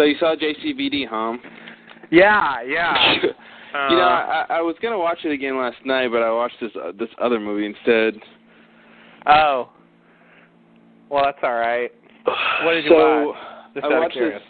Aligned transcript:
So 0.00 0.04
you 0.04 0.16
saw 0.18 0.34
JCVD, 0.34 1.06
huh? 1.10 1.36
Yeah, 2.10 2.62
yeah. 2.62 3.12
you 3.22 3.96
know, 3.96 4.02
I, 4.02 4.46
I 4.48 4.60
was 4.62 4.74
gonna 4.80 4.98
watch 4.98 5.18
it 5.24 5.30
again 5.30 5.58
last 5.58 5.76
night, 5.84 6.08
but 6.10 6.22
I 6.22 6.32
watched 6.32 6.56
this 6.58 6.70
uh, 6.74 6.92
this 6.98 7.10
other 7.20 7.38
movie 7.38 7.66
instead. 7.66 8.14
Oh. 9.26 9.68
Well, 11.10 11.24
that's 11.24 11.36
all 11.42 11.52
right. 11.52 11.90
What 12.64 12.72
did 12.72 12.86
you 12.86 12.94
watch? 12.94 13.36
Just 13.74 13.84
I 13.84 13.98
watched 13.98 14.16
this 14.16 14.40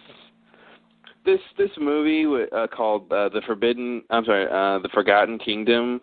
this 1.25 1.41
this 1.59 1.71
movie 1.81 2.47
uh, 2.55 2.69
called 2.69 3.13
uh, 3.13 3.29
The 3.31 3.43
Forbidden. 3.45 4.05
I'm 4.09 4.25
sorry, 4.25 4.45
uh, 4.45 4.79
The 4.79 4.91
Forgotten 4.95 5.41
Kingdom. 5.41 6.01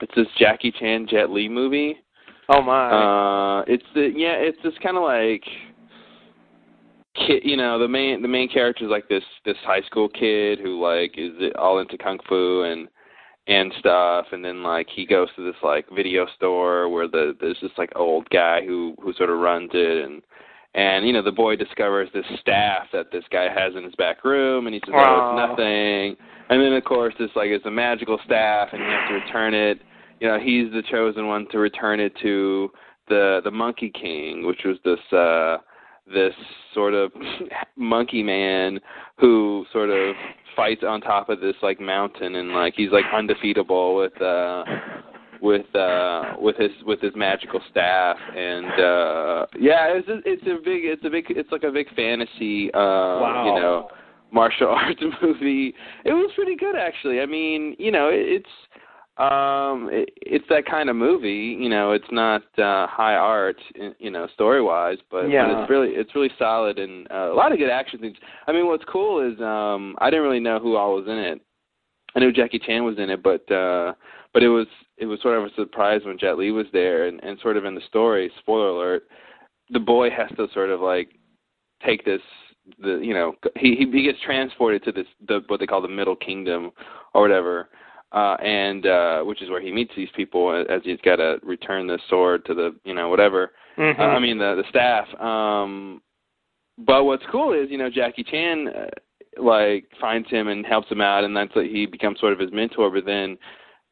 It's 0.00 0.14
this 0.14 0.28
Jackie 0.38 0.70
Chan 0.78 1.08
Jet 1.10 1.30
Li 1.30 1.48
movie. 1.48 1.96
Oh 2.50 2.62
my. 2.62 3.58
Uh, 3.58 3.64
it's 3.66 3.82
the 3.96 4.12
yeah, 4.14 4.34
it's 4.34 4.58
this 4.62 4.74
kind 4.80 4.96
of 4.96 5.02
like 5.02 5.42
kid. 7.26 7.42
You 7.44 7.56
know, 7.56 7.78
the 7.78 7.88
main 7.88 8.22
the 8.22 8.28
main 8.28 8.48
character 8.48 8.84
is 8.84 8.90
like 8.90 9.08
this 9.08 9.24
this 9.44 9.56
high 9.64 9.82
school 9.82 10.08
kid 10.08 10.58
who 10.58 10.82
like 10.82 11.14
is 11.16 11.32
all 11.58 11.78
into 11.78 11.98
kung 11.98 12.18
fu 12.28 12.62
and 12.62 12.88
and 13.46 13.72
stuff, 13.78 14.26
and 14.32 14.44
then 14.44 14.62
like 14.62 14.88
he 14.94 15.06
goes 15.06 15.28
to 15.36 15.44
this 15.44 15.60
like 15.62 15.86
video 15.94 16.26
store 16.36 16.88
where 16.88 17.08
the 17.08 17.36
there's 17.40 17.58
this 17.62 17.72
like 17.78 17.90
old 17.96 18.28
guy 18.30 18.60
who 18.64 18.94
who 19.02 19.12
sort 19.14 19.30
of 19.30 19.38
runs 19.38 19.70
it 19.74 20.04
and. 20.04 20.22
And 20.74 21.06
you 21.06 21.14
know 21.14 21.22
the 21.22 21.32
boy 21.32 21.56
discovers 21.56 22.10
this 22.12 22.26
staff 22.40 22.88
that 22.92 23.10
this 23.10 23.24
guy 23.32 23.48
has 23.48 23.74
in 23.74 23.82
his 23.82 23.94
back 23.94 24.22
room, 24.22 24.66
and 24.66 24.74
he 24.74 24.80
says, 24.84 24.94
"Oh, 24.94 25.32
it's 25.32 25.48
nothing." 25.48 26.14
And 26.50 26.60
then 26.62 26.74
of 26.74 26.84
course 26.84 27.14
it's 27.18 27.34
like 27.34 27.48
it's 27.48 27.64
a 27.64 27.70
magical 27.70 28.18
staff, 28.26 28.68
and 28.72 28.82
you 28.82 28.88
have 28.88 29.08
to 29.08 29.14
return 29.14 29.54
it. 29.54 29.80
You 30.20 30.28
know, 30.28 30.38
he's 30.38 30.70
the 30.70 30.82
chosen 30.88 31.26
one 31.26 31.46
to 31.52 31.58
return 31.58 32.00
it 32.00 32.12
to 32.20 32.70
the 33.08 33.40
the 33.44 33.50
Monkey 33.50 33.90
King, 33.90 34.46
which 34.46 34.60
was 34.64 34.76
this 34.84 35.00
uh 35.10 35.56
this 36.12 36.34
sort 36.74 36.94
of 36.94 37.12
monkey 37.76 38.22
man 38.22 38.80
who 39.18 39.64
sort 39.72 39.90
of 39.90 40.14
fights 40.56 40.82
on 40.86 41.00
top 41.00 41.28
of 41.28 41.40
this 41.40 41.54
like 41.62 41.80
mountain 41.80 42.36
and 42.36 42.50
like 42.50 42.74
he's 42.76 42.90
like 42.90 43.04
undefeatable 43.14 43.96
with 43.96 44.20
uh 44.20 44.64
with 45.40 45.72
uh 45.76 46.34
with 46.40 46.56
his 46.56 46.70
with 46.84 47.00
his 47.00 47.12
magical 47.14 47.60
staff 47.70 48.16
and 48.36 48.66
uh 48.80 49.46
yeah 49.60 49.86
it's 49.88 50.08
a, 50.08 50.18
it's 50.24 50.42
a 50.42 50.56
big 50.64 50.84
it's 50.84 51.04
a 51.04 51.10
big 51.10 51.26
it's 51.28 51.52
like 51.52 51.62
a 51.62 51.70
big 51.70 51.86
fantasy 51.94 52.72
uh 52.74 52.78
Wow. 52.78 53.44
you 53.54 53.60
know 53.60 53.88
martial 54.32 54.68
arts 54.68 55.00
movie 55.22 55.74
it 56.04 56.12
was 56.12 56.30
pretty 56.34 56.56
good 56.56 56.74
actually 56.76 57.20
i 57.20 57.26
mean 57.26 57.76
you 57.78 57.92
know 57.92 58.08
it, 58.08 58.18
it's 58.20 58.48
um 59.18 59.88
it, 59.90 60.10
it's 60.22 60.44
that 60.48 60.64
kind 60.64 60.88
of 60.88 60.94
movie 60.94 61.56
you 61.58 61.68
know 61.68 61.90
it's 61.90 62.10
not 62.12 62.42
uh 62.58 62.86
high 62.86 63.14
art 63.14 63.56
you 63.98 64.10
know 64.10 64.28
story 64.34 64.62
wise 64.62 64.98
but, 65.10 65.22
but 65.22 65.28
Yeah. 65.28 65.60
it's 65.60 65.70
really 65.70 65.88
it's 65.90 66.14
really 66.14 66.30
solid 66.38 66.78
and 66.78 67.10
uh, 67.10 67.32
a 67.32 67.34
lot 67.34 67.50
of 67.50 67.58
good 67.58 67.70
action 67.70 67.98
things 67.98 68.16
i 68.46 68.52
mean 68.52 68.66
what's 68.66 68.84
cool 68.84 69.20
is 69.20 69.38
um 69.40 69.96
i 69.98 70.08
didn't 70.08 70.24
really 70.24 70.40
know 70.40 70.58
who 70.60 70.76
all 70.76 70.94
was 70.94 71.06
in 71.06 71.18
it. 71.18 71.40
I 72.14 72.20
knew 72.20 72.32
jackie 72.32 72.60
chan 72.60 72.84
was 72.84 72.98
in 72.98 73.10
it 73.10 73.22
but 73.22 73.50
uh 73.50 73.94
but 74.32 74.42
it 74.44 74.48
was 74.48 74.68
it 74.98 75.06
was 75.06 75.20
sort 75.20 75.36
of 75.36 75.44
a 75.44 75.54
surprise 75.56 76.02
when 76.04 76.18
jet 76.18 76.38
li 76.38 76.52
was 76.52 76.66
there 76.72 77.08
and 77.08 77.22
and 77.24 77.40
sort 77.40 77.56
of 77.56 77.64
in 77.64 77.74
the 77.74 77.80
story 77.88 78.30
spoiler 78.38 78.68
alert 78.68 79.08
the 79.70 79.80
boy 79.80 80.10
has 80.10 80.30
to 80.36 80.46
sort 80.54 80.70
of 80.70 80.80
like 80.80 81.08
take 81.84 82.04
this 82.04 82.22
the 82.80 83.00
you 83.02 83.14
know 83.14 83.34
he 83.56 83.74
he 83.74 83.90
he 83.90 84.02
gets 84.04 84.18
transported 84.24 84.84
to 84.84 84.92
this 84.92 85.06
the 85.26 85.40
what 85.48 85.58
they 85.58 85.66
call 85.66 85.82
the 85.82 85.88
middle 85.88 86.16
kingdom 86.16 86.70
or 87.14 87.22
whatever 87.22 87.68
uh 88.12 88.36
and 88.42 88.86
uh 88.86 89.20
which 89.22 89.42
is 89.42 89.50
where 89.50 89.60
he 89.60 89.70
meets 89.72 89.92
these 89.96 90.08
people 90.16 90.52
as- 90.54 90.66
as 90.68 90.80
he's 90.84 91.00
got 91.02 91.16
to 91.16 91.38
return 91.42 91.86
the 91.86 91.98
sword 92.08 92.44
to 92.46 92.54
the 92.54 92.74
you 92.84 92.94
know 92.94 93.08
whatever 93.08 93.52
Mhm. 93.76 93.98
uh, 93.98 94.02
I 94.02 94.18
mean 94.18 94.38
the 94.38 94.54
the 94.56 94.68
staff. 94.70 95.06
Um, 95.20 96.00
but 96.78 97.04
what's 97.04 97.24
cool 97.30 97.52
is 97.52 97.70
you 97.70 97.78
know 97.78 97.90
Jackie 97.90 98.24
Chan 98.24 98.68
uh, 98.68 98.86
like 99.40 99.84
finds 100.00 100.28
him 100.30 100.48
and 100.48 100.66
helps 100.66 100.90
him 100.90 101.00
out, 101.00 101.24
and 101.24 101.36
that's 101.36 101.54
like 101.54 101.70
he 101.70 101.86
becomes 101.86 102.18
sort 102.18 102.32
of 102.32 102.38
his 102.38 102.50
mentor. 102.52 102.90
But 102.90 103.04
then 103.04 103.38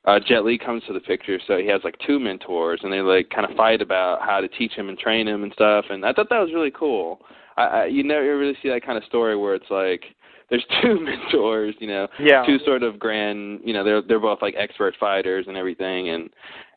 uh, 0.06 0.18
Jet 0.20 0.44
Li 0.44 0.56
comes 0.58 0.82
to 0.86 0.92
the 0.92 1.00
picture, 1.00 1.38
so 1.46 1.58
he 1.58 1.66
has 1.66 1.82
like 1.84 1.96
two 2.06 2.18
mentors, 2.18 2.80
and 2.82 2.92
they 2.92 3.00
like 3.00 3.30
kind 3.30 3.48
of 3.48 3.56
fight 3.56 3.80
about 3.82 4.22
how 4.22 4.40
to 4.40 4.48
teach 4.48 4.72
him 4.72 4.88
and 4.88 4.98
train 4.98 5.26
him 5.28 5.42
and 5.44 5.52
stuff. 5.52 5.84
And 5.90 6.04
I 6.04 6.12
thought 6.12 6.28
that 6.30 6.40
was 6.40 6.52
really 6.54 6.70
cool. 6.72 7.20
I, 7.56 7.64
I 7.64 7.84
you 7.86 8.02
never 8.02 8.36
really 8.36 8.56
see 8.62 8.68
that 8.70 8.84
kind 8.84 8.98
of 8.98 9.04
story 9.04 9.36
where 9.36 9.54
it's 9.54 9.70
like 9.70 10.04
there's 10.50 10.64
two 10.82 11.00
mentors, 11.00 11.74
you 11.80 11.86
know, 11.86 12.08
yeah. 12.20 12.44
two 12.46 12.58
sort 12.64 12.82
of 12.82 12.98
grand 12.98 13.60
you 13.64 13.72
know 13.72 13.84
they're 13.84 14.02
they're 14.02 14.20
both 14.20 14.42
like 14.42 14.54
expert 14.56 14.94
fighters 14.98 15.46
and 15.48 15.56
everything 15.56 16.10
and 16.10 16.30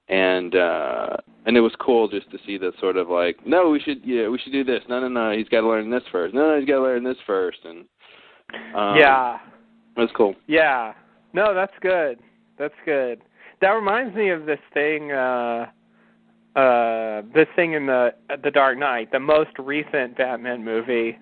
and 0.09 0.55
uh 0.55 1.15
and 1.45 1.55
it 1.55 1.61
was 1.61 1.73
cool 1.79 2.07
just 2.07 2.29
to 2.31 2.37
see 2.45 2.57
the 2.57 2.71
sort 2.79 2.97
of 2.97 3.09
like 3.09 3.45
no 3.45 3.69
we 3.69 3.79
should 3.79 4.01
yeah 4.03 4.27
we 4.27 4.39
should 4.39 4.51
do 4.51 4.63
this 4.63 4.81
no 4.89 4.99
no 4.99 5.07
no 5.07 5.31
he's 5.31 5.47
got 5.49 5.61
to 5.61 5.67
learn 5.67 5.89
this 5.89 6.03
first 6.11 6.33
no 6.33 6.49
no 6.49 6.59
he's 6.59 6.67
got 6.67 6.77
to 6.77 6.81
learn 6.81 7.03
this 7.03 7.17
first 7.27 7.59
and 7.63 7.85
um, 8.75 8.97
yeah. 8.97 9.37
that's 9.95 10.11
cool 10.15 10.33
Yeah. 10.47 10.93
No, 11.33 11.53
that's 11.53 11.73
good. 11.81 12.19
That's 12.57 12.73
good. 12.85 13.21
That 13.61 13.69
reminds 13.69 14.15
me 14.15 14.29
of 14.29 14.45
this 14.45 14.59
thing 14.73 15.11
uh 15.11 15.67
uh 16.55 17.21
this 17.33 17.47
thing 17.55 17.73
in 17.73 17.85
the 17.85 18.13
the 18.43 18.51
Dark 18.51 18.77
Knight, 18.77 19.11
the 19.11 19.19
most 19.19 19.51
recent 19.59 20.17
Batman 20.17 20.63
movie, 20.63 21.19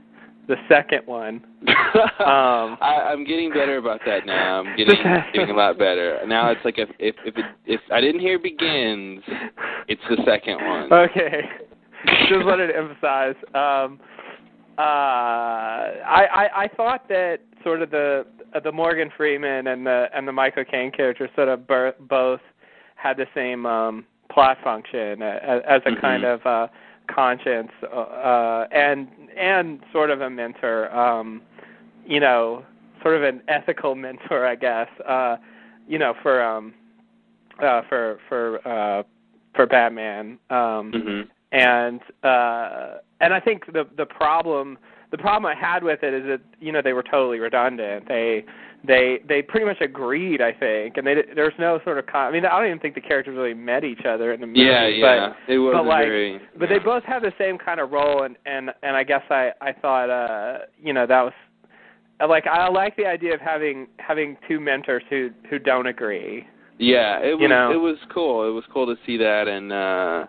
the 0.47 0.55
second 0.69 1.01
one. 1.05 1.41
Um, 2.19 2.77
I, 2.81 3.09
I'm 3.11 3.23
getting 3.23 3.49
better 3.49 3.77
about 3.77 4.01
that 4.05 4.25
now. 4.25 4.59
I'm 4.61 4.75
getting 4.75 4.95
getting 5.33 5.49
a 5.49 5.53
lot 5.57 5.79
better. 5.79 6.19
Now 6.27 6.51
it's 6.51 6.59
like 6.65 6.77
if 6.77 6.89
if 6.99 7.15
if, 7.25 7.35
it, 7.37 7.45
if 7.65 7.81
I 7.91 8.01
didn't 8.01 8.19
hear 8.21 8.37
begins, 8.37 9.23
it's 9.87 10.01
the 10.09 10.17
second 10.25 10.57
one. 10.57 10.91
Okay. 10.91 11.41
Just 12.27 12.45
wanted 12.45 12.67
to 12.67 12.77
emphasize. 12.77 13.35
Um, 13.55 13.99
uh, 14.77 14.81
I, 14.81 16.25
I 16.33 16.49
I 16.63 16.67
thought 16.75 17.07
that 17.09 17.37
sort 17.63 17.81
of 17.81 17.89
the 17.89 18.25
the 18.63 18.71
Morgan 18.71 19.09
Freeman 19.15 19.67
and 19.67 19.85
the 19.85 20.07
and 20.13 20.27
the 20.27 20.31
Michael 20.33 20.65
Caine 20.65 20.91
character 20.91 21.29
sort 21.35 21.47
of 21.47 21.65
bur- 21.65 21.95
both 22.01 22.41
had 22.95 23.17
the 23.17 23.27
same 23.33 23.65
um, 23.65 24.05
plot 24.31 24.57
function 24.63 25.21
as, 25.21 25.61
as 25.67 25.81
a 25.85 25.91
Mhm. 25.91 26.01
kind 26.01 26.23
of 26.25 26.45
uh, 26.45 26.67
conscience 27.07 27.71
uh, 27.91 28.65
and 28.71 29.07
and 29.37 29.79
sort 29.91 30.09
of 30.09 30.21
a 30.21 30.29
mentor. 30.29 30.93
Um, 30.95 31.41
you 32.05 32.19
know, 32.19 32.63
sort 33.01 33.15
of 33.15 33.23
an 33.23 33.41
ethical 33.47 33.95
mentor, 33.95 34.45
I 34.45 34.55
guess. 34.55 34.87
Uh, 35.07 35.37
you 35.87 35.99
know, 35.99 36.13
for 36.21 36.41
um, 36.41 36.73
uh, 37.61 37.81
for 37.89 38.19
for 38.29 38.67
uh, 38.67 39.03
for 39.55 39.65
Batman. 39.65 40.37
Um, 40.49 40.91
hmm 40.93 41.21
and 41.51 42.01
uh 42.23 42.97
and 43.21 43.33
I 43.33 43.39
think 43.39 43.65
the 43.67 43.87
the 43.95 44.05
problem 44.05 44.77
the 45.11 45.17
problem 45.17 45.45
I 45.45 45.55
had 45.55 45.83
with 45.83 46.03
it 46.03 46.13
is 46.13 46.23
that 46.25 46.41
you 46.59 46.71
know 46.71 46.81
they 46.81 46.93
were 46.93 47.03
totally 47.03 47.39
redundant. 47.39 48.07
They 48.07 48.45
they 48.85 49.19
they 49.27 49.41
pretty 49.41 49.65
much 49.65 49.81
agreed, 49.81 50.41
I 50.41 50.51
think, 50.51 50.97
and 50.97 51.05
they 51.07 51.15
there's 51.35 51.53
no 51.59 51.79
sort 51.83 51.97
of 51.97 52.05
con- 52.05 52.27
I 52.27 52.31
mean 52.31 52.45
I 52.45 52.57
don't 52.57 52.67
even 52.67 52.79
think 52.79 52.95
the 52.95 53.01
characters 53.01 53.35
really 53.35 53.53
met 53.53 53.83
each 53.83 54.05
other 54.07 54.33
in 54.33 54.41
the 54.41 54.47
movie. 54.47 54.59
Yeah, 54.59 54.87
yeah. 54.87 55.33
it 55.47 55.57
was 55.57 55.73
but 55.75 55.85
like- 55.85 56.05
very. 56.05 56.39
But 56.57 56.69
they 56.69 56.79
both 56.79 57.03
have 57.03 57.21
the 57.21 57.33
same 57.37 57.57
kind 57.57 57.79
of 57.79 57.91
role, 57.91 58.23
and 58.23 58.35
and 58.45 58.71
and 58.83 58.95
I 58.95 59.03
guess 59.03 59.23
I 59.29 59.51
I 59.61 59.73
thought 59.73 60.09
uh 60.09 60.59
you 60.81 60.93
know 60.93 61.05
that 61.07 61.21
was 61.23 61.33
like 62.27 62.47
I 62.47 62.67
like 62.69 62.95
the 62.95 63.05
idea 63.05 63.33
of 63.33 63.41
having 63.41 63.87
having 63.97 64.37
two 64.47 64.59
mentors 64.59 65.03
who 65.09 65.29
who 65.49 65.59
don't 65.59 65.87
agree. 65.87 66.45
Yeah, 66.79 67.19
it 67.19 67.33
was 67.33 67.41
You 67.41 67.47
know? 67.47 67.71
it 67.71 67.77
was 67.77 67.97
cool. 68.13 68.47
It 68.47 68.51
was 68.51 68.63
cool 68.71 68.85
to 68.85 68.95
see 69.05 69.17
that 69.17 69.47
and 69.47 69.71
uh 69.73 70.27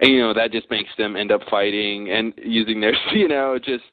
and 0.00 0.10
you 0.12 0.20
know, 0.20 0.32
that 0.32 0.50
just 0.52 0.70
makes 0.70 0.90
them 0.96 1.14
end 1.16 1.30
up 1.30 1.42
fighting 1.50 2.10
and 2.10 2.32
using 2.38 2.80
their 2.80 2.94
you 3.12 3.28
know, 3.28 3.58
just 3.58 3.84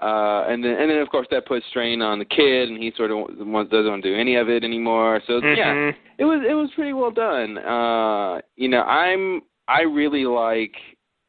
uh 0.00 0.44
and 0.48 0.64
then 0.64 0.72
and 0.80 0.90
then 0.90 0.98
of 0.98 1.08
course 1.08 1.26
that 1.30 1.46
puts 1.46 1.64
strain 1.70 2.00
on 2.02 2.18
the 2.18 2.24
kid 2.24 2.68
and 2.68 2.78
he 2.82 2.92
sort 2.96 3.10
of 3.10 3.28
doesn't 3.28 3.52
want 3.52 3.70
to 3.70 4.02
do 4.02 4.14
any 4.14 4.36
of 4.36 4.48
it 4.48 4.64
anymore. 4.64 5.20
So 5.26 5.40
yeah, 5.44 5.74
Mhm. 5.74 5.94
it 6.18 6.24
was 6.24 6.40
it 6.48 6.54
was 6.54 6.70
pretty 6.74 6.92
well 6.92 7.10
done. 7.10 7.58
Uh 7.58 8.40
you 8.56 8.68
know, 8.68 8.82
I'm 8.82 9.42
I 9.68 9.82
really 9.82 10.24
like 10.24 10.74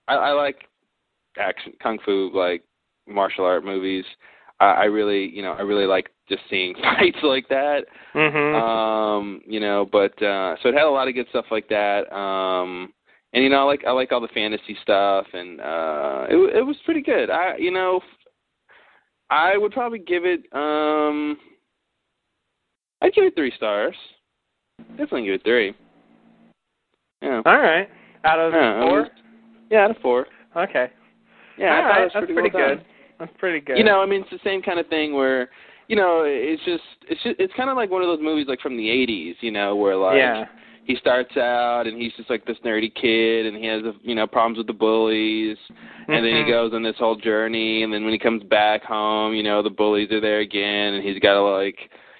I, 0.08 0.16
I 0.16 0.32
like 0.32 0.68
action 1.38 1.74
kung 1.82 2.00
fu 2.06 2.32
like 2.34 2.64
martial 3.08 3.46
art 3.46 3.64
movies. 3.66 4.06
I, 4.60 4.66
I 4.66 4.84
really 4.86 5.30
you 5.36 5.42
know, 5.42 5.54
I 5.54 5.62
really 5.62 5.86
like 5.86 6.10
just 6.30 6.42
seeing 6.50 6.74
fights 6.82 7.18
like 7.24 7.48
that. 7.50 7.86
Mhm. 8.16 8.54
Um, 8.56 9.42
you 9.48 9.60
know, 9.60 9.86
but 9.92 10.14
uh 10.24 10.56
so 10.62 10.70
it 10.70 10.76
had 10.76 10.84
a 10.86 10.90
lot 10.90 11.08
of 11.08 11.14
good 11.14 11.28
stuff 11.30 11.46
like 11.52 11.68
that. 11.70 12.12
Um 12.16 12.94
and 13.34 13.44
you 13.44 13.50
know, 13.50 13.60
I 13.62 13.64
like 13.64 13.84
I 13.86 13.92
like 13.92 14.12
all 14.12 14.22
the 14.22 14.28
fantasy 14.30 14.78
stuff 14.82 15.26
and 15.34 15.60
uh 15.60 16.26
it 16.30 16.38
it 16.58 16.66
was 16.66 16.78
pretty 16.86 17.02
good. 17.02 17.30
I 17.30 17.58
you 17.58 17.72
know 17.72 18.02
I 19.32 19.58
would 19.58 19.72
probably 19.72 20.00
give 20.00 20.26
it 20.26 20.42
um 20.54 21.38
I'd 23.02 23.14
give 23.14 23.24
it 23.24 23.36
3 23.36 23.52
stars. 23.58 23.96
Definitely 24.90 25.26
give 25.26 25.34
it 25.36 25.44
3. 25.44 25.74
Yeah. 27.24 27.42
All 27.46 27.58
right. 27.58 27.90
Out 28.24 28.40
of 28.40 28.54
Yeah, 28.54 28.82
four. 28.82 29.08
yeah, 29.72 29.86
out 29.86 29.92
of 29.92 29.98
4. 30.02 30.28
Okay. 30.58 30.92
Yeah, 31.58 31.66
I 31.66 31.76
All 31.76 31.82
thought 31.82 31.90
right, 31.90 32.02
it 32.02 32.04
was 32.04 32.12
that's 32.14 32.26
pretty, 32.26 32.34
pretty 32.34 32.50
well 32.54 32.76
good. 32.76 32.86
That's 33.20 33.32
pretty 33.38 33.60
good. 33.60 33.78
You 33.78 33.84
know, 33.84 34.02
I 34.02 34.06
mean, 34.06 34.22
it's 34.22 34.30
the 34.30 34.40
same 34.44 34.62
kind 34.62 34.80
of 34.80 34.88
thing 34.88 35.14
where, 35.14 35.50
you 35.88 35.96
know, 35.96 36.24
it's 36.26 36.64
just, 36.66 36.84
it's 37.10 37.22
just, 37.24 37.40
it's 37.40 37.54
kind 37.56 37.70
of 37.70 37.76
like 37.78 37.90
one 37.90 38.02
of 38.02 38.08
those 38.08 38.20
movies 38.22 38.48
like 38.48 38.60
from 38.62 38.78
the 38.78 38.88
'80s, 38.88 39.36
you 39.42 39.52
know, 39.52 39.76
where 39.76 39.96
like, 39.96 40.18
yeah. 40.18 40.46
He 40.84 40.96
starts 40.96 41.36
out 41.38 41.84
and 41.86 42.02
he's 42.02 42.14
just 42.18 42.30
like 42.30 42.46
this 42.46 42.58
nerdy 42.66 42.94
kid 42.94 43.46
and 43.46 43.56
he 43.56 43.66
has 43.66 43.82
you 44.02 44.16
know 44.16 44.28
problems 44.28 44.58
with 44.58 44.68
the 44.68 44.74
bullies. 44.74 45.58
And 45.68 45.78
mm-hmm. 45.78 46.14
then 46.14 46.24
he 46.24 46.32
mm-hmm. 46.42 46.50
goes 46.50 46.74
on 46.74 46.84
this 46.84 46.96
whole 46.98 47.16
journey. 47.16 47.84
And 47.84 47.94
then 47.94 48.04
when 48.04 48.14
he 48.14 48.20
comes 48.20 48.44
back 48.44 48.84
home 48.84 49.34
you 49.34 49.44
know 49.44 49.62
the 49.62 49.70
bullies 49.70 50.12
are 50.12 50.22
there 50.22 50.40
again 50.40 50.96
and 50.96 51.04
he's 51.04 51.20
got 51.20 51.34
to 51.34 51.42
like 51.42 51.78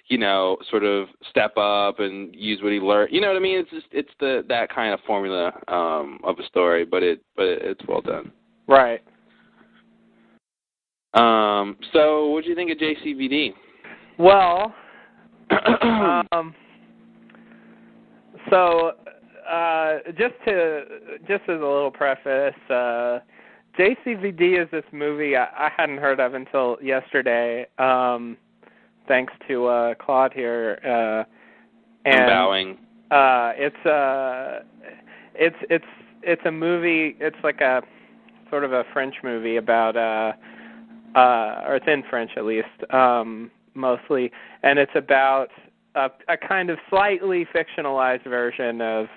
you 0.08 0.18
know 0.18 0.58
sort 0.70 0.84
of 0.84 1.08
step 1.30 1.56
up 1.58 2.00
and 2.00 2.36
use 2.36 2.62
what 2.62 2.72
he 2.72 2.80
learned. 2.80 3.12
You 3.12 3.22
know 3.22 3.28
what 3.28 3.38
i 3.38 3.40
mean? 3.40 3.58
It's 3.58 3.72
just 3.72 3.88
it's 3.92 4.12
the 4.20 4.46
that 4.48 4.74
kind 4.74 4.94
of 4.94 5.00
formula 5.08 5.52
um 5.68 6.20
of 6.24 6.38
a 6.40 6.46
story 6.46 6.86
but 6.86 7.04
it 7.04 7.24
but 7.36 7.46
it, 7.46 7.62
it's 7.64 7.82
well 7.88 8.02
done. 8.02 8.32
Right. 8.68 9.02
Um 11.14 11.78
so 11.94 12.28
what 12.28 12.44
do 12.44 12.50
you 12.50 12.56
think 12.56 12.72
of 12.72 12.78
jcvd 12.78 13.54
well 14.18 14.74
um 16.32 16.56
so 18.50 18.92
uh, 19.50 19.98
just 20.18 20.34
to 20.46 20.84
just 21.28 21.44
as 21.44 21.50
a 21.50 21.54
little 21.54 21.92
preface, 21.92 22.56
uh, 22.70 23.20
JCVD 23.78 24.62
is 24.62 24.70
this 24.72 24.84
movie 24.92 25.36
I, 25.36 25.44
I 25.44 25.70
hadn't 25.76 25.98
heard 25.98 26.20
of 26.20 26.34
until 26.34 26.78
yesterday. 26.82 27.66
Um, 27.78 28.38
thanks 29.08 29.34
to 29.48 29.68
uh, 29.68 29.94
Claude 29.96 30.34
here. 30.34 30.80
Uh, 30.84 31.24
and, 32.06 32.22
I'm 32.22 32.30
bowing. 32.30 32.78
Uh, 33.12 33.52
it's 33.56 33.86
uh, 33.86 34.60
it's 35.36 35.56
it's 35.70 35.86
it's 36.24 36.42
a 36.46 36.52
movie. 36.52 37.18
It's 37.20 37.38
like 37.44 37.62
a 37.62 37.82
sort 38.50 38.64
of 38.64 38.74
a 38.74 38.84
French 38.94 39.16
movie 39.24 39.58
about 39.58 39.96
uh, 39.98 40.34
uh, 41.18 41.64
or 41.68 41.76
it's 41.76 41.86
in 41.88 42.04
French 42.10 42.32
at 42.38 42.46
least, 42.46 42.68
um, 42.94 43.52
mostly, 43.74 44.32
and 44.64 44.80
it's 44.80 44.92
about 44.96 45.50
a, 45.96 46.10
a 46.30 46.38
kind 46.38 46.70
of 46.70 46.78
slightly 46.90 47.46
fictionalized 47.54 48.24
version 48.24 48.82
of 48.82 49.08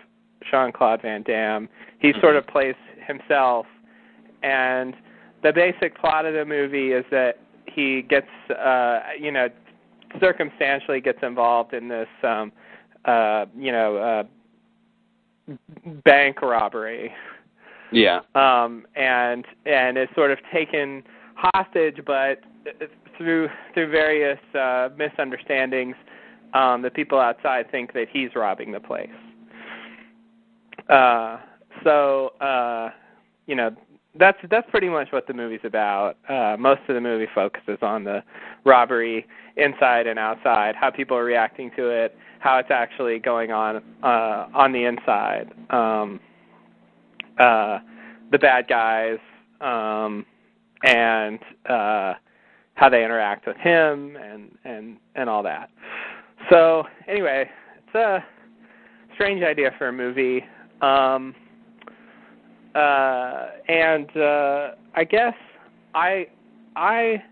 Jean 0.51 0.73
Claude 0.73 1.03
Van 1.03 1.23
Damme. 1.23 1.69
He 1.99 2.09
mm-hmm. 2.09 2.21
sort 2.21 2.37
of 2.37 2.47
plays 2.47 2.75
himself, 3.07 3.67
and 4.43 4.95
the 5.43 5.53
basic 5.53 5.99
plot 5.99 6.27
of 6.27 6.35
the 6.35 6.45
movie 6.45 6.93
is 6.93 7.05
that 7.11 7.39
he 7.67 8.03
gets, 8.03 8.29
uh, 8.51 9.01
you 9.19 9.31
know, 9.31 9.49
circumstantially 10.21 11.01
gets 11.01 11.19
involved 11.23 11.75
in 11.75 11.89
this, 11.89 12.09
um, 12.23 12.53
uh, 13.05 13.47
you 13.57 13.73
know, 13.73 13.97
uh, 13.97 15.55
bank 16.05 16.41
robbery. 16.43 17.13
Yeah. 17.93 18.21
Um, 18.35 18.87
and 18.97 19.45
and 19.67 19.99
is 19.99 20.09
sort 20.15 20.31
of 20.31 20.39
taken 20.53 21.03
hostage, 21.37 21.99
but 22.07 22.41
through 23.17 23.49
through 23.73 23.91
various 23.91 24.39
uh, 24.55 24.89
misunderstandings 24.97 25.95
um, 26.55 26.83
the 26.83 26.91
people 26.91 27.19
outside 27.19 27.71
think 27.71 27.93
that 27.93 28.07
he's 28.11 28.31
robbing 28.35 28.73
the 28.73 28.81
place. 28.81 29.09
Uh, 30.89 31.39
so 31.83 32.29
uh, 32.41 32.91
you 33.47 33.55
know 33.55 33.71
that's 34.19 34.39
that's 34.51 34.69
pretty 34.71 34.89
much 34.89 35.09
what 35.11 35.27
the 35.27 35.35
movie's 35.35 35.65
about. 35.65 36.17
Uh, 36.29 36.57
most 36.59 36.81
of 36.89 36.95
the 36.95 37.01
movie 37.01 37.29
focuses 37.35 37.79
on 37.83 38.05
the 38.05 38.23
robbery 38.65 39.27
inside 39.57 40.07
and 40.07 40.19
outside, 40.19 40.75
how 40.75 40.91
people 40.91 41.17
are 41.17 41.25
reacting 41.25 41.71
to 41.77 41.89
it, 41.89 42.17
how 42.39 42.59
it's 42.59 42.71
actually 42.71 43.19
going 43.19 43.51
on 43.51 43.83
uh, 44.03 44.47
on 44.55 44.73
the 44.73 44.85
inside, 44.85 45.53
um, 45.71 46.21
uh, 47.39 47.79
the 48.31 48.39
bad 48.39 48.69
guys, 48.69 49.19
um, 49.61 50.25
and 50.85 51.39
uh, 51.69 52.15
how 52.75 52.89
they 52.89 53.05
interact 53.05 53.47
with 53.47 53.57
him, 53.57 54.17
and 54.17 54.57
and 54.65 54.97
and 55.15 55.29
all 55.29 55.43
that. 55.43 55.71
So 56.51 56.85
anyway, 57.09 57.49
it's 57.79 57.95
a 57.95 58.25
strange 59.15 59.43
idea 59.43 59.71
for 59.79 59.89
a 59.89 59.93
movie. 59.93 60.45
Um, 60.81 61.35
uh, 62.75 63.47
and 63.69 64.17
uh, 64.17 64.71
I 64.95 65.05
guess 65.05 65.35
I 65.95 66.27
I 66.77 67.23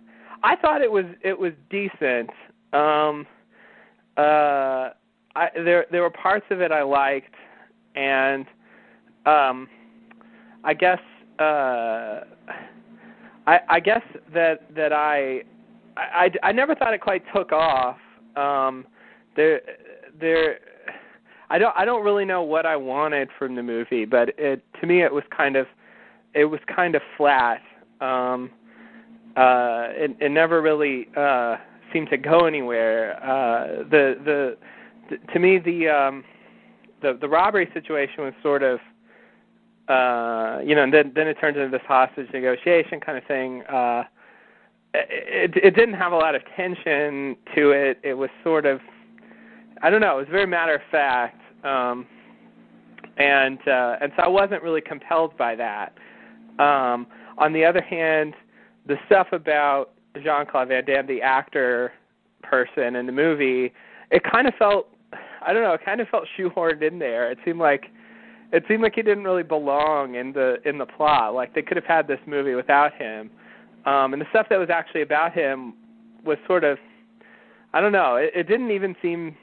I 0.42 0.56
thought 0.56 0.82
it 0.82 0.90
was 0.90 1.04
it 1.22 1.38
was 1.38 1.52
decent. 1.68 2.30
Um, 2.72 3.26
uh, 4.16 4.90
I, 5.34 5.48
there 5.54 5.86
there 5.90 6.02
were 6.02 6.10
parts 6.10 6.46
of 6.50 6.60
it 6.60 6.70
I 6.70 6.82
liked, 6.82 7.34
and 7.96 8.46
um, 9.26 9.68
I 10.64 10.74
guess 10.74 11.00
uh, 11.38 12.20
I 13.46 13.60
I 13.68 13.80
guess 13.80 14.02
that 14.32 14.74
that 14.74 14.92
I 14.92 15.42
I 15.96 16.30
I 16.42 16.52
never 16.52 16.74
thought 16.74 16.94
it 16.94 17.00
quite 17.00 17.24
took 17.34 17.52
off. 17.52 17.98
Um, 18.36 18.86
there 19.36 19.60
there 20.20 20.58
I 21.50 21.58
don't 21.58 21.74
I 21.76 21.84
don't 21.84 22.04
really 22.04 22.24
know 22.24 22.42
what 22.42 22.64
I 22.66 22.76
wanted 22.76 23.28
from 23.38 23.54
the 23.54 23.62
movie, 23.62 24.04
but 24.04 24.30
it 24.38 24.64
to 24.80 24.86
me 24.86 25.02
it 25.02 25.12
was 25.12 25.24
kind 25.36 25.56
of 25.56 25.66
it 26.34 26.46
was 26.46 26.60
kind 26.74 26.94
of 26.94 27.02
flat. 27.16 27.60
Um 28.00 28.50
uh 29.36 29.88
it 29.90 30.16
it 30.20 30.30
never 30.30 30.62
really 30.62 31.08
uh 31.16 31.56
seemed 31.92 32.08
to 32.10 32.16
go 32.16 32.46
anywhere. 32.46 33.22
Uh 33.22 33.82
the 33.84 34.16
the, 34.24 34.56
the 35.10 35.32
to 35.32 35.38
me 35.38 35.58
the 35.58 35.88
um 35.88 36.24
the 37.02 37.18
the 37.20 37.28
robbery 37.28 37.68
situation 37.74 38.24
was 38.24 38.32
sort 38.42 38.62
of 38.62 38.78
uh 39.88 40.60
you 40.64 40.74
know 40.74 40.84
and 40.84 40.94
then 40.94 41.12
then 41.14 41.28
it 41.28 41.34
turns 41.34 41.56
into 41.56 41.68
this 41.68 41.86
hostage 41.86 42.28
negotiation 42.32 43.00
kind 43.00 43.18
of 43.18 43.24
thing 43.24 43.62
uh 43.64 44.04
it 44.94 45.52
it 45.56 45.74
didn't 45.74 45.94
have 45.94 46.12
a 46.12 46.16
lot 46.16 46.34
of 46.34 46.42
tension 46.56 47.36
to 47.54 47.72
it 47.72 47.98
it 48.02 48.14
was 48.14 48.30
sort 48.44 48.64
of 48.64 48.80
I 49.82 49.90
don't 49.90 50.00
know. 50.00 50.18
It 50.18 50.20
was 50.20 50.28
very 50.30 50.46
matter 50.46 50.76
of 50.76 50.80
fact, 50.90 51.40
um, 51.64 52.06
and 53.18 53.58
uh, 53.66 53.96
and 54.00 54.12
so 54.16 54.22
I 54.22 54.28
wasn't 54.28 54.62
really 54.62 54.80
compelled 54.80 55.36
by 55.36 55.56
that. 55.56 55.92
Um, 56.58 57.06
on 57.38 57.52
the 57.52 57.64
other 57.64 57.82
hand, 57.82 58.34
the 58.86 58.96
stuff 59.06 59.28
about 59.32 59.90
Jean 60.22 60.46
Claude 60.46 60.68
Van 60.68 60.84
Damme, 60.84 61.06
the 61.06 61.20
actor 61.20 61.92
person 62.42 62.96
in 62.96 63.06
the 63.06 63.12
movie, 63.12 63.72
it 64.10 64.22
kind 64.30 64.46
of 64.46 64.54
felt 64.54 64.88
I 65.44 65.52
don't 65.52 65.62
know, 65.62 65.72
it 65.72 65.84
kind 65.84 66.00
of 66.00 66.08
felt 66.08 66.24
shoehorned 66.38 66.82
in 66.82 66.98
there. 66.98 67.30
It 67.30 67.38
seemed 67.44 67.58
like 67.58 67.86
it 68.52 68.64
seemed 68.68 68.82
like 68.82 68.94
he 68.94 69.02
didn't 69.02 69.24
really 69.24 69.42
belong 69.42 70.14
in 70.14 70.32
the 70.32 70.56
in 70.64 70.78
the 70.78 70.86
plot. 70.86 71.34
Like 71.34 71.54
they 71.54 71.62
could 71.62 71.76
have 71.76 71.86
had 71.86 72.06
this 72.06 72.20
movie 72.26 72.54
without 72.54 72.94
him. 72.94 73.30
Um, 73.84 74.12
and 74.12 74.22
the 74.22 74.26
stuff 74.30 74.46
that 74.50 74.58
was 74.58 74.70
actually 74.70 75.02
about 75.02 75.32
him 75.32 75.74
was 76.24 76.38
sort 76.46 76.62
of 76.62 76.78
I 77.74 77.80
don't 77.80 77.92
know, 77.92 78.16
it, 78.16 78.30
it 78.34 78.48
didn't 78.48 78.70
even 78.70 78.94
seem 79.02 79.36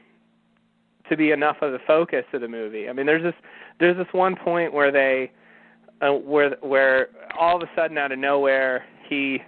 to 1.09 1.17
be 1.17 1.31
enough 1.31 1.57
of 1.61 1.71
the 1.71 1.79
focus 1.85 2.25
of 2.33 2.41
the 2.41 2.47
movie. 2.47 2.87
I 2.89 2.93
mean, 2.93 3.05
there's 3.05 3.23
this 3.23 3.33
there's 3.79 3.97
this 3.97 4.07
one 4.11 4.35
point 4.35 4.73
where 4.73 4.91
they 4.91 5.31
uh, 6.01 6.13
where 6.13 6.55
where 6.61 7.09
all 7.37 7.57
of 7.57 7.61
a 7.61 7.69
sudden 7.75 7.97
out 7.97 8.11
of 8.11 8.19
nowhere 8.19 8.85
he 9.07 9.39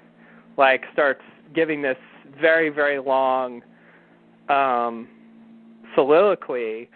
like 0.58 0.84
starts 0.94 1.22
giving 1.54 1.82
this 1.82 1.98
very 2.40 2.70
very 2.70 3.00
long 3.00 3.62
um 4.50 5.08
soliloquy 5.96 6.90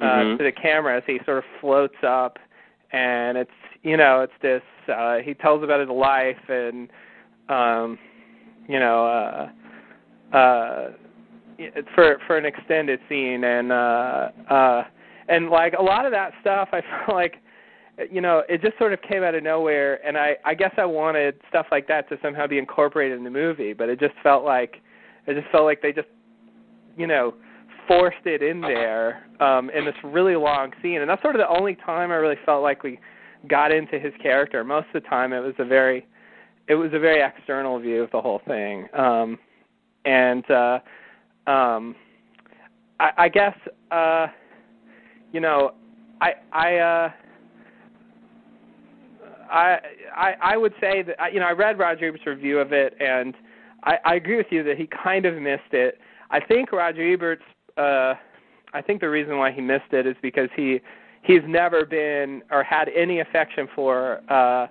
uh 0.00 0.04
mm-hmm. 0.04 0.36
to 0.36 0.44
the 0.44 0.52
camera 0.52 0.96
as 0.96 1.02
he 1.06 1.18
sort 1.24 1.38
of 1.38 1.44
floats 1.60 1.96
up 2.06 2.38
and 2.92 3.38
it's 3.38 3.50
you 3.82 3.96
know 3.96 4.20
it's 4.20 4.32
this 4.42 4.62
uh 4.92 5.16
he 5.18 5.34
tells 5.34 5.62
about 5.62 5.80
his 5.80 5.88
life 5.88 6.36
and 6.48 6.88
um 7.48 7.98
you 8.68 8.78
know 8.78 9.06
uh 10.32 10.36
uh 10.36 10.90
for 11.94 12.18
for 12.26 12.36
an 12.36 12.44
extended 12.44 13.00
scene. 13.08 13.44
And 13.44 13.72
uh 13.72 14.28
uh 14.50 14.84
and 15.28 15.48
like 15.50 15.74
a 15.78 15.82
lot 15.82 16.06
of 16.06 16.12
that 16.12 16.32
stuff 16.40 16.68
I 16.72 16.80
felt 17.06 17.16
like 17.16 17.36
you 18.10 18.20
know 18.20 18.42
it 18.48 18.62
just 18.62 18.78
sort 18.78 18.92
of 18.92 19.00
came 19.02 19.22
out 19.22 19.34
of 19.34 19.42
nowhere. 19.42 20.04
And 20.06 20.16
I 20.16 20.36
I 20.44 20.54
guess 20.54 20.72
I 20.76 20.84
wanted 20.84 21.40
stuff 21.48 21.66
like 21.70 21.88
that 21.88 22.08
to 22.10 22.18
somehow 22.22 22.46
be 22.46 22.58
incorporated 22.58 23.18
in 23.18 23.24
the 23.24 23.30
movie. 23.30 23.72
But 23.72 23.88
it 23.88 24.00
just 24.00 24.14
felt 24.22 24.44
like 24.44 24.80
it 25.26 25.34
just 25.34 25.50
felt 25.50 25.64
like 25.64 25.82
they 25.82 25.92
just 25.92 26.08
you 26.96 27.06
know 27.06 27.34
forced 27.86 28.26
it 28.26 28.42
in 28.42 28.60
there 28.60 29.24
um 29.40 29.70
in 29.70 29.84
this 29.84 29.94
really 30.04 30.36
long 30.36 30.72
scene. 30.82 31.00
And 31.00 31.10
that's 31.10 31.22
sort 31.22 31.34
of 31.34 31.40
the 31.40 31.48
only 31.48 31.74
time 31.74 32.10
I 32.10 32.16
really 32.16 32.38
felt 32.44 32.62
like 32.62 32.82
we 32.82 32.98
got 33.48 33.72
into 33.72 33.98
his 33.98 34.12
character. 34.20 34.64
Most 34.64 34.88
of 34.94 35.02
the 35.02 35.08
time 35.08 35.32
it 35.32 35.40
was 35.40 35.54
a 35.58 35.64
very 35.64 36.06
it 36.68 36.74
was 36.74 36.90
a 36.92 36.98
very 36.98 37.22
external 37.22 37.78
view 37.78 38.02
of 38.02 38.10
the 38.10 38.20
whole 38.20 38.40
thing. 38.46 38.88
Um 38.94 39.38
and 40.04 40.48
uh 40.50 40.78
um, 41.48 41.94
I, 43.00 43.10
I 43.16 43.28
guess 43.28 43.56
uh, 43.90 44.26
you 45.32 45.40
know, 45.40 45.72
I 46.20 46.32
I 46.52 46.76
uh, 46.76 47.10
I 49.50 49.78
I 50.14 50.34
I 50.42 50.56
would 50.56 50.74
say 50.80 51.02
that 51.02 51.32
you 51.32 51.40
know 51.40 51.46
I 51.46 51.52
read 51.52 51.78
Roger 51.78 52.06
Ebert's 52.06 52.26
review 52.26 52.58
of 52.58 52.72
it, 52.72 52.94
and 53.00 53.34
I, 53.84 53.98
I 54.04 54.14
agree 54.16 54.36
with 54.36 54.46
you 54.50 54.62
that 54.64 54.76
he 54.76 54.86
kind 54.86 55.26
of 55.26 55.34
missed 55.40 55.72
it. 55.72 55.98
I 56.30 56.40
think 56.40 56.72
Roger 56.72 57.02
Ebert's 57.02 57.42
uh, 57.76 58.14
I 58.74 58.82
think 58.82 59.00
the 59.00 59.10
reason 59.10 59.38
why 59.38 59.52
he 59.52 59.60
missed 59.60 59.92
it 59.92 60.06
is 60.06 60.16
because 60.22 60.48
he 60.56 60.80
he's 61.22 61.42
never 61.46 61.84
been 61.84 62.42
or 62.50 62.62
had 62.62 62.88
any 62.94 63.20
affection 63.20 63.68
for 63.74 64.20
uh, 64.30 64.66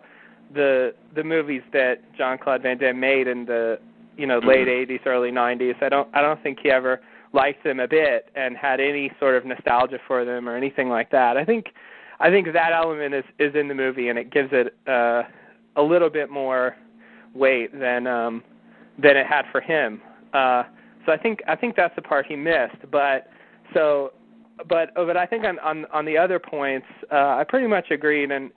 the 0.53 0.93
the 1.15 1.23
movies 1.23 1.61
that 1.73 1.97
Jean 2.17 2.37
Claude 2.37 2.61
Van 2.61 2.77
Damme 2.77 2.99
made 2.99 3.27
in 3.27 3.45
the 3.45 3.79
you 4.17 4.27
know 4.27 4.39
late 4.39 4.67
'80s, 4.67 4.99
mm-hmm. 4.99 5.09
early 5.09 5.31
'90s. 5.31 5.81
I 5.81 5.89
don't 5.89 6.09
I 6.13 6.21
don't 6.21 6.41
think 6.43 6.59
he 6.61 6.69
ever 6.69 7.01
liked 7.33 7.63
them 7.63 7.79
a 7.79 7.87
bit 7.87 8.29
and 8.35 8.55
had 8.55 8.79
any 8.79 9.11
sort 9.19 9.35
of 9.35 9.45
nostalgia 9.45 9.99
for 10.07 10.25
them 10.25 10.47
or 10.47 10.55
anything 10.55 10.89
like 10.89 11.11
that. 11.11 11.37
I 11.37 11.45
think 11.45 11.67
I 12.19 12.29
think 12.29 12.47
that 12.53 12.71
element 12.73 13.13
is 13.13 13.23
is 13.39 13.53
in 13.55 13.67
the 13.67 13.75
movie 13.75 14.09
and 14.09 14.17
it 14.17 14.31
gives 14.31 14.49
it 14.51 14.75
uh 14.87 15.23
a 15.75 15.81
little 15.81 16.09
bit 16.09 16.29
more 16.29 16.75
weight 17.33 17.77
than 17.77 18.07
um 18.07 18.43
than 18.97 19.15
it 19.17 19.27
had 19.27 19.43
for 19.51 19.61
him. 19.61 20.01
Uh 20.33 20.63
so 21.05 21.11
I 21.11 21.17
think 21.17 21.39
I 21.47 21.55
think 21.55 21.75
that's 21.75 21.95
the 21.95 22.01
part 22.01 22.25
he 22.25 22.35
missed. 22.35 22.89
But 22.91 23.29
so 23.73 24.13
but 24.67 24.93
but 24.95 25.17
I 25.17 25.25
think 25.25 25.45
on 25.45 25.59
on 25.59 25.85
on 25.93 26.05
the 26.05 26.17
other 26.17 26.39
points, 26.39 26.87
uh 27.11 27.37
I 27.39 27.45
pretty 27.47 27.67
much 27.67 27.91
agreed 27.91 28.31
and 28.31 28.51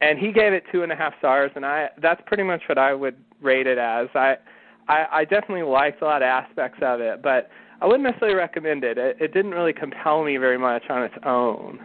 and 0.00 0.18
he 0.18 0.32
gave 0.32 0.52
it 0.52 0.64
two 0.72 0.82
and 0.82 0.90
a 0.90 0.96
half 0.96 1.12
stars 1.18 1.50
and 1.54 1.64
I 1.64 1.90
that's 2.00 2.20
pretty 2.26 2.42
much 2.42 2.62
what 2.68 2.78
I 2.78 2.94
would 2.94 3.16
rate 3.40 3.66
it 3.66 3.78
as. 3.78 4.08
I 4.14 4.36
I, 4.88 5.06
I 5.12 5.24
definitely 5.24 5.62
liked 5.62 6.02
a 6.02 6.04
lot 6.04 6.22
of 6.22 6.26
aspects 6.26 6.78
of 6.82 7.00
it, 7.00 7.22
but 7.22 7.48
I 7.80 7.86
wouldn't 7.86 8.02
necessarily 8.02 8.36
recommend 8.36 8.84
it. 8.84 8.98
It, 8.98 9.16
it 9.20 9.32
didn't 9.32 9.52
really 9.52 9.72
compel 9.72 10.24
me 10.24 10.36
very 10.36 10.58
much 10.58 10.82
on 10.90 11.02
its 11.02 11.14
own. 11.24 11.80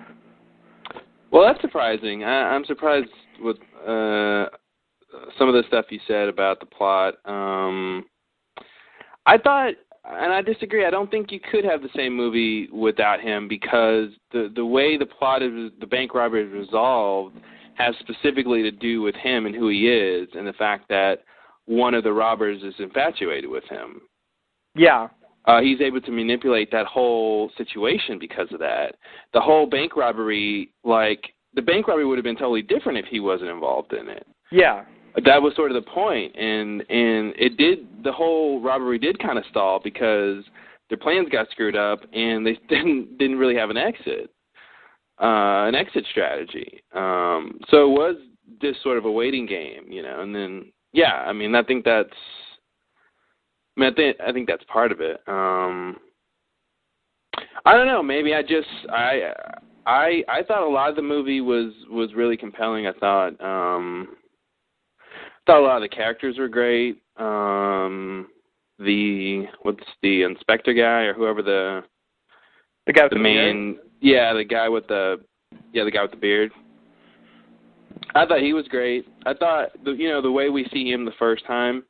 Well, 1.32 1.46
that's 1.46 1.62
surprising. 1.62 2.24
I, 2.24 2.54
I'm 2.54 2.66
surprised 2.66 3.10
with 3.42 3.58
uh, 3.82 4.48
some 5.38 5.48
of 5.48 5.54
the 5.54 5.64
stuff 5.68 5.86
you 5.90 6.00
said 6.08 6.28
about 6.28 6.60
the 6.60 6.66
plot. 6.66 7.16
Um, 7.26 8.06
I 9.26 9.38
thought, 9.38 9.74
and 10.06 10.34
I 10.34 10.42
disagree. 10.42 10.86
I 10.86 10.90
don't 10.90 11.12
think 11.12 11.32
you 11.32 11.40
could 11.40 11.64
have 11.64 11.82
the 11.82 11.90
same 11.96 12.16
movie 12.16 12.68
without 12.72 13.22
him 13.22 13.48
because 13.48 14.10
the 14.32 14.52
the 14.56 14.66
way 14.66 14.98
the 14.98 15.06
plot 15.06 15.44
is, 15.44 15.72
the 15.80 15.88
bank 15.88 16.14
robbery 16.16 16.46
is 16.46 16.52
resolved, 16.52 17.38
has 17.76 17.94
specifically 18.00 18.64
to 18.64 18.72
do 18.72 19.02
with 19.02 19.16
him 19.16 19.46
and 19.46 19.56
who 19.56 19.70
he 19.70 19.88
is, 19.88 20.28
and 20.34 20.48
the 20.48 20.54
fact 20.54 20.88
that 20.90 21.24
one 21.70 21.94
of 21.94 22.04
the 22.04 22.12
robbers 22.12 22.62
is 22.64 22.74
infatuated 22.80 23.50
with 23.50 23.64
him. 23.66 24.02
Yeah 24.76 25.08
uh, 25.50 25.62
he's 25.62 25.82
able 25.82 26.02
to 26.02 26.12
manipulate 26.12 26.72
that 26.72 26.86
whole 26.86 27.52
situation 27.58 28.20
because 28.20 28.48
of 28.52 28.60
that. 28.60 28.96
The 29.34 29.42
whole 29.42 29.66
bank 29.66 29.96
robbery, 29.96 30.70
like 30.84 31.34
the 31.56 31.62
bank 31.62 31.88
robbery, 31.88 32.06
would 32.06 32.18
have 32.18 32.24
been 32.24 32.36
totally 32.36 32.62
different 32.62 33.00
if 33.00 33.06
he 33.06 33.20
wasn't 33.20 33.50
involved 33.50 33.94
in 33.94 34.10
it. 34.10 34.28
Yeah, 34.52 34.86
that 35.16 35.42
was 35.42 35.56
sort 35.56 35.72
of 35.72 35.84
the 35.84 35.90
point, 35.90 36.36
and 36.36 36.82
and 36.82 37.34
it 37.38 37.58
did. 37.58 38.04
The 38.04 38.12
whole 38.12 38.62
robbery 38.62 39.00
did 39.00 39.18
kind 39.20 39.38
of 39.38 39.44
stall 39.50 39.80
because 39.84 40.44
their 40.90 41.00
plans 41.00 41.30
got 41.32 41.50
screwed 41.50 41.76
up, 41.76 42.02
and 42.14 42.46
they 42.46 42.60
didn't 42.70 43.18
didn't 43.18 43.40
really 43.40 43.56
have 43.56 43.70
an 43.70 43.78
exit, 43.78 44.30
uh, 45.20 45.66
an 45.68 45.74
exit 45.74 46.06
strategy. 46.12 46.84
Um, 46.94 47.60
so 47.70 47.86
it 47.86 47.92
was 47.92 48.16
just 48.62 48.84
sort 48.84 48.98
of 48.98 49.06
a 49.06 49.12
waiting 49.12 49.48
game, 49.48 49.90
you 49.90 50.04
know. 50.04 50.22
And 50.22 50.36
then, 50.36 50.72
yeah, 50.94 51.14
I 51.14 51.34
mean, 51.34 51.56
I 51.56 51.64
think 51.64 51.86
that's 51.86 52.10
I 53.78 53.80
mean, 53.80 53.92
I 53.92 53.96
think 53.96 54.18
I 54.28 54.32
think 54.32 54.48
that's 54.48 54.64
part 54.66 54.92
of 54.92 55.02
it. 55.02 55.22
Um, 55.28 55.98
I 57.66 57.74
don't 57.74 57.88
know. 57.88 58.04
Maybe 58.04 58.34
I 58.34 58.42
just 58.42 58.68
I 58.90 59.34
I 59.86 60.24
I 60.28 60.44
thought 60.44 60.68
a 60.68 60.70
lot 60.70 60.90
of 60.90 60.96
the 60.96 61.02
movie 61.02 61.42
was 61.42 61.74
was 61.90 62.14
really 62.14 62.38
compelling. 62.38 62.88
I 62.88 62.94
thought 62.94 63.40
um, 63.42 64.18
thought 65.46 65.60
a 65.60 65.66
lot 65.66 65.78
of 65.78 65.90
the 65.90 65.96
characters 65.96 66.38
were 66.38 66.48
great. 66.48 67.02
Um, 67.18 68.28
the 68.80 69.46
what's 69.62 69.84
the 70.02 70.24
inspector 70.24 70.74
guy 70.74 71.04
or 71.04 71.14
whoever 71.14 71.42
the 71.42 71.82
the 72.86 72.94
guy 72.94 73.04
with 73.04 73.12
the, 73.12 73.18
the 73.18 73.22
main 73.24 73.74
beard? 73.74 73.86
yeah 74.02 74.34
the 74.34 74.44
guy 74.44 74.70
with 74.70 74.88
the 74.88 75.18
yeah 75.74 75.84
the 75.84 75.92
guy 75.92 76.02
with 76.02 76.12
the 76.12 76.18
beard. 76.18 76.52
I 78.16 78.26
thought 78.26 78.42
he 78.42 78.54
was 78.54 78.68
great. 78.68 79.08
I 79.26 79.34
thought 79.34 79.70
the 79.84 79.92
you 79.92 80.10
know 80.10 80.22
the 80.22 80.32
way 80.32 80.50
we 80.50 80.68
see 80.72 80.92
him 80.92 81.06
the 81.06 81.12
first 81.20 81.46
time 81.46 81.84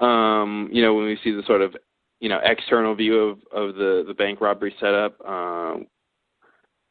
um, 0.00 0.68
you 0.72 0.82
know, 0.82 0.94
when 0.94 1.06
we 1.06 1.18
see 1.22 1.32
the 1.32 1.42
sort 1.46 1.60
of, 1.60 1.76
you 2.20 2.28
know, 2.28 2.40
external 2.44 2.94
view 2.94 3.18
of, 3.18 3.38
of 3.52 3.74
the, 3.74 4.04
the 4.06 4.14
bank 4.14 4.40
robbery 4.40 4.74
setup, 4.80 5.20
um, 5.26 5.86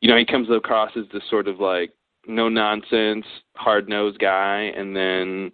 you 0.02 0.10
know, 0.10 0.18
he 0.18 0.26
comes 0.26 0.50
across 0.50 0.92
as 0.96 1.06
this 1.14 1.24
sort 1.30 1.48
of 1.48 1.60
like 1.60 1.92
no 2.28 2.50
nonsense, 2.50 3.26
hard 3.56 3.88
nosed 3.90 4.20
guy, 4.20 4.72
and 4.76 4.96
then 4.96 5.52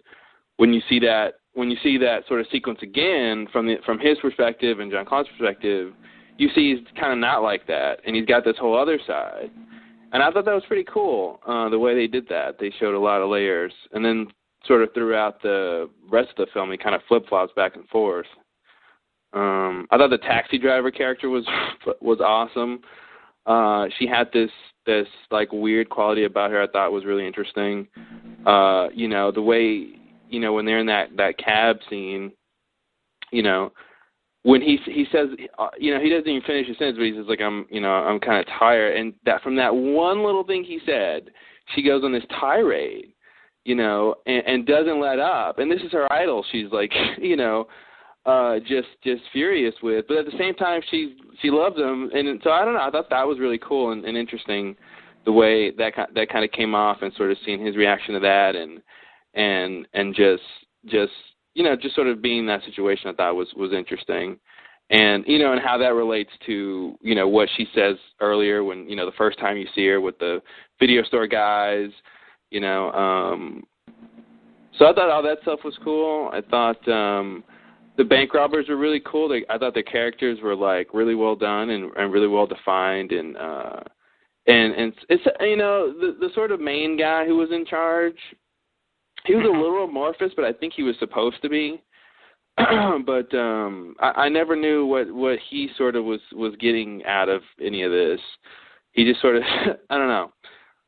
when 0.56 0.72
you 0.72 0.80
see 0.88 0.98
that 1.00 1.34
when 1.54 1.70
you 1.70 1.76
see 1.84 1.96
that 1.98 2.26
sort 2.26 2.40
of 2.40 2.46
sequence 2.50 2.80
again 2.82 3.46
from 3.52 3.66
the 3.66 3.76
from 3.86 3.98
his 3.98 4.18
perspective 4.18 4.80
and 4.80 4.90
Jean 4.90 5.04
Claude's 5.06 5.28
perspective, 5.38 5.92
you 6.36 6.48
see 6.54 6.74
he's 6.74 6.86
kind 7.00 7.12
of 7.12 7.18
not 7.18 7.42
like 7.42 7.66
that, 7.68 8.00
and 8.04 8.14
he's 8.14 8.26
got 8.26 8.44
this 8.44 8.56
whole 8.58 8.76
other 8.76 8.98
side. 9.06 9.50
And 10.14 10.22
I 10.22 10.30
thought 10.30 10.44
that 10.44 10.54
was 10.54 10.62
pretty 10.68 10.84
cool, 10.84 11.40
uh, 11.44 11.68
the 11.68 11.78
way 11.78 11.96
they 11.96 12.06
did 12.06 12.28
that. 12.28 12.56
They 12.60 12.72
showed 12.78 12.94
a 12.94 12.98
lot 12.98 13.20
of 13.20 13.28
layers, 13.28 13.72
and 13.92 14.04
then 14.04 14.28
sort 14.64 14.82
of 14.82 14.94
throughout 14.94 15.42
the 15.42 15.90
rest 16.08 16.30
of 16.38 16.46
the 16.46 16.52
film, 16.54 16.70
he 16.70 16.78
kind 16.78 16.94
of 16.94 17.00
flip 17.08 17.28
flops 17.28 17.52
back 17.56 17.74
and 17.74 17.86
forth. 17.88 18.28
Um, 19.32 19.88
I 19.90 19.98
thought 19.98 20.10
the 20.10 20.18
taxi 20.18 20.56
driver 20.56 20.92
character 20.92 21.28
was 21.28 21.44
was 22.00 22.20
awesome. 22.20 22.80
Uh, 23.44 23.86
she 23.98 24.06
had 24.06 24.30
this 24.32 24.50
this 24.86 25.08
like 25.32 25.50
weird 25.50 25.90
quality 25.90 26.24
about 26.24 26.52
her 26.52 26.62
I 26.62 26.68
thought 26.68 26.92
was 26.92 27.04
really 27.04 27.26
interesting. 27.26 27.88
Uh, 28.46 28.86
you 28.94 29.08
know, 29.08 29.32
the 29.32 29.42
way 29.42 29.88
you 30.30 30.38
know 30.38 30.52
when 30.52 30.64
they're 30.64 30.78
in 30.78 30.86
that 30.86 31.16
that 31.16 31.38
cab 31.38 31.78
scene, 31.90 32.30
you 33.32 33.42
know, 33.42 33.72
when 34.44 34.62
he 34.62 34.78
he 34.84 35.06
says 35.12 35.28
uh, 35.58 35.68
you 35.78 35.92
know 35.92 36.00
he 36.00 36.08
doesn't 36.08 36.28
even 36.28 36.42
finish 36.42 36.68
his 36.68 36.78
sentence, 36.78 36.96
but 36.98 37.04
he 37.04 37.14
says 37.14 37.26
like 37.28 37.40
I'm 37.40 37.66
you 37.70 37.80
know 37.80 37.90
I'm 37.90 38.20
kind 38.20 38.38
of 38.38 38.46
tired, 38.58 38.96
and 38.96 39.12
that 39.26 39.42
from 39.42 39.56
that 39.56 39.74
one 39.74 40.24
little 40.24 40.44
thing 40.44 40.64
he 40.64 40.78
said, 40.86 41.30
she 41.74 41.82
goes 41.82 42.04
on 42.04 42.12
this 42.12 42.24
tirade 42.40 43.10
you 43.66 43.74
know, 43.74 44.14
and, 44.26 44.42
and 44.46 44.66
doesn't 44.66 45.00
let 45.00 45.18
up. 45.18 45.58
And 45.58 45.72
this 45.72 45.80
is 45.80 45.90
her 45.92 46.12
idol. 46.12 46.44
She's 46.52 46.70
like, 46.70 46.92
you 47.18 47.34
know, 47.34 47.66
uh 48.26 48.58
just 48.60 48.88
just 49.02 49.22
furious 49.32 49.74
with 49.82 50.06
but 50.08 50.16
at 50.16 50.24
the 50.24 50.38
same 50.38 50.54
time 50.54 50.80
she 50.90 51.16
she 51.42 51.50
loves 51.50 51.76
him 51.76 52.10
and 52.14 52.40
so 52.42 52.50
i 52.50 52.64
don't 52.64 52.72
know 52.72 52.80
i 52.80 52.90
thought 52.90 53.10
that 53.10 53.26
was 53.26 53.38
really 53.38 53.58
cool 53.58 53.92
and, 53.92 54.04
and 54.04 54.16
interesting 54.16 54.74
the 55.26 55.32
way 55.32 55.70
that 55.70 55.92
that 56.14 56.30
kind 56.30 56.44
of 56.44 56.50
came 56.50 56.74
off 56.74 57.02
and 57.02 57.12
sort 57.14 57.30
of 57.30 57.36
seeing 57.44 57.64
his 57.64 57.76
reaction 57.76 58.14
to 58.14 58.20
that 58.20 58.56
and 58.56 58.80
and 59.34 59.86
and 59.92 60.14
just 60.14 60.42
just 60.86 61.12
you 61.54 61.62
know 61.62 61.76
just 61.76 61.94
sort 61.94 62.06
of 62.06 62.22
being 62.22 62.40
in 62.40 62.46
that 62.46 62.64
situation 62.64 63.10
i 63.10 63.12
thought 63.12 63.34
was 63.34 63.48
was 63.56 63.72
interesting 63.72 64.38
and 64.90 65.24
you 65.26 65.38
know 65.38 65.52
and 65.52 65.60
how 65.60 65.78
that 65.78 65.94
relates 65.94 66.30
to 66.44 66.96
you 67.00 67.14
know 67.14 67.28
what 67.28 67.48
she 67.56 67.66
says 67.74 67.96
earlier 68.20 68.62
when 68.64 68.88
you 68.88 68.96
know 68.96 69.06
the 69.06 69.16
first 69.16 69.38
time 69.38 69.56
you 69.56 69.66
see 69.74 69.86
her 69.86 70.00
with 70.00 70.18
the 70.18 70.42
video 70.78 71.02
store 71.04 71.26
guys 71.26 71.90
you 72.54 72.60
know. 72.60 72.90
Um, 72.92 73.64
so 74.78 74.86
I 74.86 74.92
thought 74.94 75.10
all 75.10 75.22
that 75.22 75.38
stuff 75.42 75.60
was 75.64 75.76
cool. 75.84 76.30
I 76.32 76.40
thought 76.40 76.88
um, 76.88 77.44
the 77.96 78.04
bank 78.04 78.32
robbers 78.32 78.66
were 78.68 78.76
really 78.76 79.02
cool. 79.04 79.28
They, 79.28 79.44
I 79.50 79.58
thought 79.58 79.74
the 79.74 79.82
characters 79.82 80.38
were 80.42 80.56
like 80.56 80.94
really 80.94 81.14
well 81.14 81.36
done 81.36 81.70
and, 81.70 81.90
and 81.96 82.12
really 82.12 82.28
well 82.28 82.46
defined, 82.46 83.12
and 83.12 83.36
uh, 83.36 83.80
and 84.46 84.74
and 84.74 84.94
it's 85.08 85.24
you 85.40 85.56
know 85.56 85.92
the 85.92 86.16
the 86.18 86.32
sort 86.34 86.52
of 86.52 86.60
main 86.60 86.96
guy 86.96 87.26
who 87.26 87.36
was 87.36 87.50
in 87.50 87.66
charge. 87.66 88.18
He 89.26 89.34
was 89.34 89.44
a 89.44 89.48
little 89.48 89.84
amorphous, 89.84 90.32
but 90.36 90.44
I 90.44 90.52
think 90.52 90.74
he 90.74 90.82
was 90.82 90.96
supposed 90.98 91.40
to 91.42 91.48
be. 91.48 91.82
but 92.56 93.34
um 93.34 93.96
I, 93.98 94.24
I 94.24 94.28
never 94.28 94.54
knew 94.54 94.86
what 94.86 95.12
what 95.12 95.38
he 95.50 95.68
sort 95.76 95.96
of 95.96 96.04
was 96.04 96.20
was 96.32 96.54
getting 96.60 97.04
out 97.04 97.28
of 97.28 97.42
any 97.60 97.82
of 97.82 97.90
this. 97.90 98.20
He 98.92 99.04
just 99.04 99.20
sort 99.20 99.36
of 99.36 99.42
I 99.90 99.98
don't 99.98 100.08
know 100.08 100.30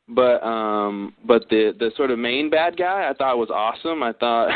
but 0.09 0.43
um 0.45 1.14
but 1.25 1.49
the 1.50 1.75
the 1.78 1.90
sort 1.97 2.11
of 2.11 2.19
main 2.19 2.50
bad 2.50 2.76
guy 2.76 3.09
I 3.11 3.14
thought 3.14 3.38
was 3.38 3.50
awesome. 3.50 4.02
I 4.02 4.12
thought 4.12 4.50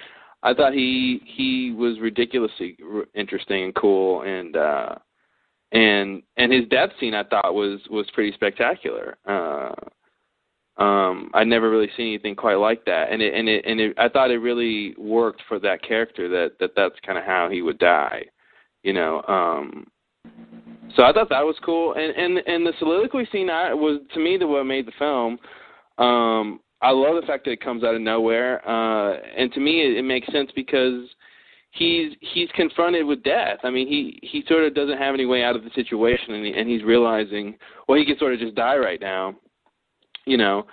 I 0.42 0.54
thought 0.54 0.72
he 0.72 1.20
he 1.24 1.72
was 1.76 2.00
ridiculously 2.00 2.76
interesting 3.14 3.64
and 3.64 3.74
cool 3.74 4.22
and 4.22 4.56
uh 4.56 4.94
and 5.72 6.22
and 6.36 6.52
his 6.52 6.68
death 6.68 6.90
scene 6.98 7.14
I 7.14 7.24
thought 7.24 7.54
was 7.54 7.80
was 7.90 8.06
pretty 8.14 8.32
spectacular. 8.32 9.16
Uh 9.26 9.74
um 10.78 11.30
I'd 11.34 11.46
never 11.46 11.70
really 11.70 11.90
seen 11.96 12.08
anything 12.08 12.36
quite 12.36 12.56
like 12.56 12.84
that 12.84 13.10
and 13.10 13.22
it 13.22 13.34
and 13.34 13.48
it 13.48 13.64
and 13.66 13.80
it, 13.80 13.94
I 13.98 14.08
thought 14.08 14.30
it 14.30 14.38
really 14.38 14.94
worked 14.98 15.42
for 15.48 15.58
that 15.60 15.82
character 15.82 16.28
that 16.28 16.58
that 16.60 16.70
that's 16.76 16.96
kind 17.04 17.18
of 17.18 17.24
how 17.24 17.48
he 17.50 17.62
would 17.62 17.78
die. 17.78 18.24
You 18.82 18.92
know, 18.92 19.22
um 19.26 19.86
so 20.94 21.02
I 21.02 21.12
thought 21.12 21.28
that 21.28 21.44
was 21.44 21.56
cool, 21.64 21.94
and 21.94 22.14
and 22.16 22.38
and 22.46 22.66
the 22.66 22.72
soliloquy 22.78 23.28
scene 23.30 23.50
I, 23.50 23.74
was 23.74 24.00
to 24.14 24.20
me 24.20 24.36
the 24.36 24.46
what 24.46 24.64
made 24.64 24.86
the 24.86 24.92
film. 24.98 25.38
Um, 25.98 26.60
I 26.80 26.90
love 26.90 27.20
the 27.20 27.26
fact 27.26 27.44
that 27.46 27.52
it 27.52 27.60
comes 27.60 27.84
out 27.84 27.94
of 27.94 28.00
nowhere, 28.00 28.66
uh, 28.68 29.18
and 29.36 29.52
to 29.52 29.60
me 29.60 29.82
it, 29.82 29.96
it 29.98 30.02
makes 30.02 30.30
sense 30.32 30.50
because 30.54 31.08
he's 31.70 32.12
he's 32.20 32.48
confronted 32.54 33.04
with 33.04 33.22
death. 33.22 33.58
I 33.62 33.70
mean, 33.70 33.88
he 33.88 34.18
he 34.22 34.44
sort 34.48 34.64
of 34.64 34.74
doesn't 34.74 34.98
have 34.98 35.14
any 35.14 35.26
way 35.26 35.42
out 35.42 35.56
of 35.56 35.64
the 35.64 35.70
situation, 35.74 36.34
and, 36.34 36.46
he, 36.46 36.52
and 36.52 36.68
he's 36.68 36.82
realizing, 36.82 37.56
well, 37.88 37.98
he 37.98 38.06
could 38.06 38.18
sort 38.18 38.34
of 38.34 38.40
just 38.40 38.54
die 38.54 38.76
right 38.76 39.00
now, 39.00 39.34
you 40.26 40.36
know. 40.36 40.66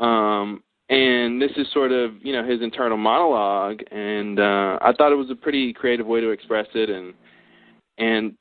Um, 0.00 0.62
and 0.90 1.40
this 1.40 1.52
is 1.56 1.66
sort 1.72 1.92
of 1.92 2.14
you 2.22 2.32
know 2.32 2.44
his 2.46 2.60
internal 2.60 2.98
monologue, 2.98 3.80
and 3.90 4.38
uh, 4.38 4.78
I 4.82 4.92
thought 4.96 5.12
it 5.12 5.16
was 5.16 5.30
a 5.30 5.34
pretty 5.34 5.72
creative 5.72 6.06
way 6.06 6.20
to 6.20 6.30
express 6.30 6.66
it, 6.74 6.90
and 6.90 7.14
and 7.98 8.34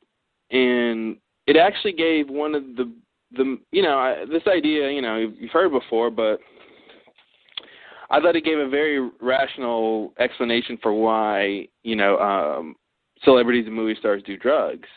and 0.52 1.18
it 1.48 1.56
actually 1.58 1.94
gave 1.94 2.30
one 2.30 2.56
of 2.56 2.64
the 2.76 2.92
the 3.32 3.58
you 3.72 3.82
know 3.82 3.98
I, 3.98 4.26
this 4.30 4.44
idea 4.48 4.92
you 4.92 5.02
know 5.02 5.18
you've 5.18 5.52
heard 5.52 5.72
before, 5.72 6.10
but 6.10 6.40
I 8.10 8.20
thought 8.20 8.36
it 8.36 8.44
gave 8.44 8.60
a 8.60 8.70
very 8.70 9.10
rational 9.22 10.14
explanation 10.20 10.78
for 10.82 10.94
why 10.94 11.68
you 11.84 11.96
know 11.96 12.18
um, 12.20 12.76
celebrities 13.24 13.68
and 13.68 13.76
movie 13.76 13.98
stars 13.98 14.22
do 14.26 14.38
drugs. 14.38 14.90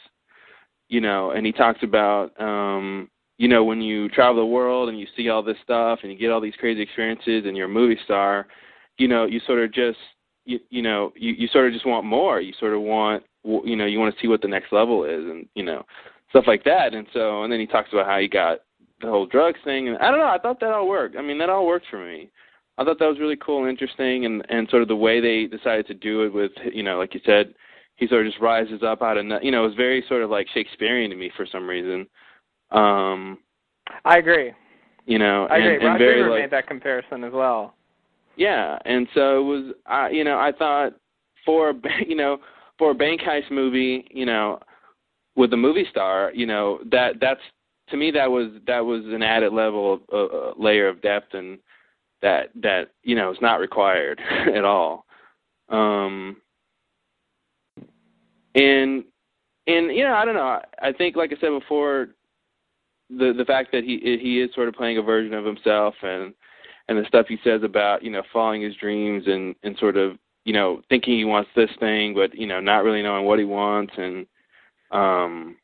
you 0.88 1.00
know, 1.00 1.30
and 1.30 1.46
he 1.46 1.52
talks 1.52 1.82
about 1.82 2.38
um 2.40 3.08
you 3.38 3.48
know 3.48 3.64
when 3.64 3.80
you 3.80 4.08
travel 4.08 4.42
the 4.42 4.46
world 4.46 4.88
and 4.88 4.98
you 4.98 5.06
see 5.16 5.28
all 5.28 5.42
this 5.42 5.56
stuff 5.62 6.00
and 6.02 6.10
you 6.10 6.18
get 6.18 6.30
all 6.30 6.40
these 6.40 6.54
crazy 6.58 6.80
experiences 6.80 7.44
and 7.46 7.56
you're 7.56 7.66
a 7.66 7.68
movie 7.68 7.98
star, 8.04 8.46
you 8.98 9.08
know, 9.08 9.26
you 9.26 9.40
sort 9.46 9.62
of 9.62 9.72
just 9.72 9.98
you 10.44 10.58
you 10.70 10.82
know 10.82 11.12
you 11.16 11.32
you 11.32 11.48
sort 11.48 11.66
of 11.66 11.72
just 11.72 11.86
want 11.86 12.06
more. 12.06 12.40
You 12.40 12.52
sort 12.58 12.74
of 12.74 12.80
want 12.80 13.24
you 13.44 13.76
know 13.76 13.86
you 13.86 13.98
want 13.98 14.14
to 14.14 14.20
see 14.20 14.28
what 14.28 14.42
the 14.42 14.48
next 14.48 14.72
level 14.72 15.04
is 15.04 15.24
and 15.24 15.46
you 15.54 15.64
know 15.64 15.84
stuff 16.30 16.44
like 16.46 16.64
that. 16.64 16.94
And 16.94 17.06
so 17.12 17.42
and 17.42 17.52
then 17.52 17.60
he 17.60 17.66
talks 17.66 17.90
about 17.92 18.06
how 18.06 18.18
he 18.18 18.28
got 18.28 18.60
the 19.02 19.08
whole 19.08 19.26
drugs 19.26 19.60
thing 19.64 19.88
and 19.88 19.98
I 19.98 20.10
don't 20.10 20.20
know. 20.20 20.28
I 20.28 20.38
thought 20.38 20.60
that 20.60 20.72
all 20.72 20.88
worked. 20.88 21.16
I 21.16 21.22
mean 21.22 21.38
that 21.38 21.50
all 21.50 21.66
worked 21.66 21.86
for 21.90 22.04
me. 22.04 22.30
I 22.78 22.84
thought 22.84 22.98
that 22.98 23.08
was 23.08 23.18
really 23.18 23.36
cool 23.36 23.62
and 23.62 23.70
interesting 23.70 24.24
and 24.24 24.44
and 24.48 24.68
sort 24.70 24.82
of 24.82 24.88
the 24.88 24.96
way 24.96 25.20
they 25.20 25.46
decided 25.46 25.86
to 25.88 25.94
do 25.94 26.22
it 26.22 26.32
with 26.32 26.52
you 26.72 26.82
know 26.82 26.98
like 26.98 27.12
you 27.12 27.20
said 27.26 27.54
he 27.96 28.06
sort 28.06 28.26
of 28.26 28.32
just 28.32 28.42
rises 28.42 28.82
up 28.82 29.02
out 29.02 29.18
of 29.18 29.26
you 29.42 29.50
know 29.50 29.64
it 29.64 29.68
was 29.68 29.76
very 29.76 30.04
sort 30.08 30.22
of 30.22 30.30
like 30.30 30.46
Shakespearean 30.54 31.10
to 31.10 31.16
me 31.16 31.30
for 31.36 31.46
some 31.46 31.68
reason. 31.68 32.06
Um 32.70 33.38
I 34.04 34.18
agree. 34.18 34.52
You 35.06 35.18
know, 35.18 35.46
I 35.50 35.56
and, 35.56 35.64
agree. 35.64 35.76
and 35.76 35.84
Rod 35.86 35.98
very 35.98 36.30
like 36.30 36.40
made 36.42 36.50
that 36.50 36.66
comparison 36.66 37.24
as 37.24 37.32
well. 37.32 37.74
yeah, 38.36 38.78
and 38.84 39.06
so 39.14 39.38
it 39.40 39.44
was 39.44 39.74
I 39.86 40.10
you 40.10 40.24
know 40.24 40.38
I 40.38 40.52
thought 40.52 40.94
for 41.44 41.70
a 41.70 41.74
you 42.06 42.16
know 42.16 42.38
for 42.78 42.90
a 42.90 42.94
bank 42.94 43.20
heist 43.20 43.50
movie 43.50 44.06
you 44.10 44.26
know 44.26 44.58
with 45.36 45.52
a 45.52 45.56
movie 45.56 45.86
star 45.90 46.32
you 46.34 46.46
know 46.46 46.80
that 46.90 47.14
that's 47.20 47.40
to 47.90 47.96
me 47.96 48.10
that 48.10 48.30
was 48.30 48.50
that 48.66 48.80
was 48.84 49.02
an 49.06 49.22
added 49.22 49.52
level 49.52 50.00
of 50.10 50.30
uh, 50.30 50.60
layer 50.60 50.88
of 50.88 51.00
depth 51.02 51.34
and 51.34 51.58
that 52.22 52.48
that 52.60 52.90
you 53.02 53.14
know 53.14 53.30
is 53.30 53.38
not 53.40 53.60
required 53.60 54.20
at 54.54 54.64
all. 54.64 55.04
Um, 55.68 56.36
and 58.54 59.04
and 59.66 59.94
you 59.94 60.02
know 60.04 60.14
I 60.14 60.24
don't 60.24 60.34
know 60.34 60.60
I 60.80 60.92
think 60.92 61.16
like 61.16 61.32
I 61.32 61.40
said 61.40 61.50
before 61.50 62.08
the 63.10 63.32
the 63.36 63.44
fact 63.44 63.72
that 63.72 63.84
he 63.84 63.98
he 64.20 64.40
is 64.40 64.54
sort 64.54 64.68
of 64.68 64.74
playing 64.74 64.98
a 64.98 65.02
version 65.02 65.34
of 65.34 65.44
himself 65.44 65.94
and 66.02 66.34
and 66.88 66.98
the 66.98 67.06
stuff 67.08 67.26
he 67.28 67.38
says 67.44 67.62
about 67.62 68.02
you 68.02 68.10
know 68.10 68.22
following 68.32 68.62
his 68.62 68.74
dreams 68.76 69.24
and 69.26 69.54
and 69.62 69.76
sort 69.78 69.96
of 69.96 70.16
you 70.44 70.52
know 70.52 70.80
thinking 70.88 71.16
he 71.16 71.24
wants 71.24 71.50
this 71.54 71.70
thing 71.78 72.14
but 72.14 72.34
you 72.34 72.46
know 72.46 72.60
not 72.60 72.84
really 72.84 73.02
knowing 73.02 73.24
what 73.24 73.38
he 73.38 73.44
wants 73.44 73.92
and 73.96 74.26
um 74.90 75.56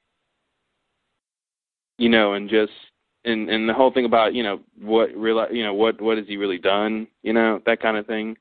you 1.99 2.09
know 2.09 2.35
and 2.35 2.49
just 2.49 2.73
and 3.25 3.49
and 3.49 3.69
the 3.69 3.75
whole 3.75 3.93
thing 3.93 4.05
about 4.05 4.35
you 4.35 4.43
know 4.43 4.61
what 4.81 5.15
real 5.17 5.47
you 5.51 5.63
know 5.63 5.75
what 5.75 6.01
what 6.01 6.19
has 6.19 6.27
he 6.27 6.37
really 6.37 6.59
done 6.59 7.07
you 7.23 7.33
know 7.33 7.61
that 7.67 7.81
kind 7.81 7.97
of 7.97 8.07
thing. 8.07 8.37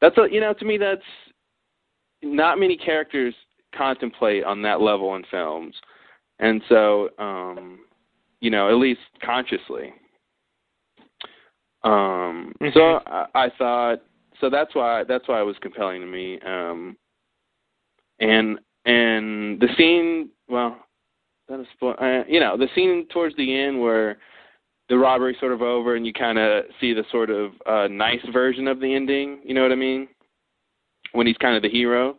That's 0.00 0.16
a 0.18 0.26
you 0.30 0.40
know 0.40 0.52
to 0.52 0.64
me 0.64 0.76
that's 0.76 1.02
not 2.22 2.58
many 2.58 2.76
characters 2.76 3.34
contemplate 3.74 4.44
on 4.44 4.62
that 4.62 4.80
level 4.80 5.16
in 5.16 5.24
films. 5.30 5.74
And 6.38 6.60
so 6.68 7.08
um 7.18 7.80
you 8.40 8.50
know 8.50 8.68
at 8.68 8.76
least 8.76 9.00
consciously. 9.22 9.92
Um 11.82 12.52
Mhm. 12.60 12.72
so 12.74 13.02
I, 13.06 13.26
I 13.34 13.50
thought 13.58 14.00
so 14.40 14.50
that's 14.50 14.74
why 14.74 15.04
that's 15.04 15.26
why 15.28 15.40
it 15.40 15.44
was 15.44 15.56
compelling 15.60 16.00
to 16.00 16.06
me 16.06 16.38
um 16.40 16.96
and 18.20 18.58
and 18.84 19.60
the 19.60 19.68
scene 19.76 20.30
well 20.48 20.78
that 21.48 21.60
is 21.60 21.66
uh, 21.82 22.24
you 22.28 22.40
know 22.40 22.56
the 22.56 22.68
scene 22.74 23.06
towards 23.12 23.36
the 23.36 23.58
end 23.58 23.80
where 23.80 24.18
the 24.88 24.96
robbery's 24.96 25.38
sort 25.40 25.52
of 25.52 25.62
over 25.62 25.96
and 25.96 26.06
you 26.06 26.12
kind 26.12 26.38
of 26.38 26.64
see 26.80 26.92
the 26.92 27.04
sort 27.10 27.30
of 27.30 27.52
uh 27.66 27.88
nice 27.88 28.24
version 28.32 28.68
of 28.68 28.80
the 28.80 28.94
ending 28.94 29.40
you 29.44 29.54
know 29.54 29.62
what 29.62 29.72
i 29.72 29.76
mean? 29.76 30.08
When 31.12 31.26
he's 31.26 31.36
kind 31.38 31.56
of 31.56 31.62
the 31.62 31.68
hero. 31.70 32.16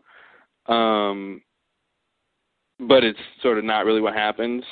Um 0.68 1.42
but 2.80 3.04
it's 3.04 3.20
sort 3.42 3.58
of 3.58 3.64
not 3.64 3.86
really 3.86 4.02
what 4.02 4.14
happens 4.14 4.64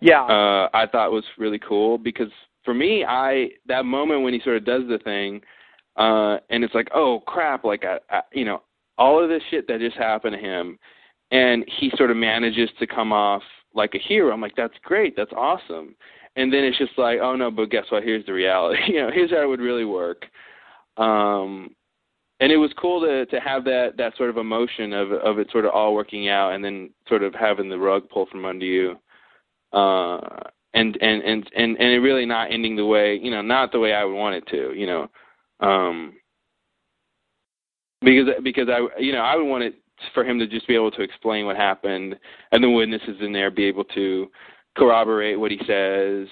Yeah. 0.00 0.22
uh 0.22 0.68
I 0.72 0.86
thought 0.86 1.12
was 1.12 1.24
really 1.38 1.58
cool 1.58 1.98
because 1.98 2.30
for 2.64 2.74
me 2.74 3.04
I 3.04 3.48
that 3.66 3.84
moment 3.84 4.22
when 4.22 4.34
he 4.34 4.40
sort 4.40 4.56
of 4.56 4.64
does 4.64 4.82
the 4.88 4.98
thing 4.98 5.40
uh 5.96 6.38
and 6.50 6.62
it's 6.64 6.74
like 6.74 6.88
oh 6.94 7.20
crap 7.26 7.64
like 7.64 7.84
I, 7.84 7.98
I 8.10 8.20
you 8.32 8.44
know 8.44 8.62
all 8.96 9.22
of 9.22 9.28
this 9.28 9.42
shit 9.50 9.66
that 9.68 9.80
just 9.80 9.96
happened 9.96 10.34
to 10.34 10.40
him 10.40 10.78
and 11.30 11.64
he 11.78 11.90
sort 11.96 12.10
of 12.10 12.16
manages 12.16 12.70
to 12.78 12.86
come 12.86 13.12
off 13.12 13.42
like 13.74 13.94
a 13.94 13.98
hero. 13.98 14.32
I'm 14.32 14.40
like 14.40 14.56
that's 14.56 14.74
great. 14.82 15.14
That's 15.16 15.32
awesome. 15.36 15.94
And 16.36 16.52
then 16.52 16.64
it's 16.64 16.78
just 16.78 16.96
like 16.98 17.18
oh 17.20 17.36
no 17.36 17.50
but 17.50 17.70
guess 17.70 17.84
what? 17.90 18.02
Here's 18.04 18.26
the 18.26 18.32
reality. 18.32 18.78
You 18.88 19.02
know 19.02 19.10
here's 19.12 19.30
how 19.30 19.42
it 19.42 19.48
would 19.48 19.60
really 19.60 19.84
work. 19.84 20.26
Um 20.96 21.70
and 22.40 22.52
it 22.52 22.56
was 22.56 22.70
cool 22.78 23.00
to 23.00 23.26
to 23.26 23.40
have 23.40 23.64
that 23.64 23.94
that 23.98 24.16
sort 24.16 24.30
of 24.30 24.36
emotion 24.36 24.92
of 24.92 25.12
of 25.12 25.38
it 25.38 25.50
sort 25.50 25.64
of 25.64 25.72
all 25.72 25.94
working 25.94 26.28
out 26.28 26.52
and 26.52 26.64
then 26.64 26.90
sort 27.08 27.22
of 27.22 27.34
having 27.34 27.68
the 27.68 27.78
rug 27.78 28.08
pulled 28.08 28.28
from 28.28 28.44
under 28.44 28.64
you 28.64 28.96
uh 29.72 30.18
and 30.74 30.96
and 31.00 31.22
and 31.22 31.50
and 31.56 31.76
and 31.78 31.88
it 31.88 32.00
really 32.00 32.26
not 32.26 32.52
ending 32.52 32.76
the 32.76 32.86
way 32.86 33.18
you 33.20 33.30
know 33.30 33.42
not 33.42 33.72
the 33.72 33.78
way 33.78 33.92
I 33.92 34.04
would 34.04 34.14
want 34.14 34.36
it 34.36 34.46
to 34.48 34.72
you 34.74 34.86
know. 34.86 35.10
Um 35.60 36.14
because 38.00 38.28
because 38.42 38.68
I 38.68 39.00
you 39.00 39.12
know 39.12 39.22
I 39.22 39.36
would 39.36 39.46
want 39.46 39.64
it 39.64 39.74
for 40.14 40.24
him 40.24 40.38
to 40.38 40.46
just 40.46 40.66
be 40.68 40.74
able 40.74 40.92
to 40.92 41.02
explain 41.02 41.46
what 41.46 41.56
happened 41.56 42.16
and 42.52 42.62
the 42.62 42.70
witnesses 42.70 43.16
in 43.20 43.32
there 43.32 43.50
be 43.50 43.64
able 43.64 43.84
to 43.84 44.30
corroborate 44.76 45.38
what 45.38 45.50
he 45.50 45.58
says. 45.66 46.28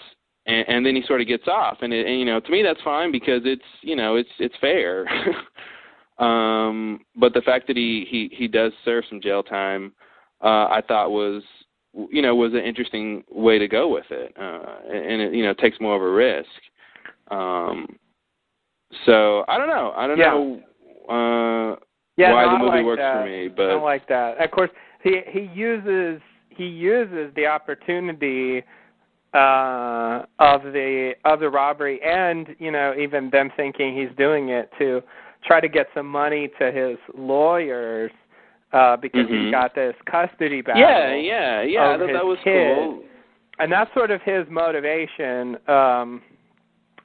And, 0.48 0.64
and 0.68 0.86
then 0.86 0.94
he 0.94 1.02
sort 1.08 1.20
of 1.20 1.26
gets 1.26 1.48
off. 1.48 1.78
And, 1.80 1.92
it, 1.92 2.06
and 2.06 2.20
you 2.20 2.24
know 2.24 2.38
to 2.40 2.50
me 2.50 2.62
that's 2.62 2.80
fine 2.82 3.10
because 3.10 3.42
it's 3.44 3.64
you 3.82 3.96
know 3.96 4.16
it's 4.16 4.30
it's 4.38 4.56
fair. 4.60 5.06
Um 6.18 7.00
but 7.14 7.34
the 7.34 7.42
fact 7.42 7.66
that 7.66 7.76
he 7.76 8.06
he 8.08 8.34
he 8.34 8.48
does 8.48 8.72
serve 8.86 9.04
some 9.06 9.20
jail 9.20 9.42
time 9.42 9.92
uh 10.42 10.64
I 10.64 10.80
thought 10.88 11.10
was 11.10 11.42
you 12.10 12.22
know 12.22 12.34
was 12.34 12.52
an 12.52 12.60
interesting 12.60 13.24
way 13.30 13.58
to 13.58 13.68
go 13.68 13.88
with 13.88 14.04
it 14.10 14.32
uh 14.38 14.76
and 14.92 15.20
it 15.22 15.32
you 15.34 15.42
know 15.44 15.54
takes 15.54 15.80
more 15.80 15.96
of 15.96 16.02
a 16.02 16.10
risk 16.10 16.48
um 17.30 17.96
so 19.04 19.44
I 19.48 19.56
don't 19.58 19.68
know 19.68 19.92
I 19.96 20.06
don't 20.06 20.18
Yeah. 20.18 20.30
know 20.30 20.60
uh 21.08 21.76
yeah, 22.18 22.32
why 22.32 22.44
no, 22.46 22.52
the 22.52 22.58
movie 22.58 22.76
like 22.78 22.84
works 22.86 23.00
that. 23.00 23.12
for 23.24 23.24
me 23.28 23.48
but 23.48 23.70
I 23.70 23.74
like 23.82 24.08
that. 24.08 24.38
Of 24.42 24.50
course, 24.50 24.70
he 25.02 25.20
he 25.28 25.50
uses 25.54 26.20
he 26.48 26.64
uses 26.66 27.32
the 27.36 27.46
opportunity 27.46 28.62
uh 29.34 30.24
of 30.38 30.62
the 30.62 31.12
of 31.24 31.40
the 31.40 31.48
robbery 31.50 32.00
and 32.02 32.48
you 32.58 32.70
know 32.70 32.94
even 32.98 33.28
them 33.30 33.50
thinking 33.56 33.96
he's 33.96 34.16
doing 34.16 34.48
it 34.48 34.70
to 34.78 35.02
try 35.44 35.60
to 35.60 35.68
get 35.68 35.86
some 35.94 36.06
money 36.06 36.48
to 36.58 36.72
his 36.72 36.96
lawyers 37.16 38.10
uh 38.72 38.96
because 38.96 39.26
Mhm. 39.26 39.44
he's 39.44 39.50
got 39.52 39.74
this 39.74 39.94
custody 40.10 40.60
battle. 40.60 40.82
yeah 40.82 41.14
yeah 41.14 41.62
yeah 41.62 41.90
I 41.90 41.98
thought 41.98 42.06
that 42.12 42.24
was 42.26 42.38
kid. 42.44 42.76
cool 42.76 43.02
and 43.58 43.70
that's 43.72 43.92
sort 43.94 44.10
of 44.10 44.20
his 44.22 44.46
motivation 44.50 45.56
um 45.68 46.22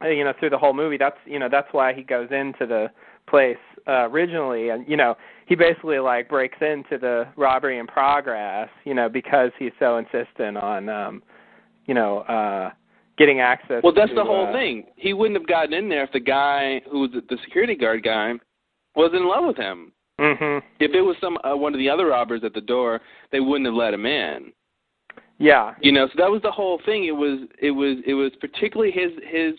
you 0.03 0.23
know 0.23 0.33
through 0.39 0.49
the 0.49 0.57
whole 0.57 0.73
movie 0.73 0.97
that's 0.97 1.17
you 1.25 1.39
know 1.39 1.47
that's 1.49 1.67
why 1.71 1.93
he 1.93 2.03
goes 2.03 2.29
into 2.31 2.65
the 2.65 2.89
place 3.27 3.57
uh 3.87 4.09
originally 4.09 4.69
and 4.69 4.87
you 4.87 4.97
know 4.97 5.15
he 5.45 5.55
basically 5.55 5.99
like 5.99 6.27
breaks 6.27 6.57
into 6.61 6.97
the 6.97 7.27
robbery 7.37 7.77
in 7.77 7.85
progress 7.87 8.69
you 8.83 8.93
know 8.93 9.07
because 9.07 9.51
he's 9.59 9.71
so 9.79 9.97
insistent 9.97 10.57
on 10.57 10.89
um 10.89 11.21
you 11.85 11.93
know 11.93 12.19
uh 12.19 12.71
getting 13.17 13.39
access 13.39 13.83
Well, 13.83 13.93
that's 13.93 14.09
to, 14.09 14.15
the 14.15 14.23
whole 14.23 14.47
uh, 14.47 14.51
thing. 14.53 14.85
He 14.95 15.13
wouldn't 15.13 15.37
have 15.39 15.47
gotten 15.47 15.73
in 15.73 15.89
there 15.89 16.03
if 16.03 16.11
the 16.11 16.19
guy 16.19 16.81
who 16.89 17.01
was 17.01 17.11
the 17.11 17.37
security 17.43 17.75
guard 17.75 18.01
guy 18.03 18.33
was 18.95 19.11
in 19.13 19.27
love 19.27 19.45
with 19.45 19.57
him. 19.57 19.91
Mhm 20.21 20.61
If 20.79 20.91
it 20.93 21.01
was 21.01 21.15
some 21.19 21.37
uh, 21.43 21.55
one 21.57 21.73
of 21.73 21.79
the 21.79 21.89
other 21.89 22.07
robbers 22.07 22.43
at 22.43 22.53
the 22.53 22.61
door, 22.61 23.01
they 23.31 23.39
wouldn't 23.39 23.65
have 23.65 23.73
let 23.75 23.93
him 23.93 24.05
in. 24.05 24.53
yeah 25.39 25.73
You 25.81 25.91
know, 25.91 26.07
so 26.07 26.13
that 26.17 26.29
was 26.29 26.41
the 26.43 26.51
whole 26.51 26.79
thing. 26.85 27.05
It 27.05 27.15
was 27.15 27.47
it 27.59 27.71
was 27.71 27.97
it 28.05 28.13
was 28.13 28.31
particularly 28.39 28.91
his 28.91 29.11
his 29.27 29.55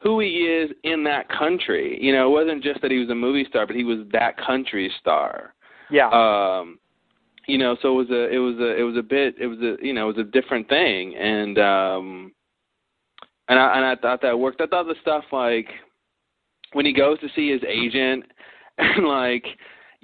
who 0.00 0.20
he 0.20 0.40
is 0.46 0.70
in 0.82 1.02
that 1.04 1.28
country. 1.30 1.98
You 2.00 2.12
know, 2.12 2.26
it 2.26 2.30
wasn't 2.30 2.62
just 2.62 2.82
that 2.82 2.90
he 2.90 2.98
was 2.98 3.08
a 3.08 3.14
movie 3.14 3.46
star, 3.48 3.66
but 3.66 3.76
he 3.76 3.84
was 3.84 4.00
that 4.12 4.36
country's 4.36 4.92
star. 5.00 5.54
yeah 5.90 6.08
Um 6.08 6.78
you 7.46 7.58
know, 7.58 7.76
so 7.82 7.88
it 7.92 7.96
was 7.96 8.10
a 8.10 8.28
it 8.34 8.38
was 8.38 8.56
a 8.58 8.76
it 8.80 8.82
was 8.82 8.96
a 8.96 9.02
bit 9.02 9.34
it 9.40 9.46
was 9.46 9.58
a 9.60 9.76
you 9.84 9.92
know, 9.94 10.08
it 10.10 10.16
was 10.16 10.26
a 10.26 10.30
different 10.30 10.68
thing 10.68 11.16
and 11.16 11.58
um 11.58 12.32
and 13.48 13.58
I 13.58 13.76
and 13.76 13.84
I 13.84 13.96
thought 13.96 14.20
that 14.22 14.38
worked. 14.38 14.60
I 14.60 14.66
thought 14.66 14.86
the 14.86 14.94
stuff 15.02 15.24
like 15.32 15.68
when 16.72 16.86
he 16.86 16.92
goes 16.92 17.18
to 17.20 17.28
see 17.34 17.50
his 17.50 17.62
agent 17.68 18.24
and 18.78 19.06
like, 19.06 19.44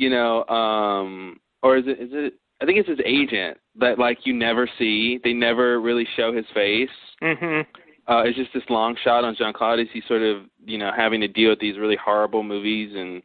you 0.01 0.09
know, 0.09 0.45
um 0.47 1.39
or 1.63 1.77
is 1.77 1.85
it 1.87 2.01
is 2.01 2.09
it 2.13 2.35
I 2.63 2.65
think 2.67 2.79
it's 2.79 2.89
his 2.89 3.01
agent 3.05 3.59
that 3.79 3.99
like 3.99 4.19
you 4.25 4.33
never 4.33 4.69
see. 4.79 5.21
They 5.23 5.35
never 5.35 5.81
really 5.81 6.07
show 6.17 6.33
his 6.35 6.47
face. 6.55 6.89
mhm 7.23 7.67
Uh 8.09 8.23
it's 8.25 8.37
just 8.39 8.53
this 8.55 8.63
long 8.71 8.97
shot 9.05 9.25
on 9.25 9.37
Jean 9.37 9.53
Claude 9.53 9.79
he's 9.93 10.03
sort 10.09 10.23
of, 10.23 10.45
you 10.65 10.79
know, 10.79 10.91
having 10.97 11.21
to 11.21 11.29
deal 11.29 11.51
with 11.51 11.61
these 11.61 11.79
really 11.79 11.97
horrible 12.03 12.43
movies 12.43 12.91
and 12.97 13.23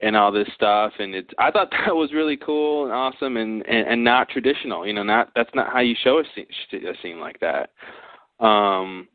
and 0.00 0.16
all 0.16 0.30
this 0.32 0.48
stuff 0.54 0.92
and 1.00 1.12
it's 1.14 1.30
I 1.38 1.50
thought 1.50 1.70
that 1.86 1.94
was 1.94 2.12
really 2.12 2.36
cool 2.36 2.84
and 2.84 2.92
awesome 2.92 3.36
and 3.36 3.66
and, 3.66 3.88
and 3.88 4.04
not 4.04 4.28
traditional, 4.28 4.86
you 4.86 4.92
know, 4.92 5.02
not 5.02 5.32
that's 5.34 5.54
not 5.54 5.72
how 5.72 5.80
you 5.80 5.96
show 6.04 6.20
a 6.20 6.24
scene, 6.34 6.86
a 6.86 6.94
scene 7.02 7.18
like 7.18 7.40
that. 7.40 7.70
Um 8.38 9.08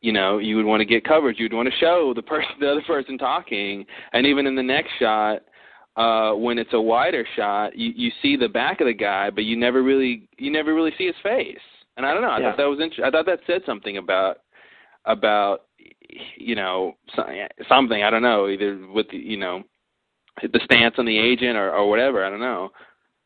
you 0.00 0.12
know, 0.12 0.38
you 0.38 0.54
would 0.56 0.64
want 0.64 0.80
to 0.80 0.84
get 0.84 1.04
coverage. 1.04 1.38
You'd 1.40 1.52
want 1.52 1.68
to 1.68 1.78
show 1.78 2.12
the 2.14 2.22
person, 2.22 2.52
the 2.60 2.70
other 2.70 2.82
person 2.82 3.18
talking, 3.18 3.84
and 4.12 4.26
even 4.26 4.46
in 4.46 4.54
the 4.54 4.62
next 4.62 4.90
shot, 5.00 5.42
uh 5.98 6.32
when 6.32 6.58
it's 6.58 6.72
a 6.72 6.80
wider 6.80 7.26
shot 7.36 7.76
you 7.76 7.92
you 7.94 8.10
see 8.22 8.36
the 8.36 8.48
back 8.48 8.80
of 8.80 8.86
the 8.86 8.94
guy 8.94 9.28
but 9.30 9.44
you 9.44 9.56
never 9.56 9.82
really 9.82 10.28
you 10.38 10.50
never 10.50 10.72
really 10.74 10.92
see 10.96 11.06
his 11.06 11.16
face 11.22 11.58
and 11.96 12.06
i 12.06 12.12
don't 12.14 12.22
know 12.22 12.30
i 12.30 12.38
Yeah. 12.38 12.50
thought 12.50 12.56
that 12.58 12.64
was 12.70 12.78
interesting 12.80 13.04
i 13.04 13.10
thought 13.10 13.26
that 13.26 13.40
said 13.46 13.62
something 13.66 13.96
about 13.98 14.38
about 15.04 15.62
you 16.36 16.54
know 16.54 16.94
so- 17.14 17.26
something 17.68 18.02
i 18.02 18.10
don't 18.10 18.22
know 18.22 18.48
either 18.48 18.78
with 18.94 19.08
the 19.10 19.18
you 19.18 19.36
know 19.36 19.62
the 20.42 20.60
stance 20.64 20.94
on 20.98 21.04
the 21.06 21.18
agent 21.18 21.56
or 21.56 21.70
or 21.72 21.88
whatever 21.90 22.24
i 22.24 22.30
don't 22.30 22.40
know 22.40 22.70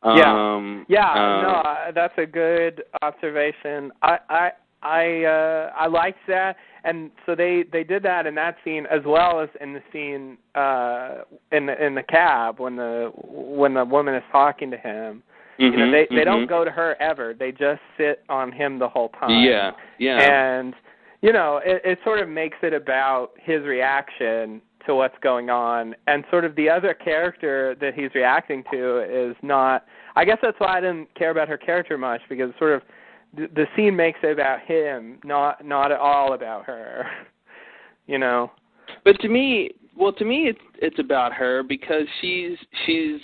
Yeah. 0.03 0.33
um 0.33 0.85
Yeah, 0.89 1.11
um, 1.11 1.43
no, 1.43 1.49
I- 1.63 1.91
that's 1.95 2.17
a 2.17 2.25
good 2.25 2.83
observation. 3.01 3.91
I 4.01 4.19
I 4.29 4.51
I 4.83 5.23
uh 5.23 5.71
I 5.75 5.87
liked 5.87 6.19
that 6.27 6.55
and 6.83 7.09
so 7.25 7.35
they 7.35 7.63
they 7.71 7.83
did 7.83 8.03
that 8.03 8.25
in 8.25 8.35
that 8.35 8.57
scene 8.63 8.85
as 8.91 9.01
well 9.05 9.41
as 9.41 9.49
in 9.61 9.73
the 9.73 9.81
scene 9.91 10.37
uh 10.55 11.23
in 11.51 11.65
the 11.67 11.85
in 11.85 11.95
the 11.95 12.03
cab 12.03 12.59
when 12.59 12.75
the 12.75 13.11
when 13.15 13.73
the 13.73 13.85
woman 13.85 14.15
is 14.15 14.23
talking 14.31 14.69
to 14.71 14.77
him. 14.77 15.23
you 15.57 15.71
know, 15.71 15.77
mhm, 15.85 15.91
they 16.09 16.15
they 16.15 16.23
don't 16.23 16.45
mhm. 16.45 16.49
go 16.49 16.65
to 16.65 16.71
her 16.71 16.95
ever. 17.01 17.33
They 17.33 17.51
just 17.51 17.81
sit 17.97 18.23
on 18.29 18.51
him 18.51 18.79
the 18.79 18.89
whole 18.89 19.09
time. 19.09 19.43
yeah 19.43 19.71
yeah 19.99 20.19
And 20.19 20.73
you 21.21 21.31
know, 21.31 21.61
it, 21.63 21.81
it 21.85 21.99
sort 22.03 22.19
of 22.19 22.27
makes 22.27 22.57
it 22.61 22.73
about 22.73 23.29
his 23.41 23.61
reaction 23.63 24.61
to 24.85 24.93
what's 24.93 25.15
going 25.21 25.49
on, 25.49 25.95
and 26.07 26.25
sort 26.29 26.43
of 26.43 26.53
the 26.57 26.69
other 26.69 26.93
character 26.93 27.75
that 27.79 27.93
he's 27.93 28.13
reacting 28.13 28.63
to 28.71 29.29
is 29.29 29.33
not. 29.41 29.85
I 30.17 30.25
guess 30.25 30.37
that's 30.41 30.59
why 30.59 30.77
I 30.77 30.81
didn't 30.81 31.13
care 31.15 31.31
about 31.31 31.47
her 31.47 31.57
character 31.57 31.97
much 31.97 32.19
because 32.27 32.51
sort 32.59 32.73
of 32.73 32.81
the, 33.35 33.65
scene 33.75 33.95
makes 33.95 34.19
it 34.23 34.31
about 34.31 34.61
him, 34.61 35.19
not 35.23 35.65
not 35.65 35.91
at 35.91 35.99
all 35.99 36.33
about 36.33 36.65
her. 36.65 37.05
You 38.05 38.19
know. 38.19 38.51
But 39.05 39.17
to 39.21 39.29
me, 39.29 39.71
well, 39.95 40.11
to 40.11 40.25
me, 40.25 40.49
it's 40.49 40.59
it's 40.81 40.99
about 40.99 41.31
her 41.31 41.63
because 41.63 42.05
she's 42.19 42.57
she's 42.85 43.17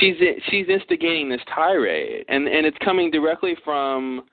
she's 0.00 0.16
she's 0.50 0.68
instigating 0.68 1.28
this 1.28 1.40
tirade, 1.54 2.24
and 2.28 2.48
and 2.48 2.66
it's 2.66 2.76
coming 2.84 3.12
directly 3.12 3.56
from 3.64 4.24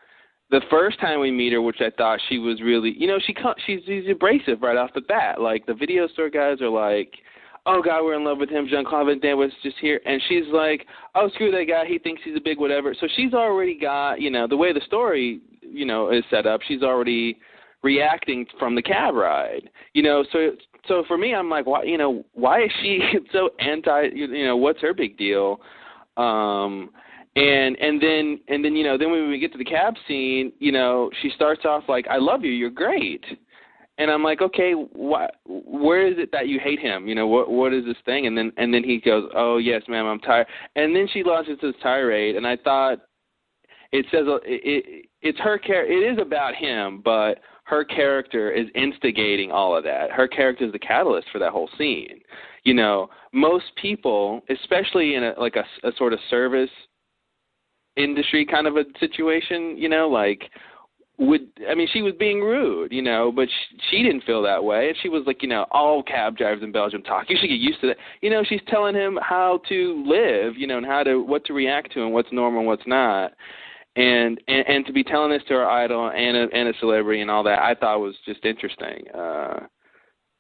the 0.52 0.62
first 0.70 1.00
time 1.00 1.20
we 1.20 1.32
meet 1.32 1.54
her, 1.54 1.62
which 1.62 1.80
I 1.80 1.90
thought 1.98 2.20
she 2.28 2.38
was 2.38 2.62
really, 2.62 2.94
you 2.98 3.08
know, 3.08 3.20
she 3.26 3.36
she's 3.66 3.80
she's 3.86 4.10
abrasive 4.10 4.62
right 4.62 4.78
off 4.78 4.92
the 4.94 5.02
bat. 5.02 5.40
Like 5.40 5.66
the 5.66 5.74
video 5.74 6.08
store 6.08 6.30
guys 6.30 6.62
are 6.62 6.70
like, 6.70 7.14
"Oh 7.66 7.82
God, 7.82 8.04
we're 8.04 8.16
in 8.16 8.24
love 8.24 8.38
with 8.38 8.50
him." 8.50 8.68
Jean 8.68 8.86
Claude 8.86 9.08
Van 9.22 9.38
was 9.38 9.52
just 9.64 9.78
here, 9.80 10.00
and 10.06 10.22
she's 10.28 10.48
like, 10.52 10.86
"Oh 11.16 11.30
screw 11.30 11.52
that 11.52 11.66
guy, 11.66 11.86
he 11.86 12.00
thinks 12.00 12.22
he's 12.24 12.36
a 12.36 12.42
big 12.42 12.60
whatever." 12.60 12.94
So 12.94 13.08
she's 13.16 13.34
already 13.34 13.78
got, 13.78 14.22
you 14.22 14.32
know, 14.32 14.48
the 14.48 14.58
way 14.58 14.74
the 14.74 14.82
story, 14.82 15.42
you 15.62 15.86
know, 15.86 16.12
is 16.12 16.24
set 16.30 16.46
up. 16.46 16.62
She's 16.68 16.84
already 16.84 17.40
reacting 17.84 18.46
from 18.60 18.76
the 18.76 18.82
cab 18.82 19.16
ride. 19.16 19.70
You 19.94 20.04
know, 20.04 20.24
so 20.32 20.52
so 20.88 21.04
for 21.08 21.18
me, 21.18 21.34
I'm 21.36 21.50
like, 21.50 21.66
why, 21.66 21.84
you 21.84 21.98
know, 21.98 22.26
why 22.34 22.64
is 22.64 22.72
she 22.82 23.00
so 23.32 23.52
anti? 23.60 24.10
You 24.14 24.46
know, 24.46 24.58
what's 24.58 24.82
her 24.82 24.94
big 24.94 25.18
deal? 25.18 25.62
Um, 26.18 26.90
and 27.36 27.78
and 27.80 28.02
then 28.02 28.40
and 28.48 28.64
then 28.64 28.76
you 28.76 28.84
know, 28.84 28.98
then 28.98 29.12
when 29.12 29.30
we 29.30 29.40
get 29.40 29.52
to 29.54 29.58
the 29.58 29.66
cab 29.66 29.96
scene, 30.08 30.52
you 30.60 30.72
know, 30.72 31.10
she 31.22 31.32
starts 31.36 31.62
off 31.66 31.84
like, 31.88 32.08
I 32.08 32.18
love 32.18 32.44
you, 32.44 32.52
you're 32.52 32.70
great. 32.70 33.24
And 33.98 34.10
I'm 34.10 34.24
like, 34.24 34.42
okay, 34.42 34.72
what? 34.72 35.36
Where 35.46 36.08
is 36.08 36.16
it 36.18 36.32
that 36.32 36.48
you 36.48 36.60
hate 36.60 36.80
him? 36.80 37.08
You 37.08 37.16
know, 37.16 37.28
what 37.28 37.50
what 37.50 37.74
is 37.74 37.86
this 37.86 37.98
thing? 38.06 38.26
And 38.26 38.38
then 38.38 38.52
and 38.58 38.74
then 38.74 38.84
he 38.84 39.00
goes, 39.00 39.30
oh 39.36 39.58
yes, 39.58 39.84
ma'am, 39.88 40.06
I'm 40.06 40.20
tired. 40.20 40.48
And 40.76 40.96
then 40.96 41.08
she 41.12 41.24
launches 41.24 41.58
this 41.62 41.76
tirade, 41.84 42.36
and 42.36 42.48
I 42.48 42.58
thought 42.58 43.00
it 43.92 44.06
says 44.12 44.26
uh, 44.28 44.36
it, 44.38 44.62
it 44.64 45.06
it's 45.22 45.40
her 45.40 45.58
care. 45.58 45.86
It 45.86 46.12
is 46.12 46.18
about 46.20 46.56
him, 46.56 47.02
but 47.04 47.40
her 47.66 47.84
character 47.84 48.52
is 48.52 48.68
instigating 48.76 49.52
all 49.52 49.76
of 49.76 49.84
that. 49.84 50.12
Her 50.12 50.28
character 50.28 50.66
is 50.66 50.72
the 50.72 50.80
catalyst 50.80 51.28
for 51.32 51.40
that 51.40 51.52
whole 51.52 51.70
scene. 51.78 52.22
You 52.64 52.74
know, 52.74 53.10
most 53.34 53.66
people, 53.82 54.42
especially 54.50 55.16
in 55.16 55.24
a 55.24 55.34
like 55.38 55.56
a, 55.56 55.88
a 55.88 55.92
sort 55.98 56.14
of 56.14 56.20
service 56.30 56.70
industry 57.98 58.46
kind 58.46 58.68
of 58.68 58.78
a 58.78 58.86
situation, 59.00 59.76
you 59.78 59.90
know, 59.90 60.08
like 60.08 60.44
would 61.18 61.48
I 61.70 61.76
mean 61.76 61.88
she 61.92 62.02
was 62.02 62.14
being 62.18 62.42
rude, 62.42 62.92
you 62.92 63.02
know, 63.02 63.32
but 63.32 63.48
she, 63.48 63.78
she 63.90 64.04
didn't 64.04 64.24
feel 64.24 64.42
that 64.44 64.64
way. 64.64 64.88
And 64.90 64.98
she 65.02 65.10
was 65.10 65.24
like, 65.28 65.44
you 65.44 65.50
know, 65.50 65.66
all 65.72 66.02
cab 66.02 66.38
drivers 66.38 66.64
in 66.64 66.72
Belgium 66.72 67.04
talk. 67.04 67.26
You 67.30 67.38
should 67.40 67.50
get 67.50 67.60
used 67.60 67.82
to 67.82 67.88
that. 67.88 67.98
You 68.22 68.30
know, 68.30 68.44
she's 68.44 68.62
telling 68.68 68.96
him 68.96 69.20
how 69.22 69.62
to 69.70 70.04
live, 70.08 70.58
you 70.58 70.68
know, 70.68 70.78
and 70.78 70.86
how 70.86 71.04
to 71.04 71.22
what 71.22 71.46
to 71.46 71.54
react 71.54 71.94
to 71.94 72.04
and 72.04 72.14
what's 72.14 72.32
normal 72.32 72.60
and 72.62 72.68
what's 72.68 72.88
not. 72.88 73.34
And 73.96 74.40
and, 74.48 74.68
and 74.68 74.86
to 74.86 74.94
be 74.94 75.04
telling 75.04 75.32
this 75.32 75.44
to 75.50 75.54
her 75.56 75.70
idol 75.70 76.10
and 76.10 76.38
a, 76.38 76.48
and 76.54 76.70
a 76.70 76.74
celebrity 76.80 77.22
and 77.22 77.30
all 77.30 77.44
that, 77.44 77.60
I 77.60 77.76
thought 77.76 78.00
was 78.00 78.16
just 78.26 78.44
interesting. 78.46 79.06
Uh 79.14 79.60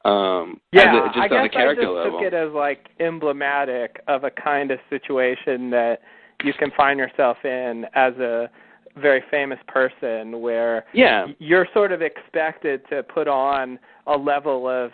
um 0.03 0.59
Yeah, 0.71 0.89
as 0.95 0.95
a, 0.95 1.07
just 1.07 1.31
I 1.31 1.35
on 1.37 1.47
guess 1.47 1.53
character 1.53 1.81
I 1.81 1.85
just 1.85 1.95
level. 1.95 2.19
took 2.19 2.27
it 2.27 2.33
as 2.33 2.51
like 2.53 2.87
emblematic 2.99 4.01
of 4.07 4.23
a 4.23 4.31
kind 4.31 4.71
of 4.71 4.79
situation 4.89 5.69
that 5.71 5.99
you 6.43 6.53
can 6.53 6.71
find 6.75 6.97
yourself 6.97 7.37
in 7.43 7.85
as 7.93 8.13
a 8.15 8.49
very 8.97 9.23
famous 9.31 9.59
person 9.67 10.41
where 10.41 10.85
yeah. 10.93 11.27
you're 11.39 11.67
sort 11.73 11.91
of 11.91 12.01
expected 12.01 12.81
to 12.89 13.03
put 13.03 13.27
on 13.27 13.79
a 14.07 14.17
level 14.17 14.67
of 14.67 14.91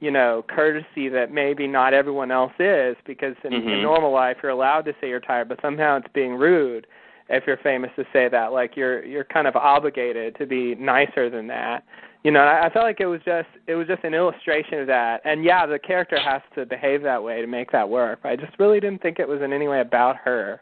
you 0.00 0.10
know 0.10 0.44
courtesy 0.48 1.08
that 1.08 1.32
maybe 1.32 1.66
not 1.66 1.94
everyone 1.94 2.30
else 2.30 2.52
is 2.58 2.96
because 3.06 3.34
in, 3.44 3.52
in 3.52 3.62
Mhm. 3.62 3.82
normal 3.82 4.12
life 4.12 4.36
you're 4.42 4.52
allowed 4.52 4.84
to 4.84 4.94
say 5.00 5.08
you're 5.08 5.20
tired 5.20 5.48
but 5.48 5.60
somehow 5.62 5.96
it's 5.96 6.06
being 6.12 6.34
rude 6.34 6.86
if 7.28 7.44
you're 7.46 7.56
famous 7.58 7.90
to 7.96 8.04
say 8.12 8.28
that. 8.28 8.52
Like 8.52 8.76
you're 8.76 9.04
you're 9.04 9.24
kind 9.24 9.46
of 9.46 9.56
obligated 9.56 10.36
to 10.36 10.46
be 10.46 10.74
nicer 10.74 11.30
than 11.30 11.46
that. 11.48 11.84
You 12.24 12.30
know 12.30 12.40
I, 12.40 12.66
I 12.66 12.70
felt 12.70 12.84
like 12.84 13.00
it 13.00 13.06
was 13.06 13.20
just 13.24 13.48
it 13.66 13.74
was 13.74 13.86
just 13.86 14.04
an 14.04 14.12
illustration 14.14 14.80
of 14.80 14.86
that. 14.88 15.20
And 15.24 15.44
yeah 15.44 15.66
the 15.66 15.78
character 15.78 16.18
has 16.20 16.42
to 16.56 16.66
behave 16.66 17.02
that 17.02 17.22
way 17.22 17.40
to 17.40 17.46
make 17.46 17.70
that 17.72 17.88
work. 17.88 18.20
I 18.24 18.36
just 18.36 18.58
really 18.58 18.80
didn't 18.80 19.02
think 19.02 19.18
it 19.18 19.26
was 19.28 19.40
in 19.40 19.52
any 19.52 19.68
way 19.68 19.80
about 19.80 20.16
her. 20.24 20.60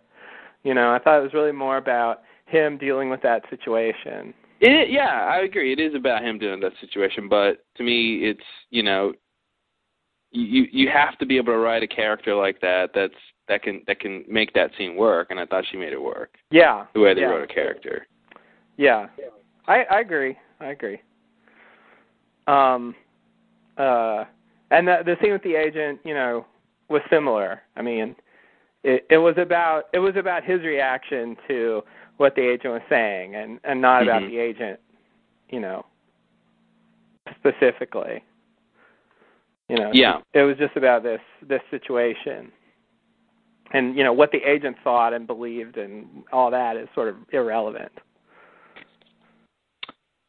You 0.62 0.74
know 0.74 0.92
i 0.94 0.98
thought 0.98 1.18
it 1.18 1.22
was 1.22 1.32
really 1.34 1.52
more 1.52 1.78
about 1.78 2.22
him 2.50 2.78
dealing 2.78 3.10
with 3.10 3.22
that 3.22 3.42
situation 3.48 4.34
It, 4.60 4.90
yeah, 4.90 5.28
I 5.30 5.40
agree. 5.40 5.72
It 5.72 5.80
is 5.80 5.94
about 5.94 6.22
him 6.22 6.38
doing 6.38 6.60
that 6.60 6.72
situation, 6.80 7.28
but 7.28 7.64
to 7.76 7.82
me, 7.82 8.18
it's 8.24 8.40
you 8.70 8.82
know, 8.82 9.12
you 10.32 10.66
you 10.70 10.88
have 10.88 11.16
to 11.18 11.26
be 11.26 11.36
able 11.38 11.52
to 11.54 11.58
write 11.58 11.82
a 11.82 11.88
character 11.88 12.34
like 12.34 12.60
that. 12.60 12.90
That's 12.94 13.14
that 13.48 13.62
can 13.62 13.82
that 13.86 14.00
can 14.00 14.24
make 14.28 14.52
that 14.52 14.70
scene 14.76 14.96
work, 14.96 15.28
and 15.30 15.40
I 15.40 15.46
thought 15.46 15.64
she 15.70 15.76
made 15.76 15.92
it 15.92 16.02
work 16.02 16.36
yeah 16.50 16.86
the 16.94 17.00
way 17.00 17.14
they 17.14 17.22
yeah. 17.22 17.28
wrote 17.28 17.50
a 17.50 17.54
character. 17.54 18.06
Yeah. 18.76 19.06
I 19.66 19.84
I 19.90 20.00
agree. 20.00 20.36
I 20.60 20.66
agree. 20.66 21.00
Um 22.46 22.94
uh 23.76 24.24
and 24.70 24.86
the 24.86 24.98
the 25.04 25.16
scene 25.20 25.32
with 25.32 25.42
the 25.42 25.56
agent, 25.56 26.00
you 26.04 26.14
know, 26.14 26.46
was 26.88 27.02
similar. 27.10 27.62
I 27.76 27.82
mean, 27.82 28.14
it 28.84 29.06
it 29.10 29.18
was 29.18 29.34
about 29.36 29.84
it 29.92 29.98
was 29.98 30.16
about 30.16 30.44
his 30.44 30.60
reaction 30.60 31.36
to 31.48 31.82
what 32.20 32.34
the 32.34 32.42
agent 32.42 32.74
was 32.74 32.82
saying 32.90 33.34
and 33.34 33.58
and 33.64 33.80
not 33.80 34.02
about 34.02 34.20
Mhm. 34.20 34.28
the 34.28 34.38
agent, 34.38 34.78
you 35.48 35.58
know, 35.58 35.86
specifically. 37.38 38.22
You 39.70 39.76
know. 39.76 39.90
Yeah. 39.94 40.20
It 40.34 40.42
was 40.42 40.58
just 40.58 40.76
about 40.76 41.02
this 41.02 41.22
this 41.40 41.62
situation. 41.70 42.52
And 43.72 43.96
you 43.96 44.04
know 44.04 44.12
what 44.12 44.32
the 44.32 44.42
agent 44.44 44.76
thought 44.84 45.14
and 45.14 45.26
believed 45.26 45.78
and 45.78 46.24
all 46.30 46.50
that 46.50 46.76
is 46.76 46.88
sort 46.94 47.08
of 47.08 47.16
irrelevant. 47.32 47.92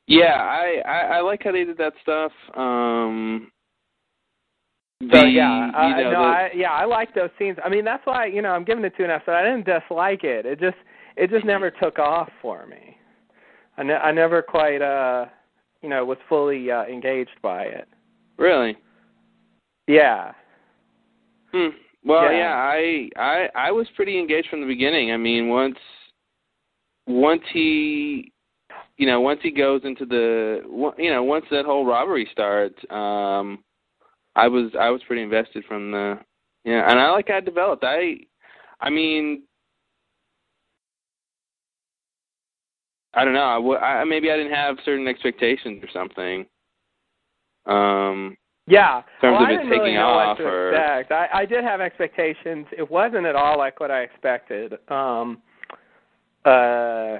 Yeah, 0.08 0.36
I, 0.36 0.82
I 0.86 1.00
I 1.18 1.22
like 1.22 1.44
how 1.44 1.52
they 1.52 1.66
did 1.66 1.78
that 1.78 1.94
stuff. 2.02 2.32
Um 2.56 3.52
So 5.02 5.22
the, 5.22 5.28
yeah, 5.28 5.72
I, 5.74 5.88
you 5.88 6.04
know, 6.06 6.12
no, 6.12 6.20
the- 6.22 6.38
I 6.40 6.52
yeah, 6.56 6.72
I 6.72 6.86
like 6.86 7.14
those 7.14 7.32
scenes. 7.38 7.58
I 7.66 7.68
mean, 7.68 7.84
that's 7.84 8.06
why 8.06 8.28
you 8.28 8.42
know 8.42 8.52
I'm 8.52 8.64
giving 8.64 8.86
it 8.86 8.94
two 8.96 9.04
and 9.04 9.12
a 9.12 9.16
half. 9.16 9.26
So 9.26 9.34
I 9.34 9.44
didn't 9.44 9.66
dislike 9.66 10.24
it. 10.24 10.46
It 10.46 10.60
just 10.62 10.78
it 11.18 11.30
just 11.30 11.46
never 11.46 11.72
took 11.72 12.00
off 12.00 12.30
for 12.42 12.66
me. 12.66 12.98
I 13.78 13.84
ne- 13.84 13.94
I 13.94 14.12
never 14.12 14.42
quite 14.42 14.82
uh 14.82 15.26
you 15.82 15.90
know 15.90 16.06
was 16.06 16.18
fully 16.30 16.70
uh, 16.72 16.84
engaged 16.86 17.40
by 17.42 17.64
it. 17.64 17.88
really. 18.38 18.78
Yeah, 19.88 20.34
Hmm. 21.52 21.70
Well, 22.04 22.32
Yeah. 22.32 22.40
yeah, 22.40 22.56
I 22.56 23.10
I 23.18 23.50
I 23.56 23.72
was 23.72 23.88
pretty 23.96 24.18
engaged 24.18 24.50
from 24.50 24.62
the 24.62 24.68
beginning. 24.68 25.12
I 25.12 25.18
mean, 25.18 25.50
once 25.50 25.78
once 27.08 27.44
he 27.54 28.32
you 28.98 29.08
know, 29.08 29.20
once 29.22 29.40
he 29.42 29.52
goes 29.52 29.82
into 29.84 30.06
the 30.06 30.62
you 30.98 31.10
know, 31.12 31.24
once 31.24 31.46
that 31.52 31.66
whole 31.66 31.86
robbery 31.86 32.28
starts, 32.32 32.78
um 32.90 33.64
I 34.36 34.48
was 34.48 34.72
I 34.80 34.90
was 34.90 35.02
pretty 35.04 35.24
invested 35.24 35.66
from 35.66 35.92
the 35.92 36.20
yeah, 36.64 36.90
and 36.90 37.00
I 37.00 37.10
like 37.12 37.30
I 37.30 37.40
developed. 37.40 37.84
I 37.84 38.18
I 38.80 38.90
mean 38.90 39.44
I 43.14 43.26
don't 43.26 43.34
know. 43.34 43.44
I, 43.44 43.56
w- 43.56 43.78
I 43.78 44.04
maybe 44.06 44.32
I 44.32 44.38
didn't 44.38 44.54
have 44.54 44.78
certain 44.86 45.08
expectations 45.08 45.84
or 45.84 45.90
something. 45.92 46.46
Um 47.66 48.38
yeah. 48.68 48.98
In 48.98 49.04
terms 49.22 49.34
well, 49.34 49.36
of 49.36 49.42
I 49.42 49.52
it 49.52 49.56
really 49.58 49.78
taking 49.80 49.96
know 49.96 50.08
off 50.08 50.40
or- 50.40 50.70
expect. 50.74 51.12
I 51.12 51.28
I 51.42 51.46
did 51.46 51.64
have 51.64 51.82
expectations. 51.82 52.66
It 52.78 52.90
wasn't 52.90 53.26
at 53.26 53.36
all 53.36 53.58
like 53.58 53.80
what 53.80 53.92
I 53.92 54.02
expected. 54.02 54.74
Um 54.90 55.42
uh 56.46 57.18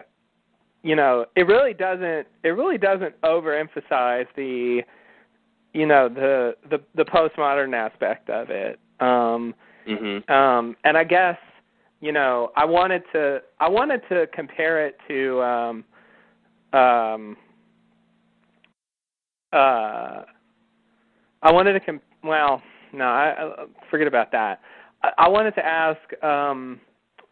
you 0.84 0.96
know, 0.96 1.26
it 1.36 1.46
really 1.48 1.74
doesn't 1.74 2.28
it 2.44 2.50
really 2.50 2.78
doesn't 2.78 3.20
overemphasize 3.22 4.28
the 4.36 4.82
you 5.74 5.86
know, 5.86 6.10
the 6.10 6.56
the 6.70 6.82
the 6.96 7.06
postmodern 7.06 7.76
aspect 7.76 8.30
of 8.30 8.50
it. 8.50 8.80
Um 9.00 9.54
Mhm. 9.88 10.30
Um, 10.30 10.78
and 10.84 10.96
I 10.96 11.04
guess 11.04 11.38
you 12.02 12.12
know 12.12 12.52
I 12.56 12.66
wanted 12.66 13.04
to 13.14 13.42
I 13.60 13.70
wanted 13.70 14.02
to 14.10 14.28
compare 14.34 14.86
it 14.86 14.98
to 15.08 15.42
um, 15.42 15.84
um, 16.74 17.38
uh, 19.54 20.24
I 21.44 21.52
wanted 21.52 21.74
to 21.74 21.80
com- 21.80 22.02
well 22.24 22.62
no 22.92 23.06
I, 23.06 23.30
I 23.30 23.66
forget 23.90 24.08
about 24.08 24.32
that. 24.32 24.62
I, 25.04 25.12
I 25.20 25.28
wanted 25.30 25.56
to 25.56 25.66
ask 25.66 26.24
um, 26.24 26.82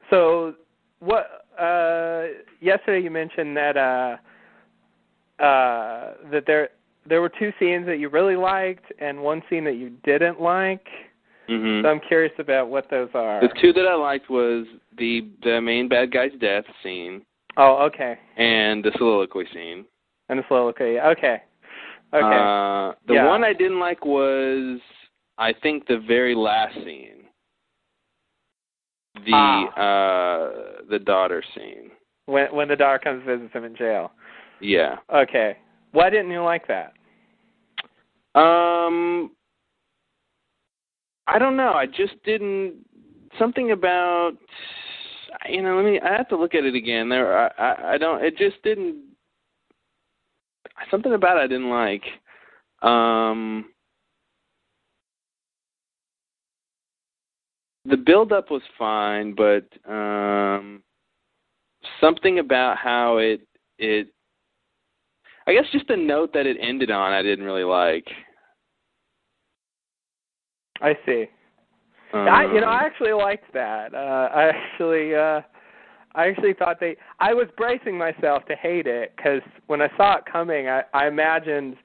so 0.10 0.53
what 0.99 1.45
uh, 1.60 2.25
yesterday 2.62 3.03
you 3.03 3.12
mentioned 3.12 3.58
that 3.58 3.75
uh, 3.77 4.17
uh, 5.43 6.13
that 6.32 6.43
there 6.45 6.69
there 7.08 7.21
were 7.21 7.29
two 7.29 7.51
scenes 7.60 7.86
that 7.88 7.97
you 7.97 8.10
really 8.10 8.36
liked 8.36 8.91
and 8.99 9.19
one 9.21 9.41
scene 9.49 9.63
that 9.63 9.75
you 9.75 9.89
didn't 10.03 10.39
like. 10.39 10.86
Mhm. 11.49 11.81
So 11.81 11.89
I'm 11.89 11.99
curious 11.99 12.33
about 12.38 12.67
what 12.69 12.89
those 12.89 13.09
are. 13.13 13.41
The 13.41 13.49
two 13.59 13.73
that 13.73 13.88
I 13.88 13.95
liked 13.95 14.29
was 14.29 14.67
the 14.97 15.25
the 15.41 15.59
main 15.59 15.88
bad 15.88 16.12
guy's 16.12 16.33
death 16.39 16.65
scene 16.83 17.25
Oh, 17.57 17.77
okay. 17.88 18.17
and 18.38 18.83
the 18.83 18.91
soliloquy 18.97 19.45
scene. 19.53 19.85
And 20.29 20.39
the 20.39 20.43
soliloquy. 20.47 20.99
Okay. 20.99 21.41
Okay. 22.13 22.25
Uh, 22.25 22.93
the 23.07 23.15
Yeah. 23.15 23.27
one 23.27 23.43
I 23.43 23.53
didn't 23.53 23.79
like 23.79 24.05
was 24.05 24.79
I 25.38 25.53
think 25.53 25.88
the 25.88 25.97
very 25.97 26.35
last 26.35 26.75
scene. 26.75 27.27
The 29.25 29.31
Ah. 29.33 29.65
uh 29.75 30.81
the 30.89 30.99
daughter 30.99 31.41
scene. 31.55 31.91
when 32.25 32.53
when 32.53 32.67
the 32.67 32.75
daughter 32.75 32.99
comes 32.99 33.23
visits 33.23 33.51
him 33.53 33.63
in 33.65 33.75
jail. 33.75 34.12
Yeah. 34.59 34.97
Okay. 35.12 35.57
Why 35.93 36.09
didn't 36.12 36.29
you 36.31 36.43
like 36.43 36.67
that? 36.67 36.93
Um 38.35 39.31
I 41.31 41.37
don't 41.37 41.55
know. 41.55 41.73
I 41.73 41.85
just 41.85 42.21
didn't 42.25 42.73
something 43.37 43.71
about 43.71 44.31
you 45.47 45.61
know, 45.61 45.75
let 45.75 45.85
me 45.85 45.99
I 45.99 46.11
have 46.11 46.27
to 46.29 46.37
look 46.37 46.55
at 46.55 46.65
it 46.65 46.73
again. 46.73 47.07
There 47.07 47.37
I 47.37 47.47
I, 47.57 47.93
I 47.93 47.97
don't 47.97 48.23
it 48.23 48.35
just 48.37 48.61
didn't 48.63 48.97
something 50.89 51.13
about 51.13 51.37
it 51.37 51.41
I 51.41 51.47
didn't 51.47 51.69
like. 51.69 52.03
Um 52.81 53.65
the 57.85 57.97
build 57.97 58.31
up 58.31 58.49
was 58.49 58.63
fine, 58.77 59.35
but 59.35 59.65
um 59.89 60.81
something 62.01 62.39
about 62.39 62.77
how 62.77 63.17
it 63.17 63.41
it 63.77 64.07
I 65.45 65.53
guess 65.53 65.65
just 65.71 65.87
the 65.87 65.97
note 65.97 66.33
that 66.33 66.47
it 66.47 66.57
ended 66.59 66.89
on 66.89 67.13
I 67.13 67.21
didn't 67.21 67.45
really 67.45 67.63
like. 67.63 68.05
I 70.81 70.97
see. 71.05 71.25
I 72.13 72.43
you 72.53 72.61
know 72.61 72.67
Um, 72.67 72.73
I 72.79 72.83
actually 72.85 73.13
liked 73.13 73.51
that. 73.53 73.93
Uh 73.93 74.29
I 74.33 74.49
actually 74.49 75.15
uh 75.15 75.41
I 76.15 76.27
actually 76.27 76.53
thought 76.53 76.79
they 76.79 76.95
I 77.19 77.33
was 77.33 77.47
bracing 77.55 77.97
myself 77.97 78.45
to 78.45 78.55
hate 78.55 78.87
it 78.87 79.13
cuz 79.17 79.41
when 79.67 79.81
I 79.81 79.89
saw 79.95 80.15
it 80.17 80.25
coming 80.25 80.67
I 80.69 80.83
I 80.93 81.07
imagined 81.07 81.77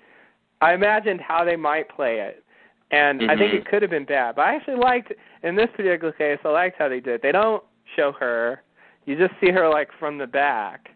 I 0.60 0.72
imagined 0.72 1.20
how 1.20 1.44
they 1.44 1.56
might 1.56 1.88
play 1.88 2.20
it. 2.20 2.42
And 2.90 3.30
I 3.30 3.36
think 3.36 3.52
Mhm. 3.52 3.58
it 3.58 3.64
could 3.66 3.82
have 3.82 3.90
been 3.90 4.04
bad. 4.04 4.36
But 4.36 4.42
I 4.46 4.54
actually 4.54 4.76
liked 4.76 5.12
in 5.42 5.56
this 5.56 5.70
particular 5.72 6.12
case 6.12 6.38
I 6.44 6.48
liked 6.48 6.78
how 6.78 6.88
they 6.88 7.00
did. 7.00 7.14
it. 7.16 7.22
They 7.22 7.32
don't 7.32 7.62
show 7.96 8.12
her. 8.12 8.62
You 9.04 9.16
just 9.16 9.38
see 9.40 9.50
her 9.50 9.68
like 9.68 9.90
from 9.98 10.16
the 10.16 10.26
back. 10.26 10.90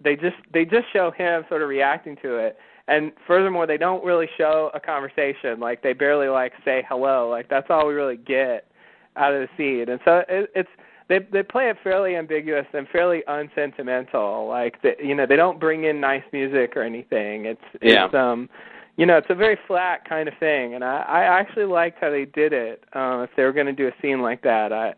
They 0.00 0.14
just 0.16 0.36
they 0.52 0.64
just 0.66 0.88
show 0.92 1.10
him 1.10 1.44
sort 1.48 1.62
of 1.62 1.68
reacting 1.68 2.16
to 2.16 2.36
it. 2.36 2.58
And 2.88 3.12
furthermore, 3.26 3.66
they 3.66 3.76
don't 3.76 4.02
really 4.02 4.28
show 4.38 4.70
a 4.72 4.80
conversation. 4.80 5.60
Like 5.60 5.82
they 5.82 5.92
barely 5.92 6.28
like 6.28 6.54
say 6.64 6.84
hello. 6.88 7.28
Like 7.28 7.48
that's 7.48 7.66
all 7.68 7.86
we 7.86 7.92
really 7.92 8.16
get 8.16 8.66
out 9.16 9.34
of 9.34 9.42
the 9.42 9.48
scene. 9.56 9.90
And 9.90 10.00
so 10.06 10.22
it, 10.28 10.50
it's 10.54 10.70
they 11.08 11.18
they 11.30 11.42
play 11.42 11.68
it 11.68 11.76
fairly 11.84 12.16
ambiguous 12.16 12.66
and 12.72 12.88
fairly 12.88 13.22
unsentimental. 13.28 14.48
Like 14.48 14.80
the, 14.80 14.92
you 15.02 15.14
know 15.14 15.26
they 15.26 15.36
don't 15.36 15.60
bring 15.60 15.84
in 15.84 16.00
nice 16.00 16.22
music 16.32 16.76
or 16.76 16.82
anything. 16.82 17.44
It's 17.44 17.60
Yeah. 17.82 18.06
it's 18.06 18.14
um 18.14 18.48
you 18.96 19.04
know 19.04 19.18
it's 19.18 19.30
a 19.30 19.34
very 19.34 19.58
flat 19.66 20.08
kind 20.08 20.26
of 20.26 20.34
thing. 20.40 20.74
And 20.74 20.82
I 20.82 21.02
I 21.02 21.22
actually 21.24 21.66
liked 21.66 21.98
how 22.00 22.08
they 22.10 22.24
did 22.24 22.54
it. 22.54 22.84
Um, 22.94 23.20
if 23.22 23.30
they 23.36 23.44
were 23.44 23.52
going 23.52 23.66
to 23.66 23.72
do 23.74 23.88
a 23.88 23.92
scene 24.00 24.22
like 24.22 24.40
that, 24.42 24.72
I 24.72 24.94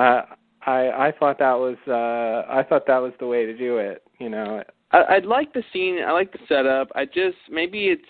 uh, 0.00 0.22
I 0.64 1.08
I 1.08 1.12
thought 1.18 1.38
that 1.40 1.58
was 1.58 1.76
uh 1.86 2.50
I 2.50 2.62
thought 2.66 2.86
that 2.86 3.02
was 3.02 3.12
the 3.20 3.26
way 3.26 3.44
to 3.44 3.54
do 3.54 3.76
it. 3.76 4.02
You 4.18 4.30
know. 4.30 4.62
I, 4.90 5.04
I'd 5.10 5.26
like 5.26 5.52
the 5.52 5.64
scene. 5.72 5.98
I 6.06 6.12
like 6.12 6.32
the 6.32 6.38
setup. 6.48 6.88
I 6.94 7.04
just 7.04 7.36
maybe 7.50 7.88
it's 7.88 8.02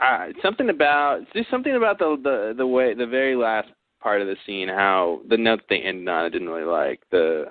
uh, 0.00 0.28
something 0.42 0.70
about 0.70 1.20
just 1.34 1.50
something 1.50 1.76
about 1.76 1.98
the 1.98 2.16
the 2.22 2.54
the 2.56 2.66
way 2.66 2.94
the 2.94 3.06
very 3.06 3.36
last 3.36 3.68
part 4.02 4.20
of 4.20 4.26
the 4.26 4.36
scene. 4.46 4.68
How 4.68 5.20
the 5.28 5.36
note 5.36 5.62
they 5.68 5.78
ended 5.78 6.08
on, 6.08 6.24
I 6.24 6.28
didn't 6.28 6.48
really 6.48 6.64
like 6.64 7.00
the. 7.10 7.46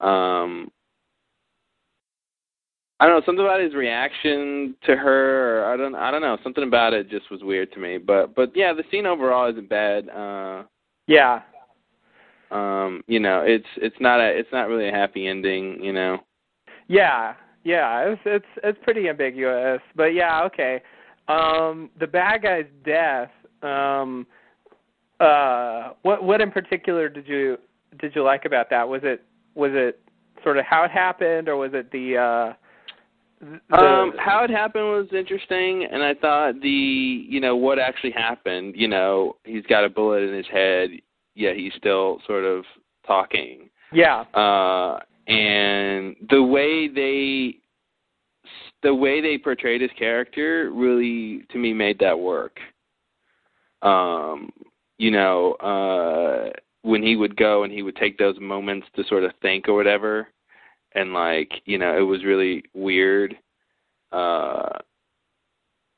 Um, 0.00 0.70
I 2.98 3.06
don't 3.06 3.18
know 3.20 3.26
something 3.26 3.44
about 3.44 3.60
his 3.60 3.74
reaction 3.74 4.74
to 4.84 4.96
her. 4.96 5.60
Or 5.60 5.72
I 5.72 5.76
don't. 5.76 5.94
I 5.94 6.10
don't 6.10 6.22
know. 6.22 6.38
Something 6.42 6.64
about 6.64 6.94
it 6.94 7.10
just 7.10 7.30
was 7.30 7.42
weird 7.42 7.72
to 7.72 7.78
me. 7.78 7.98
But 7.98 8.34
but 8.34 8.52
yeah, 8.54 8.72
the 8.72 8.84
scene 8.90 9.06
overall 9.06 9.50
isn't 9.50 9.68
bad. 9.68 10.08
Uh, 10.08 10.64
Yeah. 11.06 11.42
Um, 12.50 13.02
you 13.06 13.20
know, 13.20 13.42
it's 13.46 13.66
it's 13.76 13.96
not 14.00 14.20
a 14.20 14.28
it's 14.28 14.48
not 14.52 14.68
really 14.68 14.88
a 14.88 14.92
happy 14.92 15.26
ending. 15.26 15.82
You 15.82 15.92
know. 15.92 16.18
Yeah, 16.88 17.34
yeah, 17.64 18.10
it's 18.10 18.22
it's 18.24 18.46
it's 18.62 18.78
pretty 18.82 19.08
ambiguous, 19.08 19.80
but 19.94 20.14
yeah, 20.14 20.42
okay. 20.44 20.82
Um, 21.28 21.90
the 21.98 22.06
bad 22.06 22.42
guy's 22.42 22.66
death. 22.84 23.30
Um, 23.62 24.26
uh, 25.18 25.90
what 26.02 26.22
what 26.22 26.40
in 26.40 26.50
particular 26.50 27.08
did 27.08 27.26
you 27.26 27.58
did 27.98 28.14
you 28.14 28.22
like 28.22 28.44
about 28.44 28.70
that? 28.70 28.88
Was 28.88 29.00
it 29.02 29.24
was 29.54 29.72
it 29.74 30.00
sort 30.44 30.58
of 30.58 30.64
how 30.64 30.84
it 30.84 30.90
happened, 30.90 31.48
or 31.48 31.56
was 31.56 31.70
it 31.74 31.90
the 31.90 32.16
uh, 32.16 32.54
the, 33.40 33.76
Um, 33.76 34.12
how 34.18 34.44
it 34.44 34.50
happened 34.50 34.84
was 34.84 35.08
interesting, 35.12 35.84
and 35.90 36.02
I 36.02 36.14
thought 36.14 36.60
the 36.60 36.68
you 36.68 37.40
know 37.40 37.56
what 37.56 37.78
actually 37.78 38.12
happened. 38.12 38.74
You 38.76 38.88
know, 38.88 39.36
he's 39.44 39.64
got 39.66 39.84
a 39.84 39.88
bullet 39.88 40.22
in 40.22 40.34
his 40.34 40.46
head, 40.46 40.90
yet 41.36 41.54
he's 41.56 41.72
still 41.76 42.20
sort 42.26 42.44
of 42.44 42.64
talking. 43.06 43.68
yeah 43.92 44.22
Uh, 44.34 44.98
and 45.28 46.16
the 46.30 46.42
way 46.42 46.88
they 46.88 47.58
the 48.82 48.94
way 48.94 49.20
they 49.20 49.38
portrayed 49.38 49.80
his 49.80 49.90
character 49.98 50.70
really 50.72 51.42
to 51.50 51.58
me 51.58 51.72
made 51.72 51.98
that 51.98 52.18
work. 52.18 52.58
Um, 53.82 54.50
you 54.98 55.10
know, 55.10 55.52
uh 55.54 56.50
when 56.82 57.02
he 57.02 57.16
would 57.16 57.36
go 57.36 57.64
and 57.64 57.72
he 57.72 57.82
would 57.82 57.96
take 57.96 58.16
those 58.16 58.36
moments 58.40 58.86
to 58.94 59.02
sort 59.08 59.24
of 59.24 59.32
think 59.42 59.68
or 59.68 59.74
whatever 59.74 60.28
and 60.94 61.12
like, 61.12 61.50
you 61.64 61.78
know, 61.78 61.96
it 61.96 62.02
was 62.02 62.24
really 62.24 62.62
weird. 62.74 63.36
Uh 64.12 64.75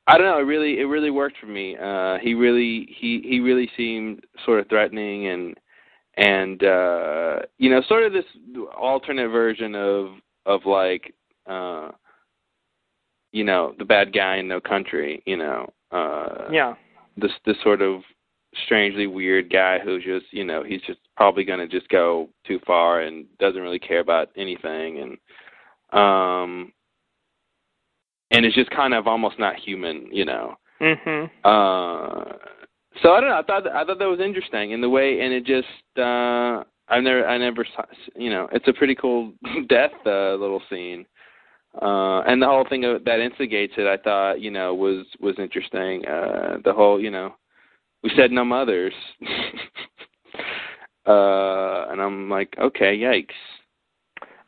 I 0.09 0.17
don't 0.17 0.25
know, 0.25 0.39
it 0.39 0.43
really 0.43 0.79
it 0.79 0.85
really 0.85 1.11
worked 1.11 1.37
for 1.37 1.45
me. 1.45 1.77
Uh 1.77 2.17
he 2.19 2.33
really 2.33 2.87
he 2.99 3.21
he 3.23 3.39
really 3.39 3.69
seemed 3.77 4.25
sort 4.43 4.59
of 4.59 4.67
threatening 4.67 5.27
and 5.27 5.55
and 6.17 6.63
uh 6.63 7.39
you 7.59 7.69
know 7.69 7.81
sort 7.87 8.03
of 8.03 8.11
this 8.11 8.25
alternate 8.75 9.29
version 9.29 9.75
of 9.75 10.07
of 10.47 10.65
like 10.65 11.13
uh 11.47 11.89
you 13.31 13.43
know 13.43 13.75
the 13.77 13.85
bad 13.85 14.11
guy 14.11 14.37
in 14.37 14.47
no 14.47 14.59
country 14.59 15.21
you 15.27 15.37
know 15.37 15.71
uh 15.91 16.47
yeah 16.51 16.73
this 17.15 17.31
this 17.45 17.57
sort 17.63 17.81
of 17.83 18.01
strangely 18.65 19.05
weird 19.05 19.51
guy 19.51 19.77
who 19.77 19.99
just 19.99 20.25
you 20.31 20.43
know 20.43 20.63
he's 20.63 20.81
just 20.81 20.99
probably 21.15 21.43
going 21.43 21.59
to 21.59 21.67
just 21.67 21.87
go 21.89 22.27
too 22.47 22.59
far 22.65 23.01
and 23.01 23.25
doesn't 23.37 23.61
really 23.61 23.79
care 23.79 23.99
about 23.99 24.29
anything 24.35 24.99
and 24.99 25.99
um 26.01 26.71
and 28.31 28.45
it's 28.45 28.55
just 28.55 28.69
kind 28.71 28.93
of 28.93 29.07
almost 29.07 29.39
not 29.39 29.55
human 29.55 30.07
you 30.11 30.25
know 30.25 30.55
mhm 30.81 31.29
uh, 31.43 32.37
so 33.01 33.11
I 33.13 33.21
don't 33.21 33.29
know. 33.29 33.37
I 33.37 33.43
thought 33.43 33.67
I 33.67 33.85
thought 33.85 33.99
that 33.99 34.05
was 34.05 34.19
interesting 34.19 34.71
in 34.71 34.81
the 34.81 34.89
way, 34.89 35.21
and 35.21 35.33
it 35.33 35.45
just 35.45 35.67
uh, 35.97 36.63
I 36.89 36.99
never 36.99 37.25
I 37.25 37.37
never 37.37 37.65
saw, 37.75 37.83
you 38.15 38.29
know 38.29 38.47
it's 38.51 38.67
a 38.67 38.73
pretty 38.73 38.95
cool 38.95 39.33
death 39.69 39.91
uh, 40.05 40.33
little 40.35 40.61
scene, 40.69 41.05
uh, 41.81 42.21
and 42.21 42.41
the 42.41 42.47
whole 42.47 42.65
thing 42.67 42.81
that 42.81 43.19
instigates 43.19 43.73
it. 43.77 43.87
I 43.87 44.01
thought 44.01 44.41
you 44.41 44.51
know 44.51 44.73
was 44.73 45.05
was 45.19 45.35
interesting. 45.37 46.05
Uh, 46.05 46.57
the 46.65 46.73
whole 46.73 46.99
you 46.99 47.11
know 47.11 47.35
we 48.03 48.11
said 48.17 48.31
no 48.31 48.43
mothers, 48.43 48.93
uh, 51.05 51.85
and 51.89 52.01
I'm 52.01 52.29
like 52.29 52.53
okay 52.59 52.97
yikes. 52.97 53.29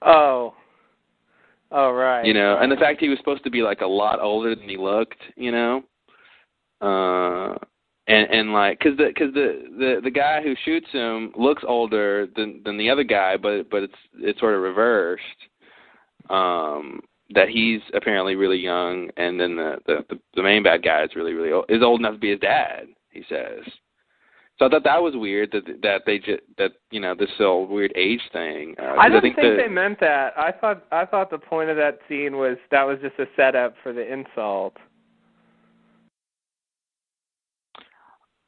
oh 0.01 0.55
oh 1.71 1.91
right 1.91 2.25
you 2.25 2.33
know, 2.33 2.57
and 2.59 2.71
the 2.71 2.75
fact 2.75 2.99
he 2.99 3.09
was 3.09 3.17
supposed 3.17 3.43
to 3.43 3.49
be 3.49 3.61
like 3.61 3.81
a 3.81 3.87
lot 3.87 4.19
older 4.21 4.55
than 4.55 4.69
he 4.69 4.77
looked, 4.77 5.21
you 5.35 5.51
know, 5.51 5.83
uh, 6.81 7.55
and 8.07 8.29
and 8.31 8.53
like 8.53 8.79
because 8.79 8.97
the 8.97 9.07
because 9.07 9.33
the 9.33 9.63
the 9.77 10.01
the 10.03 10.11
guy 10.11 10.41
who 10.41 10.55
shoots 10.65 10.87
him 10.91 11.31
looks 11.37 11.63
older 11.67 12.27
than 12.35 12.61
than 12.63 12.77
the 12.77 12.89
other 12.89 13.03
guy, 13.03 13.37
but 13.37 13.69
but 13.69 13.83
it's 13.83 13.93
it's 14.15 14.39
sort 14.39 14.55
of 14.55 14.61
reversed. 14.61 15.23
Um, 16.29 17.01
that 17.33 17.49
he's 17.49 17.81
apparently 17.93 18.35
really 18.35 18.57
young, 18.57 19.09
and 19.17 19.39
then 19.39 19.55
the 19.55 19.77
the 19.85 20.05
the, 20.09 20.19
the 20.35 20.43
main 20.43 20.63
bad 20.63 20.83
guy 20.83 21.03
is 21.03 21.15
really 21.15 21.33
really 21.33 21.51
old, 21.51 21.65
is 21.69 21.81
old 21.81 21.99
enough 21.99 22.13
to 22.13 22.19
be 22.19 22.31
his 22.31 22.39
dad. 22.39 22.87
He 23.09 23.23
says. 23.29 23.63
So 24.61 24.67
I 24.67 24.69
thought 24.69 24.83
that 24.83 25.01
was 25.01 25.15
weird 25.15 25.51
that 25.53 25.63
that 25.81 26.03
they 26.05 26.19
just 26.19 26.43
that 26.59 26.73
you 26.91 26.99
know 26.99 27.15
this 27.15 27.31
whole 27.35 27.65
weird 27.65 27.91
age 27.95 28.21
thing. 28.31 28.75
Uh, 28.79 28.93
I 28.95 29.09
didn't 29.09 29.23
think, 29.23 29.35
think, 29.37 29.57
that, 29.57 29.63
they 29.63 29.67
meant 29.67 29.99
that. 30.01 30.37
I 30.37 30.51
thought 30.51 30.85
I 30.91 31.03
thought 31.03 31.31
the 31.31 31.39
point 31.39 31.71
of 31.71 31.77
that 31.77 31.97
scene 32.07 32.37
was 32.37 32.57
that 32.69 32.83
was 32.83 32.99
just 33.01 33.17
a 33.17 33.25
setup 33.35 33.73
for 33.81 33.91
the 33.91 34.13
insult. 34.13 34.77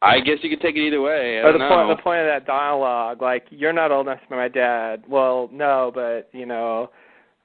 I 0.04 0.20
guess 0.20 0.38
you 0.44 0.52
could 0.52 0.62
take 0.62 0.76
it 0.76 0.86
either 0.86 1.02
way. 1.02 1.40
I 1.40 1.48
or 1.48 1.54
the 1.54 1.68
point 1.68 1.98
the 1.98 2.04
point 2.04 2.20
of 2.20 2.28
that 2.28 2.46
dialogue, 2.46 3.20
like 3.20 3.48
you're 3.50 3.74
not 3.74 3.92
old 3.92 4.06
enough 4.06 4.22
to 4.22 4.30
be 4.30 4.36
my 4.36 4.50
dad. 4.50 5.06
Well, 5.10 5.50
no, 5.52 5.92
but 5.96 6.30
you 6.32 6.46
know, 6.46 6.92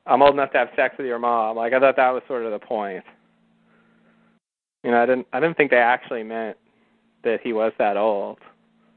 I'm 0.05 0.21
old 0.21 0.35
enough 0.35 0.53
to 0.53 0.59
have 0.59 0.69
sex 0.77 0.95
with 0.99 1.07
your 1.07 1.19
mom. 1.19 1.57
Like 1.57 1.73
I 1.73 1.81
thought 1.81 1.97
that 1.97 2.11
was 2.11 2.23
sort 2.29 2.45
of 2.45 2.53
the 2.53 2.59
point. 2.59 3.03
You 4.85 4.91
know, 4.91 5.03
I 5.03 5.07
didn't 5.07 5.27
I 5.33 5.41
didn't 5.41 5.57
think 5.57 5.71
they 5.71 5.79
actually 5.79 6.23
meant 6.23 6.59
that 7.25 7.41
he 7.43 7.55
was 7.55 7.73
that 7.79 7.97
old. 7.97 8.37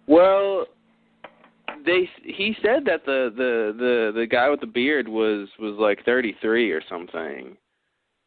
Well, 0.07 0.65
they 1.85 2.09
he 2.23 2.55
said 2.61 2.85
that 2.85 3.05
the 3.05 3.31
the 3.35 3.73
the 3.77 4.19
the 4.21 4.27
guy 4.27 4.49
with 4.49 4.59
the 4.61 4.67
beard 4.67 5.07
was 5.07 5.47
was 5.59 5.75
like 5.79 6.03
33 6.05 6.71
or 6.71 6.81
something. 6.89 7.57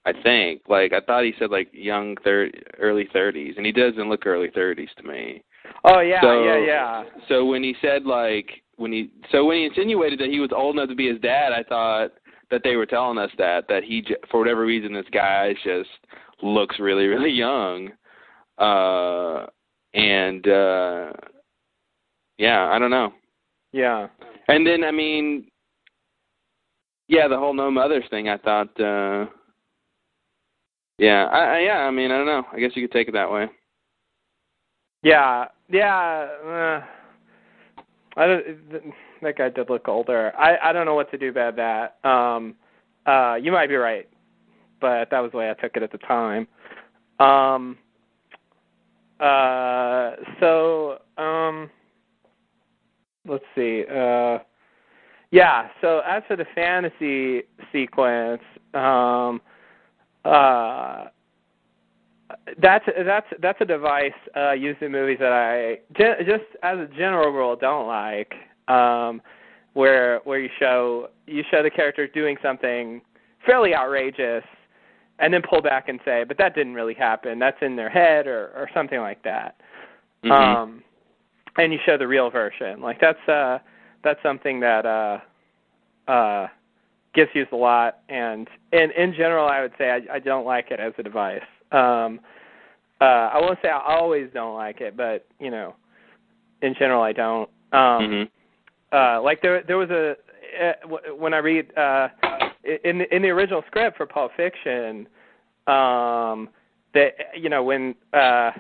I 0.07 0.13
think. 0.23 0.63
Like 0.69 0.93
I 0.93 1.01
thought 1.01 1.25
he 1.25 1.33
said 1.39 1.51
like 1.51 1.69
young 1.73 2.17
thirty, 2.25 2.59
early 2.79 3.09
30s, 3.15 3.57
and 3.57 3.65
he 3.65 3.73
doesn't 3.73 4.09
look 4.09 4.27
early 4.27 4.49
30s 4.49 4.93
to 4.99 5.03
me. 5.03 5.43
Oh 5.85 6.01
yeah, 6.01 6.21
So- 6.21 6.45
yeah, 6.45 6.59
yeah. 6.59 7.05
So 7.29 7.47
when 7.47 7.63
he 7.63 7.75
said 7.81 8.05
like 8.05 8.63
when 8.77 8.93
he 8.93 9.11
so 9.31 9.45
when 9.47 9.59
he 9.59 9.65
insinuated 9.65 10.19
that 10.21 10.29
he 10.29 10.41
was 10.41 10.51
old 10.55 10.77
enough 10.77 10.89
to 10.89 10.95
be 10.95 11.09
his 11.09 11.21
dad, 11.21 11.53
I 11.53 11.63
thought 11.63 12.13
that 12.51 12.61
they 12.65 12.77
were 12.77 12.87
telling 12.87 13.19
us 13.19 13.31
that 13.39 13.67
that 13.69 13.83
he 13.85 14.05
for 14.31 14.41
whatever 14.41 14.67
reason 14.67 14.93
this 14.93 15.07
guy 15.13 15.55
just 15.65 15.89
looks 16.43 16.79
really 16.79 17.07
really 17.07 17.31
young. 17.31 17.91
Uh 18.59 19.47
and 19.95 20.47
uh 20.49 21.13
yeah, 22.39 22.69
I 22.71 22.79
don't 22.79 22.91
know. 22.91 23.13
Yeah. 23.73 24.09
And 24.49 24.67
then 24.67 24.85
I 24.85 24.91
mean 24.91 25.47
yeah, 27.09 27.29
the 27.29 27.39
whole 27.39 27.55
no 27.55 27.71
mothers 27.71 28.05
thing 28.11 28.29
I 28.29 28.39
thought 28.39 28.81
uh 28.81 29.27
yeah, 30.99 31.25
I, 31.25 31.39
I 31.39 31.59
yeah, 31.61 31.79
I 31.79 31.91
mean, 31.91 32.11
I 32.11 32.19
don't 32.19 32.27
know. 32.27 32.45
I 32.53 32.61
guess 32.61 32.71
you 32.75 32.87
could 32.87 32.93
take 32.93 33.09
it 33.09 33.13
that 33.13 33.31
way. 33.31 33.49
Yeah, 35.03 35.47
yeah. 35.69 36.29
Uh, 36.47 36.83
I 38.17 38.27
don't. 38.27 38.45
That 39.23 39.39
guy 39.39 39.49
did 39.49 39.71
look 39.71 39.89
older. 39.89 40.33
I 40.39 40.57
I 40.63 40.73
don't 40.73 40.87
know 40.87 40.95
what 40.95 41.11
to 41.11 41.19
do 41.19 41.31
about 41.31 41.57
that. 41.57 42.09
Um, 42.09 42.55
uh, 43.07 43.35
you 43.35 43.51
might 43.51 43.69
be 43.69 43.75
right, 43.75 44.09
but 44.81 45.11
that 45.11 45.21
was 45.21 45.33
the 45.33 45.39
way 45.39 45.51
I 45.51 45.55
took 45.55 45.77
it 45.77 45.83
at 45.83 45.91
the 45.91 45.99
time. 45.99 46.47
Um. 47.19 47.77
Uh. 49.19 50.13
So. 50.41 50.99
Um. 51.19 51.71
Let's 53.27 53.45
see. 53.55 53.85
Uh. 53.91 54.39
Yeah. 55.31 55.69
So 55.81 56.01
as 56.07 56.23
for 56.29 56.37
the 56.37 56.47
fantasy 56.55 57.43
sequence, 57.73 58.43
um. 58.75 59.41
Uh 60.25 61.07
that's 62.61 62.85
that's 63.05 63.27
that's 63.41 63.61
a 63.61 63.65
device 63.65 64.13
uh, 64.37 64.53
used 64.53 64.83
in 64.83 64.93
movies 64.93 65.19
that 65.21 65.33
I 65.33 65.79
gen- 65.97 66.17
just 66.27 66.45
as 66.63 66.79
a 66.79 66.87
general 66.97 67.31
rule 67.31 67.57
don't 67.57 67.87
like. 67.87 68.33
Um, 68.69 69.21
where 69.75 70.21
where 70.25 70.39
you 70.39 70.49
show 70.59 71.09
you 71.27 71.43
show 71.51 71.63
the 71.63 71.71
character 71.71 72.07
doing 72.07 72.37
something 72.43 73.03
fairly 73.45 73.75
outrageous, 73.75 74.45
and 75.19 75.35
then 75.35 75.43
pull 75.43 75.61
back 75.61 75.89
and 75.89 76.01
say, 76.05 76.25
"But 76.25 76.39
that 76.39 76.55
didn't 76.55 76.75
really 76.75 76.95
happen. 76.95 77.39
That's 77.39 77.61
in 77.61 77.77
their 77.77 77.91
head," 77.91 78.27
or 78.27 78.53
or 78.55 78.71
something 78.73 79.01
like 79.01 79.23
that. 79.23 79.57
Mhm. 80.25 80.31
Um, 80.31 80.85
and 81.57 81.73
you 81.73 81.79
show 81.87 81.97
the 81.97 82.07
real 82.07 82.31
version. 82.31 82.81
Like 82.81 83.01
that's 83.01 83.29
uh 83.29 83.59
that's 84.03 84.21
something 84.23 84.61
that 84.61 84.87
uh 84.87 85.19
uh 86.11 86.49
gets 87.15 87.31
used 87.35 87.53
a 87.53 87.57
lot 87.57 87.99
and 88.09 88.49
in 88.73 88.91
in 88.93 89.13
general 89.15 89.49
I 89.49 89.63
would 89.63 89.73
say 89.79 89.91
I, 89.91 90.17
I 90.17 90.19
don't 90.19 90.45
like 90.45 90.71
it 90.71 90.81
as 90.81 90.93
a 90.99 91.03
device. 91.03 91.43
Um 91.73 92.21
uh 93.01 93.31
I 93.33 93.39
won't 93.41 93.59
say 93.63 93.69
I 93.69 93.81
always 93.87 94.29
don't 94.35 94.55
like 94.55 94.81
it, 94.81 94.97
but 94.97 95.27
you 95.39 95.51
know, 95.51 95.75
in 96.63 96.75
general 96.79 97.03
I 97.03 97.13
don't. 97.13 97.49
Um 97.73 97.81
mhm. 97.81 98.29
uh 98.93 99.23
like 99.23 99.43
there 99.43 99.63
there 99.63 99.79
was 99.79 99.91
a 99.91 100.17
uh, 100.61 101.15
when 101.17 101.35
I 101.35 101.39
read 101.39 101.77
uh 101.77 102.09
in 102.85 103.03
in 103.03 103.23
the 103.23 103.29
original 103.29 103.63
script 103.67 103.97
for 103.97 104.07
Pulp 104.07 104.33
Fiction 104.37 105.09
um 105.67 106.49
that 106.95 107.15
you 107.37 107.49
know 107.49 107.63
when 107.63 107.95
uh 108.13 108.51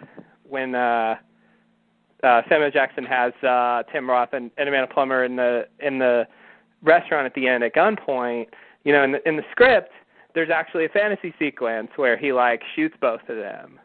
when 0.48 0.74
uh 0.74 1.16
uh 2.24 2.42
Samuel 2.48 2.70
Jackson 2.70 3.04
has 3.04 3.32
uh 3.42 3.82
Tim 3.92 4.08
Roth 4.08 4.32
and, 4.32 4.50
and 4.56 4.68
Amanda 4.68 4.92
Plummer 4.92 5.24
in 5.24 5.36
the 5.36 5.66
in 5.80 5.98
the 5.98 6.26
restaurant 6.82 7.26
at 7.26 7.34
the 7.34 7.46
end 7.46 7.62
at 7.64 7.74
gunpoint, 7.74 8.46
you 8.84 8.92
know, 8.92 9.04
in 9.04 9.12
the 9.12 9.28
in 9.28 9.36
the 9.36 9.44
script 9.52 9.92
there's 10.34 10.50
actually 10.50 10.84
a 10.84 10.88
fantasy 10.88 11.32
sequence 11.38 11.88
where 11.96 12.16
he 12.16 12.32
like 12.32 12.60
shoots 12.74 12.96
both 13.00 13.20
of 13.28 13.36
them. 13.36 13.78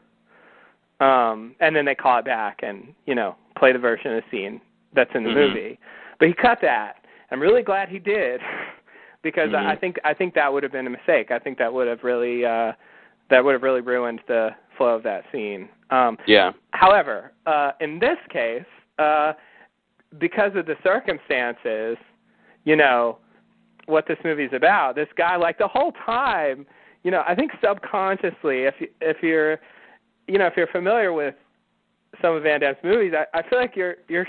Um 0.99 1.55
and 1.59 1.75
then 1.75 1.85
they 1.85 1.95
call 1.95 2.19
it 2.19 2.25
back 2.25 2.59
and, 2.63 2.93
you 3.05 3.15
know, 3.15 3.35
play 3.57 3.71
the 3.71 3.79
version 3.79 4.13
of 4.13 4.23
the 4.23 4.29
scene 4.37 4.61
that's 4.93 5.11
in 5.13 5.23
the 5.23 5.29
Mhm. 5.29 5.35
movie. 5.53 5.79
But 6.17 6.27
he 6.29 6.33
cut 6.33 6.59
that. 6.61 6.95
I'm 7.31 7.39
really 7.39 7.61
glad 7.61 7.89
he 7.89 7.99
did 7.99 8.41
because 9.21 9.53
I 9.53 9.71
I 9.71 9.75
Mhm. 9.75 9.79
think 9.79 9.99
I 10.03 10.13
think 10.13 10.33
that 10.33 10.51
would 10.51 10.63
have 10.63 10.71
been 10.71 10.87
a 10.87 10.89
mistake. 10.89 11.31
I 11.31 11.39
think 11.39 11.57
that 11.59 11.71
would 11.73 11.87
have 11.87 12.03
really 12.03 12.45
uh 12.45 12.73
that 13.29 13.43
would 13.43 13.53
have 13.53 13.63
really 13.63 13.81
ruined 13.81 14.21
the 14.27 14.55
flow 14.77 14.95
of 14.95 15.03
that 15.03 15.23
scene. 15.31 15.69
Um 15.91 16.17
Yeah. 16.27 16.51
However, 16.71 17.33
uh, 17.45 17.71
in 17.81 17.99
this 17.99 18.17
case, 18.29 18.63
uh, 18.99 19.33
because 20.17 20.51
of 20.55 20.65
the 20.65 20.75
circumstances, 20.83 21.97
you 22.63 22.75
know, 22.75 23.17
what 23.85 24.07
this 24.07 24.17
movie's 24.23 24.53
about, 24.53 24.95
this 24.95 25.07
guy, 25.17 25.35
like 25.35 25.57
the 25.57 25.67
whole 25.67 25.91
time, 26.05 26.65
you 27.03 27.11
know, 27.11 27.23
I 27.27 27.35
think 27.35 27.51
subconsciously, 27.63 28.63
if 28.63 28.75
you, 28.79 28.87
if 29.01 29.17
you're, 29.21 29.59
you 30.27 30.37
know, 30.37 30.45
if 30.45 30.53
you're 30.55 30.67
familiar 30.67 31.11
with 31.13 31.35
some 32.21 32.35
of 32.35 32.43
Van 32.43 32.59
Damme's 32.59 32.77
movies, 32.83 33.13
I, 33.15 33.37
I 33.37 33.49
feel 33.49 33.59
like 33.59 33.75
you're 33.75 33.95
you're 34.07 34.27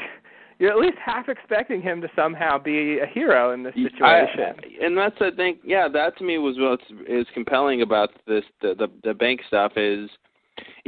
you're 0.58 0.70
at 0.70 0.78
least 0.78 0.98
half 1.04 1.28
expecting 1.28 1.80
him 1.80 2.00
to 2.02 2.08
somehow 2.14 2.58
be 2.58 2.98
a 2.98 3.06
hero 3.06 3.52
in 3.52 3.62
this 3.62 3.74
situation. 3.74 4.40
I, 4.40 4.84
and 4.84 4.96
that's 4.96 5.16
I 5.20 5.30
think 5.34 5.58
yeah, 5.64 5.88
that 5.88 6.16
to 6.18 6.24
me 6.24 6.38
was 6.38 6.56
what's 6.58 6.84
is 7.08 7.26
compelling 7.34 7.82
about 7.82 8.10
this 8.26 8.44
the 8.60 8.74
the, 8.74 8.88
the 9.02 9.14
bank 9.14 9.40
stuff 9.48 9.72
is 9.76 10.08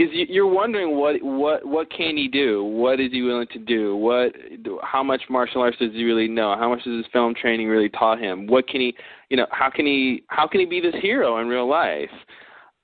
is 0.02 0.12
you- 0.12 0.26
you're 0.28 0.46
wondering 0.46 0.96
what 0.96 1.22
what 1.22 1.64
what 1.64 1.90
can 1.90 2.16
he 2.16 2.28
do? 2.28 2.64
What 2.64 3.00
is 3.00 3.12
he 3.12 3.22
willing 3.22 3.46
to 3.48 3.58
do? 3.58 3.96
What 3.96 4.34
how 4.82 5.02
much 5.02 5.22
martial 5.28 5.62
arts 5.62 5.78
does 5.78 5.92
he 5.92 6.04
really 6.04 6.28
know? 6.28 6.54
How 6.56 6.68
much 6.68 6.84
does 6.84 6.96
his 7.04 7.12
film 7.12 7.34
training 7.34 7.68
really 7.68 7.88
taught 7.88 8.18
him? 8.18 8.46
What 8.46 8.68
can 8.68 8.80
he 8.80 8.94
you 9.30 9.36
know 9.36 9.46
how 9.50 9.70
can 9.70 9.86
he 9.86 10.24
how 10.28 10.46
can 10.46 10.60
he 10.60 10.66
be 10.66 10.80
this 10.80 10.94
hero 11.00 11.38
in 11.38 11.48
real 11.48 11.68
life? 11.68 12.10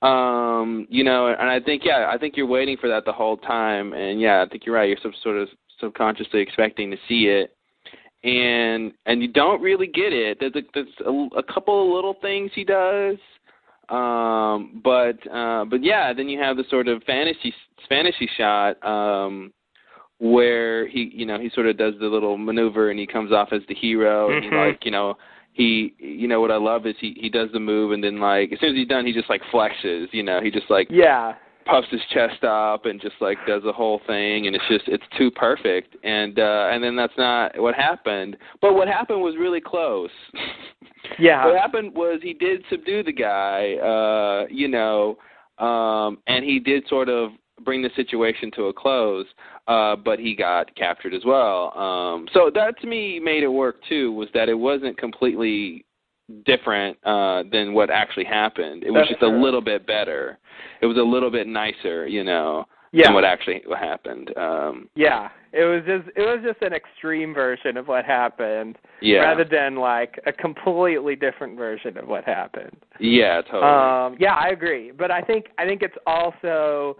Um, 0.01 0.87
you 0.89 1.03
know, 1.03 1.27
and 1.27 1.49
I 1.49 1.59
think 1.59 1.83
yeah, 1.83 2.09
I 2.13 2.17
think 2.17 2.37
you're 2.37 2.45
waiting 2.47 2.77
for 2.77 2.87
that 2.87 3.03
the 3.05 3.11
whole 3.11 3.37
time, 3.37 3.93
and 3.93 4.21
yeah, 4.21 4.41
I 4.41 4.49
think 4.49 4.65
you're 4.65 4.75
right. 4.75 4.87
You're 4.87 4.97
some 5.03 5.13
sort 5.21 5.37
of 5.37 5.49
subconsciously 5.79 6.39
expecting 6.39 6.89
to 6.91 6.97
see 7.07 7.27
it, 7.27 7.55
and 8.23 8.93
and 9.05 9.21
you 9.21 9.27
don't 9.27 9.61
really 9.61 9.87
get 9.87 10.13
it. 10.13 10.37
There's 10.39 10.55
a, 10.55 10.61
there's 10.73 10.87
a, 11.05 11.39
a 11.39 11.43
couple 11.43 11.85
of 11.85 11.93
little 11.93 12.15
things 12.21 12.51
he 12.55 12.63
does, 12.63 13.17
um, 13.89 14.81
but 14.83 15.17
uh, 15.31 15.65
but 15.65 15.83
yeah, 15.83 16.13
then 16.13 16.29
you 16.29 16.39
have 16.39 16.57
the 16.57 16.63
sort 16.69 16.87
of 16.87 17.03
fantasy 17.03 17.53
fantasy 17.87 18.29
shot 18.37 18.83
um, 18.85 19.51
where 20.19 20.87
he 20.87 21.11
you 21.13 21.25
know 21.25 21.39
he 21.39 21.49
sort 21.49 21.65
of 21.67 21.77
does 21.77 21.93
the 21.99 22.05
little 22.07 22.37
maneuver 22.37 22.89
and 22.91 22.99
he 22.99 23.07
comes 23.07 23.31
off 23.31 23.49
as 23.51 23.61
the 23.67 23.75
hero 23.75 24.31
and 24.33 24.43
he 24.43 24.49
Mhm. 24.49 24.67
like 24.67 24.85
you 24.85 24.91
know 24.91 25.17
he 25.53 25.93
you 25.97 26.27
know 26.27 26.39
what 26.41 26.51
I 26.51 26.57
love 26.57 26.85
is 26.85 26.95
he 26.99 27.15
he 27.19 27.29
does 27.29 27.49
the 27.51 27.59
move 27.59 27.91
and 27.91 28.03
then 28.03 28.19
like 28.19 28.51
as 28.51 28.59
soon 28.59 28.69
as 28.69 28.75
he's 28.75 28.87
done 28.87 29.05
he 29.05 29.13
just 29.13 29.29
like 29.29 29.41
flexes 29.51 30.07
you 30.11 30.23
know 30.23 30.41
he 30.41 30.51
just 30.51 30.69
like 30.69 30.87
Yeah. 30.89 31.35
Puffs 31.69 31.87
his 31.91 32.01
chest 32.13 32.43
up 32.43 32.85
and 32.85 32.99
just 33.01 33.15
like 33.21 33.37
does 33.47 33.63
the 33.63 33.71
whole 33.71 34.01
thing 34.07 34.47
and 34.47 34.55
it's 34.55 34.65
just 34.69 34.87
it's 34.87 35.03
too 35.17 35.31
perfect. 35.31 35.95
And 36.03 36.39
uh 36.39 36.69
and 36.71 36.83
then 36.83 36.95
that's 36.95 37.13
not 37.17 37.59
what 37.59 37.75
happened. 37.75 38.37
But 38.61 38.73
what 38.73 38.87
happened 38.87 39.21
was 39.21 39.35
really 39.37 39.61
close. 39.61 40.11
Yeah. 41.17 41.45
what 41.45 41.57
happened 41.57 41.95
was 41.95 42.19
he 42.21 42.33
did 42.33 42.63
subdue 42.69 43.03
the 43.03 43.11
guy 43.11 43.75
uh 43.75 44.47
you 44.51 44.67
know 44.67 45.17
um 45.57 46.19
and 46.27 46.45
he 46.45 46.59
did 46.59 46.87
sort 46.87 47.09
of 47.09 47.31
bring 47.63 47.81
the 47.81 47.89
situation 47.95 48.51
to 48.55 48.65
a 48.65 48.73
close 48.73 49.25
uh 49.67 49.95
but 49.95 50.19
he 50.19 50.35
got 50.35 50.75
captured 50.75 51.13
as 51.13 51.23
well. 51.25 51.77
Um 51.77 52.27
so 52.33 52.51
that 52.53 52.79
to 52.81 52.87
me 52.87 53.19
made 53.19 53.43
it 53.43 53.47
work 53.47 53.77
too 53.87 54.11
was 54.11 54.27
that 54.33 54.49
it 54.49 54.53
wasn't 54.53 54.97
completely 54.97 55.85
different 56.45 56.97
uh 57.05 57.43
than 57.51 57.73
what 57.73 57.89
actually 57.89 58.25
happened. 58.25 58.83
It 58.83 58.91
was 58.91 59.01
That's 59.01 59.09
just 59.19 59.21
a 59.23 59.27
little 59.27 59.61
bit 59.61 59.85
better. 59.87 60.37
It 60.81 60.85
was 60.85 60.97
a 60.97 61.01
little 61.01 61.31
bit 61.31 61.47
nicer 61.47 62.07
you 62.07 62.23
know 62.23 62.65
Yeah. 62.91 63.05
than 63.07 63.13
what 63.15 63.23
actually 63.25 63.61
what 63.65 63.79
happened 63.79 64.35
um. 64.37 64.89
Yeah, 64.95 65.29
it 65.53 65.63
was 65.63 65.81
just 65.85 66.15
it 66.15 66.21
was 66.21 66.39
just 66.43 66.61
an 66.61 66.73
extreme 66.73 67.33
version 67.33 67.77
of 67.77 67.87
what 67.87 68.05
happened, 68.05 68.77
yeah. 69.01 69.19
rather 69.19 69.43
than 69.45 69.75
like 69.75 70.19
a 70.27 70.31
completely 70.31 71.15
different 71.15 71.57
version 71.57 71.97
of 71.97 72.07
what 72.07 72.23
happened. 72.25 72.77
yeah 72.99 73.41
totally. 73.41 73.63
Um, 73.63 74.15
yeah, 74.19 74.35
I 74.35 74.49
agree, 74.49 74.91
but 74.91 75.09
I 75.11 75.21
think 75.21 75.45
I 75.57 75.65
think 75.65 75.81
it's 75.81 75.97
also 76.05 76.97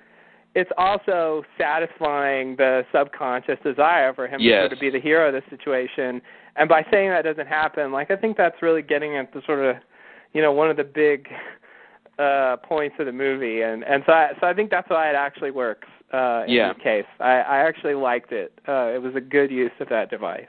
it's 0.56 0.72
also 0.78 1.44
satisfying 1.58 2.56
the 2.56 2.84
subconscious 2.92 3.58
desire 3.64 4.14
for 4.14 4.28
him 4.28 4.40
Yes. 4.42 4.56
to 4.56 4.62
sort 4.64 4.74
of 4.74 4.80
be 4.80 4.90
the 4.90 5.00
hero 5.00 5.28
of 5.28 5.34
the 5.34 5.44
situation. 5.56 6.22
And 6.56 6.68
by 6.68 6.84
saying 6.92 7.10
that 7.12 7.24
doesn't 7.24 7.48
happen, 7.48 7.92
like 7.92 8.10
I 8.12 8.16
think 8.16 8.36
that's 8.36 8.62
really 8.62 8.82
getting 8.82 9.16
at 9.16 9.32
the 9.34 9.42
sort 9.46 9.60
of, 9.64 9.76
you 10.34 10.42
know, 10.42 10.52
one 10.52 10.70
of 10.70 10.78
the 10.78 10.84
big 10.84 11.28
uh 12.18 12.58
points 12.58 12.96
of 13.00 13.06
the 13.06 13.12
movie. 13.14 13.62
And 13.62 13.84
and 13.84 14.04
so 14.06 14.12
I 14.14 14.32
so 14.42 14.48
I 14.48 14.54
think 14.54 14.70
that's 14.72 14.90
why 14.90 15.10
it 15.10 15.16
actually 15.16 15.52
works 15.52 15.88
uh 16.14 16.44
in 16.48 16.54
Yeah. 16.54 16.74
this 16.74 16.82
case. 16.84 17.06
I 17.20 17.36
I 17.42 17.58
actually 17.60 17.94
liked 17.94 18.32
it. 18.32 18.52
Uh 18.68 18.92
it 18.94 19.02
was 19.02 19.16
a 19.16 19.22
good 19.22 19.52
use 19.52 19.72
of 19.80 19.88
that 19.90 20.10
device. 20.10 20.48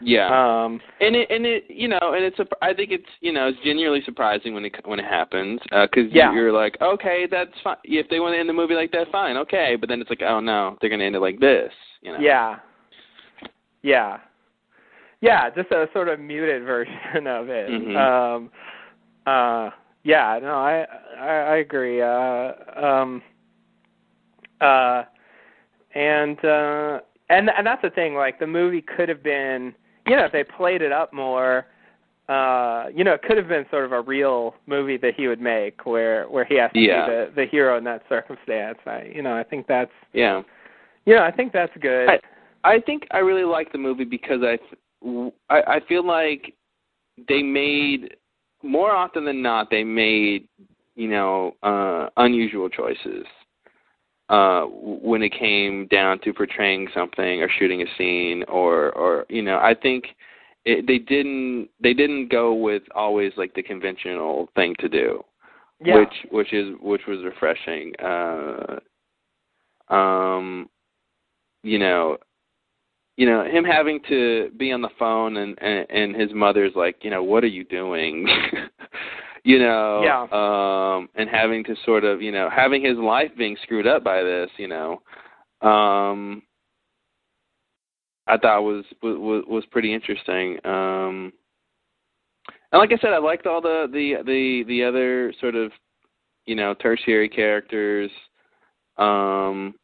Yeah. 0.00 0.28
Um 0.28 0.80
and 1.00 1.16
it 1.16 1.30
and 1.30 1.44
it 1.44 1.64
you 1.68 1.88
know 1.88 1.98
and 2.02 2.24
it's 2.24 2.38
a 2.38 2.46
I 2.62 2.72
think 2.72 2.92
it's 2.92 3.08
you 3.20 3.32
know 3.32 3.48
it's 3.48 3.58
genuinely 3.64 4.02
surprising 4.04 4.54
when 4.54 4.64
it 4.64 4.74
when 4.84 4.98
it 4.98 5.04
happens 5.04 5.60
because 5.70 6.12
Yeah. 6.12 6.32
you're 6.32 6.52
like 6.52 6.76
okay 6.80 7.26
that's 7.30 7.50
fine 7.64 7.76
if 7.84 8.08
they 8.08 8.20
want 8.20 8.34
to 8.34 8.38
end 8.38 8.48
the 8.48 8.52
movie 8.52 8.74
like 8.74 8.92
that 8.92 9.10
fine 9.10 9.36
okay 9.36 9.76
but 9.78 9.88
then 9.88 10.00
it's 10.00 10.10
like 10.10 10.22
oh 10.22 10.40
no 10.40 10.76
they're 10.80 10.90
gonna 10.90 11.04
end 11.04 11.16
it 11.16 11.20
like 11.20 11.40
this 11.40 11.72
you 12.00 12.12
know 12.12 12.20
Yeah. 12.20 12.56
Yeah. 13.82 14.18
Yeah, 15.20 15.50
just 15.50 15.70
a 15.72 15.88
sort 15.92 16.08
of 16.08 16.20
muted 16.20 16.62
version 16.64 17.26
of 17.26 17.48
it. 17.48 17.70
Mhm. 17.70 17.96
Um 17.96 18.50
uh 19.26 19.70
yeah, 20.04 20.38
no, 20.40 20.54
I 20.54 20.86
I, 21.18 21.26
I 21.28 21.56
agree. 21.56 22.00
Uh 22.00 22.52
um 22.76 23.22
uh 24.60 25.02
and 25.94 26.38
uh 26.44 27.00
and 27.30 27.50
and 27.50 27.66
that's 27.66 27.82
the 27.82 27.90
thing, 27.90 28.14
like 28.14 28.38
the 28.38 28.46
movie 28.46 28.80
could 28.80 29.08
have 29.08 29.22
been 29.22 29.74
you 30.08 30.16
know, 30.16 30.24
if 30.24 30.32
they 30.32 30.44
played 30.44 30.82
it 30.82 30.92
up 30.92 31.12
more, 31.12 31.66
uh, 32.28 32.86
you 32.94 33.04
know, 33.04 33.14
it 33.14 33.22
could 33.22 33.36
have 33.36 33.48
been 33.48 33.64
sort 33.70 33.84
of 33.84 33.92
a 33.92 34.00
real 34.00 34.54
movie 34.66 34.96
that 34.98 35.14
he 35.16 35.28
would 35.28 35.40
make 35.40 35.86
where 35.86 36.24
where 36.28 36.44
he 36.44 36.56
has 36.56 36.70
to 36.72 36.78
Yeah. 36.78 37.06
be 37.06 37.12
the 37.12 37.32
the 37.36 37.46
hero 37.46 37.78
in 37.78 37.84
that 37.84 38.02
circumstance. 38.08 38.78
I 38.86 39.10
you 39.14 39.22
know, 39.22 39.34
I 39.36 39.42
think 39.42 39.66
that's 39.66 39.92
yeah 40.12 40.42
you 41.06 41.14
know, 41.14 41.22
I 41.22 41.30
think 41.30 41.52
that's 41.52 41.72
good. 41.80 42.08
I- 42.10 42.20
I 42.64 42.80
think 42.80 43.06
I 43.12 43.18
really 43.18 43.44
like 43.44 43.70
the 43.70 43.78
movie 43.78 44.04
because 44.04 44.42
I 44.42 44.58
I, 45.48 45.76
I 45.76 45.80
feel 45.88 46.04
like 46.04 46.54
they 47.28 47.42
made 47.42 48.16
more 48.62 48.90
often 48.90 49.24
than 49.24 49.40
not 49.40 49.70
they 49.70 49.84
made 49.84 50.48
you 50.96 51.08
know 51.08 51.54
uh 51.62 52.08
unusual 52.16 52.68
choices 52.68 53.24
uh 54.28 54.64
when 54.70 55.22
it 55.22 55.32
came 55.32 55.86
down 55.86 56.18
to 56.20 56.32
portraying 56.32 56.88
something 56.94 57.42
or 57.42 57.48
shooting 57.58 57.82
a 57.82 57.86
scene 57.96 58.44
or 58.48 58.92
or 58.92 59.26
you 59.28 59.42
know 59.42 59.58
I 59.58 59.74
think 59.74 60.04
it, 60.64 60.86
they 60.86 60.98
didn't 60.98 61.68
they 61.80 61.94
didn't 61.94 62.28
go 62.28 62.54
with 62.54 62.82
always 62.94 63.32
like 63.36 63.54
the 63.54 63.62
conventional 63.62 64.48
thing 64.54 64.74
to 64.80 64.88
do 64.88 65.24
yeah. 65.84 65.96
which 65.96 66.14
which 66.30 66.52
is 66.52 66.74
which 66.80 67.02
was 67.06 67.24
refreshing 67.24 67.92
uh 68.02 68.78
um 69.88 70.68
you 71.62 71.78
know 71.78 72.18
you 73.16 73.26
know 73.26 73.44
him 73.44 73.64
having 73.64 74.00
to 74.08 74.50
be 74.56 74.72
on 74.72 74.82
the 74.82 74.90
phone 74.98 75.38
and 75.38 75.58
and, 75.60 75.86
and 75.90 76.16
his 76.16 76.32
mother's 76.34 76.72
like 76.74 76.96
you 77.02 77.10
know 77.10 77.22
what 77.22 77.44
are 77.44 77.48
you 77.48 77.64
doing 77.64 78.28
you 79.44 79.58
know 79.58 80.02
Yeah. 80.02 80.96
um 80.96 81.08
and 81.14 81.28
having 81.28 81.64
to 81.64 81.74
sort 81.84 82.04
of 82.04 82.20
you 82.22 82.32
know 82.32 82.48
having 82.50 82.84
his 82.84 82.96
life 82.98 83.30
being 83.36 83.56
screwed 83.62 83.86
up 83.86 84.02
by 84.04 84.22
this 84.22 84.50
you 84.56 84.68
know 84.68 85.00
um 85.62 86.42
i 88.26 88.36
thought 88.36 88.62
was 88.62 88.84
was 89.02 89.44
was 89.48 89.64
pretty 89.70 89.92
interesting 89.92 90.58
um 90.64 91.32
and 92.72 92.78
like 92.78 92.92
i 92.92 92.96
said 92.98 93.12
i 93.12 93.18
liked 93.18 93.46
all 93.46 93.60
the 93.60 93.86
the 93.92 94.22
the 94.24 94.64
the 94.68 94.84
other 94.84 95.32
sort 95.40 95.54
of 95.54 95.72
you 96.46 96.54
know 96.54 96.74
tertiary 96.74 97.28
characters 97.28 98.10
um 98.98 99.74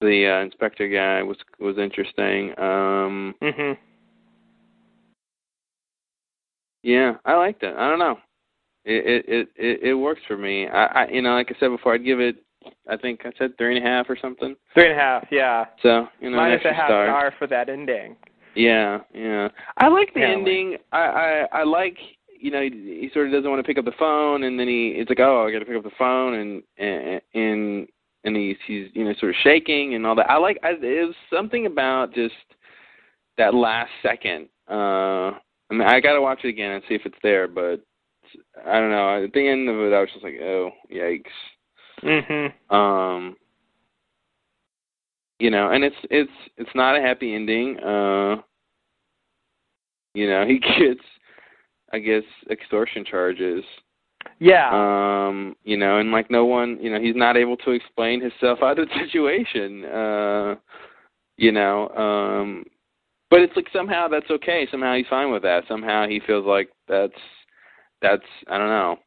the 0.00 0.26
uh, 0.28 0.44
inspector 0.44 0.88
guy 0.88 1.22
was 1.22 1.38
was 1.58 1.78
interesting 1.78 2.50
um 2.58 3.34
Mhm. 3.40 3.76
Yeah 6.86 7.14
i 7.24 7.34
liked 7.34 7.62
it 7.62 7.74
i 7.76 7.88
don't 7.88 7.98
know 7.98 8.16
it 8.84 9.24
it 9.28 9.48
it 9.56 9.80
it, 9.82 9.94
works 9.94 10.20
for 10.28 10.36
me 10.36 10.66
i 10.68 10.84
i 10.86 11.08
you 11.08 11.20
know 11.20 11.34
like 11.34 11.50
i 11.50 11.58
said 11.58 11.68
before 11.68 11.94
i'd 11.94 12.04
give 12.04 12.20
it 12.20 12.36
i 12.88 12.96
think 12.96 13.20
i 13.24 13.32
said 13.36 13.50
three 13.58 13.76
and 13.76 13.84
a 13.84 13.88
half 13.88 14.06
or 14.08 14.16
something 14.20 14.54
Three 14.74 14.90
and 14.90 14.98
a 14.98 15.02
half, 15.02 15.26
yeah. 15.30 15.64
so 15.82 16.06
you 16.20 16.30
know 16.30 16.38
an 16.38 16.50
Minus 16.50 16.64
a 16.64 16.72
half 16.72 16.86
star 16.88 17.06
star 17.06 17.34
for 17.38 17.46
that 17.48 17.68
ending. 17.68 18.16
Yeah, 18.54 19.00
yeah. 19.12 19.48
I 19.76 19.88
like 19.88 20.14
the 20.14 20.20
Yeah, 20.20 20.30
ending. 20.32 20.76
I, 20.90 21.46
I 21.52 21.60
I 21.60 21.64
like 21.64 21.98
you 22.40 22.50
know 22.50 22.62
he, 22.62 22.70
he 23.02 23.10
sort 23.12 23.26
of 23.26 23.32
doesn't 23.32 23.50
want 23.50 23.60
to 23.62 23.66
pick 23.66 23.76
up 23.78 23.84
the 23.84 23.92
phone, 23.98 24.44
and 24.44 24.58
then 24.58 24.66
he 24.66 24.94
it's 24.96 25.10
like 25.10 25.20
oh 25.20 25.46
I 25.46 25.52
got 25.52 25.58
to 25.58 25.66
pick 25.66 25.76
up 25.76 25.82
the 25.82 25.90
phone, 25.98 26.34
and 26.34 26.62
and 26.78 27.20
and 27.34 27.88
and 28.24 28.36
he's 28.36 28.56
he's 28.66 28.88
you 28.94 29.04
know 29.04 29.12
sort 29.20 29.30
of 29.30 29.36
shaking 29.42 29.94
and 29.94 30.06
all 30.06 30.14
that. 30.14 30.30
I 30.30 30.38
like 30.38 30.58
I, 30.62 30.70
it 30.70 31.06
was 31.06 31.14
something 31.30 31.66
about 31.66 32.14
just 32.14 32.34
that 33.36 33.54
last 33.54 33.90
second. 34.02 34.48
Uh, 34.68 35.32
I 35.70 35.74
mean 35.74 35.88
I 35.88 36.00
got 36.00 36.14
to 36.14 36.22
watch 36.22 36.40
it 36.44 36.48
again 36.48 36.72
and 36.72 36.82
see 36.88 36.94
if 36.94 37.06
it's 37.06 37.18
there, 37.22 37.48
but 37.48 37.80
I 38.66 38.80
don't 38.80 38.90
know. 38.90 39.24
At 39.24 39.32
the 39.32 39.48
end 39.48 39.68
of 39.68 39.76
it, 39.76 39.92
I 39.92 40.00
was 40.00 40.10
just 40.12 40.24
like 40.24 40.38
oh 40.40 40.70
yikes. 40.92 41.22
Mhm. 42.02 42.52
Um, 42.72 43.36
you 45.38 45.50
know, 45.50 45.70
and 45.70 45.84
it's 45.84 45.96
it's 46.10 46.30
it's 46.56 46.70
not 46.74 46.96
a 46.96 47.00
happy 47.00 47.34
ending. 47.34 47.78
Uh, 47.80 48.36
you 50.14 50.28
know, 50.28 50.44
he 50.48 50.58
gets, 50.58 51.04
I 51.92 51.98
guess, 51.98 52.24
extortion 52.50 53.04
charges. 53.04 53.64
Yeah. 54.38 54.70
Um, 54.72 55.56
you 55.64 55.76
know, 55.76 55.98
and 55.98 56.10
like 56.10 56.30
no 56.30 56.44
one, 56.44 56.78
you 56.80 56.90
know, 56.90 57.00
he's 57.00 57.14
not 57.14 57.36
able 57.36 57.56
to 57.58 57.70
explain 57.70 58.20
himself 58.20 58.58
out 58.62 58.78
of 58.78 58.88
the 58.88 58.94
situation. 59.04 59.84
Uh, 59.84 60.54
you 61.36 61.52
know, 61.52 61.88
um, 61.90 62.64
but 63.30 63.40
it's 63.40 63.56
like 63.56 63.68
somehow 63.72 64.08
that's 64.08 64.30
okay. 64.30 64.66
Somehow 64.70 64.94
he's 64.96 65.06
fine 65.08 65.30
with 65.32 65.42
that. 65.42 65.64
Somehow 65.68 66.06
he 66.06 66.20
feels 66.26 66.46
like 66.46 66.68
that's 66.88 67.12
that's 68.02 68.22
I 68.48 68.58
don't 68.58 68.68
know. 68.68 68.98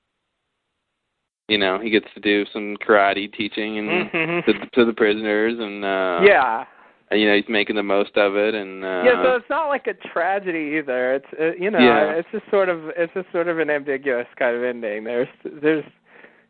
You 1.48 1.58
know, 1.58 1.80
he 1.80 1.90
gets 1.90 2.06
to 2.14 2.20
do 2.20 2.46
some 2.54 2.78
karate 2.78 3.32
teaching 3.34 3.80
and 3.80 4.12
Mhm. 4.12 4.46
to 4.46 4.54
to 4.76 4.86
the 4.86 4.94
prisoners 4.94 5.56
and 5.58 5.84
uh 5.84 6.22
yeah. 6.24 6.66
and, 7.10 7.20
you 7.20 7.28
know 7.28 7.36
he's 7.36 7.50
making 7.50 7.76
the 7.76 7.82
most 7.84 8.16
of 8.18 8.36
it 8.36 8.54
and 8.54 8.84
uh 8.84 9.02
yeah, 9.06 9.24
so 9.24 9.36
it's 9.36 9.50
not 9.50 9.68
like 9.68 9.88
a 9.88 9.94
tragedy 9.96 10.76
either. 10.78 11.16
It's 11.16 11.26
uh, 11.40 11.54
you 11.64 11.72
know, 11.72 11.80
Yeah. 11.80 12.12
it's 12.14 12.28
just 12.32 12.48
sort 12.52 12.70
of 12.70 12.90
it's 12.96 13.14
just 13.14 13.32
sort 13.32 13.48
of 13.48 13.58
an 13.60 13.70
ambiguous 13.70 14.28
kind 14.38 14.56
of 14.56 14.64
ending. 14.64 15.04
There's 15.06 15.28
there's 15.44 15.86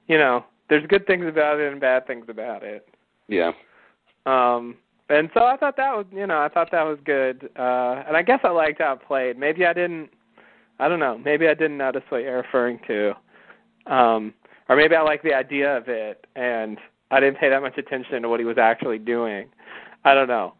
you 0.08 0.18
know, 0.18 0.44
there's 0.70 0.86
good 0.88 1.06
things 1.08 1.26
about 1.28 1.60
it 1.60 1.72
and 1.72 1.80
bad 1.80 2.06
things 2.08 2.26
about 2.28 2.64
it. 2.64 2.86
yeah 3.30 3.52
Um 4.26 4.76
and 5.10 5.30
so 5.34 5.44
I 5.44 5.58
thought 5.58 5.76
that 5.78 5.96
was 5.96 6.06
you 6.12 6.28
know, 6.28 6.40
I 6.40 6.50
thought 6.50 6.70
that 6.72 6.84
was 6.84 6.98
good. 7.06 7.50
Uh 7.58 8.04
and 8.08 8.16
I 8.16 8.22
guess 8.22 8.40
I 8.44 8.50
liked 8.50 8.82
how 8.82 8.94
it 8.94 9.02
played. 9.08 9.38
Maybe 9.38 9.66
I 9.66 9.74
didn't 9.74 10.10
I 10.80 10.88
don't 10.88 11.00
know, 11.00 11.18
maybe 11.18 11.48
I 11.48 11.54
didn't 11.54 11.78
notice 11.78 12.04
what 12.10 12.20
you're 12.24 12.38
referring 12.38 12.80
to. 12.88 13.14
Um 13.88 14.34
or 14.70 14.76
maybe 14.76 14.96
I 14.96 15.02
like 15.02 15.24
the 15.24 15.34
idea 15.34 15.76
of 15.78 15.86
it 15.88 16.26
and 16.36 16.78
I 17.12 17.20
didn't 17.20 17.40
pay 17.40 17.50
that 17.50 17.62
much 17.62 17.78
attention 17.78 18.22
to 18.22 18.30
what 18.30 18.40
he 18.40 18.46
was 18.46 18.58
actually 18.60 19.00
doing. 19.00 19.48
I 20.06 20.14
don't 20.14 20.28
know. 20.28 20.54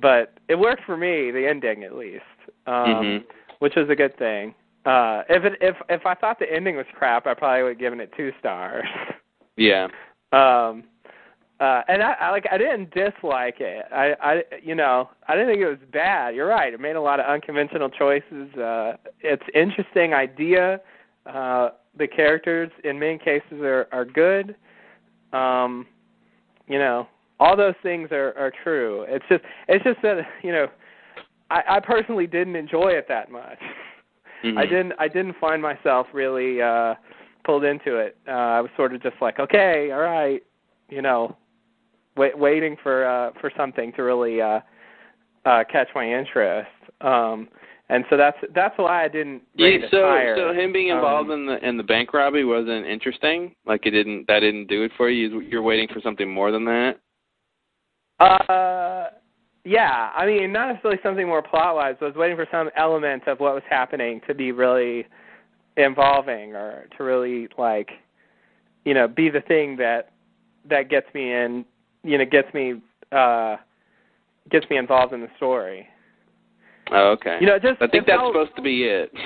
But 0.00 0.38
it 0.48 0.54
worked 0.58 0.84
for 0.84 0.96
me, 0.96 1.30
the 1.30 1.46
ending 1.46 1.84
at 1.84 1.94
least. 1.94 2.24
Um 2.66 2.74
Mhm. 2.74 3.24
which 3.60 3.74
was 3.76 3.88
a 3.90 3.94
good 3.96 4.16
thing. 4.16 4.54
Uh 4.86 5.22
if 5.28 5.44
it 5.44 5.54
if 5.60 5.76
if 5.88 6.06
I 6.06 6.14
thought 6.14 6.38
the 6.38 6.50
ending 6.52 6.76
was 6.76 6.86
crap, 6.94 7.26
I 7.26 7.34
probably 7.34 7.62
would 7.62 7.68
have 7.72 7.78
given 7.78 8.00
it 8.00 8.12
two 8.16 8.32
stars. 8.40 8.88
yeah 9.56 9.86
um 10.32 10.84
uh 11.62 11.82
and 11.88 12.02
I, 12.02 12.12
I 12.20 12.30
like 12.30 12.46
I 12.50 12.58
didn't 12.58 12.90
dislike 12.92 13.58
it. 13.60 13.84
I 13.92 14.14
I 14.20 14.42
you 14.62 14.74
know, 14.74 15.10
I 15.28 15.34
didn't 15.36 15.50
think 15.50 15.60
it 15.62 15.68
was 15.68 15.84
bad. 15.92 16.34
You're 16.34 16.48
right. 16.48 16.72
It 16.74 16.80
made 16.80 16.96
a 16.96 17.00
lot 17.00 17.20
of 17.20 17.26
unconventional 17.26 17.88
choices. 17.88 18.48
Uh 18.56 18.94
it's 19.20 19.42
interesting 19.54 20.12
idea. 20.12 20.80
Uh 21.26 21.70
the 21.96 22.08
characters 22.08 22.70
in 22.84 22.98
many 22.98 23.18
cases 23.18 23.60
are 23.60 23.86
are 23.92 24.04
good. 24.04 24.56
Um 25.32 25.86
you 26.66 26.78
know, 26.78 27.06
all 27.38 27.56
those 27.56 27.78
things 27.82 28.08
are 28.10 28.30
are 28.36 28.52
true. 28.64 29.04
It's 29.08 29.24
just 29.28 29.44
it's 29.68 29.84
just 29.84 30.00
that, 30.02 30.16
you 30.42 30.52
know, 30.52 30.66
I 31.50 31.60
I 31.76 31.80
personally 31.80 32.26
didn't 32.26 32.56
enjoy 32.56 32.88
it 33.00 33.06
that 33.08 33.30
much. 33.30 33.60
Mhm. 34.44 34.58
I 34.58 34.66
didn't 34.66 34.94
I 34.98 35.06
didn't 35.06 35.36
find 35.40 35.62
myself 35.62 36.08
really 36.12 36.60
uh 36.60 36.94
pulled 37.44 37.64
into 37.64 37.98
it. 37.98 38.16
Uh 38.26 38.56
I 38.58 38.60
was 38.60 38.70
sort 38.76 38.94
of 38.94 39.02
just 39.02 39.16
like, 39.20 39.38
okay, 39.38 39.90
all 39.92 40.00
right, 40.00 40.42
you 40.88 41.02
know, 41.02 41.36
wait, 42.16 42.36
waiting 42.38 42.76
for 42.82 43.04
uh 43.06 43.32
for 43.40 43.50
something 43.56 43.92
to 43.94 44.02
really 44.02 44.40
uh 44.40 44.60
uh 45.44 45.64
catch 45.70 45.88
my 45.94 46.04
interest. 46.04 46.68
Um 47.00 47.48
and 47.88 48.04
so 48.08 48.16
that's 48.16 48.36
that's 48.54 48.76
why 48.78 49.04
I 49.04 49.08
didn't 49.08 49.42
Yeah, 49.54 49.68
it 49.68 49.90
so 49.90 50.02
higher. 50.02 50.36
so 50.36 50.52
him 50.54 50.72
being 50.72 50.88
involved 50.88 51.30
Um, 51.30 51.40
in 51.40 51.46
the 51.46 51.68
in 51.68 51.76
the 51.76 51.82
bank 51.82 52.12
robbery 52.14 52.44
wasn't 52.44 52.86
interesting. 52.86 53.54
Like 53.66 53.86
it 53.86 53.90
didn't 53.90 54.26
that 54.28 54.40
didn't 54.40 54.66
do 54.68 54.82
it 54.84 54.92
for 54.96 55.10
you. 55.10 55.40
You're 55.40 55.62
waiting 55.62 55.88
for 55.92 56.00
something 56.00 56.30
more 56.32 56.50
than 56.52 56.64
that. 56.64 56.98
Uh, 58.20 59.08
yeah. 59.64 60.10
I 60.14 60.26
mean, 60.26 60.52
not 60.52 60.68
necessarily 60.68 61.00
something 61.02 61.26
more 61.26 61.42
plot 61.42 61.74
wise. 61.74 61.96
I 62.00 62.04
was 62.04 62.14
waiting 62.14 62.36
for 62.36 62.46
some 62.50 62.70
element 62.76 63.26
of 63.26 63.40
what 63.40 63.54
was 63.54 63.62
happening 63.68 64.20
to 64.26 64.34
be 64.34 64.52
really 64.52 65.06
involving 65.76 66.54
or 66.54 66.86
to 66.96 67.04
really 67.04 67.48
like 67.58 67.90
you 68.84 68.94
know, 68.94 69.06
be 69.06 69.28
the 69.28 69.40
thing 69.42 69.76
that 69.76 70.10
that 70.68 70.88
gets 70.88 71.06
me 71.14 71.32
in, 71.32 71.64
you 72.04 72.18
know, 72.18 72.24
gets 72.24 72.52
me 72.54 72.74
uh 73.12 73.56
gets 74.50 74.68
me 74.70 74.76
involved 74.76 75.12
in 75.12 75.20
the 75.20 75.28
story. 75.36 75.86
Oh, 76.90 77.10
okay. 77.12 77.38
You 77.40 77.46
know, 77.46 77.58
just 77.58 77.80
I 77.80 77.86
think 77.86 78.06
that's 78.06 78.18
felt- 78.18 78.34
supposed 78.34 78.56
to 78.56 78.62
be 78.62 78.84
it. 78.84 79.12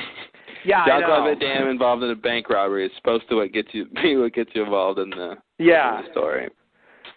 Yeah, 0.65 0.83
I 0.83 0.87
John 0.89 1.01
know. 1.03 1.07
Claude 1.07 1.39
Van 1.39 1.39
Damme 1.39 1.69
involved 1.69 2.03
in 2.03 2.11
a 2.11 2.15
bank 2.17 2.51
robbery 2.51 2.87
is 2.87 2.93
supposed 2.97 3.29
to 3.29 3.37
what 3.37 3.53
gets 3.53 3.69
you 3.73 3.85
be 4.03 4.17
what 4.17 4.33
gets 4.35 4.51
you 4.53 4.65
involved 4.65 4.99
in 4.99 5.11
the, 5.11 5.37
Yeah. 5.59 6.01
in 6.01 6.07
the 6.07 6.11
story. 6.11 6.49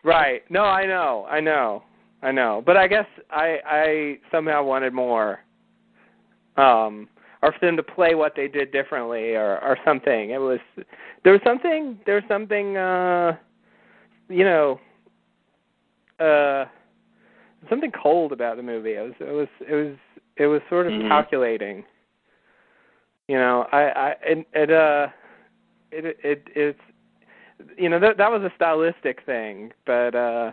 Right. 0.03 0.43
No, 0.51 0.65
I 0.65 0.85
know. 0.85 1.25
I 1.27 1.39
know. 1.39 1.81
I 2.21 2.31
know. 2.31 2.61
But 2.63 2.77
I 2.77 2.87
guess 2.87 3.07
I 3.31 3.57
I 3.65 4.17
somehow 4.31 4.63
wanted 4.63 4.93
more. 4.93 5.39
Um 6.57 7.07
or 7.41 7.53
for 7.53 7.65
them 7.65 7.77
to 7.77 7.81
play 7.83 8.13
what 8.15 8.33
they 8.35 8.47
did 8.47 8.71
differently 8.71 9.33
or 9.33 9.57
or 9.63 9.77
something. 9.83 10.29
It 10.29 10.37
was 10.39 10.59
there 11.23 11.33
was 11.33 11.41
something 11.43 11.97
there 12.05 12.15
was 12.15 12.23
something 12.27 12.77
uh 12.77 13.35
you 14.29 14.43
know 14.43 14.79
uh 16.19 16.65
something 17.69 17.91
cold 17.91 18.31
about 18.31 18.57
the 18.57 18.63
movie. 18.63 18.93
It 18.93 19.01
was 19.01 19.13
it 19.19 19.31
was 19.31 19.47
it 19.67 19.75
was 19.75 19.95
it 20.37 20.47
was 20.47 20.61
sort 20.69 20.87
of 20.87 20.93
Mhm. 20.93 21.07
calculating. 21.09 21.83
You 23.27 23.37
know, 23.37 23.67
I 23.71 23.81
I 23.89 24.15
it, 24.23 24.47
it 24.53 24.71
uh 24.71 25.07
it 25.91 26.17
it 26.23 26.47
it's 26.55 26.79
you 27.77 27.89
know 27.89 27.99
that 27.99 28.17
that 28.17 28.31
was 28.31 28.41
a 28.43 28.51
stylistic 28.55 29.21
thing, 29.25 29.71
but 29.85 30.15
uh 30.15 30.51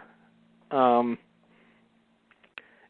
um 0.71 1.19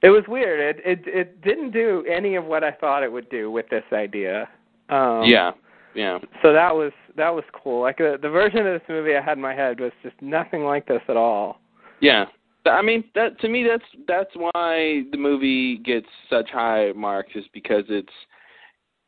it 0.03 0.11
was 0.11 0.25
weird. 0.29 0.77
It 0.77 0.83
it 0.85 1.07
it 1.07 1.41
didn't 1.43 1.71
do 1.73 2.05
any 2.09 2.37
of 2.37 2.45
what 2.45 2.65
I 2.65 2.73
thought 2.73 3.03
it 3.03 3.13
would 3.13 3.29
do 3.29 3.51
with 3.51 3.69
this 3.69 3.85
idea. 3.93 4.49
Um 4.89 5.25
yeah. 5.25 5.53
Yeah. 5.95 6.19
So 6.43 6.53
that 6.53 6.75
was 6.75 6.93
that 7.17 7.35
was 7.35 7.45
cool. 7.53 7.81
Like 7.83 7.99
the 7.99 8.19
the 8.21 8.29
version 8.29 8.59
of 8.67 8.81
this 8.81 8.89
movie 8.89 9.17
I 9.17 9.21
had 9.23 9.39
in 9.39 9.43
my 9.43 9.55
head 9.55 9.81
was 9.81 9.93
just 10.03 10.21
nothing 10.21 10.65
like 10.65 10.87
this 10.87 11.03
at 11.09 11.17
all. 11.17 11.61
Yeah. 12.01 12.27
I 12.71 12.83
mean 12.83 13.05
that 13.15 13.39
to 13.41 13.49
me 13.49 13.67
that's 13.69 13.85
that's 14.07 14.31
why 14.35 15.03
the 15.11 15.19
movie 15.19 15.79
gets 15.79 16.07
such 16.31 16.51
high 16.51 16.93
marks 16.95 17.33
is 17.35 17.45
because 17.53 17.85
it's 17.89 18.13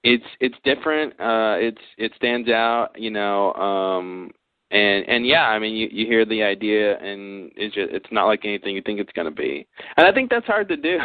it's 0.04 0.24
it's 0.40 0.56
different, 0.64 1.12
uh 1.20 1.56
it's 1.58 1.80
it 1.96 2.12
stands 2.16 2.48
out, 2.48 2.90
you 2.96 3.10
know, 3.10 3.52
um 3.54 4.30
and 4.70 5.08
and 5.08 5.26
yeah, 5.26 5.48
I 5.48 5.58
mean 5.58 5.76
you 5.76 5.88
you 5.90 6.06
hear 6.06 6.24
the 6.24 6.42
idea 6.42 6.98
and 6.98 7.50
it's 7.56 7.74
just 7.74 7.92
it's 7.92 8.12
not 8.12 8.26
like 8.26 8.44
anything 8.44 8.74
you 8.74 8.82
think 8.82 9.00
it's 9.00 9.12
to 9.12 9.30
be. 9.30 9.66
And 9.96 10.06
I 10.06 10.12
think 10.12 10.30
that's 10.30 10.46
hard 10.46 10.68
to 10.68 10.76
do. 10.76 10.98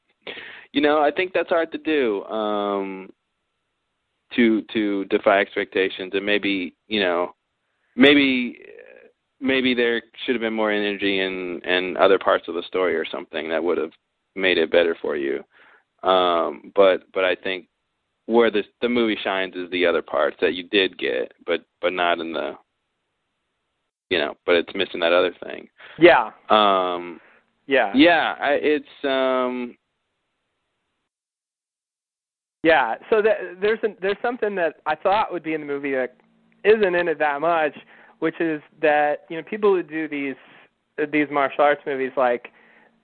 you 0.72 0.80
know, 0.80 1.00
I 1.02 1.10
think 1.10 1.32
that's 1.32 1.48
hard 1.48 1.72
to 1.72 1.78
do. 1.78 2.24
Um 2.24 3.10
to 4.36 4.62
to 4.72 5.04
defy 5.06 5.40
expectations 5.40 6.12
and 6.14 6.24
maybe, 6.24 6.74
you 6.86 7.00
know, 7.00 7.34
maybe 7.96 8.58
maybe 9.40 9.74
there 9.74 10.02
should 10.24 10.34
have 10.34 10.42
been 10.42 10.54
more 10.54 10.70
energy 10.70 11.20
in 11.20 11.60
in 11.64 11.96
other 11.96 12.18
parts 12.18 12.48
of 12.48 12.54
the 12.54 12.62
story 12.66 12.96
or 12.96 13.04
something 13.04 13.48
that 13.48 13.62
would 13.62 13.78
have 13.78 13.92
made 14.36 14.58
it 14.58 14.70
better 14.70 14.96
for 15.00 15.16
you. 15.16 15.42
Um, 16.08 16.72
but 16.74 17.02
but 17.12 17.24
I 17.24 17.34
think 17.34 17.66
where 18.26 18.50
the 18.50 18.62
the 18.80 18.88
movie 18.88 19.18
shines 19.22 19.54
is 19.54 19.70
the 19.70 19.86
other 19.86 20.02
parts 20.02 20.36
that 20.40 20.54
you 20.54 20.64
did 20.64 20.98
get, 20.98 21.32
but 21.46 21.64
but 21.80 21.92
not 21.92 22.20
in 22.20 22.32
the 22.32 22.52
you 24.10 24.18
know, 24.18 24.34
but 24.44 24.56
it's 24.56 24.74
missing 24.74 25.00
that 25.00 25.12
other 25.12 25.34
thing. 25.44 25.68
Yeah. 25.98 26.30
Um, 26.48 27.20
Yeah. 27.66 27.92
yeah, 27.94 28.34
I, 28.40 28.58
it's 28.60 29.04
um, 29.04 29.76
Yeah. 32.62 32.96
So 33.08 33.22
that, 33.22 33.60
there's 33.60 33.78
a, 33.84 33.88
there's 34.00 34.16
something 34.20 34.54
that 34.56 34.76
I 34.86 34.94
thought 34.94 35.32
would 35.32 35.42
be 35.42 35.54
in 35.54 35.60
the 35.60 35.66
movie 35.66 35.92
that 35.92 36.16
isn't 36.64 36.94
in 36.94 37.08
it 37.08 37.18
that 37.18 37.40
much, 37.40 37.76
which 38.20 38.40
is 38.40 38.62
that 38.80 39.24
you 39.28 39.36
know 39.36 39.42
people 39.42 39.74
who 39.74 39.82
do 39.82 40.08
these 40.08 40.36
these 41.12 41.26
martial 41.30 41.64
arts 41.64 41.82
movies 41.84 42.12
like 42.16 42.48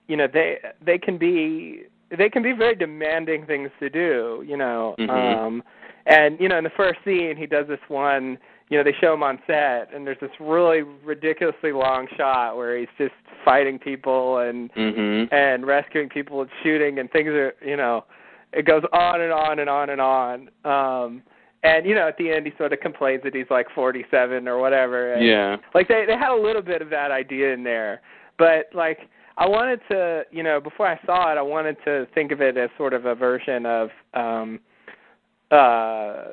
you 0.07 0.17
know 0.17 0.29
they 0.33 0.59
they 0.85 0.99
can 0.99 1.19
be 1.19 1.83
they 2.17 2.31
can 2.31 2.43
be 2.43 2.53
very 2.53 2.77
demanding 2.77 3.45
things 3.45 3.71
to 3.81 3.91
do 3.91 4.45
you 4.47 4.57
know 4.57 4.95
Mhm. 4.99 5.11
um 5.11 5.63
and 6.07 6.39
you 6.39 6.49
know 6.49 6.59
in 6.59 6.65
the 6.65 6.71
first 6.71 7.01
scene 7.05 7.37
he 7.37 7.47
does 7.47 7.67
this 7.67 7.81
one 7.89 8.39
you 8.69 8.77
know 8.79 8.85
they 8.85 8.95
show 9.01 9.15
him 9.15 9.23
on 9.23 9.39
set 9.47 9.93
and 9.95 10.07
there's 10.07 10.21
this 10.21 10.31
really 10.39 10.83
ridiculously 11.05 11.73
long 11.73 12.07
shot 12.17 12.57
where 12.57 12.79
he's 12.79 12.89
just 12.99 13.15
fighting 13.45 13.79
people 13.79 14.39
and 14.39 14.73
mhm. 14.75 15.33
and 15.33 15.67
rescuing 15.67 16.09
people 16.09 16.41
and 16.43 16.51
shooting 16.63 16.99
and 16.99 17.11
things 17.11 17.29
are 17.29 17.55
you 17.65 17.77
know 17.77 18.05
it 18.53 18.65
goes 18.65 18.83
on 18.93 19.21
and 19.21 19.33
on 19.33 19.59
and 19.59 19.69
on 19.71 19.91
and 19.91 20.01
on 20.01 20.49
um 20.65 21.23
and 21.63 21.87
you 21.87 21.95
know 21.95 22.09
at 22.09 22.17
the 22.19 22.31
end 22.31 22.47
he 22.47 22.53
sort 22.59 22.73
of 22.73 22.81
complains 22.81 23.23
that 23.25 23.35
he's 23.35 23.47
like 23.51 23.67
47 23.75 24.47
or 24.49 24.59
whatever 24.59 25.15
and, 25.15 25.25
Yeah. 25.25 25.57
like 25.75 25.89
they 25.89 26.05
they 26.07 26.17
had 26.17 26.33
a 26.33 26.41
little 26.41 26.63
bit 26.63 26.83
of 26.83 26.91
that 26.91 27.11
idea 27.11 27.53
in 27.53 27.65
there 27.65 28.01
but 28.39 28.67
like 28.75 28.99
i 29.39 29.47
wanted 29.47 29.81
to 29.91 30.23
you 30.31 30.43
know 30.43 30.61
before 30.61 30.87
i 30.87 30.99
saw 31.07 31.33
it 31.33 31.39
i 31.39 31.43
wanted 31.43 31.77
to 31.85 32.07
think 32.15 32.33
of 32.33 32.41
it 32.41 32.57
as 32.57 32.71
sort 32.77 32.93
of 32.93 33.07
a 33.07 33.15
version 33.15 33.67
of 33.67 33.89
um 34.15 34.61
uh 35.51 36.27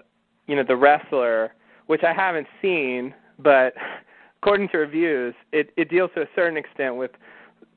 you 0.48 0.56
know 0.56 0.64
the 0.68 0.76
wrestler 0.76 1.54
which 1.88 2.04
i 2.04 2.14
haven't 2.14 2.48
seen 2.62 3.14
but 3.40 3.74
according 4.42 4.68
to 4.70 4.78
reviews 4.78 5.34
it 5.52 5.70
it 5.78 5.90
deals 5.90 6.10
to 6.16 6.22
a 6.22 6.28
certain 6.36 6.58
extent 6.58 6.96
with 6.96 7.12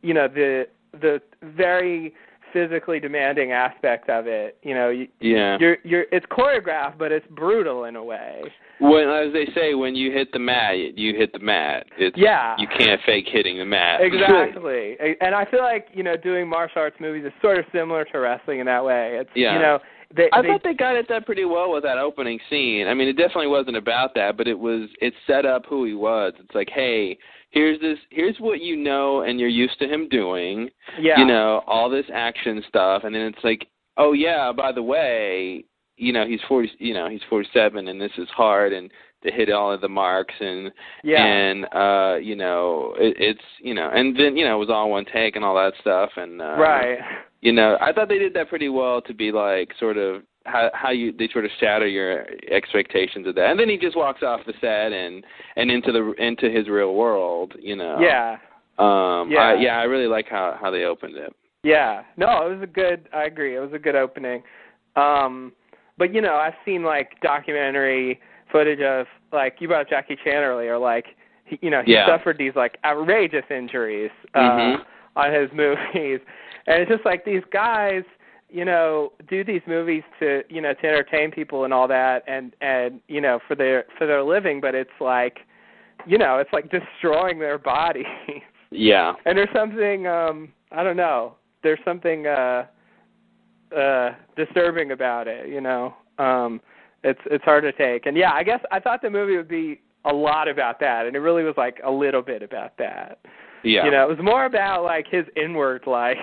you 0.02 0.14
know 0.14 0.28
the 0.28 0.66
the 1.00 1.20
very 1.42 2.14
physically 2.56 2.98
demanding 2.98 3.52
aspect 3.52 4.08
of 4.08 4.26
it 4.26 4.56
you 4.62 4.74
know 4.74 4.88
you, 4.88 5.06
Yeah. 5.20 5.58
you're 5.60 5.76
you're 5.84 6.06
it's 6.10 6.24
choreographed 6.26 6.96
but 6.96 7.12
it's 7.12 7.26
brutal 7.28 7.84
in 7.84 7.96
a 7.96 8.02
way 8.02 8.42
When 8.80 9.08
as 9.08 9.32
they 9.34 9.46
say, 9.54 9.74
when 9.74 9.94
you 9.94 10.10
hit 10.12 10.32
the 10.32 10.38
mat, 10.38 10.76
you 10.98 11.14
hit 11.16 11.32
the 11.32 11.38
mat. 11.38 11.86
It's 11.98 12.16
Yeah. 12.16 12.54
You 12.58 12.66
can't 12.78 13.00
fake 13.06 13.26
hitting 13.30 13.58
the 13.58 13.64
mat. 13.64 14.00
exactly 14.02 14.96
and 15.20 15.34
i 15.34 15.44
feel 15.50 15.60
like 15.62 15.88
you 15.92 16.02
know 16.02 16.16
doing 16.16 16.48
martial 16.48 16.80
arts 16.82 16.96
movies 17.00 17.24
is 17.26 17.32
sort 17.42 17.58
of 17.58 17.64
similar 17.72 18.04
to 18.06 18.18
wrestling 18.18 18.60
in 18.60 18.66
that 18.66 18.84
way 18.84 19.18
it's 19.20 19.30
Yeah. 19.34 19.52
you 19.54 19.58
know 19.60 19.78
they, 20.16 20.28
I 20.32 20.40
they 20.40 20.48
thought 20.48 20.62
they 20.62 20.72
got 20.74 20.94
it 20.96 21.08
done 21.08 21.24
pretty 21.24 21.44
well 21.44 21.72
with 21.72 21.82
that 21.82 21.98
opening 21.98 22.38
scene. 22.48 22.86
I 22.86 22.94
mean, 22.94 23.08
it 23.08 23.14
definitely 23.16 23.48
wasn't 23.48 23.76
about 23.76 24.14
that, 24.14 24.36
but 24.36 24.46
it 24.46 24.56
was. 24.56 24.88
It 25.00 25.12
set 25.26 25.44
up 25.44 25.62
who 25.68 25.84
he 25.84 25.94
was. 25.94 26.32
It's 26.38 26.54
like, 26.54 26.70
hey, 26.72 27.18
here's 27.56 27.80
this. 27.80 27.98
Here's 28.10 28.36
what 28.38 28.60
you 28.60 28.76
know, 28.76 29.22
and 29.22 29.40
you're 29.40 29.48
used 29.48 29.78
to 29.78 29.88
him 29.88 30.08
doing. 30.08 30.68
yeah 31.00 31.18
You 31.18 31.26
know, 31.26 31.62
all 31.66 31.88
this 31.88 32.06
action 32.12 32.62
stuff, 32.68 33.04
and 33.04 33.14
then 33.14 33.22
it's 33.22 33.44
like, 33.44 33.66
oh 33.96 34.12
yeah, 34.12 34.52
by 34.52 34.72
the 34.72 34.82
way, 34.82 35.64
you 35.96 36.12
know, 36.12 36.26
he's 36.26 36.40
forty. 36.48 36.70
You 36.78 36.94
know, 36.94 37.08
he's 37.08 37.22
forty-seven, 37.30 37.88
and 37.88 38.00
this 38.00 38.12
is 38.18 38.28
hard, 38.28 38.72
and 38.72 38.90
to 39.24 39.32
hit 39.32 39.50
all 39.50 39.72
of 39.72 39.80
the 39.80 39.88
marks, 39.88 40.34
and 40.40 40.70
yeah 41.02 41.24
and 41.24 41.64
uh, 41.74 42.16
you 42.20 42.36
know, 42.36 42.94
it, 42.98 43.16
it's 43.18 43.46
you 43.60 43.74
know, 43.74 43.90
and 43.92 44.14
then 44.16 44.36
you 44.36 44.44
know, 44.44 44.56
it 44.56 44.60
was 44.60 44.70
all 44.70 44.90
one 44.90 45.06
take 45.12 45.36
and 45.36 45.44
all 45.44 45.54
that 45.54 45.72
stuff, 45.80 46.10
and 46.16 46.40
uh, 46.40 46.56
right 46.58 46.98
you 47.40 47.52
know, 47.52 47.76
I 47.80 47.92
thought 47.92 48.08
they 48.08 48.18
did 48.18 48.34
that 48.34 48.48
pretty 48.48 48.68
well 48.68 49.00
to 49.02 49.14
be 49.14 49.30
like 49.30 49.72
sort 49.78 49.96
of 49.96 50.22
how 50.46 50.70
how 50.74 50.90
you 50.90 51.12
they 51.12 51.28
sort 51.32 51.44
of 51.44 51.50
shatter 51.60 51.86
your 51.86 52.26
expectations 52.50 53.26
of 53.26 53.34
that, 53.34 53.50
and 53.50 53.58
then 53.60 53.68
he 53.68 53.76
just 53.76 53.96
walks 53.96 54.22
off 54.22 54.40
the 54.46 54.52
set 54.60 54.92
and 54.92 55.24
and 55.56 55.70
into 55.70 55.92
the 55.92 56.12
into 56.22 56.50
his 56.50 56.68
real 56.68 56.94
world, 56.94 57.54
you 57.60 57.76
know. 57.76 57.98
yeah 58.00 58.36
Um. 58.78 59.30
Yeah. 59.30 59.40
I, 59.40 59.54
yeah. 59.60 59.78
I 59.78 59.84
really 59.84 60.06
like 60.06 60.26
how 60.28 60.56
how 60.60 60.70
they 60.70 60.84
opened 60.84 61.16
it. 61.16 61.34
Yeah. 61.62 62.02
No, 62.16 62.46
it 62.46 62.54
was 62.54 62.62
a 62.62 62.66
good 62.66 63.08
I 63.12 63.24
agree. 63.24 63.56
It 63.56 63.60
was 63.60 63.72
a 63.72 63.78
good 63.78 63.96
opening. 63.96 64.42
Um 64.96 65.52
but 65.98 66.12
you 66.14 66.20
know, 66.20 66.34
I've 66.36 66.54
seen 66.64 66.82
like 66.84 67.20
documentary 67.22 68.20
footage 68.52 68.80
of 68.80 69.06
like 69.32 69.56
you 69.60 69.68
brought 69.68 69.82
up 69.82 69.88
Jackie 69.90 70.16
Chan 70.22 70.42
earlier, 70.42 70.78
like 70.78 71.06
he, 71.44 71.58
you 71.62 71.70
know, 71.70 71.82
he 71.84 71.92
Yeah. 71.92 72.06
suffered 72.06 72.38
these 72.38 72.52
like 72.54 72.78
outrageous 72.84 73.44
injuries 73.50 74.10
uh 74.34 74.40
Mhm. 74.40 74.76
on 75.16 75.32
his 75.32 75.50
movies. 75.54 76.20
And 76.68 76.82
it's 76.82 76.90
just 76.90 77.04
like 77.04 77.24
these 77.24 77.42
guys, 77.52 78.02
you 78.48 78.64
know, 78.64 79.12
do 79.28 79.42
these 79.44 79.62
movies 79.66 80.02
to, 80.20 80.42
you 80.48 80.60
know, 80.60 80.72
to 80.74 80.86
entertain 80.86 81.30
people 81.30 81.64
and 81.64 81.72
all 81.74 81.88
that 81.88 82.22
and 82.26 82.54
and 82.60 83.00
you 83.08 83.20
know, 83.20 83.38
for 83.48 83.54
their 83.56 83.84
for 83.98 84.06
their 84.06 84.22
living, 84.22 84.60
but 84.60 84.74
it's 84.74 84.90
like 85.00 85.38
you 86.06 86.18
know, 86.18 86.38
it's 86.38 86.52
like 86.52 86.70
destroying 86.70 87.38
their 87.38 87.58
bodies. 87.58 88.04
Yeah. 88.72 89.14
and 89.24 89.38
there's 89.38 89.48
something 89.54 90.08
um 90.08 90.52
i 90.72 90.82
don't 90.82 90.96
know 90.96 91.36
there's 91.62 91.78
something 91.84 92.26
uh 92.26 92.66
uh 93.74 94.10
disturbing 94.36 94.90
about 94.90 95.28
it 95.28 95.48
you 95.48 95.60
know 95.60 95.94
um 96.18 96.60
it's 97.04 97.20
it's 97.26 97.44
hard 97.44 97.62
to 97.62 97.72
take 97.72 98.06
and 98.06 98.16
yeah 98.16 98.32
i 98.32 98.42
guess 98.42 98.60
i 98.72 98.80
thought 98.80 99.02
the 99.02 99.08
movie 99.08 99.36
would 99.36 99.48
be 99.48 99.80
a 100.04 100.12
lot 100.12 100.48
about 100.48 100.80
that 100.80 101.06
and 101.06 101.14
it 101.14 101.20
really 101.20 101.44
was 101.44 101.54
like 101.56 101.80
a 101.84 101.90
little 101.90 102.22
bit 102.22 102.42
about 102.42 102.76
that 102.76 103.18
Yeah. 103.62 103.84
you 103.84 103.90
know 103.92 104.02
it 104.02 104.08
was 104.08 104.18
more 104.22 104.46
about 104.46 104.82
like 104.82 105.06
his 105.08 105.24
inward 105.36 105.84
life 105.86 106.16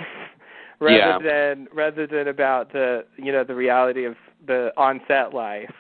rather 0.80 0.96
Yeah. 0.98 1.18
than 1.20 1.68
rather 1.74 2.08
than 2.08 2.28
about 2.28 2.72
the 2.72 3.06
you 3.18 3.32
know 3.32 3.44
the 3.44 3.56
reality 3.56 4.06
of 4.06 4.16
the 4.48 4.72
on 4.78 5.02
set 5.08 5.34
life 5.34 5.72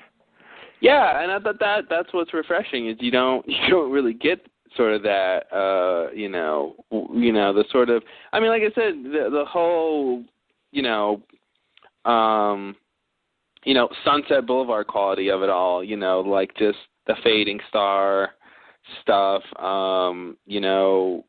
Yeah, 0.79 1.21
and 1.21 1.31
I 1.31 1.39
thought 1.39 1.59
that 1.59 1.85
that's 1.89 2.13
what's 2.13 2.33
refreshing 2.33 2.87
is 2.89 2.97
you 2.99 3.11
don't 3.11 3.47
you 3.47 3.69
don't 3.69 3.91
really 3.91 4.13
get 4.13 4.45
sort 4.75 4.93
of 4.93 5.03
that 5.03 5.45
uh 5.53 6.11
you 6.13 6.29
know 6.29 6.75
you 6.91 7.31
know 7.31 7.53
the 7.53 7.65
sort 7.71 7.89
of 7.89 8.03
I 8.31 8.39
mean 8.39 8.49
like 8.49 8.63
I 8.63 8.73
said 8.73 9.03
the 9.03 9.29
the 9.31 9.45
whole 9.47 10.23
you 10.71 10.81
know 10.81 11.21
um 12.05 12.75
you 13.63 13.73
know 13.73 13.87
Sunset 14.03 14.45
Boulevard 14.45 14.87
quality 14.87 15.29
of 15.29 15.43
it 15.43 15.49
all 15.49 15.83
you 15.83 15.95
know 15.97 16.21
like 16.21 16.55
just 16.57 16.79
the 17.07 17.15
fading 17.23 17.59
star 17.69 18.31
stuff. 19.01 19.43
Um, 19.61 20.37
you 20.45 20.59
know, 20.59 21.25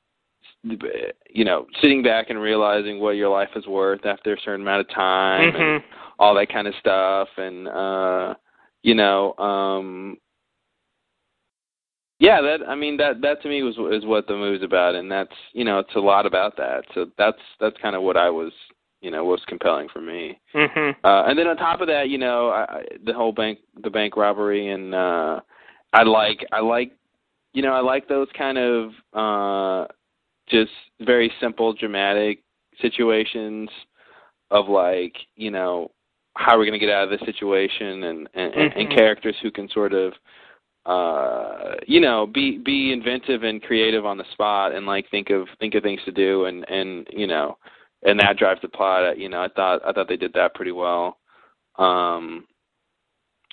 you 1.30 1.44
know, 1.44 1.66
sitting 1.80 2.02
back 2.02 2.30
and 2.30 2.40
realizing 2.40 3.00
what 3.00 3.16
your 3.16 3.28
life 3.28 3.50
is 3.56 3.66
worth 3.66 4.04
after 4.06 4.32
a 4.34 4.40
certain 4.40 4.62
amount 4.62 4.80
of 4.80 4.88
time 4.90 5.52
Mhm. 5.52 5.76
and 5.76 5.84
all 6.18 6.34
that 6.34 6.48
kind 6.48 6.66
of 6.66 6.74
stuff 6.76 7.28
and 7.36 7.68
uh 7.68 8.34
you 8.82 8.94
know, 8.94 9.34
um 9.38 10.18
yeah, 12.18 12.40
that 12.40 12.60
I 12.68 12.74
mean 12.74 12.96
that 12.98 13.20
that 13.22 13.42
to 13.42 13.48
me 13.48 13.62
was 13.62 13.76
is 13.92 14.06
what 14.06 14.26
the 14.26 14.34
movie's 14.36 14.62
about 14.62 14.94
and 14.94 15.10
that's, 15.10 15.34
you 15.52 15.64
know, 15.64 15.78
it's 15.80 15.94
a 15.96 16.00
lot 16.00 16.26
about 16.26 16.56
that. 16.56 16.84
So 16.94 17.06
that's 17.18 17.40
that's 17.60 17.76
kind 17.82 17.96
of 17.96 18.02
what 18.02 18.16
I 18.16 18.30
was, 18.30 18.52
you 19.00 19.10
know, 19.10 19.24
was 19.24 19.44
compelling 19.46 19.88
for 19.88 20.00
me. 20.00 20.38
Mhm. 20.54 20.96
Uh, 21.04 21.24
and 21.26 21.38
then 21.38 21.46
on 21.48 21.56
top 21.56 21.80
of 21.80 21.88
that, 21.88 22.08
you 22.08 22.18
know, 22.18 22.48
I, 22.50 22.62
I, 22.76 22.82
the 23.04 23.12
whole 23.12 23.32
bank, 23.32 23.58
the 23.82 23.90
bank 23.90 24.16
robbery, 24.16 24.68
and 24.68 24.94
uh, 24.94 25.40
I 25.92 26.02
like, 26.04 26.46
I 26.52 26.60
like, 26.60 26.92
you 27.52 27.62
know, 27.62 27.72
I 27.72 27.80
like 27.80 28.08
those 28.08 28.28
kind 28.36 28.58
of 28.58 28.92
uh, 29.12 29.86
just 30.48 30.72
very 31.00 31.32
simple, 31.40 31.72
dramatic 31.72 32.42
situations 32.80 33.68
of 34.50 34.68
like, 34.68 35.14
you 35.36 35.50
know, 35.50 35.90
how 36.36 36.54
are 36.54 36.58
we're 36.58 36.66
going 36.66 36.78
to 36.78 36.84
get 36.84 36.94
out 36.94 37.04
of 37.04 37.10
this 37.10 37.26
situation, 37.26 38.04
and 38.04 38.28
and, 38.34 38.54
and 38.54 38.72
and 38.74 38.90
characters 38.90 39.36
who 39.40 39.50
can 39.52 39.68
sort 39.68 39.92
of, 39.92 40.12
uh, 40.84 41.76
you 41.86 42.00
know, 42.00 42.26
be 42.26 42.58
be 42.58 42.92
inventive 42.92 43.44
and 43.44 43.62
creative 43.62 44.04
on 44.04 44.18
the 44.18 44.24
spot, 44.32 44.74
and 44.74 44.84
like 44.84 45.08
think 45.10 45.30
of 45.30 45.46
think 45.60 45.74
of 45.74 45.84
things 45.84 46.00
to 46.04 46.12
do, 46.12 46.46
and 46.46 46.68
and 46.68 47.06
you 47.12 47.28
know 47.28 47.56
and 48.04 48.20
that 48.20 48.36
drives 48.36 48.60
the 48.62 48.68
plot. 48.68 49.18
You 49.18 49.28
know, 49.28 49.42
I 49.42 49.48
thought 49.48 49.80
I 49.84 49.92
thought 49.92 50.08
they 50.08 50.16
did 50.16 50.32
that 50.34 50.54
pretty 50.54 50.72
well. 50.72 51.18
Um, 51.76 52.46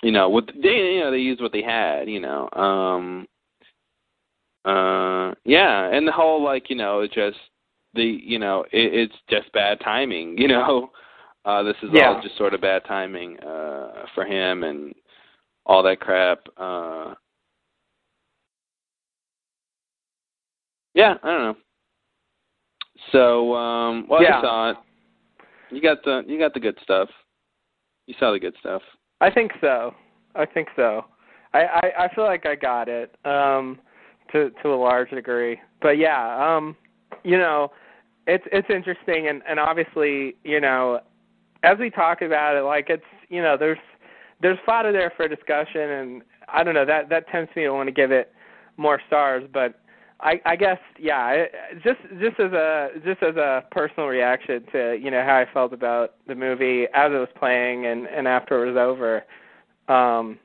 you 0.02 0.12
know, 0.12 0.28
what 0.28 0.46
they 0.62 0.94
you 0.94 1.00
know 1.00 1.10
they 1.10 1.18
used 1.18 1.40
what 1.40 1.52
they 1.52 1.62
had. 1.62 2.08
You 2.08 2.20
know, 2.20 2.48
um, 2.52 3.26
uh, 4.64 5.34
yeah, 5.44 5.88
and 5.92 6.06
the 6.06 6.12
whole 6.12 6.42
like 6.42 6.70
you 6.70 6.76
know 6.76 7.00
it's 7.00 7.14
just 7.14 7.38
the 7.94 8.04
you 8.04 8.38
know 8.38 8.64
it, 8.72 8.94
it's 8.94 9.14
just 9.28 9.52
bad 9.52 9.80
timing. 9.80 10.36
You 10.38 10.48
know, 10.48 10.90
uh, 11.44 11.62
this 11.62 11.76
is 11.82 11.90
Yeah. 11.92 12.08
all 12.14 12.22
just 12.22 12.36
sort 12.36 12.54
of 12.54 12.60
bad 12.60 12.84
timing 12.86 13.38
uh, 13.40 14.06
for 14.14 14.24
him 14.24 14.62
and 14.64 14.94
all 15.66 15.82
that 15.82 16.00
crap. 16.00 16.40
Uh, 16.56 17.14
yeah, 20.94 21.14
I 21.22 21.30
don't 21.30 21.42
know. 21.42 21.56
So, 23.10 23.54
um, 23.54 24.06
well, 24.08 24.22
Yeah. 24.22 24.36
you 24.36 24.42
saw 24.42 24.70
it. 24.70 24.76
You 25.70 25.80
got 25.80 26.04
the 26.04 26.22
you 26.26 26.38
got 26.38 26.54
the 26.54 26.60
good 26.60 26.78
stuff. 26.82 27.08
You 28.06 28.14
saw 28.18 28.32
the 28.32 28.38
good 28.38 28.54
stuff. 28.60 28.82
I 29.20 29.30
think 29.30 29.52
so. 29.60 29.94
I 30.34 30.44
think 30.46 30.68
so. 30.76 31.04
I, 31.54 31.60
I, 31.64 32.04
I 32.04 32.14
feel 32.14 32.24
like 32.24 32.46
I 32.46 32.54
got 32.54 32.88
it, 32.88 33.14
um, 33.24 33.78
to 34.32 34.50
to 34.62 34.68
a 34.68 34.76
large 34.76 35.10
degree. 35.10 35.60
But 35.80 35.98
yeah, 35.98 36.56
um, 36.56 36.76
you 37.24 37.38
know, 37.38 37.72
it's 38.26 38.44
it's 38.52 38.68
interesting 38.70 39.28
and, 39.28 39.42
and 39.48 39.58
obviously, 39.58 40.36
you 40.44 40.60
know, 40.60 41.00
as 41.62 41.78
we 41.78 41.90
talk 41.90 42.22
about 42.22 42.56
it, 42.56 42.62
like 42.62 42.86
it's 42.88 43.02
you 43.28 43.42
know, 43.42 43.56
there's 43.56 43.78
there's 44.40 44.58
fodder 44.66 44.92
there 44.92 45.12
for 45.16 45.28
discussion 45.28 45.80
and 45.80 46.22
I 46.48 46.62
don't 46.64 46.74
know, 46.74 46.86
that 46.86 47.08
that 47.08 47.28
tempts 47.28 47.54
me 47.56 47.62
to 47.62 47.70
want 47.70 47.88
to 47.88 47.92
give 47.92 48.10
it 48.10 48.32
more 48.76 49.00
stars, 49.06 49.44
but 49.52 49.78
I, 50.22 50.40
I 50.46 50.56
guess 50.56 50.78
yeah. 50.98 51.30
It, 51.30 51.52
just 51.82 52.00
just 52.20 52.38
as 52.38 52.52
a 52.52 52.90
just 53.04 53.22
as 53.22 53.36
a 53.36 53.64
personal 53.72 54.08
reaction 54.08 54.64
to 54.72 54.96
you 55.00 55.10
know 55.10 55.22
how 55.22 55.36
I 55.36 55.46
felt 55.52 55.72
about 55.72 56.14
the 56.28 56.34
movie 56.34 56.86
as 56.94 57.10
it 57.10 57.16
was 57.16 57.28
playing 57.38 57.86
and 57.86 58.06
and 58.06 58.28
after 58.28 58.64
it 58.64 58.72
was 58.72 58.76
over, 58.76 59.24
um, 59.92 60.38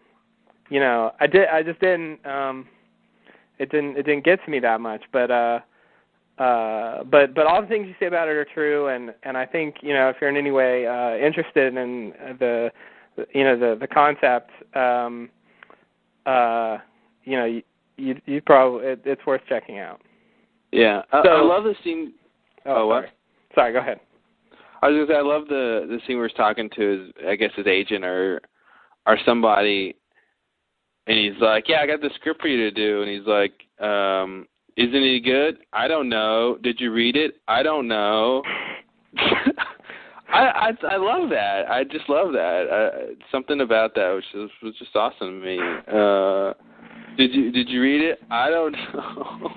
you 0.70 0.80
know 0.80 1.12
I 1.20 1.28
did 1.28 1.48
I 1.50 1.62
just 1.62 1.80
didn't 1.80 2.26
um, 2.26 2.68
it 3.60 3.70
didn't 3.72 3.98
it 3.98 4.04
didn't 4.04 4.26
get 4.26 4.44
to 4.46 4.52
me 4.52 4.60
that 4.60 4.82
much. 4.82 5.02
But 5.12 5.32
uh, 5.32 5.60
uh, 6.38 7.04
but 7.04 7.34
but 7.34 7.46
all 7.48 7.62
the 7.62 7.68
things 7.68 7.88
you 7.88 7.96
say 8.00 8.06
about 8.08 8.28
it 8.28 8.36
are 8.36 8.46
true, 8.54 8.88
and 8.88 9.14
and 9.24 9.38
I 9.38 9.46
think 9.46 9.76
you 9.82 9.94
know 9.94 10.10
if 10.10 10.18
you're 10.22 10.30
in 10.30 10.38
any 10.38 10.52
way 10.52 10.86
uh, 10.88 11.16
interested 11.18 11.76
in 11.76 12.14
the 12.40 12.72
you 13.34 13.44
know 13.44 13.58
the 13.58 13.78
the 13.80 13.88
concept, 13.88 14.52
um, 14.76 15.30
uh, 16.26 16.78
you 17.24 17.38
know. 17.38 17.46
You, 17.46 17.62
you 18.00 18.22
you 18.28 18.42
probably 18.42 18.86
it, 18.86 19.02
it's 19.06 19.26
worth 19.26 19.42
checking 19.50 19.80
out. 19.80 20.02
Yeah, 20.72 21.02
I, 21.12 21.24
So- 21.24 21.30
I 21.30 21.42
love 21.42 21.64
the 21.64 21.74
scene. 21.84 22.14
Oh, 22.68 22.86
what? 22.86 23.06
sorry. 23.06 23.10
Sorry, 23.56 23.74
go 23.74 23.80
ahead. 23.80 24.00
I 24.84 24.90
was 24.90 24.96
gonna 24.98 25.08
say 25.08 25.18
I 25.18 25.22
love 25.22 25.48
the 25.48 25.88
the 25.90 26.00
scene 26.06 26.18
where 26.18 26.28
he's 26.28 26.38
talking 26.38 26.70
to 26.76 26.82
his 26.82 27.26
I 27.28 27.36
guess 27.36 27.50
his 27.56 27.66
agent 27.66 28.06
or 28.06 28.40
or 29.08 29.18
somebody, 29.26 29.96
and 31.08 31.18
he's 31.18 31.42
like, 31.42 31.68
"Yeah, 31.68 31.82
I 31.82 31.88
got 31.88 32.02
the 32.02 32.10
script 32.16 32.42
for 32.42 32.48
you 32.48 32.70
to 32.70 32.72
do," 32.72 33.02
and 33.02 33.10
he's 33.10 33.28
like, 33.28 33.54
um, 33.80 34.48
"Isn't 34.76 35.04
it 35.04 35.22
good? 35.22 35.58
I 35.74 35.88
don't 35.88 36.10
know. 36.10 36.58
Did 36.62 36.80
you 36.80 36.92
read 36.94 37.16
it? 37.16 37.36
I 37.48 37.64
don't 37.64 37.88
know." 37.88 38.44
I, 40.30 40.72
I 40.84 40.88
I 40.90 40.98
love 40.98 41.30
that. 41.30 41.70
I 41.70 41.84
just 41.86 42.10
love 42.10 42.34
that. 42.34 43.16
Something 43.32 43.62
about 43.62 43.96
that 43.96 44.22
just 44.34 44.54
was 44.62 44.76
just 44.78 44.96
awesome 44.96 45.42
to 45.42 45.46
me. 45.46 45.60
Uh, 45.88 46.54
did 47.18 47.34
you 47.34 47.52
did 47.52 47.70
you 47.70 47.82
read 47.82 48.02
it? 48.02 48.20
I 48.30 48.50
don't 48.50 48.74
know. 48.74 49.50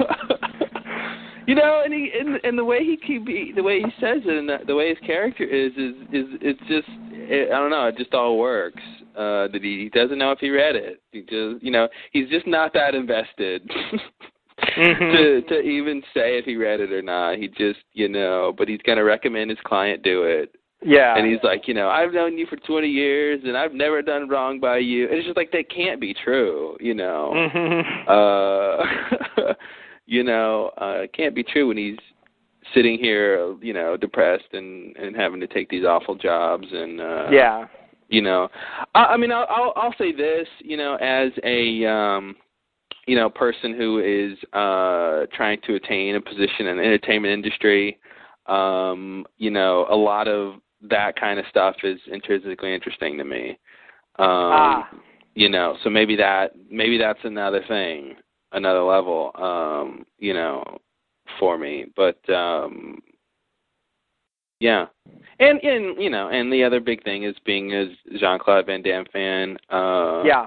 you 1.46 1.54
know, 1.54 1.82
and 1.84 1.94
he 1.94 2.10
and, 2.18 2.40
and 2.44 2.58
the 2.58 2.64
way 2.64 2.80
he 2.84 2.96
keep 2.96 3.26
he, 3.28 3.52
the 3.54 3.62
way 3.62 3.78
he 3.78 3.90
says 4.00 4.22
it 4.24 4.36
and 4.36 4.48
the, 4.48 4.58
the 4.66 4.74
way 4.74 4.88
his 4.88 4.98
character 5.06 5.44
is 5.44 5.72
is 5.72 5.94
is 6.12 6.26
it's 6.42 6.60
just 6.68 6.88
it, 7.12 7.52
I 7.52 7.58
don't 7.58 7.70
know. 7.70 7.86
It 7.86 7.96
just 7.96 8.12
all 8.12 8.38
works. 8.38 8.82
Uh, 9.16 9.48
that 9.48 9.60
he, 9.62 9.78
he 9.84 9.88
doesn't 9.90 10.18
know 10.18 10.30
if 10.30 10.38
he 10.38 10.50
read 10.50 10.74
it. 10.76 11.02
He 11.12 11.20
just 11.20 11.62
you 11.62 11.70
know 11.70 11.88
he's 12.12 12.28
just 12.28 12.46
not 12.46 12.72
that 12.74 12.94
invested. 12.94 13.68
Mhm. 14.76 15.12
to 15.12 15.42
to 15.48 15.60
even 15.60 16.02
say 16.14 16.38
if 16.38 16.44
he 16.44 16.56
read 16.56 16.80
it 16.80 16.92
or 16.92 17.02
not. 17.02 17.36
He 17.36 17.48
just 17.48 17.80
you 17.94 18.08
know, 18.08 18.54
but 18.56 18.68
he's 18.68 18.80
gonna 18.86 19.02
recommend 19.02 19.50
his 19.50 19.58
client 19.64 20.02
do 20.02 20.22
it. 20.24 20.54
Yeah. 20.84 21.16
And 21.16 21.26
he's 21.30 21.42
like, 21.42 21.68
you 21.68 21.74
know, 21.74 21.88
I've 21.88 22.12
known 22.12 22.36
you 22.36 22.46
for 22.46 22.56
20 22.56 22.88
years 22.88 23.40
and 23.44 23.56
I've 23.56 23.72
never 23.72 24.02
done 24.02 24.28
wrong 24.28 24.58
by 24.60 24.78
you. 24.78 25.06
And 25.08 25.14
it's 25.14 25.26
just 25.26 25.36
like 25.36 25.52
that 25.52 25.70
can't 25.70 26.00
be 26.00 26.12
true, 26.14 26.76
you 26.80 26.94
know. 26.94 27.32
Mhm. 27.34 28.08
Uh 28.08 29.54
you 30.06 30.22
know, 30.22 30.70
uh 30.80 31.02
it 31.04 31.12
can't 31.12 31.34
be 31.34 31.42
true 31.42 31.68
when 31.68 31.76
he's 31.76 31.98
sitting 32.74 32.98
here, 32.98 33.54
you 33.60 33.72
know, 33.72 33.96
depressed 33.96 34.52
and 34.52 34.96
and 34.96 35.16
having 35.16 35.40
to 35.40 35.46
take 35.46 35.68
these 35.70 35.84
awful 35.84 36.14
jobs 36.14 36.66
and 36.70 37.00
uh 37.00 37.28
yeah. 37.30 37.66
You 38.12 38.20
know. 38.20 38.48
I, 38.94 39.04
I 39.06 39.16
mean, 39.16 39.32
I'll, 39.32 39.46
I'll 39.48 39.72
I'll 39.74 39.94
say 39.98 40.12
this, 40.12 40.46
you 40.60 40.76
know, 40.76 40.96
as 40.96 41.32
a 41.42 41.84
um 41.86 42.36
you 43.06 43.16
know, 43.16 43.28
person 43.28 43.74
who 43.74 43.98
is 43.98 44.38
uh 44.52 45.26
trying 45.34 45.60
to 45.66 45.74
attain 45.74 46.14
a 46.14 46.20
position 46.20 46.66
in 46.66 46.76
the 46.76 46.82
entertainment 46.84 47.32
industry, 47.32 47.98
um, 48.46 49.26
you 49.38 49.50
know, 49.50 49.86
a 49.90 49.96
lot 49.96 50.28
of 50.28 50.56
that 50.82 51.18
kind 51.18 51.38
of 51.38 51.46
stuff 51.48 51.76
is 51.82 51.98
intrinsically 52.12 52.74
interesting 52.74 53.16
to 53.16 53.24
me. 53.24 53.58
Um 54.18 54.28
ah. 54.28 54.90
you 55.34 55.48
know, 55.48 55.76
so 55.82 55.88
maybe 55.88 56.14
that 56.16 56.52
maybe 56.70 56.98
that's 56.98 57.24
another 57.24 57.64
thing, 57.66 58.14
another 58.52 58.82
level, 58.82 59.32
um, 59.36 60.04
you 60.18 60.34
know, 60.34 60.62
for 61.40 61.56
me. 61.56 61.86
But 61.96 62.18
um 62.28 63.00
yeah. 64.62 64.86
And 65.40 65.58
and 65.64 66.00
you 66.00 66.08
know, 66.08 66.28
and 66.28 66.52
the 66.52 66.62
other 66.62 66.78
big 66.80 67.02
thing 67.02 67.24
is 67.24 67.34
being 67.44 67.72
a 67.74 67.86
Jean 68.18 68.38
Claude 68.38 68.66
Van 68.66 68.80
Damme 68.82 69.06
fan, 69.12 69.56
uh 69.70 70.22
yeah. 70.24 70.46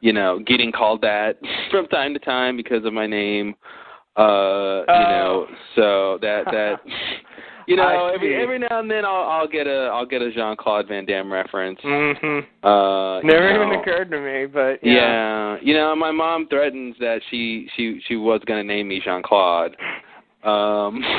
you 0.00 0.12
know, 0.12 0.38
getting 0.46 0.70
called 0.70 1.00
that 1.02 1.38
from 1.70 1.86
time 1.88 2.12
to 2.14 2.20
time 2.20 2.56
because 2.56 2.84
of 2.84 2.92
my 2.92 3.06
name. 3.06 3.54
Uh, 4.16 4.80
you 4.80 4.84
Oh. 4.88 5.12
know, 5.14 5.46
so 5.76 6.18
that 6.22 6.44
that 6.46 6.76
you 7.68 7.74
know, 7.76 8.10
every 8.14 8.34
every 8.40 8.58
now 8.60 8.78
and 8.80 8.90
then 8.90 9.04
I'll 9.04 9.26
I'll 9.34 9.48
get 9.48 9.66
a 9.66 9.90
I'll 9.92 10.06
get 10.06 10.22
a 10.22 10.30
Jean 10.32 10.56
Claude 10.56 10.86
Van 10.88 11.04
Damme 11.04 11.32
reference. 11.32 11.80
Mhm. 11.84 12.38
Uh 12.62 13.20
you 13.22 13.28
Never 13.32 13.54
know. 13.54 13.66
even 13.66 13.80
occurred 13.80 14.10
to 14.10 14.20
me, 14.20 14.46
but 14.46 14.78
yeah. 14.82 14.94
Yeah. 14.94 15.56
You 15.62 15.74
know, 15.74 15.96
my 15.96 16.10
mom 16.12 16.46
threatens 16.48 16.94
that 17.00 17.20
she 17.30 17.68
she 17.76 18.00
she 18.06 18.14
was 18.16 18.40
gonna 18.46 18.62
name 18.64 18.86
me 18.88 19.00
Jean 19.04 19.22
Claude. 19.22 19.76
Um 20.44 21.02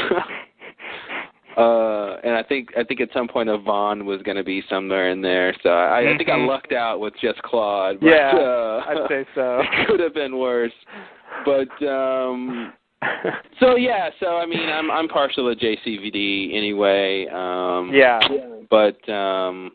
Uh, 1.59 2.17
and 2.23 2.35
I 2.35 2.43
think 2.43 2.69
I 2.77 2.83
think 2.85 3.01
at 3.01 3.09
some 3.13 3.27
point 3.27 3.49
a 3.49 3.57
Vaughn 3.57 4.05
was 4.05 4.21
going 4.21 4.37
to 4.37 4.43
be 4.45 4.63
somewhere 4.69 5.09
in 5.09 5.21
there, 5.21 5.53
so 5.61 5.69
I, 5.69 5.99
I 6.13 6.17
think 6.17 6.29
I 6.29 6.33
Mhm. 6.37 6.47
lucked 6.47 6.71
out 6.71 6.99
with 7.01 7.13
just 7.21 7.41
Claude. 7.41 7.99
But, 7.99 8.07
Yeah, 8.07 8.31
uh, 8.37 8.83
I'd 8.87 9.07
say 9.09 9.25
so. 9.35 9.59
it 9.63 9.87
could 9.87 9.99
have 9.99 10.13
been 10.13 10.37
worse. 10.37 10.71
But 11.45 11.85
um 11.85 12.71
so 13.59 13.75
yeah, 13.75 14.09
so 14.21 14.37
I 14.37 14.45
mean 14.45 14.69
I'm 14.69 14.89
I'm 14.89 15.07
partial 15.09 15.53
to 15.53 15.59
JCVD 15.65 16.55
anyway. 16.55 17.27
Um 17.27 17.91
yeah. 17.93 18.19
but 18.69 19.07
um 19.09 19.71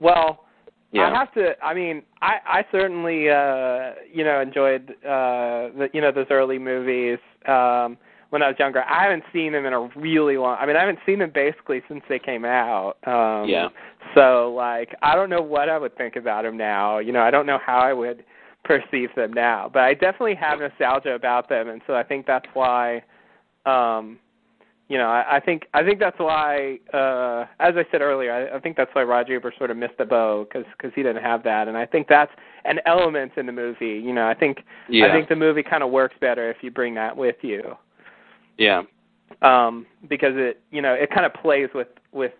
Well, 0.00 0.44
yeah. 0.92 1.08
I 1.10 1.18
have 1.18 1.32
to. 1.34 1.54
I 1.64 1.72
mean, 1.72 2.02
I 2.20 2.34
I 2.46 2.64
certainly 2.70 3.30
uh 3.30 3.92
you 4.12 4.24
know 4.24 4.40
enjoyed 4.42 4.90
uh 5.06 5.72
the 5.78 5.88
you 5.94 6.02
know 6.02 6.12
those 6.12 6.26
early 6.30 6.58
movies 6.58 7.18
um 7.46 7.96
when 8.32 8.42
I 8.42 8.48
was 8.48 8.56
younger. 8.58 8.82
I 8.84 9.02
haven't 9.02 9.24
seen 9.30 9.52
them 9.52 9.66
in 9.66 9.74
a 9.74 9.88
really 9.94 10.38
long. 10.38 10.56
I 10.58 10.64
mean, 10.64 10.74
I 10.74 10.80
haven't 10.80 11.00
seen 11.04 11.18
them 11.18 11.30
basically 11.34 11.82
since 11.86 12.02
they 12.08 12.18
came 12.18 12.46
out. 12.46 12.94
Um 13.06 13.46
Yeah. 13.46 13.68
So 14.14 14.54
like, 14.56 14.94
I 15.02 15.14
don't 15.14 15.28
know 15.28 15.42
what 15.42 15.68
I 15.68 15.76
would 15.76 15.94
think 15.98 16.16
about 16.16 16.44
them 16.44 16.56
now. 16.56 16.98
You 16.98 17.12
know, 17.12 17.20
I 17.20 17.30
don't 17.30 17.44
know 17.44 17.58
how 17.64 17.78
I 17.78 17.92
would 17.92 18.24
perceive 18.64 19.10
them 19.14 19.34
now. 19.34 19.70
But 19.70 19.82
I 19.82 19.92
definitely 19.92 20.34
have 20.36 20.60
nostalgia 20.60 21.12
about 21.12 21.50
them, 21.50 21.68
and 21.68 21.82
so 21.86 21.94
I 21.94 22.02
think 22.02 22.26
that's 22.26 22.48
why. 22.54 23.02
um 23.66 24.18
you 24.88 24.98
know, 24.98 25.08
I, 25.08 25.36
I 25.36 25.40
think 25.40 25.66
I 25.72 25.82
think 25.82 25.98
that's 26.00 26.18
why, 26.18 26.78
uh, 26.92 27.46
as 27.60 27.74
I 27.76 27.84
said 27.90 28.02
earlier, 28.02 28.30
I, 28.30 28.56
I 28.56 28.60
think 28.60 28.76
that's 28.76 28.90
why 28.94 29.02
Roger 29.04 29.36
Ebert 29.36 29.54
sort 29.56 29.70
of 29.70 29.76
missed 29.78 29.96
the 29.96 30.04
boat 30.04 30.48
because 30.50 30.66
because 30.76 30.92
he 30.94 31.02
didn't 31.02 31.22
have 31.22 31.42
that, 31.44 31.68
and 31.68 31.76
I 31.78 31.86
think 31.86 32.08
that's 32.08 32.32
an 32.66 32.78
element 32.84 33.32
in 33.36 33.46
the 33.46 33.52
movie. 33.52 33.98
You 34.04 34.12
know, 34.12 34.26
I 34.26 34.34
think 34.34 34.58
Yeah. 34.88 35.06
I 35.06 35.12
think 35.12 35.28
the 35.30 35.36
movie 35.36 35.62
kind 35.62 35.82
of 35.82 35.90
works 35.90 36.16
better 36.20 36.50
if 36.50 36.58
you 36.62 36.70
bring 36.70 36.94
that 36.96 37.16
with 37.16 37.36
you, 37.42 37.74
yeah. 38.58 38.82
um, 39.42 39.86
because 40.08 40.32
it 40.34 40.60
you 40.70 40.82
know 40.82 40.94
it 40.94 41.10
kind 41.10 41.26
of 41.26 41.32
plays 41.34 41.68
with 41.74 41.88
with 42.12 42.32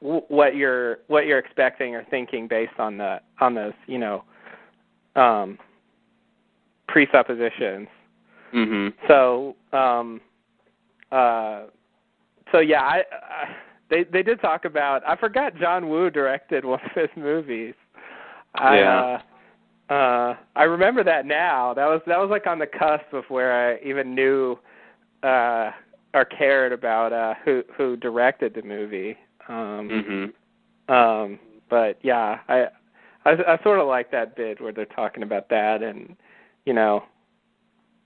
what 0.00 0.56
you're 0.56 0.98
what 1.06 1.26
you're 1.26 1.38
expecting 1.38 1.94
or 1.94 2.04
thinking 2.10 2.48
based 2.48 2.78
on 2.78 2.98
the 2.98 3.20
on 3.40 3.54
those 3.54 3.72
you 3.86 3.98
know 3.98 4.24
um, 5.16 5.58
presuppositions. 6.88 7.88
Mhm. 8.52 8.92
So, 9.08 9.56
um, 9.72 10.20
uh, 11.10 11.62
so 12.50 12.58
yeah, 12.60 12.82
I, 12.82 13.04
I 13.12 13.56
they 13.88 14.04
they 14.04 14.22
did 14.22 14.40
talk 14.40 14.64
about. 14.64 15.02
I 15.06 15.16
forgot 15.16 15.56
John 15.56 15.88
Woo 15.88 16.10
directed 16.10 16.64
one 16.64 16.80
of 16.84 16.92
his 16.94 17.10
movies. 17.16 17.74
I, 18.54 18.78
Yeah. 18.78 19.00
Uh, 19.00 19.18
uh, 19.92 20.36
I 20.56 20.62
remember 20.64 21.04
that 21.04 21.26
now. 21.26 21.74
That 21.74 21.86
was 21.86 22.00
that 22.06 22.18
was 22.18 22.30
like 22.30 22.46
on 22.46 22.58
the 22.58 22.66
cusp 22.66 23.12
of 23.12 23.24
where 23.28 23.70
I 23.70 23.78
even 23.86 24.14
knew 24.14 24.58
uh, 25.22 25.70
or 26.14 26.24
cared 26.24 26.72
about 26.72 27.12
uh, 27.12 27.34
who 27.44 27.62
who 27.76 27.96
directed 27.96 28.54
the 28.54 28.62
movie. 28.62 29.16
Um, 29.48 30.32
Mhm. 30.88 30.92
um, 30.94 31.38
but 31.68 31.98
yeah, 32.02 32.40
I, 32.48 32.68
I 33.24 33.30
I 33.54 33.58
sort 33.62 33.78
of 33.78 33.86
like 33.86 34.10
that 34.10 34.36
bit 34.36 34.60
where 34.60 34.72
they're 34.72 34.84
talking 34.84 35.22
about 35.22 35.48
that, 35.48 35.82
and 35.82 36.16
you 36.66 36.72
know, 36.72 37.04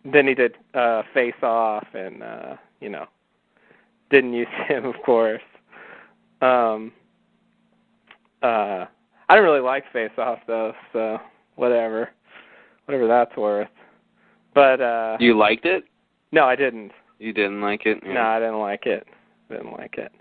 then 0.04 0.26
he 0.26 0.34
did 0.34 0.56
uh, 0.74 1.02
Face 1.12 1.34
Off, 1.42 1.86
and 1.94 2.22
uh, 2.22 2.56
you 2.80 2.88
know, 2.88 3.06
didn't 4.10 4.32
use 4.34 4.48
him, 4.68 4.84
of 4.84 4.94
course. 5.04 5.42
Um, 6.42 6.92
uh, 8.42 8.86
I 9.28 9.34
don't 9.34 9.44
really 9.44 9.60
like 9.60 9.90
Face 9.92 10.10
Off 10.18 10.38
though, 10.46 10.74
so 10.92 11.18
whatever, 11.56 12.10
whatever 12.84 13.06
that's 13.08 13.36
worth. 13.36 13.68
But 14.54 14.80
uh, 14.80 15.16
You 15.20 15.36
liked 15.36 15.66
it? 15.66 15.84
no, 16.32 16.44
I 16.44 16.56
didn't. 16.56 16.92
You 17.18 17.32
didn't 17.32 17.60
like 17.60 17.86
it? 17.86 18.02
Yeah. 18.04 18.14
No, 18.14 18.20
I 18.20 18.38
didn't 18.38 18.60
like 18.60 18.86
it. 18.86 19.06
Didn't 19.50 19.72
like 19.72 19.98
it. 19.98 20.12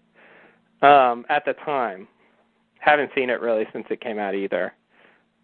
Um, 0.81 1.25
at 1.29 1.45
the 1.45 1.53
time, 1.65 2.07
haven't 2.79 3.11
seen 3.15 3.29
it 3.29 3.41
really 3.41 3.65
since 3.73 3.85
it 3.89 4.01
came 4.01 4.19
out 4.19 4.35
either. 4.35 4.73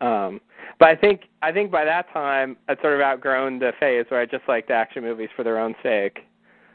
Um, 0.01 0.41
but 0.79 0.89
I 0.89 0.95
think 0.95 1.21
I 1.41 1.51
think 1.51 1.71
by 1.71 1.85
that 1.85 2.11
time 2.11 2.57
I'd 2.67 2.81
sort 2.81 2.93
of 2.93 3.01
outgrown 3.01 3.59
the 3.59 3.71
phase 3.79 4.05
where 4.09 4.19
I 4.19 4.25
just 4.25 4.43
liked 4.47 4.71
action 4.71 5.03
movies 5.03 5.29
for 5.35 5.43
their 5.43 5.59
own 5.59 5.75
sake. 5.83 6.25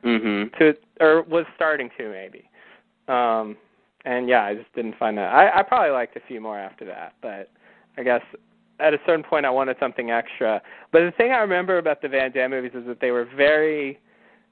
Mhm. 0.05 0.57
To 0.59 0.77
or 1.01 1.23
was 1.23 1.45
starting 1.55 1.91
to 1.99 2.09
maybe. 2.11 2.49
Um, 3.09 3.57
and 4.05 4.29
yeah, 4.29 4.45
I 4.45 4.55
just 4.55 4.73
didn't 4.75 4.97
find 4.97 5.19
that. 5.19 5.33
I, 5.33 5.61
I 5.61 5.63
probably 5.63 5.91
liked 5.91 6.17
a 6.17 6.21
few 6.29 6.41
more 6.41 6.59
after 6.59 6.85
that, 6.85 7.15
but 7.21 7.51
I 7.99 8.03
guess 8.03 8.23
at 8.79 8.95
a 8.95 8.99
certain 9.07 9.25
point 9.25 9.47
I 9.47 9.51
wanted 9.51 9.77
something 9.81 10.11
extra. 10.11 10.63
But 10.93 11.01
the 11.01 11.13
thing 11.13 11.33
I 11.33 11.39
remember 11.39 11.79
about 11.79 12.03
the 12.03 12.09
Van 12.09 12.31
Damme 12.31 12.51
movies 12.51 12.73
is 12.75 12.87
that 12.87 13.01
they 13.01 13.11
were 13.11 13.25
very 13.37 13.99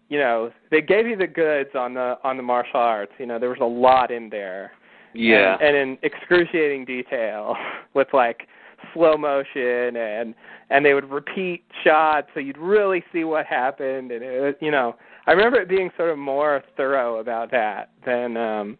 you 0.08 0.18
know, 0.18 0.50
they 0.70 0.80
gave 0.80 1.06
you 1.06 1.16
the 1.16 1.26
goods 1.26 1.70
on 1.74 1.94
the 1.94 2.16
on 2.24 2.36
the 2.36 2.42
martial 2.42 2.80
arts. 2.80 3.12
You 3.18 3.26
know, 3.26 3.38
there 3.38 3.48
was 3.48 3.58
a 3.60 3.64
lot 3.64 4.10
in 4.10 4.28
there. 4.28 4.72
Yeah. 5.14 5.56
And, 5.60 5.62
and 5.62 5.76
in 5.76 5.98
excruciating 6.02 6.84
detail 6.84 7.56
with 7.94 8.08
like 8.12 8.48
slow 8.92 9.16
motion 9.16 9.96
and 9.96 10.34
and 10.70 10.84
they 10.84 10.92
would 10.92 11.10
repeat 11.10 11.64
shots 11.82 12.28
so 12.34 12.40
you'd 12.40 12.58
really 12.58 13.02
see 13.12 13.24
what 13.24 13.46
happened 13.46 14.10
and 14.10 14.22
it 14.22 14.40
was, 14.40 14.54
you 14.60 14.70
know, 14.70 14.96
I 15.26 15.32
remember 15.32 15.58
it 15.60 15.68
being 15.68 15.90
sort 15.96 16.10
of 16.10 16.18
more 16.18 16.62
thorough 16.76 17.18
about 17.18 17.50
that 17.52 17.90
than 18.04 18.36
um 18.36 18.78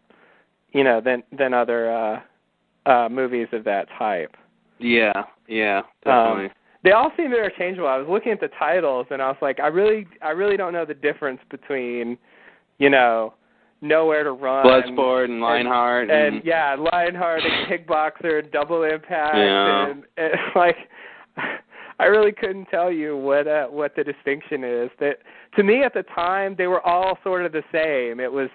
you 0.73 0.83
know, 0.83 1.01
than 1.01 1.23
than 1.35 1.53
other 1.53 1.91
uh 1.91 2.19
uh 2.85 3.09
movies 3.09 3.47
of 3.51 3.63
that 3.63 3.87
type. 3.97 4.35
yeah. 4.79 5.23
Yeah. 5.47 5.79
Um, 5.79 5.83
Definitely. 6.05 6.49
They 6.85 6.91
all 6.91 7.11
seem 7.17 7.33
interchangeable. 7.33 7.87
I 7.89 7.97
was 7.97 8.07
looking 8.07 8.31
at 8.31 8.39
the 8.39 8.47
titles 8.59 9.07
and 9.09 9.19
I 9.21 9.27
was 9.27 9.37
like, 9.41 9.59
I 9.59 9.67
really 9.67 10.05
I 10.21 10.29
really 10.29 10.55
don't 10.55 10.71
know 10.71 10.85
the 10.85 10.93
difference 10.93 11.39
between, 11.49 12.15
you 12.77 12.89
know, 12.91 13.33
Nowhere 13.81 14.23
to 14.23 14.31
Run 14.31 14.65
Bloodsport 14.65 15.25
and 15.25 15.41
Lionheart 15.41 16.09
and, 16.11 16.41
yeah, 16.45 16.75
Lionheart 16.75 17.41
and 17.43 17.67
Kickboxer 17.67 18.39
and 18.43 18.51
Double 18.51 18.83
Impact 18.83 19.35
Yeah. 19.35 19.87
and, 19.89 20.03
and 20.17 20.31
like 20.55 20.77
I 21.99 22.05
really 22.05 22.31
couldn't 22.31 22.65
tell 22.65 22.91
you 22.91 23.17
what 23.17 23.47
uh, 23.47 23.65
what 23.65 23.95
the 23.95 24.03
distinction 24.03 24.63
is. 24.63 24.89
That 24.99 25.17
to 25.57 25.63
me 25.63 25.81
at 25.83 25.93
the 25.95 26.03
time 26.13 26.53
they 26.55 26.67
were 26.67 26.85
all 26.85 27.17
sort 27.23 27.45
of 27.47 27.51
the 27.51 27.63
same. 27.71 28.19
It 28.19 28.31
was 28.31 28.49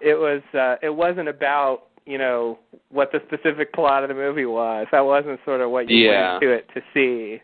it 0.00 0.14
was 0.18 0.42
uh 0.52 0.76
it 0.84 0.90
wasn't 0.94 1.28
about, 1.28 1.84
you 2.06 2.18
know, 2.18 2.58
what 2.90 3.12
the 3.12 3.20
specific 3.28 3.72
plot 3.72 4.02
of 4.02 4.08
the 4.08 4.14
movie 4.16 4.46
was. 4.46 4.88
That 4.90 5.00
wasn't 5.04 5.38
sort 5.44 5.60
of 5.60 5.70
what 5.70 5.88
you 5.88 6.10
Yeah. 6.10 6.32
went 6.32 6.42
to 6.42 6.50
it 6.50 6.68
to 6.74 6.80
see. 6.92 7.40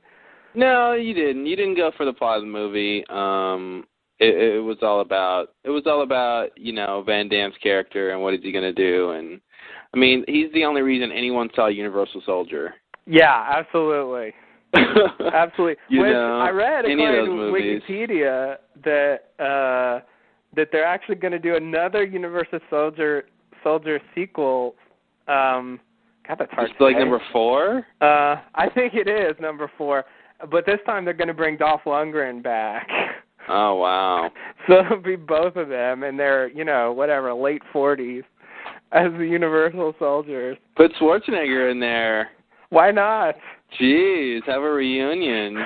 No, 0.55 0.93
you 0.95 1.15
didn't. 1.15 1.47
You 1.47 1.57
didn't 1.57 1.77
go 1.77 1.91
for 1.97 2.05
the 2.07 2.13
plot 2.13 2.39
of 2.39 2.43
the 2.45 2.49
movie. 2.49 3.05
Um 3.09 3.87
it, 4.21 4.55
it 4.57 4.61
was 4.61 4.79
all 4.83 5.01
about 5.01 5.49
it 5.65 5.71
was 5.71 5.85
all 5.87 6.03
about, 6.03 6.51
you 6.57 6.73
know, 6.73 7.03
Van 7.05 7.29
Damme's 7.29 7.57
character 7.63 8.11
and 8.11 8.23
what 8.23 8.35
is 8.35 8.41
he 8.43 8.53
gonna 8.53 8.73
do 8.73 9.11
and 9.11 9.41
I 9.93 9.97
mean, 9.97 10.25
he's 10.27 10.53
the 10.53 10.65
only 10.65 10.83
reason 10.83 11.13
anyone 11.13 11.49
saw 11.55 11.69
Universal 11.69 12.23
Soldier. 12.27 12.75
Yeah, 13.07 13.53
absolutely. 13.57 14.33
Absolutely. 15.33 15.77
You 15.89 16.01
Which 16.01 16.13
know, 16.13 16.41
I 16.41 16.51
read 16.51 16.85
according 16.85 17.27
to 17.27 17.31
movies. 17.31 17.81
Wikipedia 17.89 18.57
that 18.85 19.19
uh 19.39 20.01
that 20.57 20.69
they're 20.73 20.85
actually 20.85 21.17
going 21.17 21.33
to 21.33 21.39
do 21.39 21.55
another 21.57 22.05
Universal 22.05 22.59
Soldier 22.71 23.25
Soldier 23.63 24.01
sequel. 24.15 24.75
Um 25.29 25.79
God, 26.27 26.39
that's 26.39 26.53
hard 26.53 26.71
It's 26.71 26.79
to 26.79 26.85
like 26.85 26.95
say. 26.97 27.01
number 27.01 27.21
four? 27.33 27.87
Uh, 28.01 28.37
I 28.55 28.69
think 28.75 28.95
it 28.95 29.07
is 29.09 29.37
number 29.41 29.71
four, 29.77 30.05
but 30.51 30.66
this 30.66 30.80
time 30.87 31.05
they're 31.05 31.14
going 31.14 31.28
to 31.28 31.35
bring 31.35 31.57
Dolph 31.57 31.82
Lundgren 31.87 32.43
back. 32.43 32.89
Oh 33.47 33.74
wow. 33.74 34.30
so 34.66 34.87
it'll 34.87 35.03
be 35.03 35.16
both 35.16 35.57
of 35.57 35.68
them, 35.68 36.03
and 36.03 36.18
they're 36.18 36.49
you 36.49 36.64
know 36.64 36.93
whatever 36.93 37.35
late 37.35 37.61
forties 37.74 38.22
as 38.93 39.12
the 39.18 39.26
Universal 39.26 39.95
Soldiers. 39.99 40.57
Put 40.76 40.95
Schwarzenegger 40.95 41.70
in 41.70 41.78
there. 41.78 42.30
Why 42.70 42.91
not? 42.91 43.35
Jeez, 43.78 44.43
have 44.47 44.62
a 44.62 44.70
reunion. 44.70 45.59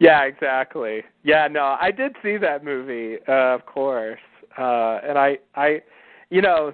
yeah, 0.00 0.22
exactly. 0.22 1.02
Yeah, 1.22 1.48
no, 1.50 1.76
I 1.78 1.90
did 1.90 2.16
see 2.22 2.38
that 2.38 2.64
movie, 2.64 3.18
uh, 3.28 3.54
of 3.54 3.66
course. 3.66 4.20
Uh 4.56 5.00
and 5.06 5.18
I 5.18 5.36
I 5.54 5.82
you 6.30 6.40
know, 6.40 6.72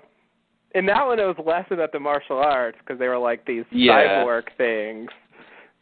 in 0.75 0.87
that 0.87 1.07
one 1.07 1.19
it 1.19 1.25
was 1.25 1.37
less 1.45 1.67
about 1.71 1.93
the 1.93 2.01
martial 2.01 2.39
arts 2.39 2.79
because 2.81 2.99
they 2.99 3.09
were 3.09 3.19
like 3.19 3.45
these 3.47 3.65
Yeah. 3.71 4.25
cyborg 4.25 4.45
things. 4.57 5.11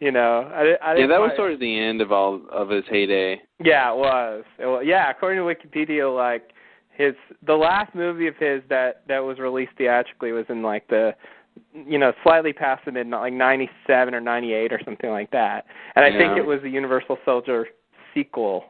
You 0.00 0.10
know, 0.10 0.50
I, 0.52 0.74
I 0.84 0.96
Yeah, 0.96 1.06
that 1.06 1.20
was 1.20 1.30
sort 1.36 1.52
of 1.52 1.60
the 1.60 1.78
end 1.78 2.00
of 2.00 2.10
all 2.10 2.40
of 2.50 2.68
his 2.70 2.84
heyday. 2.90 3.40
Yeah, 3.62 3.92
it 3.92 3.96
was. 3.96 4.44
It 4.58 4.66
was. 4.66 4.82
Yeah, 4.84 5.08
according 5.08 5.38
to 5.38 5.44
Wikipedia, 5.44 6.12
like 6.14 6.50
his 6.90 7.14
the 7.46 7.54
last 7.54 7.94
movie 7.94 8.26
of 8.26 8.36
his 8.36 8.62
that 8.68 9.02
that 9.08 9.20
was 9.20 9.38
released 9.38 9.72
theatrically 9.78 10.32
was 10.32 10.44
in 10.48 10.62
like 10.62 10.86
the 10.88 11.14
you 11.72 11.98
know 11.98 12.12
slightly 12.24 12.52
past 12.52 12.84
the 12.84 12.92
mid 12.92 13.06
like 13.08 13.32
ninety 13.32 13.70
seven 13.86 14.12
or 14.12 14.20
ninety 14.20 14.52
eight 14.54 14.72
or 14.72 14.80
something 14.84 15.10
like 15.10 15.30
that, 15.30 15.66
and 15.94 16.04
I 16.04 16.10
think 16.10 16.36
it 16.36 16.44
was 16.44 16.60
the 16.62 16.70
Universal 16.70 17.18
Soldier 17.24 17.68
sequel. 18.12 18.64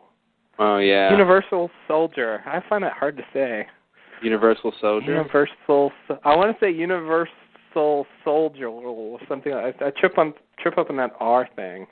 Oh 0.59 0.79
yeah. 0.79 1.11
Universal 1.11 1.71
Soldier. 1.89 2.43
I 2.47 2.63
find 2.69 2.85
that 2.85 2.93
hard 2.93 3.17
to 3.17 3.23
say. 3.33 3.67
Universal 4.23 4.73
Soldier. 4.81 5.13
Universal. 5.13 5.93
I 6.25 6.37
want 6.37 6.57
to 6.57 6.65
say 6.65 6.71
Universal 6.71 8.07
Soldier 8.25 8.69
or 8.69 9.19
something. 9.29 9.53
I, 9.53 9.73
I 9.81 9.91
trip 9.99 10.19
on 10.19 10.35
trip 10.59 10.79
up 10.79 10.91
on 10.91 10.97
that 10.97 11.13
R 11.21 11.49
thing. 11.57 11.87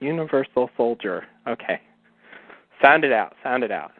Universal 0.00 0.70
Soldier. 0.76 1.24
Okay. 1.48 1.80
Sound 2.82 3.04
it 3.04 3.12
out. 3.12 3.34
Sound 3.42 3.64
it 3.64 3.70
out. 3.70 3.92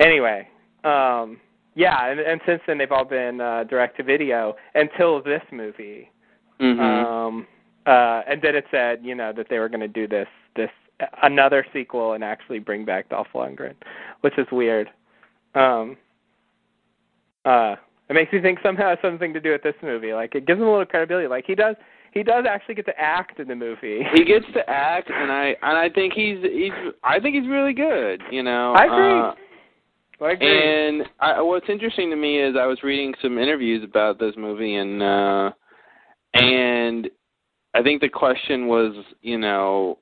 Anyway, 0.00 0.48
um, 0.82 1.38
yeah, 1.74 2.10
and, 2.10 2.18
and 2.18 2.40
since 2.46 2.60
then 2.66 2.78
they've 2.78 2.90
all 2.90 3.04
been 3.04 3.40
uh, 3.40 3.64
direct 3.64 3.96
to 3.98 4.02
video 4.02 4.56
until 4.74 5.22
this 5.22 5.42
movie. 5.52 6.10
Mm-hmm. 6.60 6.80
Um, 6.80 7.46
uh, 7.86 8.22
and 8.28 8.42
then 8.42 8.56
it 8.56 8.64
said, 8.70 9.00
you 9.02 9.14
know, 9.14 9.32
that 9.36 9.46
they 9.48 9.58
were 9.58 9.68
going 9.68 9.80
to 9.80 9.88
do 9.88 10.08
this 10.08 10.28
this 10.56 10.70
another 11.22 11.64
sequel 11.72 12.12
and 12.12 12.24
actually 12.24 12.58
bring 12.58 12.84
back 12.84 13.08
Dolph 13.08 13.28
Lundgren, 13.34 13.74
which 14.20 14.36
is 14.38 14.46
weird. 14.52 14.90
Um, 15.54 15.96
uh, 17.44 17.76
it 18.08 18.14
makes 18.14 18.32
me 18.32 18.40
think 18.40 18.58
somehow 18.62 18.94
something 19.02 19.32
to 19.32 19.40
do 19.40 19.52
with 19.52 19.62
this 19.62 19.74
movie. 19.82 20.12
Like 20.12 20.34
it 20.34 20.46
gives 20.46 20.60
him 20.60 20.66
a 20.66 20.70
little 20.70 20.86
credibility. 20.86 21.28
Like 21.28 21.44
he 21.46 21.54
does, 21.54 21.76
he 22.12 22.22
does 22.22 22.44
actually 22.48 22.74
get 22.74 22.86
to 22.86 22.98
act 23.00 23.38
in 23.40 23.48
the 23.48 23.54
movie. 23.54 24.02
he 24.14 24.24
gets 24.24 24.46
to 24.54 24.68
act, 24.68 25.10
and 25.10 25.30
I 25.30 25.56
and 25.62 25.78
I 25.78 25.88
think 25.88 26.12
he's 26.14 26.38
he's 26.42 26.72
I 27.02 27.20
think 27.20 27.36
he's 27.36 27.48
really 27.48 27.72
good. 27.72 28.22
You 28.30 28.42
know. 28.42 28.74
I 28.74 28.84
agree. 28.84 29.20
Uh, 29.20 30.24
I 30.24 30.32
agree. 30.32 30.88
And 30.88 31.02
I, 31.18 31.40
what's 31.40 31.68
interesting 31.68 32.10
to 32.10 32.16
me 32.16 32.40
is 32.40 32.56
I 32.58 32.66
was 32.66 32.82
reading 32.82 33.14
some 33.22 33.38
interviews 33.38 33.82
about 33.82 34.18
this 34.18 34.34
movie, 34.36 34.76
and 34.76 35.02
uh, 35.02 35.50
and 36.34 37.08
I 37.74 37.82
think 37.82 38.00
the 38.00 38.08
question 38.08 38.66
was, 38.66 38.92
you 39.22 39.38
know, 39.38 39.98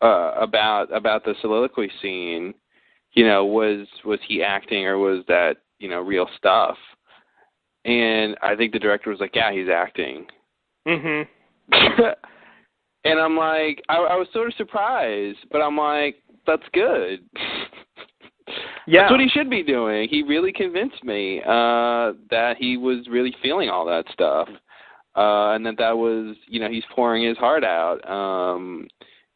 uh, 0.00 0.34
about 0.40 0.94
about 0.94 1.24
the 1.24 1.34
soliloquy 1.40 1.90
scene. 2.00 2.54
You 3.12 3.26
know, 3.26 3.44
was 3.44 3.86
was 4.04 4.20
he 4.26 4.42
acting 4.42 4.84
or 4.86 4.98
was 4.98 5.24
that 5.28 5.56
you 5.78 5.88
know 5.88 6.00
real 6.00 6.28
stuff? 6.36 6.76
And 7.84 8.36
I 8.42 8.54
think 8.54 8.72
the 8.72 8.78
director 8.78 9.10
was 9.10 9.20
like, 9.20 9.34
yeah, 9.34 9.52
he's 9.52 9.68
acting. 9.68 10.26
Mhm. 10.86 11.26
and 13.04 13.20
I'm 13.20 13.36
like, 13.36 13.82
I, 13.88 13.96
I 13.96 14.16
was 14.16 14.28
sort 14.32 14.48
of 14.48 14.54
surprised, 14.54 15.38
but 15.50 15.60
I'm 15.62 15.76
like, 15.76 16.22
that's 16.46 16.62
good. 16.72 17.20
Yeah. 18.86 19.02
That's 19.02 19.10
what 19.10 19.20
he 19.20 19.28
should 19.28 19.50
be 19.50 19.62
doing. 19.62 20.08
He 20.08 20.22
really 20.22 20.52
convinced 20.52 21.04
me 21.04 21.40
uh 21.42 22.12
that 22.30 22.54
he 22.58 22.78
was 22.78 23.06
really 23.10 23.34
feeling 23.42 23.68
all 23.68 23.84
that 23.84 24.06
stuff. 24.10 24.48
Uh 25.14 25.50
and 25.52 25.66
that 25.66 25.76
that 25.76 25.96
was, 25.96 26.34
you 26.46 26.58
know, 26.58 26.70
he's 26.70 26.84
pouring 26.94 27.22
his 27.24 27.36
heart 27.36 27.64
out. 27.64 27.98
Um 28.08 28.88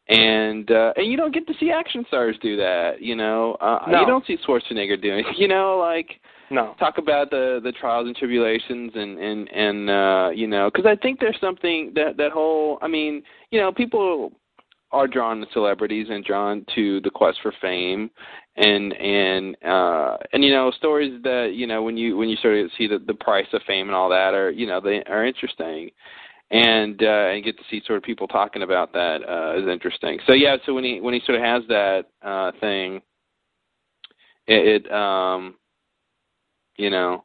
and 0.09 0.69
uh 0.71 0.93
and 0.97 1.07
you 1.07 1.15
don't 1.17 1.33
get 1.33 1.47
to 1.47 1.53
see 1.59 1.71
action 1.71 2.03
stars 2.07 2.35
do 2.41 2.57
that, 2.57 3.01
you 3.01 3.15
know. 3.15 3.55
Uh 3.61 3.79
No. 3.87 4.01
you 4.01 4.05
don't 4.05 4.25
see 4.25 4.37
Schwarzenegger 4.45 5.01
doing, 5.01 5.23
you 5.37 5.47
know, 5.47 5.77
like 5.77 6.19
No. 6.51 6.75
talk 6.77 6.97
about 6.97 7.29
the 7.29 7.61
the 7.63 7.71
trials 7.71 8.07
and 8.07 8.15
tribulations 8.15 8.91
and 8.95 9.17
and 9.17 9.49
and 9.51 9.89
uh 9.89 10.29
you 10.33 10.47
know 10.47 10.69
because 10.69 10.85
i 10.85 10.95
think 10.95 11.19
there's 11.19 11.39
something 11.39 11.91
that 11.95 12.17
that 12.17 12.31
whole 12.31 12.79
i 12.81 12.87
mean 12.87 13.23
you 13.51 13.59
know 13.59 13.71
people 13.71 14.33
are 14.91 15.07
drawn 15.07 15.39
to 15.39 15.47
celebrities 15.53 16.07
and 16.09 16.23
drawn 16.23 16.63
to 16.75 17.01
the 17.01 17.09
quest 17.09 17.39
for 17.41 17.51
fame 17.61 18.11
and 18.57 18.93
and 18.93 19.57
uh 19.65 20.17
and 20.33 20.43
you 20.43 20.51
know 20.51 20.69
stories 20.71 21.19
that 21.23 21.51
you 21.53 21.65
know 21.65 21.81
when 21.81 21.97
you 21.97 22.15
when 22.17 22.29
you 22.29 22.35
sort 22.37 22.55
of 22.57 22.69
see 22.77 22.87
the 22.87 22.99
the 23.07 23.13
price 23.15 23.47
of 23.53 23.61
fame 23.65 23.87
and 23.87 23.95
all 23.95 24.09
that 24.09 24.33
are 24.35 24.51
you 24.51 24.67
know 24.67 24.79
they 24.79 25.01
are 25.05 25.25
interesting 25.25 25.89
and 26.53 27.01
uh 27.01 27.29
and 27.33 27.43
get 27.43 27.57
to 27.57 27.63
see 27.69 27.81
sort 27.85 27.97
of 27.97 28.03
people 28.03 28.27
talking 28.27 28.61
about 28.61 28.93
that 28.93 29.21
uh 29.27 29.59
is 29.59 29.67
interesting 29.67 30.19
so 30.27 30.33
yeah 30.33 30.55
so 30.65 30.73
when 30.73 30.83
he 30.83 31.01
when 31.01 31.13
he 31.13 31.21
sort 31.25 31.37
of 31.37 31.43
has 31.43 31.63
that 31.67 32.03
uh 32.21 32.51
thing 32.61 33.01
it, 34.47 34.83
it 34.85 34.91
um 34.91 35.55
you 36.77 36.89
know 36.89 37.23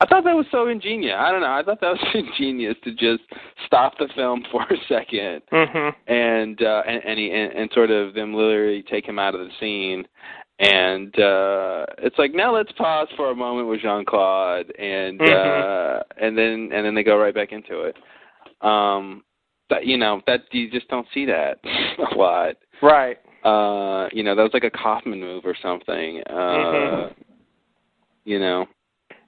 I 0.00 0.06
thought 0.06 0.24
that 0.24 0.34
was 0.34 0.46
so 0.50 0.66
ingenious. 0.68 1.14
I 1.16 1.30
don't 1.30 1.40
know. 1.40 1.52
I 1.52 1.62
thought 1.62 1.80
that 1.80 1.92
was 1.92 2.06
ingenious 2.14 2.74
to 2.84 2.90
just 2.92 3.22
stop 3.64 3.96
the 3.96 4.08
film 4.14 4.44
for 4.52 4.62
a 4.64 4.76
second 4.88 5.42
Mhm. 5.52 5.94
and 6.08 6.60
uh 6.62 6.82
and 6.86 7.02
and, 7.04 7.18
he, 7.18 7.30
and 7.30 7.52
and 7.52 7.70
sort 7.72 7.90
of 7.90 8.12
them 8.14 8.34
literally 8.34 8.82
take 8.82 9.06
him 9.06 9.18
out 9.18 9.34
of 9.34 9.40
the 9.40 9.50
scene 9.60 10.06
and 10.60 11.18
uh 11.18 11.84
it's 11.98 12.18
like 12.18 12.32
now 12.32 12.54
let's 12.54 12.70
pause 12.72 13.08
for 13.16 13.30
a 13.30 13.34
moment 13.34 13.68
with 13.68 13.80
Jean 13.80 14.04
Claude 14.04 14.70
and 14.78 15.18
Mhm. 15.18 15.98
uh 15.98 16.02
and 16.16 16.38
then 16.38 16.70
and 16.72 16.86
then 16.86 16.94
they 16.94 17.02
go 17.02 17.18
right 17.18 17.34
back 17.34 17.50
into 17.52 17.80
it. 17.82 17.96
Um 18.60 19.24
that 19.70 19.86
you 19.86 19.96
know, 19.96 20.22
that 20.26 20.42
you 20.52 20.70
just 20.70 20.88
don't 20.88 21.06
see 21.12 21.24
that 21.24 21.58
a 21.64 22.14
lot. 22.14 22.54
Right. 22.82 23.18
Uh 23.44 24.08
you 24.12 24.22
know, 24.22 24.34
that 24.36 24.42
was 24.42 24.54
like 24.54 24.64
a 24.64 24.70
Kaufman 24.70 25.18
move 25.20 25.44
or 25.44 25.56
something. 25.60 26.22
Uh 26.30 26.32
Mhm. 26.32 27.14
you 28.24 28.38
know. 28.38 28.66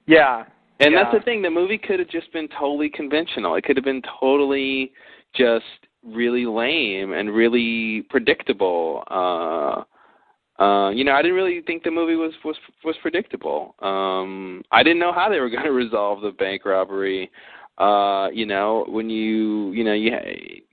Yeah. 0.05 0.45
And 0.79 0.93
Yeah. 0.93 1.03
that's 1.03 1.13
the 1.17 1.23
thing. 1.25 1.41
The 1.41 1.49
movie 1.49 1.77
could 1.77 1.99
have 1.99 2.07
just 2.09 2.31
been 2.31 2.47
totally 2.47 2.89
conventional. 2.89 3.55
It 3.55 3.63
could 3.65 3.75
have 3.75 3.83
been 3.83 4.01
totally 4.19 4.93
just 5.33 5.65
really 6.05 6.45
lame 6.45 7.11
and 7.11 7.29
really 7.35 8.03
predictable. 8.03 9.03
Uh 9.07 9.83
uh 10.59 10.89
you 10.89 11.03
know, 11.03 11.13
I 11.13 11.21
didn't 11.21 11.37
really 11.37 11.61
think 11.61 11.83
the 11.83 11.91
movie 11.91 12.15
was 12.15 12.33
was 12.43 12.55
was 12.83 12.95
predictable. 13.01 13.75
Um 13.79 14.63
I 14.71 14.83
didn't 14.83 14.99
know 14.99 15.13
how 15.13 15.29
they 15.29 15.39
were 15.39 15.49
going 15.55 15.63
to 15.63 15.71
resolve 15.71 16.21
the 16.21 16.31
bank 16.31 16.65
robbery. 16.65 17.29
Uh 17.77 18.29
you 18.33 18.45
know, 18.45 18.85
when 18.89 19.09
you 19.09 19.71
you 19.71 19.83
know, 19.83 19.93
you 19.93 20.11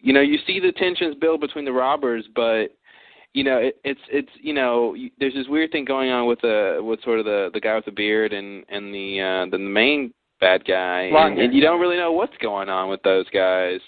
you 0.00 0.12
know, 0.12 0.20
you 0.22 0.38
see 0.46 0.60
the 0.60 0.72
tensions 0.72 1.14
build 1.20 1.40
between 1.40 1.64
the 1.64 1.72
robbers, 1.72 2.24
but 2.34 2.68
you 3.34 3.42
know, 3.42 3.58
it, 3.58 3.76
it's 3.84 4.00
it's 4.10 4.30
you 4.40 4.54
know, 4.54 4.94
you- 4.94 5.10
there's 5.18 5.34
this 5.34 5.48
weird 5.48 5.70
thing 5.72 5.84
going 5.84 6.10
on 6.10 6.26
with 6.26 6.40
the 6.40 6.80
with 6.82 7.02
sort 7.02 7.18
of 7.18 7.24
the 7.24 7.50
the 7.52 7.60
guy 7.60 7.74
with 7.74 7.84
the 7.84 7.90
beard 7.90 8.32
and 8.32 8.64
and 8.68 8.94
the 8.94 9.20
uh 9.20 9.46
the 9.50 9.58
main 9.58 10.14
bad 10.40 10.64
guy, 10.64 11.10
and, 11.32 11.38
and 11.40 11.54
you 11.54 11.60
don't 11.60 11.80
really 11.80 11.96
know 11.96 12.12
what's 12.12 12.36
going 12.38 12.68
on 12.68 12.88
with 12.88 13.02
those 13.02 13.28
guys. 13.30 13.80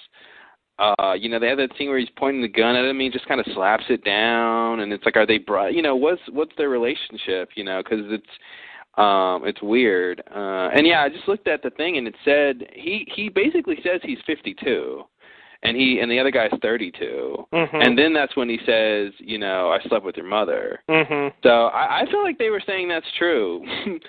Uh, 0.78 1.14
you 1.18 1.28
know, 1.28 1.38
they 1.38 1.48
have 1.48 1.58
that 1.58 1.70
scene 1.78 1.88
where 1.88 1.98
he's 1.98 2.08
pointing 2.16 2.42
the 2.42 2.48
gun 2.48 2.76
at 2.76 2.84
him, 2.84 2.90
and 2.90 3.00
he 3.00 3.10
just 3.10 3.26
kind 3.26 3.40
of 3.40 3.46
slaps 3.54 3.84
it 3.88 4.04
down, 4.04 4.80
and 4.80 4.92
it's 4.92 5.04
like, 5.04 5.16
are 5.16 5.26
they 5.26 5.38
bro? 5.38 5.68
You 5.68 5.82
know, 5.82 5.96
what's 5.96 6.20
what's 6.32 6.52
their 6.56 6.68
relationship? 6.68 7.50
You 7.54 7.64
know, 7.64 7.82
because 7.82 8.04
it's 8.10 8.26
um 8.98 9.46
it's 9.46 9.62
weird. 9.62 10.22
Uh, 10.34 10.68
and 10.74 10.86
yeah, 10.86 11.02
I 11.02 11.08
just 11.08 11.28
looked 11.28 11.48
at 11.48 11.62
the 11.62 11.70
thing, 11.70 11.96
and 11.96 12.06
it 12.06 12.14
said 12.24 12.66
he 12.74 13.06
he 13.14 13.28
basically 13.28 13.76
says 13.82 14.00
he's 14.02 14.18
52 14.26 15.04
and 15.62 15.76
he 15.76 16.00
and 16.00 16.10
the 16.10 16.18
other 16.18 16.30
guy's 16.30 16.50
32 16.62 17.46
Mhm. 17.52 17.68
and 17.86 17.98
then 17.98 18.12
that's 18.12 18.36
when 18.36 18.48
he 18.48 18.58
says 18.66 19.12
you 19.18 19.38
know 19.38 19.70
i 19.70 19.80
slept 19.88 20.04
with 20.04 20.16
your 20.16 20.26
mother 20.26 20.82
Mhm. 20.88 21.32
so 21.42 21.66
i 21.68 22.00
i 22.00 22.06
feel 22.10 22.22
like 22.22 22.36
they 22.38 22.50
were 22.50 22.60
saying 22.66 22.88
that's 22.88 23.10
true 23.18 23.64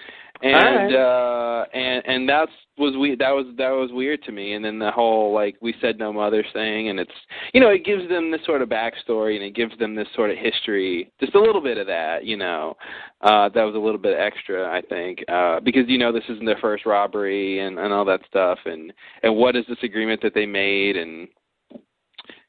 and 0.41 0.55
Alright. 0.55 0.93
uh 0.93 1.65
and 1.73 2.03
and 2.05 2.29
that's 2.29 2.51
was 2.77 2.95
we 2.95 3.15
that 3.15 3.31
was 3.31 3.47
that 3.57 3.71
was 3.71 3.89
weird 3.91 4.21
to 4.23 4.31
me. 4.31 4.53
And 4.53 4.63
then 4.63 4.77
the 4.79 4.91
whole 4.91 5.33
like 5.33 5.55
we 5.61 5.73
said 5.81 5.97
no 5.97 6.13
mother 6.13 6.45
thing 6.53 6.89
and 6.89 6.99
it's 6.99 7.11
you 7.53 7.59
know 7.61 7.69
it 7.69 7.83
gives 7.83 8.07
them 8.07 8.29
this 8.31 8.41
sort 8.45 8.61
of 8.61 8.69
backstory 8.69 9.35
and 9.35 9.43
it 9.43 9.55
gives 9.55 9.77
them 9.79 9.95
this 9.95 10.07
sort 10.15 10.29
of 10.29 10.37
history 10.37 11.11
just 11.19 11.35
a 11.35 11.39
little 11.41 11.61
bit 11.61 11.77
of 11.77 11.87
that 11.87 12.23
you 12.25 12.37
know. 12.37 12.75
Uh 13.21 13.49
that 13.49 13.63
was 13.63 13.75
a 13.75 13.79
little 13.79 13.99
bit 13.99 14.17
extra 14.19 14.69
i 14.71 14.81
think 14.81 15.23
uh 15.27 15.59
because 15.61 15.85
you 15.87 15.97
know 15.97 16.11
this 16.11 16.23
isn't 16.29 16.45
their 16.45 16.59
first 16.61 16.85
robbery 16.85 17.59
and 17.59 17.79
and 17.79 17.91
all 17.91 18.05
that 18.05 18.21
stuff. 18.27 18.59
And 18.65 18.93
and 19.23 19.35
what 19.35 19.55
is 19.55 19.65
this 19.67 19.79
agreement 19.83 20.21
that 20.21 20.33
they 20.35 20.45
made? 20.45 20.97
And 20.97 21.27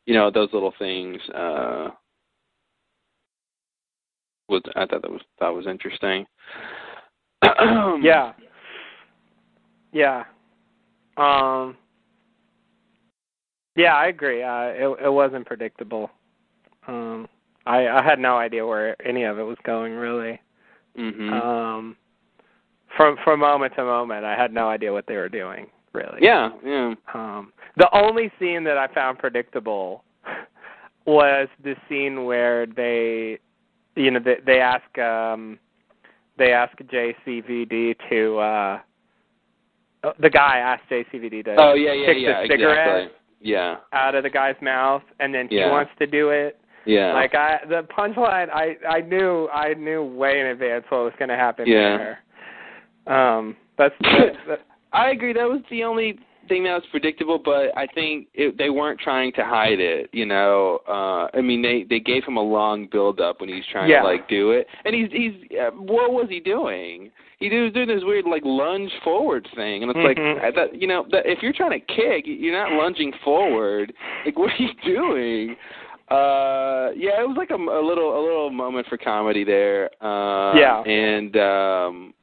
you 0.07 0.15
know 0.15 0.31
those 0.31 0.49
little 0.53 0.73
things 0.79 1.21
uh 1.35 1.89
was 4.49 4.63
i 4.75 4.87
thought 4.87 5.03
that 5.03 5.11
was 5.11 5.21
that 5.41 5.51
was 5.51 5.67
interesting 5.67 6.25
Yeah. 8.03 8.33
Yeah. 9.93 10.25
Um 11.17 11.77
Yeah, 13.77 13.95
I 13.95 14.07
agree. 14.07 14.43
Uh 14.43 14.67
it 14.75 14.99
it 15.07 15.13
wasn't 15.13 15.47
predictable. 15.47 16.11
Um 16.87 17.29
I 17.67 17.89
I 17.89 18.03
had 18.03 18.19
no 18.19 18.37
idea 18.39 18.67
where 18.67 18.97
any 19.07 19.25
of 19.25 19.39
it 19.39 19.43
was 19.43 19.59
going 19.65 19.95
really. 19.95 20.41
mhm 20.99 21.33
Um 21.33 21.97
from 22.97 23.17
from 23.25 23.41
moment 23.41 23.75
to 23.77 23.85
moment 23.85 24.25
I 24.25 24.35
had 24.37 24.53
no 24.53 24.69
idea 24.69 24.93
what 24.93 25.07
they 25.07 25.17
were 25.17 25.29
doing, 25.29 25.67
really. 25.93 26.19
yeah 26.21 26.51
yeah 26.65 26.95
Um, 27.15 27.53
the 27.77 27.89
only 27.95 28.31
scene 28.39 28.65
that 28.65 28.79
I 28.79 28.89
found 28.89 29.19
predictable 29.19 30.05
was 31.07 31.49
the 31.63 31.75
scene 31.89 32.25
where 32.25 32.67
they, 32.67 33.39
you 33.95 34.11
know, 34.11 34.21
they, 34.21 34.39
they 34.45 34.61
ask 34.61 34.99
um, 34.99 35.59
they 36.39 36.53
ask 36.53 36.77
JCVD 36.79 37.97
to 38.11 38.39
uh, 38.39 38.81
the 40.21 40.31
guy 40.31 40.59
asked 40.59 40.85
JCVD 40.91 41.45
to 41.47 41.57
oh 41.59 41.75
yeah 41.75 41.93
yeah 41.93 42.07
pick 42.07 42.17
yeah 42.21 42.43
the 42.43 42.49
cigarette 42.49 42.89
exactly 43.03 43.19
yeah 43.41 43.77
out 43.93 44.15
of 44.15 44.23
the 44.23 44.31
guy's 44.31 44.57
mouth, 44.63 45.03
and 45.21 45.35
then 45.35 45.49
he 45.49 45.59
wants 45.59 45.91
to 45.99 46.07
do 46.07 46.31
it. 46.31 46.59
yeah 46.87 47.13
Like 47.13 47.35
I, 47.35 47.59
the 47.69 47.83
punchline, 47.97 48.49
I 48.51 48.77
I 48.89 49.01
knew 49.01 49.49
I 49.49 49.75
knew 49.75 50.03
way 50.03 50.41
in 50.41 50.47
advance 50.47 50.85
what 50.89 51.05
was 51.05 51.13
going 51.19 51.29
to 51.29 51.37
happen 51.37 51.67
Yeah. 51.67 51.99
there. 51.99 52.19
Um, 53.07 53.57
that's, 53.77 53.95
that's 54.01 54.37
that, 54.49 54.61
I 54.93 55.11
agree. 55.11 55.33
That 55.33 55.49
was 55.49 55.63
the 55.71 55.85
only 55.85 56.19
thing 56.49 56.65
that 56.65 56.73
was 56.75 56.83
predictable, 56.91 57.39
but 57.39 57.77
I 57.77 57.87
think 57.87 58.29
it, 58.35 58.57
they 58.59 58.71
weren't 58.71 58.99
trying 58.99 59.33
to 59.35 59.45
hide 59.45 59.79
it. 59.81 60.11
You 60.13 60.27
know, 60.27 60.81
uh 60.89 61.29
I 61.37 61.41
mean, 61.41 61.63
they 61.63 61.85
they 61.89 62.01
gave 62.01 62.25
him 62.25 62.37
a 62.37 62.43
long 62.43 62.89
build 62.91 63.21
up 63.21 63.41
when 63.41 63.49
he's 63.49 63.65
trying 63.71 63.91
Yeah. 63.91 64.01
to 64.01 64.07
like 64.09 64.29
do 64.29 64.51
it, 64.53 64.67
and 64.85 64.95
he's 64.95 65.11
he's 65.13 65.35
uh, 65.59 65.71
what 65.73 66.13
was 66.13 66.27
he 66.29 66.41
doing? 66.41 67.11
He 67.39 67.49
was 67.51 67.73
doing 67.73 67.87
this 67.89 68.03
weird 68.03 68.25
like 68.25 68.43
lunge 68.45 68.91
forward 69.05 69.47
thing, 69.55 69.83
and 69.83 69.91
it's 69.91 69.99
Mhm. 69.99 70.09
like 70.09 70.19
I 70.43 70.51
thought, 70.51 70.75
you 70.75 70.89
know, 70.89 71.07
that 71.13 71.25
if 71.25 71.41
you're 71.43 71.53
trying 71.53 71.79
to 71.79 71.87
kick, 71.87 72.25
you're 72.27 72.53
not 72.53 72.73
lunging 72.73 73.13
forward. 73.25 73.93
Like, 74.25 74.37
what 74.39 74.51
are 74.51 74.63
you 74.63 74.71
doing? 74.85 75.57
Uh, 76.11 76.91
yeah, 76.97 77.21
it 77.21 77.29
was 77.29 77.37
like 77.37 77.51
a, 77.51 77.55
a 77.57 77.83
little 77.87 78.19
a 78.19 78.23
little 78.23 78.51
moment 78.51 78.87
for 78.89 78.97
comedy 78.97 79.45
there. 79.45 79.91
Uh, 80.03 80.55
Yeah. 80.57 80.81
and 80.83 81.37
um, 81.37 82.15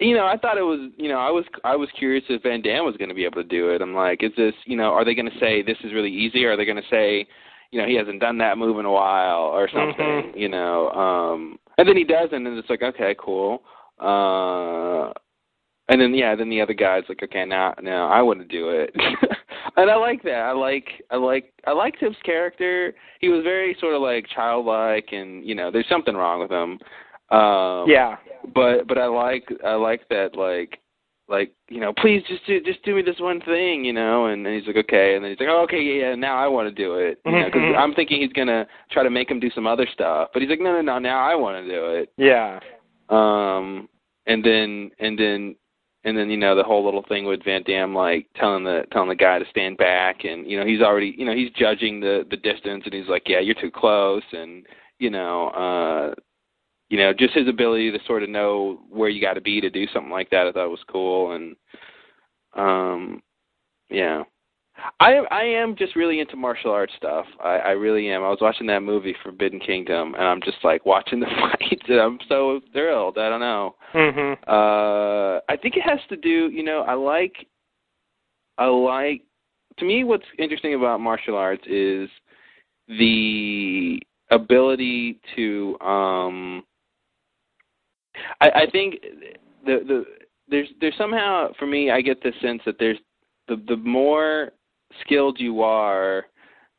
you 0.00 0.14
know, 0.14 0.26
I 0.26 0.36
thought 0.36 0.58
it 0.58 0.62
was, 0.62 0.90
you 0.96 1.08
know, 1.08 1.18
I 1.18 1.30
was 1.30 1.44
I 1.64 1.76
was 1.76 1.88
curious 1.98 2.24
if 2.28 2.42
Van 2.42 2.62
Damme 2.62 2.84
was 2.84 2.96
going 2.96 3.08
to 3.08 3.14
be 3.14 3.24
able 3.24 3.42
to 3.42 3.48
do 3.48 3.70
it. 3.70 3.82
I'm 3.82 3.94
like, 3.94 4.22
is 4.22 4.32
this, 4.36 4.54
you 4.64 4.76
know, 4.76 4.90
are 4.92 5.04
they 5.04 5.14
going 5.14 5.30
to 5.30 5.38
say 5.38 5.62
this 5.62 5.78
is 5.84 5.92
really 5.92 6.12
easy, 6.12 6.44
or 6.44 6.52
are 6.52 6.56
they 6.56 6.64
going 6.64 6.76
to 6.82 6.88
say, 6.90 7.26
you 7.70 7.80
know, 7.80 7.86
he 7.86 7.94
hasn't 7.94 8.20
done 8.20 8.38
that 8.38 8.58
move 8.58 8.78
in 8.78 8.86
a 8.86 8.90
while 8.92 9.42
or 9.42 9.68
something, 9.68 10.32
Mhm. 10.32 10.36
you 10.38 10.48
know? 10.48 10.90
Um, 10.90 11.58
and 11.78 11.88
then 11.88 11.96
he 11.96 12.04
does, 12.04 12.30
and 12.32 12.46
then 12.46 12.56
it's 12.56 12.70
like, 12.70 12.82
okay, 12.82 13.14
cool. 13.18 13.62
Uh, 14.00 15.12
and 15.88 16.00
then 16.00 16.14
yeah, 16.14 16.34
then 16.34 16.48
the 16.48 16.60
other 16.60 16.72
guy's 16.74 17.04
like, 17.08 17.22
okay, 17.22 17.44
now 17.44 17.74
now 17.82 18.08
I 18.08 18.22
want 18.22 18.40
to 18.40 18.46
do 18.46 18.70
it, 18.70 18.90
and 19.76 19.90
I 19.90 19.96
like 19.96 20.22
that. 20.22 20.40
I 20.40 20.52
like 20.52 20.88
I 21.10 21.16
like 21.16 21.52
I 21.66 21.72
liked 21.72 22.00
his 22.00 22.14
character. 22.24 22.94
He 23.20 23.28
was 23.28 23.42
very 23.44 23.76
sort 23.80 23.94
of 23.94 24.00
like 24.02 24.26
childlike, 24.34 25.08
and 25.12 25.44
you 25.44 25.54
know, 25.54 25.70
there's 25.70 25.88
something 25.88 26.14
wrong 26.16 26.40
with 26.40 26.50
him. 26.50 26.78
Um, 27.34 27.88
yeah. 27.90 28.16
but 28.54 28.86
but 28.86 28.98
I 28.98 29.06
like 29.06 29.44
I 29.64 29.74
like 29.74 30.08
that 30.10 30.36
like 30.36 30.78
like 31.26 31.52
you 31.70 31.80
know 31.80 31.92
please 31.96 32.22
just 32.28 32.46
do 32.46 32.60
just 32.62 32.82
do 32.84 32.94
me 32.94 33.02
this 33.02 33.18
one 33.18 33.40
thing 33.40 33.84
you 33.84 33.92
know? 33.94 34.26
And, 34.26 34.46
and 34.46 34.54
he's 34.56 34.66
like 34.66 34.76
okay. 34.84 35.14
And 35.14 35.24
then 35.24 35.30
he's 35.32 35.40
like 35.40 35.48
oh, 35.50 35.62
okay 35.62 35.80
yeah, 35.82 36.08
yeah 36.10 36.14
now 36.14 36.36
I 36.36 36.46
want 36.46 36.68
to 36.68 36.74
do 36.74 36.94
it 36.96 37.18
you 37.24 37.32
know? 37.32 37.44
Because 37.46 37.62
Mhm. 37.62 37.78
I'm 37.78 37.94
thinking 37.94 38.20
he's 38.20 38.32
gonna 38.32 38.66
try 38.90 39.02
to 39.02 39.10
make 39.10 39.30
him 39.30 39.40
do 39.40 39.50
some 39.54 39.66
other 39.66 39.86
stuff. 39.92 40.28
But 40.32 40.42
he's 40.42 40.50
like 40.50 40.60
no 40.60 40.72
no 40.72 40.82
no 40.82 40.98
now 40.98 41.20
I 41.20 41.34
want 41.34 41.64
to 41.64 41.70
do 41.70 41.86
it. 41.86 42.12
Yeah. 42.18 42.60
um 43.08 43.88
and 44.26 44.44
then 44.44 44.90
and 44.98 45.18
then 45.18 45.56
and 46.04 46.18
then 46.18 46.28
you 46.28 46.36
know 46.36 46.54
the 46.54 46.62
whole 46.62 46.84
little 46.84 47.04
thing 47.08 47.24
with 47.24 47.42
Van 47.44 47.62
Damme 47.62 47.94
like 47.94 48.26
telling 48.36 48.62
the 48.64 48.84
telling 48.92 49.08
the 49.08 49.14
guy 49.14 49.38
to 49.38 49.46
stand 49.48 49.78
back. 49.78 50.24
And 50.24 50.46
you 50.50 50.58
know 50.60 50.66
he's 50.66 50.82
already 50.82 51.14
you 51.16 51.24
know 51.24 51.34
he's 51.34 51.50
judging 51.52 52.00
the 52.00 52.26
the 52.30 52.36
distance. 52.36 52.82
And 52.84 52.92
he's 52.92 53.08
like 53.08 53.22
yeah 53.26 53.40
you're 53.40 53.54
too 53.54 53.70
close. 53.70 54.22
And 54.32 54.66
you 54.98 55.08
know 55.08 55.48
uh 55.48 56.14
you 56.94 57.00
know 57.00 57.12
just 57.12 57.34
his 57.34 57.48
ability 57.48 57.90
to 57.90 57.98
sort 58.06 58.22
of 58.22 58.28
know 58.30 58.78
where 58.88 59.08
you 59.08 59.20
got 59.20 59.34
to 59.34 59.40
be 59.40 59.60
to 59.60 59.68
do 59.68 59.84
something 59.92 60.12
like 60.12 60.30
that 60.30 60.46
I 60.46 60.52
thought 60.52 60.70
was 60.70 60.78
cool 60.88 61.32
and 61.32 61.56
um 62.54 63.20
yeah 63.90 64.22
I 65.00 65.14
I 65.28 65.42
am 65.42 65.74
just 65.74 65.96
really 65.96 66.20
into 66.20 66.36
martial 66.36 66.70
arts 66.70 66.92
stuff. 66.96 67.26
I, 67.42 67.56
I 67.56 67.70
really 67.70 68.08
am. 68.10 68.22
I 68.22 68.28
was 68.28 68.38
watching 68.40 68.68
that 68.68 68.82
movie 68.82 69.16
Forbidden 69.24 69.58
Kingdom, 69.58 70.14
and 70.14 70.24
I'm 70.24 70.40
just 70.42 70.58
like 70.64 70.86
watching 70.86 71.18
the 71.18 71.26
fights, 71.40 71.84
and 71.88 72.00
I'm 72.00 72.18
so 72.28 72.60
thrilled. 72.72 73.18
I 73.18 73.28
don't 73.28 73.40
know. 73.40 73.74
Mhm. 73.94 74.32
Uh, 74.46 75.40
I 75.48 75.56
think 75.56 75.76
it 75.76 75.82
has 75.82 76.00
to 76.08 76.16
do. 76.16 76.48
You 76.50 76.64
know, 76.64 76.82
I 76.82 76.94
like. 76.94 77.34
I 78.58 78.66
like. 78.66 79.22
To 79.78 79.84
me, 79.84 80.02
what's 80.04 80.26
interesting 80.38 80.74
about 80.74 81.00
martial 81.00 81.36
arts 81.36 81.64
is 81.68 82.08
the 82.88 84.00
ability 84.30 85.20
to. 85.36 85.78
um 85.80 86.64
I, 88.40 88.50
I 88.50 88.70
think 88.70 88.96
the 89.64 89.80
the 89.86 90.04
there's 90.48 90.68
there's 90.80 90.94
somehow 90.96 91.48
for 91.58 91.66
me 91.66 91.90
I 91.90 92.00
get 92.00 92.22
the 92.22 92.32
sense 92.40 92.62
that 92.66 92.76
there's 92.78 92.98
the 93.48 93.62
the 93.68 93.76
more 93.76 94.52
skilled 95.00 95.38
you 95.40 95.62
are, 95.62 96.26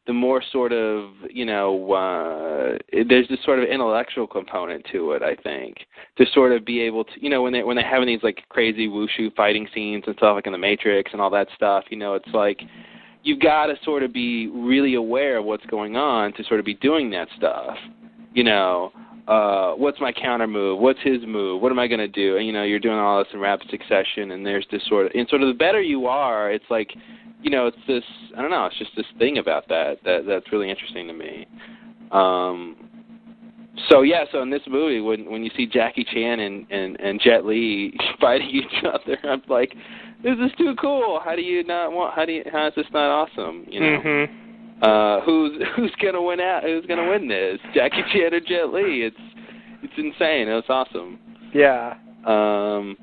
the 0.07 0.13
more 0.13 0.41
sort 0.51 0.71
of 0.71 1.09
you 1.29 1.45
know 1.45 1.91
uh, 1.93 2.77
there's 3.09 3.27
this 3.27 3.39
sort 3.43 3.59
of 3.59 3.65
intellectual 3.65 4.27
component 4.27 4.85
to 4.91 5.11
it. 5.11 5.23
I 5.23 5.35
think 5.35 5.77
to 6.17 6.25
sort 6.33 6.51
of 6.51 6.65
be 6.65 6.81
able 6.81 7.03
to 7.03 7.11
you 7.19 7.29
know 7.29 7.41
when 7.41 7.53
they 7.53 7.63
when 7.63 7.75
they're 7.75 7.89
having 7.89 8.07
these 8.07 8.23
like 8.23 8.43
crazy 8.49 8.87
wushu 8.87 9.33
fighting 9.35 9.67
scenes 9.73 10.03
and 10.07 10.15
stuff 10.17 10.35
like 10.35 10.45
in 10.45 10.51
the 10.51 10.57
Matrix 10.57 11.11
and 11.11 11.21
all 11.21 11.31
that 11.31 11.47
stuff. 11.55 11.85
You 11.89 11.97
know, 11.97 12.13
it's 12.13 12.33
like 12.33 12.61
you've 13.23 13.39
got 13.39 13.67
to 13.67 13.75
sort 13.83 14.03
of 14.03 14.13
be 14.13 14.47
really 14.47 14.93
aware 14.93 15.37
of 15.37 15.45
what's 15.45 15.65
going 15.65 15.95
on 15.95 16.33
to 16.33 16.43
sort 16.43 16.59
of 16.59 16.65
be 16.65 16.75
doing 16.75 17.09
that 17.11 17.27
stuff. 17.35 17.75
You 18.33 18.43
know, 18.43 18.91
uh, 19.27 19.71
what's 19.73 19.99
my 19.99 20.11
counter 20.11 20.47
move? 20.47 20.79
What's 20.79 20.99
his 21.03 21.19
move? 21.25 21.61
What 21.61 21.71
am 21.71 21.79
I 21.79 21.87
going 21.87 21.99
to 21.99 22.07
do? 22.07 22.37
And 22.37 22.45
you 22.45 22.53
know, 22.53 22.63
you're 22.63 22.79
doing 22.79 22.97
all 22.97 23.19
this 23.19 23.27
in 23.33 23.39
rapid 23.39 23.69
succession, 23.69 24.31
and 24.31 24.45
there's 24.45 24.65
this 24.71 24.81
sort 24.87 25.07
of, 25.07 25.11
and 25.15 25.27
sort 25.29 25.41
of 25.41 25.47
the 25.47 25.53
better 25.53 25.81
you 25.81 26.05
are, 26.05 26.51
it's 26.51 26.65
like, 26.69 26.93
you 27.41 27.49
know, 27.49 27.67
it's 27.67 27.77
this, 27.87 28.03
I 28.37 28.41
don't 28.41 28.51
know, 28.51 28.65
it's 28.65 28.77
just 28.77 28.91
this 28.95 29.05
thing 29.17 29.37
about 29.39 29.67
that 29.69 29.97
that 30.03 30.25
that's 30.27 30.51
really 30.51 30.69
interesting 30.69 31.07
to 31.07 31.13
me. 31.13 31.47
Um, 32.11 32.75
so 33.89 34.03
yeah, 34.03 34.25
so 34.31 34.41
in 34.41 34.49
this 34.49 34.61
movie, 34.67 35.01
when 35.01 35.29
when 35.29 35.43
you 35.43 35.49
see 35.57 35.65
Jackie 35.65 36.05
Chan 36.05 36.39
and 36.39 36.65
and 36.69 36.99
and 36.99 37.19
Jet 37.19 37.45
Li 37.45 37.93
fighting 38.21 38.49
each 38.49 38.83
other, 38.85 39.17
I'm 39.23 39.41
like, 39.49 39.75
this 40.23 40.37
is 40.39 40.51
too 40.57 40.75
cool. 40.79 41.19
How 41.23 41.35
do 41.35 41.41
you 41.41 41.63
not 41.63 41.91
want? 41.91 42.13
How 42.13 42.25
do 42.25 42.31
you? 42.31 42.43
How 42.51 42.67
is 42.67 42.73
this 42.75 42.85
not 42.93 43.09
awesome? 43.09 43.65
You 43.69 43.79
know 43.79 44.01
Mhm. 44.03 44.44
Uh 44.81 45.21
who's 45.21 45.51
who's 45.75 45.91
gonna 46.01 46.21
win 46.21 46.39
out 46.39 46.63
who's 46.63 46.85
gonna 46.85 47.09
win 47.09 47.27
this 47.27 47.59
jackie 47.73 48.03
chan 48.13 48.33
or 48.33 48.39
jet 48.39 48.69
li 48.73 49.03
it's 49.03 49.15
it's 49.83 49.93
insane 49.97 50.47
it's 50.47 50.67
awesome 50.69 51.19
Yeah. 51.53 51.95
um 52.25 52.97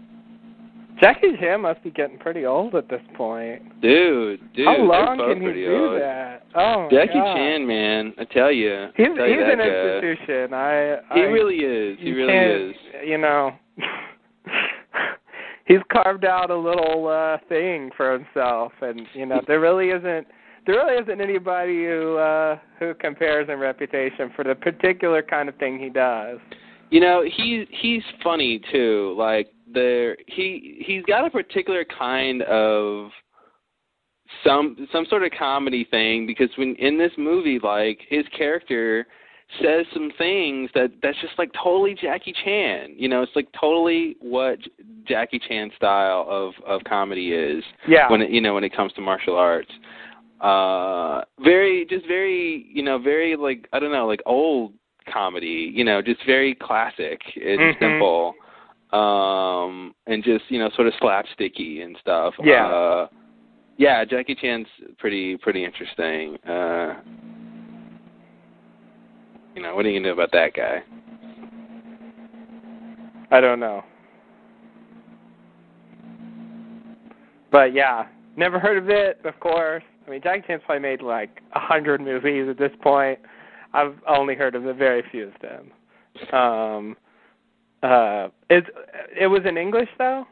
Jackie 1.01 1.33
Chan 1.41 1.61
must 1.63 1.83
be 1.83 1.91
getting 1.91 2.17
pretty 2.19 2.45
old 2.47 2.77
at 2.77 2.89
this 2.89 3.01
point. 3.15 3.81
dude 3.81 4.39
dude 4.55 4.67
How 4.67 4.77
long 4.77 5.19
can 5.19 5.41
he 5.41 5.53
do 5.53 5.89
old. 5.91 6.01
that? 6.01 6.47
Oh 6.55 6.87
jackie 6.93 7.15
God. 7.15 7.35
chan 7.35 7.67
man 7.67 8.13
i 8.19 8.25
tell 8.25 8.53
you 8.53 8.87
He's 8.95 9.07
tell 9.17 9.27
you 9.27 9.35
he's 9.41 9.53
an 9.53 9.59
guy. 9.59 9.67
institution. 9.67 10.55
I, 10.55 10.97
I 11.11 11.15
he 11.15 11.21
really 11.23 11.57
is 11.57 11.99
he 11.99 12.13
really 12.13 12.71
is 12.71 12.77
You 13.05 13.19
know, 13.19 13.51
he's 15.65 15.79
carved 15.91 16.25
out 16.25 16.51
a 16.51 16.57
little 16.57 17.09
uh 17.09 17.39
thing 17.49 17.91
for 17.97 18.13
himself, 18.13 18.73
and 18.81 19.01
you 19.15 19.27
know 19.27 19.41
there 19.49 19.61
really 19.61 19.89
isn't 19.89 20.27
there 20.67 20.77
really 20.77 21.03
isn't 21.03 21.21
anybody 21.21 21.85
who 21.85 22.17
uh 22.17 22.59
who 22.79 22.95
compares 22.95 23.49
in 23.49 23.59
reputation 23.59 24.31
for 24.35 24.45
the 24.45 24.55
particular 24.55 25.23
kind 25.23 25.49
of 25.49 25.57
thing 25.57 25.79
he 25.79 25.89
does. 25.89 26.39
you 26.91 27.01
know 27.01 27.23
he 27.25 27.67
he's 27.71 28.03
funny 28.23 28.61
too 28.73 29.15
like 29.19 29.49
there 29.73 30.17
he 30.27 30.83
he's 30.87 31.03
got 31.05 31.27
a 31.27 31.31
particular 31.31 31.85
kind 31.85 32.43
of 32.43 33.11
some 34.45 34.89
some 34.93 35.05
sort 35.09 35.23
of 35.23 35.31
comedy 35.39 35.87
thing 35.91 36.27
because 36.27 36.49
when 36.57 36.75
in 36.77 36.99
this 36.99 37.13
movie 37.19 37.59
like 37.63 38.01
his 38.09 38.25
character 38.37 39.07
says 39.61 39.85
some 39.93 40.11
things 40.17 40.71
that 40.75 40.91
that's 41.03 41.21
just 41.21 41.35
like 41.39 41.51
totally 41.63 41.95
Jackie 41.95 42.33
Chan. 42.43 42.95
You 42.97 43.07
know, 43.09 43.21
it's 43.21 43.33
like 43.37 43.49
totally 43.61 44.17
what 44.21 44.59
Jackie 45.07 45.39
Chan 45.39 45.73
style 45.77 46.25
of 46.27 46.55
of 46.67 46.83
comedy 46.85 47.33
is 47.33 47.63
Yeah. 47.87 48.11
when 48.11 48.23
it 48.23 48.31
you 48.31 48.41
know 48.41 48.55
when 48.55 48.65
it 48.65 48.75
comes 48.75 48.95
to 48.95 49.03
martial 49.03 49.37
arts. 49.37 49.71
Uh 50.43 51.23
very 51.39 51.87
just 51.89 52.07
very, 52.09 52.67
you 52.69 52.83
know, 52.83 52.99
very 52.99 53.37
like 53.37 53.69
I 53.73 53.79
don't 53.79 53.93
know, 53.93 54.07
like 54.07 54.21
old 54.27 54.73
comedy, 55.09 55.71
you 55.73 55.85
know, 55.85 56.03
just 56.03 56.21
very 56.27 56.55
classic 56.57 57.21
and 57.37 57.61
Mhm. 57.61 57.79
simple. 57.79 58.35
Um 58.93 59.95
and 60.09 60.23
just, 60.25 60.45
you 60.51 60.59
know, 60.59 60.69
sort 60.71 60.89
of 60.89 60.95
slapsticky 60.95 61.85
and 61.85 61.97
stuff. 61.99 62.35
Yeah. 62.43 62.67
Uh 62.67 63.07
yeah, 63.77 64.05
Jackie 64.05 64.35
Chan's 64.35 64.67
pretty 64.99 65.37
pretty 65.37 65.65
interesting. 65.65 66.37
Uh 66.45 66.97
you 69.55 69.63
know, 69.63 69.77
what 69.77 69.87
are 69.87 69.91
you 69.91 70.01
gonna 70.01 70.09
do 70.09 70.13
about 70.13 70.33
that 70.33 70.55
guy? 70.55 70.83
I 73.31 73.41
don't 73.41 73.61
know. 73.61 73.85
But 77.53 77.73
yeah, 77.75 78.07
never 78.37 78.59
heard 78.59 78.77
of 78.79 78.91
it, 78.91 79.21
of 79.25 79.39
course. 79.39 79.85
I 80.07 80.11
mean, 80.11 80.21
Jackie 80.23 80.45
Chan's 80.47 80.63
probably 80.67 80.83
made 80.83 81.03
like 81.03 81.41
a 81.55 81.61
hundred 81.61 82.01
movies 82.01 82.49
at 82.49 82.59
this 82.59 82.73
point. 82.83 83.19
I've 83.73 83.97
only 84.07 84.35
heard 84.35 84.55
of 84.55 84.67
a 84.67 84.75
very 84.75 85.03
few 85.11 85.29
of 85.29 85.35
them. 85.41 85.71
Um, 86.33 86.97
uh, 87.83 88.29
it 88.51 88.65
it 89.19 89.27
was 89.27 89.43
in 89.47 89.57
English 89.57 89.89
though, 89.99 90.25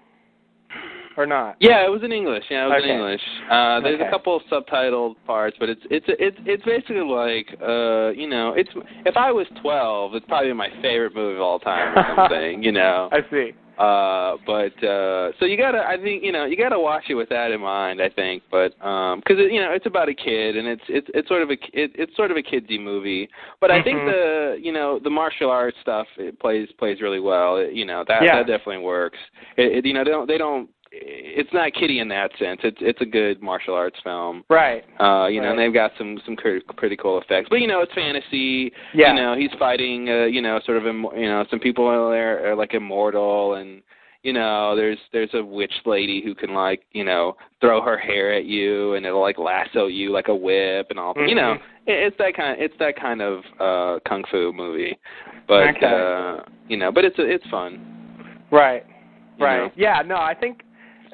or 1.17 1.27
not? 1.27 1.57
Yeah, 1.61 1.85
it 1.85 1.91
was 1.91 2.03
in 2.03 2.13
English. 2.13 2.45
Yeah, 2.51 2.65
it 2.67 2.69
was 2.69 2.79
Okay. 2.83 2.91
in 2.91 2.97
English. 2.97 3.23
Uh 3.49 3.81
there's 3.81 4.01
Okay. 4.01 4.09
a 4.09 4.11
couple 4.11 4.37
of 4.37 4.43
subtitled 4.51 5.17
parts, 5.27 5.57
but 5.59 5.69
it's 5.69 5.83
it's 5.91 6.07
it's 6.09 6.37
it's 6.47 6.65
basically 6.65 7.01
like 7.03 7.49
uh 7.63 8.11
you 8.11 8.29
know, 8.29 8.53
it's 8.55 8.71
if 9.07 9.17
I 9.17 9.33
was 9.33 9.47
12, 9.61 10.15
it's 10.15 10.27
probably 10.27 10.53
my 10.53 10.71
favorite 10.83 11.15
movie 11.15 11.37
of 11.37 11.43
all 11.43 11.59
time 11.59 11.97
or 11.99 12.05
something, 12.17 12.63
you 12.63 12.73
know. 12.73 13.09
I 13.13 13.21
see. 13.31 13.53
Uh 13.79 14.37
but 14.47 14.77
uh 14.85 15.33
so 15.39 15.47
you 15.47 15.57
got 15.57 15.73
to 15.73 15.79
I 15.79 15.97
think, 15.97 16.23
you 16.23 16.33
know, 16.33 16.45
you 16.45 16.57
got 16.57 16.69
to 16.69 16.79
watch 16.79 17.05
it 17.09 17.15
with 17.15 17.31
that 17.31 17.51
in 17.51 17.61
mind, 17.61 18.01
I 18.03 18.11
think, 18.11 18.43
but 18.51 18.71
um 18.85 19.23
cuz 19.23 19.39
you 19.39 19.61
know, 19.61 19.73
it's 19.73 19.87
about 19.87 20.09
a 20.09 20.15
kid 20.15 20.57
and 20.57 20.69
it's 20.69 20.83
it's 20.89 21.09
it's 21.15 21.29
sort 21.29 21.43
of 21.43 21.51
a 21.51 21.55
it, 21.73 21.91
it's 21.95 22.15
sort 22.17 22.31
of 22.31 22.37
a 22.37 22.43
kidsy 22.43 22.79
movie. 22.79 23.29
But 23.61 23.71
I 23.71 23.83
think 23.83 23.99
Mhm. 24.01 24.07
the, 24.07 24.59
you 24.61 24.73
know, 24.73 24.99
the 24.99 25.11
martial 25.11 25.51
arts 25.51 25.79
stuff 25.81 26.07
it 26.19 26.39
plays 26.39 26.69
plays 26.79 27.01
really 27.01 27.21
well. 27.21 27.57
It, 27.57 27.73
you 27.73 27.85
know, 27.87 28.05
that 28.07 28.23
Yeah. 28.23 28.37
that 28.37 28.47
definitely 28.47 28.85
works. 28.85 29.19
It, 29.57 29.73
it 29.79 29.87
you 29.87 29.95
know, 29.95 30.05
they 30.05 30.11
don't 30.11 30.27
they 30.29 30.39
don't 30.39 30.69
it's 30.93 31.53
not 31.53 31.73
kitty 31.73 32.01
in 32.01 32.09
that 32.09 32.31
sense. 32.39 32.61
It's 32.65 32.77
it's 32.81 33.01
a 33.01 33.05
good 33.07 33.41
martial 33.43 33.75
arts 33.75 33.99
film. 34.03 34.45
Right. 34.51 34.85
Uh, 35.01 35.27
you 35.29 35.41
know, 35.41 35.51
and 35.51 35.59
they've 35.59 35.73
got 35.73 35.93
some 35.97 36.19
some 36.25 36.37
pretty, 36.37 36.97
cool 36.97 37.21
effects. 37.21 37.49
But 37.49 37.61
you 37.61 37.69
know, 37.69 37.81
it's 37.81 37.93
fantasy. 37.95 38.73
Yeah. 38.95 39.15
You 39.15 39.21
know, 39.21 39.37
he's 39.37 39.51
fighting. 39.59 40.09
Uh, 40.09 40.25
you 40.25 40.43
know, 40.43 40.61
sort 40.65 40.79
of. 40.79 40.87
Im- 40.87 41.07
you 41.17 41.27
know, 41.29 41.45
some 41.51 41.61
people 41.61 41.87
are 41.87 42.11
there 42.11 42.51
are 42.51 42.57
like 42.57 42.75
immortal, 42.75 43.55
and 43.55 43.83
you 44.23 44.33
know, 44.33 44.75
there's 44.75 44.99
there's 45.13 45.31
a 45.35 45.45
witch 45.45 45.73
lady 45.87 46.23
who 46.25 46.35
can 46.35 46.55
like 46.55 46.83
you 46.93 47.05
know 47.05 47.37
throw 47.61 47.81
her 47.81 47.97
hair 47.97 48.35
at 48.35 48.45
you, 48.47 48.95
and 48.95 49.07
it'll 49.07 49.21
like 49.21 49.39
lasso 49.39 49.87
you 49.87 50.11
like 50.13 50.29
a 50.29 50.35
whip, 50.35 50.89
and 50.91 50.99
all. 50.99 51.15
You 51.17 51.37
know, 51.37 51.55
Mhm. 51.55 51.61
it, 51.87 52.07
it's 52.09 52.17
that 52.19 52.35
kind. 52.37 52.61
It's 52.61 52.75
that 52.81 52.97
kind 53.01 53.23
of 53.23 53.45
uh 53.61 54.01
kung 54.09 54.25
fu 54.31 54.53
movie. 54.53 54.99
But 55.47 55.77
Okay. 55.77 55.87
uh, 55.87 56.43
you 56.69 56.77
know, 56.77 56.91
but 56.91 57.05
it's 57.05 57.17
it's 57.19 57.47
fun. 57.49 57.87
Right. 58.51 58.85
you 59.39 59.45
Right. 59.45 59.57
know. 59.59 59.71
Yeah. 59.77 60.03
No, 60.05 60.17
I 60.17 60.35
think 60.35 60.63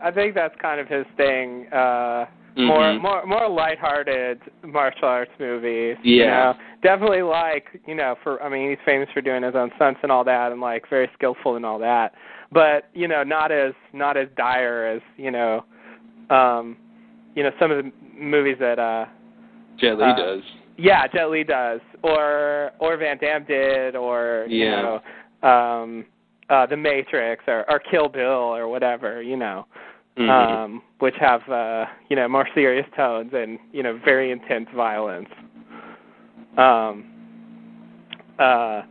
I 0.03 0.11
think 0.11 0.35
that's 0.35 0.55
kind 0.61 0.81
of 0.81 0.89
his 0.89 1.07
thing. 1.17 1.67
Uh 1.73 2.27
more 2.57 2.79
Mhm. 2.95 3.01
more 3.03 3.27
more 3.27 3.49
lighthearted 3.49 4.41
martial 4.63 5.09
arts 5.09 5.31
movies. 5.39 5.97
You 6.03 6.25
Yeah. 6.25 6.31
know? 6.31 6.55
Definitely 6.83 7.23
like, 7.23 7.67
you 7.87 7.95
know, 7.95 8.15
for 8.23 8.43
I 8.43 8.49
mean 8.49 8.71
he's 8.71 8.79
famous 8.85 9.09
for 9.13 9.21
doing 9.21 9.43
his 9.43 9.55
own 9.55 9.71
stunts 9.77 10.01
and 10.03 10.11
all 10.11 10.25
that 10.25 10.53
and 10.53 10.61
like 10.61 10.89
very 10.89 11.11
skillful 11.15 11.57
and 11.57 11.67
all 11.67 11.79
that. 11.81 12.15
But, 12.53 12.89
you 12.95 13.09
know, 13.09 13.23
not 13.23 13.53
as 13.53 13.75
not 13.93 14.17
as 14.17 14.29
dire 14.37 14.87
as, 14.87 15.03
you 15.19 15.31
know, 15.31 15.65
um 16.31 16.77
you 17.35 17.43
know, 17.43 17.51
some 17.61 17.71
of 17.71 17.85
the 17.85 17.93
movies 18.19 18.57
that 18.59 18.79
uh 18.79 19.05
Jet 19.77 19.99
Li 19.99 20.05
Uh, 20.05 20.17
does. 20.17 20.43
yeah, 20.79 21.07
Jet 21.09 21.29
Li 21.29 21.45
does. 21.45 21.81
Or 22.03 22.73
or 22.79 22.97
Van 22.97 23.19
Damme 23.19 23.45
did 23.45 23.97
or 23.97 24.47
you 24.49 24.65
Yeah. 24.65 24.83
know 25.43 25.49
um 25.49 26.07
uh 26.51 26.67
The 26.67 26.77
Matrix 26.77 27.45
or, 27.47 27.65
or 27.71 27.79
Kill 27.79 28.09
Bill 28.09 28.55
or 28.55 28.69
whatever, 28.69 29.23
you 29.23 29.37
know. 29.37 29.67
Mhm. 30.19 30.31
um, 30.31 30.83
which 31.01 31.15
have 31.21 31.47
uh, 31.49 31.85
you 32.09 32.17
know 32.17 32.27
more 32.27 32.49
serious 32.55 32.87
tones 32.97 33.33
and 33.35 33.59
you 33.71 33.83
know 33.83 34.01
very 34.03 34.31
intense 34.31 34.67
violence. 34.75 35.29
Um, 36.57 37.05
uh, 38.39 38.83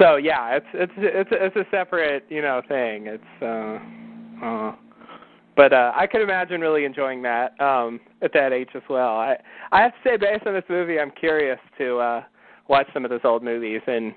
so 0.00 0.16
yeah, 0.16 0.56
it's 0.56 0.66
it's 0.74 0.92
it's 0.96 1.30
it's 1.32 1.56
a 1.56 1.64
separate 1.70 2.24
you 2.28 2.42
know 2.42 2.62
thing. 2.68 3.06
It's 3.06 3.42
uh, 3.42 3.78
uh, 4.44 4.74
but 5.56 5.72
uh, 5.72 5.92
I 5.94 6.06
could 6.06 6.20
imagine 6.20 6.60
really 6.60 6.84
enjoying 6.84 7.22
that 7.22 7.58
um, 7.60 8.00
at 8.22 8.32
that 8.34 8.52
age 8.52 8.70
as 8.74 8.82
well. 8.90 9.16
I 9.16 9.36
I 9.70 9.82
have 9.82 9.92
to 9.92 9.98
say, 10.04 10.16
based 10.16 10.46
on 10.46 10.54
this 10.54 10.64
movie, 10.68 10.98
I'm 10.98 11.12
curious 11.12 11.60
to 11.78 11.98
uh, 11.98 12.22
watch 12.68 12.88
some 12.92 13.04
of 13.04 13.10
those 13.10 13.20
old 13.24 13.44
movies 13.44 13.82
and 13.86 14.12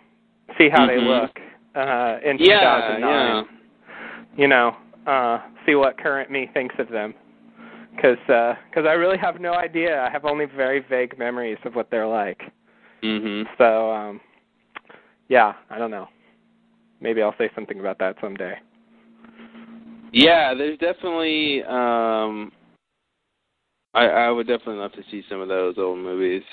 see 0.58 0.68
how 0.70 0.88
they 0.88 0.98
Mhm. 0.98 1.22
look 1.22 1.40
uh, 1.76 2.18
in 2.24 2.38
yeah, 2.40 2.60
2009 2.60 3.02
yeah. 3.02 3.44
you 4.38 4.48
know, 4.48 4.76
uh, 5.08 5.40
see 5.66 5.76
what 5.76 5.98
current 5.98 6.32
me 6.32 6.50
thinks 6.54 6.76
of 6.80 6.90
them. 6.90 7.14
Because 7.96 8.18
uh 8.30 8.56
'cause 8.74 8.86
I 8.88 8.94
really 8.94 9.18
have 9.18 9.42
no 9.42 9.54
idea. 9.54 10.02
I 10.02 10.10
have 10.10 10.24
only 10.24 10.46
very 10.46 10.80
vague 10.80 11.18
memories 11.18 11.58
of 11.66 11.76
what 11.76 11.90
they're 11.92 12.08
like. 12.08 12.42
Mhm. 13.04 13.46
So, 13.58 13.92
um, 13.92 14.22
yeah, 15.28 15.54
I 15.70 15.78
don't 15.78 15.92
know. 15.92 16.08
Maybe 17.02 17.22
I'll 17.22 17.36
say 17.38 17.50
something 17.56 17.80
about 17.80 17.98
that 18.00 18.16
someday. 18.22 18.58
Yeah, 20.12 20.54
there's 20.54 20.78
definitely 20.80 21.64
um 21.64 22.52
I 23.94 24.06
I 24.08 24.32
would 24.32 24.48
definitely 24.48 24.78
love 24.78 24.94
to 24.94 25.04
see 25.12 25.24
some 25.30 25.42
of 25.42 25.48
those 25.48 25.78
old 25.78 26.00
movies. 26.00 26.44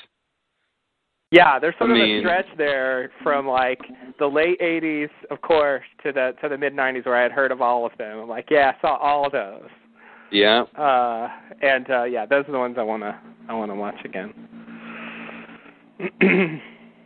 Yeah, 1.32 1.58
there's 1.58 1.74
sort 1.78 1.90
I 1.90 1.94
of 1.94 1.98
mean- 2.00 2.16
a 2.18 2.20
stretch 2.20 2.46
there 2.56 3.10
from 3.22 3.46
like 3.48 3.80
the 4.18 4.26
late 4.26 4.60
'80s, 4.60 5.10
of 5.30 5.40
course, 5.42 5.82
to 6.04 6.12
the 6.12 6.34
to 6.40 6.48
the 6.48 6.56
mid 6.56 6.72
'90s 6.72 7.04
where 7.04 7.16
I 7.16 7.22
had 7.22 7.32
heard 7.32 7.50
of 7.52 7.60
all 7.60 7.84
of 7.84 7.92
them. 7.98 8.18
I'm 8.20 8.28
like, 8.28 8.46
yeah, 8.50 8.72
I 8.76 8.80
saw 8.80 8.96
all 8.96 9.26
of 9.26 9.32
those. 9.32 9.68
Yeah. 10.30 10.62
Uh, 10.76 11.28
and 11.62 11.90
uh, 11.90 12.04
yeah, 12.04 12.26
those 12.26 12.44
are 12.48 12.52
the 12.52 12.58
ones 12.58 12.76
I 12.78 12.82
wanna 12.82 13.20
I 13.48 13.54
wanna 13.54 13.74
watch 13.74 13.96
again. 14.04 14.32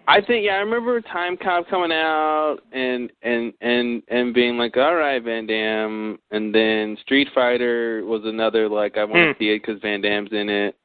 I 0.08 0.20
think 0.20 0.44
yeah, 0.44 0.54
I 0.54 0.58
remember 0.58 1.00
Timecop 1.02 1.68
coming 1.70 1.92
out 1.92 2.58
and 2.72 3.10
and 3.22 3.52
and 3.60 4.02
and 4.08 4.34
being 4.34 4.58
like, 4.58 4.76
all 4.76 4.96
right, 4.96 5.22
Van 5.22 5.46
Damme, 5.46 6.18
and 6.30 6.54
then 6.54 6.96
Street 7.02 7.28
Fighter 7.34 8.02
was 8.04 8.22
another 8.24 8.68
like 8.68 8.98
I 8.98 9.04
want 9.04 9.14
to 9.16 9.32
Hmm. 9.32 9.38
see 9.38 9.50
it 9.50 9.62
because 9.64 9.80
Van 9.80 10.00
Damme's 10.00 10.32
in 10.32 10.48
it. 10.48 10.76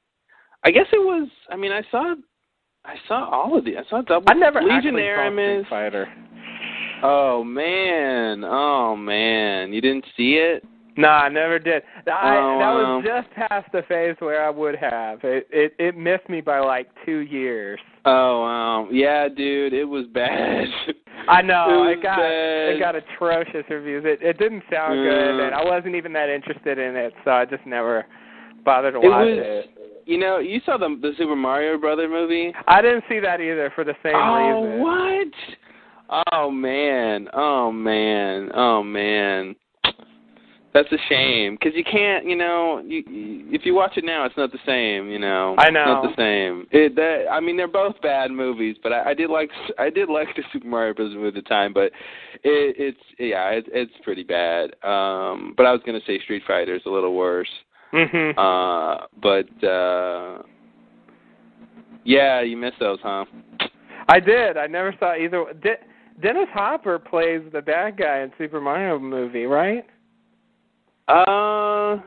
I 0.64 0.72
guess 0.72 0.86
it 0.94 1.00
was. 1.04 1.28
I 1.50 1.56
mean, 1.56 1.72
I 1.72 1.82
saw, 1.92 2.16
I 2.88 2.96
saw 3.08 3.30
all 3.30 3.58
of 3.58 3.66
the. 3.66 3.78
I 3.78 3.82
saw 3.90 4.02
Double 4.02 4.26
I 4.30 4.34
never 4.34 4.62
Legionnaire. 4.62 5.22
I 5.24 5.30
missed. 5.30 5.70
Fighter. 5.70 6.08
Oh 7.04 7.44
man, 7.44 8.44
oh 8.44 8.96
man, 8.96 9.74
you 9.74 9.82
didn't 9.82 10.06
see 10.16 10.34
it? 10.36 10.64
No, 10.98 11.10
I 11.10 11.28
never 11.28 11.60
did. 11.60 11.84
I 12.08 12.38
Oh, 12.38 12.58
that 12.58 12.72
wow. 12.72 12.96
was 12.98 13.06
just 13.06 13.30
past 13.36 13.70
the 13.74 13.82
phase 13.90 14.16
where 14.20 14.46
I 14.46 14.50
would 14.50 14.76
have. 14.78 15.20
It 15.24 15.46
it 15.52 15.74
it 15.78 15.98
missed 15.98 16.30
me 16.30 16.40
by 16.42 16.60
like 16.60 16.88
two 17.06 17.20
years. 17.20 17.80
Oh 18.06 18.42
wow, 18.42 18.88
yeah, 18.92 19.28
dude, 19.28 19.74
it 19.74 19.84
was 19.84 20.06
bad. 20.14 20.66
I 21.28 21.42
know 21.42 21.88
It 21.90 21.98
it, 22.00 22.04
got 22.04 22.18
bad. 22.18 22.70
it 22.76 22.80
got 22.80 22.96
atrocious 22.96 23.66
reviews. 23.70 24.04
It 24.06 24.22
it 24.22 24.38
didn't 24.38 24.64
sound 24.72 24.96
good, 24.96 25.40
and 25.46 25.54
I 25.54 25.64
wasn't 25.66 25.96
even 25.96 26.14
that 26.14 26.30
interested 26.30 26.78
in 26.80 26.96
it, 26.96 27.14
so 27.26 27.32
I 27.32 27.44
just 27.46 27.66
never 27.66 28.06
bothered 28.64 28.94
to 28.94 29.00
It 29.02 29.10
watch 29.10 29.26
was- 29.26 29.38
it. 29.42 29.72
You 30.06 30.20
know, 30.20 30.40
you 30.40 30.62
saw 30.66 30.78
the 30.78 30.98
the 31.02 31.12
Super 31.18 31.36
Mario 31.36 31.78
Brother 31.78 32.08
movie. 32.08 32.54
I 32.68 32.82
didn't 32.82 33.04
see 33.10 33.20
that 33.20 33.42
either 33.42 33.72
for 33.74 33.84
the 33.84 33.96
same 34.04 34.14
oh 34.16 34.64
reason. 34.64 34.82
what? 34.84 36.34
Oh 36.34 36.52
man, 36.52 37.28
oh 37.34 37.72
man, 37.72 38.52
oh 38.54 38.84
man. 38.84 39.56
That's 40.76 40.92
a 40.92 40.98
shame 41.08 41.56
because 41.58 41.74
you 41.74 41.86
can't, 41.86 42.26
you 42.26 42.36
know, 42.36 42.84
you, 42.86 43.02
you, 43.10 43.46
if 43.50 43.66
you 43.66 43.74
watch 43.74 43.94
it 43.96 44.04
now, 44.04 44.26
it's 44.26 44.36
not 44.36 44.52
the 44.52 44.60
same, 44.66 45.10
you 45.10 45.20
know. 45.20 45.56
I 45.58 45.70
know. 45.70 45.80
It's 45.80 45.88
not 45.88 46.04
the 46.04 46.22
same. 46.22 46.68
It, 46.70 46.96
that, 46.98 47.32
I 47.32 47.40
mean, 47.40 47.56
they're 47.56 47.66
both 47.66 47.96
bad 48.02 48.30
movies, 48.30 48.76
but 48.84 48.92
I, 48.92 49.12
I 49.12 49.14
did 49.14 49.30
like, 49.30 49.50
I 49.80 49.90
did 49.90 50.10
like 50.10 50.28
the 50.36 50.44
Super 50.52 50.68
Mario 50.68 50.94
Bros. 50.94 51.16
movie 51.16 51.30
at 51.30 51.34
the 51.34 51.44
time, 51.44 51.72
but 51.72 51.94
it, 52.44 52.76
it's, 52.78 53.00
yeah, 53.18 53.52
it, 53.52 53.68
it's 53.72 53.94
pretty 54.04 54.24
bad. 54.24 54.72
Um, 54.84 55.54
but 55.56 55.66
I 55.66 55.72
was 55.72 55.80
gonna 55.86 56.02
say 56.06 56.20
Street 56.20 56.44
Fighter 56.46 56.76
is 56.76 56.82
a 56.86 56.90
little 56.90 57.16
worse. 57.16 57.48
Mhm. 57.96 58.34
Uh, 58.38 59.08
but 59.22 59.64
uh, 59.66 60.42
yeah, 62.04 62.42
you 62.42 62.58
missed 62.58 62.80
those, 62.80 63.00
huh? 63.02 63.26
I 64.10 64.20
did. 64.20 64.58
I 64.58 64.68
never 64.68 64.94
saw 65.00 65.16
either. 65.16 65.46
De- 65.62 66.22
Dennis 66.22 66.50
Hopper 66.54 67.00
plays 67.00 67.42
the 67.54 67.62
bad 67.62 67.98
guy 67.98 68.20
in 68.20 68.32
Super 68.38 68.60
Mario 68.60 69.00
movie, 69.00 69.46
right? 69.46 69.86
Uh, 71.08 72.02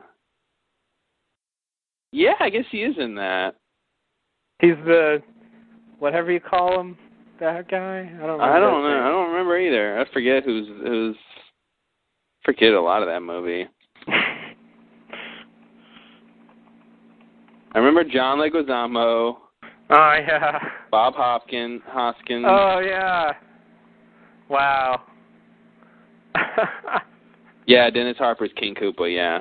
yeah, 2.12 2.34
I 2.40 2.50
guess 2.50 2.64
he 2.70 2.82
is 2.82 2.96
in 2.98 3.14
that. 3.14 3.54
He's 4.60 4.76
the 4.84 5.22
whatever 6.00 6.30
you 6.30 6.40
call 6.40 6.80
him, 6.80 6.98
that 7.40 7.70
guy. 7.70 8.10
I 8.22 8.26
don't. 8.26 8.40
I 8.40 8.58
don't 8.58 8.82
know. 8.82 9.00
I 9.00 9.08
don't 9.08 9.30
remember 9.30 9.58
either. 9.58 9.98
I 9.98 10.12
forget 10.12 10.44
who's 10.44 10.66
who's. 10.84 11.16
Forget 12.44 12.72
a 12.72 12.80
lot 12.80 13.02
of 13.02 13.08
that 13.08 13.20
movie. 13.20 13.66
name. 14.06 14.16
I 17.78 17.80
remember 17.80 18.02
John 18.02 18.38
Leguizamo, 18.38 19.36
oh 19.90 20.12
yeah. 20.26 20.58
Bob 20.90 21.14
Hopkins, 21.14 21.80
Hoskins. 21.86 22.44
Oh 22.44 22.80
yeah. 22.80 23.34
Wow. 24.48 25.02
Yeah, 27.66 27.90
Dennis 27.90 28.16
Hopper's 28.18 28.50
King 28.56 28.74
Koopa. 28.74 29.14
Yeah, 29.14 29.40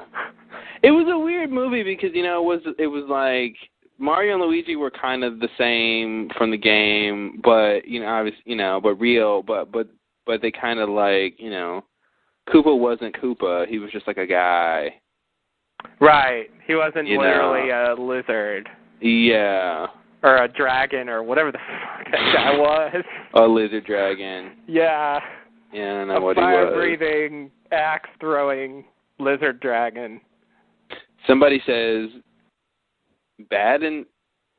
it 0.83 0.91
was 0.91 1.07
a 1.09 1.17
weird 1.17 1.49
movie 1.49 1.81
because 1.81 2.09
you 2.13 2.21
know 2.23 2.41
it 2.41 2.45
was 2.45 2.75
it 2.77 2.87
was 2.87 3.05
like 3.09 3.55
Mario 3.97 4.33
and 4.33 4.43
Luigi 4.43 4.75
were 4.75 4.91
kind 4.91 5.23
of 5.23 5.39
the 5.39 5.47
same 5.57 6.29
from 6.37 6.51
the 6.51 6.57
game, 6.57 7.39
but 7.41 7.87
you 7.87 8.01
know 8.01 8.07
obviously 8.07 8.43
you 8.43 8.57
know 8.57 8.81
but 8.83 8.95
real, 8.95 9.41
but 9.41 9.71
but 9.71 9.87
but 10.25 10.41
they 10.41 10.51
kind 10.51 10.79
of 10.79 10.89
like 10.89 11.39
you 11.39 11.49
know 11.49 11.85
Koopa 12.49 12.77
wasn't 12.77 13.15
Koopa. 13.15 13.65
He 13.65 13.79
was 13.79 13.91
just 13.91 14.07
like 14.07 14.17
a 14.17 14.27
guy. 14.27 14.95
Right. 15.99 16.47
He 16.65 16.75
wasn't 16.75 17.07
You 17.07 17.17
know. 17.17 17.23
literally 17.23 17.69
a 17.71 17.95
lizard 17.99 18.69
Yeah, 19.01 19.87
or 20.23 20.43
a 20.43 20.47
dragon 20.47 21.09
or 21.09 21.23
whatever 21.23 21.51
the 21.51 21.57
fuck 21.97 22.11
that 22.11 22.33
guy 22.33 22.57
was. 22.57 23.03
a 23.33 23.41
lizard 23.41 23.85
dragon. 23.85 24.53
Yeah. 24.67 25.19
Yeah, 25.73 25.81
I 25.81 25.97
don't 25.99 26.07
know 26.07 26.15
a 26.17 26.21
what 26.21 26.37
he 26.37 26.41
fire 26.41 26.73
breathing, 26.73 27.51
axe 27.71 28.09
throwing 28.19 28.85
lizard 29.19 29.59
dragon. 29.59 30.21
Somebody 31.27 31.61
says 31.65 32.09
bad 33.49 33.83
in 33.83 34.05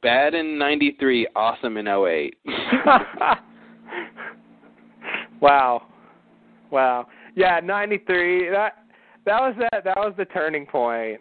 bad 0.02 0.34
in 0.34 0.58
'93, 0.58 1.26
awesome 1.34 1.76
in 1.78 1.88
08. 1.88 2.36
wow. 5.40 5.82
Wow. 6.70 7.06
Yeah, 7.34 7.60
93. 7.62 8.50
That 8.50 8.72
that 9.28 9.40
was 9.40 9.54
that 9.70 9.84
that 9.84 9.96
was 9.96 10.14
the 10.16 10.24
turning 10.24 10.66
point. 10.66 11.20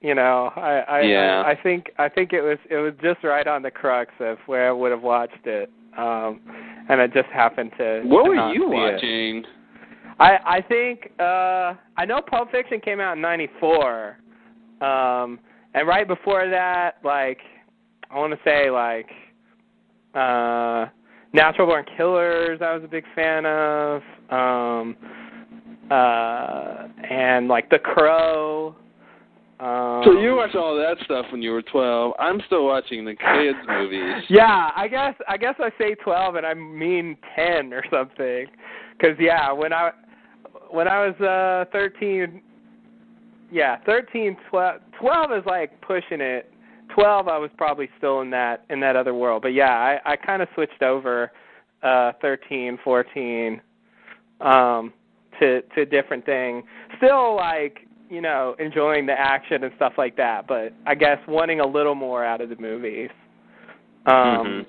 You 0.00 0.14
know, 0.14 0.52
I 0.56 0.84
I 0.88 1.00
Yeah. 1.02 1.42
I, 1.44 1.50
I 1.52 1.62
think 1.62 1.90
I 1.98 2.08
think 2.08 2.32
it 2.32 2.42
was 2.42 2.58
it 2.70 2.76
was 2.76 2.92
just 3.02 3.24
right 3.24 3.46
on 3.46 3.62
the 3.62 3.70
crux 3.70 4.12
of 4.20 4.38
where 4.46 4.68
I 4.68 4.72
would 4.72 4.92
have 4.92 5.02
watched 5.02 5.46
it. 5.46 5.70
Um 5.96 6.40
and 6.88 7.00
I 7.00 7.06
just 7.06 7.28
happened 7.32 7.72
to 7.78 8.02
what 8.04 8.24
to 8.24 8.28
were 8.28 8.52
you 8.52 8.68
see 8.70 8.76
it. 8.76 8.92
watching? 8.92 9.44
I 10.20 10.38
I 10.58 10.60
think 10.62 11.10
uh 11.18 11.74
I 11.96 12.04
know 12.06 12.20
Pulp 12.20 12.50
Fiction 12.50 12.80
came 12.80 13.00
out 13.00 13.16
in 13.16 13.22
'94, 13.22 14.18
um, 14.80 15.38
and 15.74 15.88
right 15.88 16.06
before 16.06 16.48
that, 16.48 16.96
like 17.02 17.38
I 18.10 18.18
want 18.18 18.32
to 18.32 18.38
say 18.44 18.70
like 18.70 19.08
uh 20.14 20.86
Natural 21.32 21.66
Born 21.66 21.84
Killers. 21.96 22.60
I 22.62 22.72
was 22.74 22.82
a 22.84 22.88
big 22.88 23.04
fan 23.14 23.44
of, 23.44 24.00
um, 24.30 24.96
uh, 25.90 26.88
and 27.08 27.48
like 27.48 27.70
The 27.70 27.78
Crow. 27.78 28.74
Um, 29.58 30.02
So 30.04 30.12
you 30.20 30.36
watched 30.36 30.54
all 30.54 30.76
that 30.76 30.96
stuff 31.04 31.26
when 31.32 31.40
you 31.40 31.50
were 31.52 31.62
12. 31.62 32.12
I'm 32.18 32.40
still 32.46 32.66
watching 32.66 33.04
the 33.04 33.14
kids 33.14 33.58
movies. 33.68 34.24
Yeah, 34.28 34.70
I 34.76 34.88
guess 34.88 35.14
I 35.28 35.36
guess 35.36 35.54
I 35.58 35.70
say 35.78 35.94
12 35.94 36.34
and 36.36 36.46
I 36.46 36.54
mean 36.54 37.16
10 37.34 37.72
or 37.72 37.82
something. 37.90 38.46
Cuz 39.00 39.16
yeah, 39.18 39.50
when 39.52 39.72
I 39.72 39.92
when 40.70 40.88
I 40.88 41.06
was 41.06 41.20
uh 41.20 41.70
13 41.72 42.42
yeah, 43.50 43.76
13 43.86 44.36
12 44.50 44.80
12 45.00 45.32
is 45.32 45.46
like 45.46 45.80
pushing 45.80 46.20
it. 46.20 46.50
12 46.94 47.28
I 47.28 47.38
was 47.38 47.50
probably 47.56 47.88
still 47.96 48.20
in 48.20 48.30
that 48.30 48.64
in 48.70 48.80
that 48.80 48.96
other 48.96 49.14
world. 49.14 49.42
But 49.42 49.54
yeah, 49.54 49.70
I 49.70 50.12
I 50.12 50.16
kind 50.16 50.42
of 50.42 50.48
switched 50.54 50.82
over 50.82 51.32
uh 51.82 52.12
13, 52.20 52.78
14 52.84 53.60
um 54.42 54.92
to 55.40 55.62
to 55.62 55.82
a 55.82 55.86
different 55.86 56.24
thing. 56.24 56.62
Still 56.98 57.36
like 57.36 57.86
you 58.08 58.20
know, 58.20 58.54
enjoying 58.58 59.06
the 59.06 59.12
action 59.12 59.64
and 59.64 59.72
stuff 59.76 59.94
like 59.98 60.16
that, 60.16 60.46
but 60.46 60.72
I 60.86 60.94
guess 60.94 61.18
wanting 61.26 61.60
a 61.60 61.66
little 61.66 61.94
more 61.94 62.24
out 62.24 62.40
of 62.40 62.48
the 62.48 62.56
movies. 62.56 63.10
Um 64.06 64.66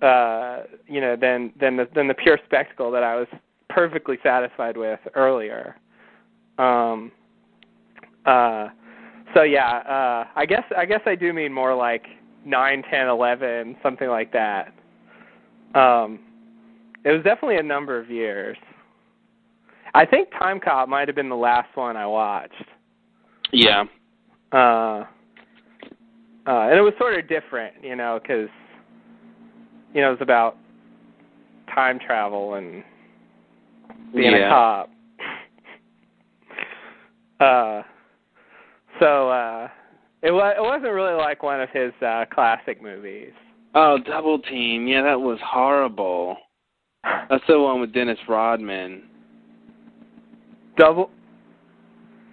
uh 0.00 0.62
you 0.88 1.00
know, 1.00 1.16
than 1.20 1.52
than 1.60 1.76
the 1.76 1.88
than 1.94 2.08
the 2.08 2.14
pure 2.14 2.38
spectacle 2.46 2.90
that 2.90 3.02
I 3.02 3.16
was 3.16 3.28
perfectly 3.68 4.18
satisfied 4.22 4.76
with 4.76 5.00
earlier. 5.14 5.76
Um 6.58 7.12
uh 8.24 8.68
so 9.34 9.42
yeah, 9.42 9.78
uh 9.78 10.28
I 10.34 10.46
guess 10.46 10.64
I 10.76 10.84
guess 10.86 11.00
I 11.06 11.14
do 11.14 11.32
mean 11.32 11.52
more 11.52 11.74
like 11.74 12.06
nine, 12.44 12.82
ten, 12.90 13.08
eleven, 13.08 13.76
something 13.82 14.08
like 14.08 14.32
that. 14.32 14.72
Um 15.74 16.20
it 17.04 17.10
was 17.10 17.22
definitely 17.22 17.58
a 17.58 17.62
number 17.62 17.98
of 17.98 18.10
years. 18.10 18.56
I 19.94 20.04
think 20.04 20.28
Timecop 20.32 20.88
might 20.88 21.06
have 21.08 21.14
been 21.14 21.28
the 21.28 21.36
last 21.36 21.74
one 21.76 21.96
I 21.96 22.06
watched. 22.06 22.64
Yeah. 23.52 23.84
Uh 24.52 25.04
uh 26.46 26.68
and 26.68 26.78
it 26.78 26.82
was 26.82 26.92
sort 26.98 27.18
of 27.18 27.28
different, 27.28 27.74
you 27.82 27.94
know, 27.94 28.20
cuz 28.26 28.48
you 29.94 30.00
know, 30.00 30.08
it 30.08 30.18
was 30.18 30.20
about 30.20 30.56
time 31.72 32.00
travel 32.00 32.54
and 32.54 32.82
being 34.12 34.32
yeah. 34.32 34.46
a 34.46 34.50
cop. 34.50 34.90
Uh 37.40 37.82
so 38.98 39.28
uh 39.28 39.68
it 40.22 40.32
was 40.32 40.54
it 40.56 40.62
wasn't 40.62 40.92
really 40.92 41.14
like 41.14 41.42
one 41.44 41.60
of 41.60 41.70
his 41.70 41.92
uh 42.02 42.24
classic 42.32 42.82
movies. 42.82 43.32
Oh, 43.76 43.98
Double 43.98 44.38
Team. 44.38 44.86
Yeah, 44.86 45.02
that 45.02 45.20
was 45.20 45.38
horrible. 45.44 46.36
That's 47.02 47.44
the 47.48 47.60
one 47.60 47.80
with 47.80 47.92
Dennis 47.92 48.18
Rodman. 48.28 49.02
Double 50.76 51.10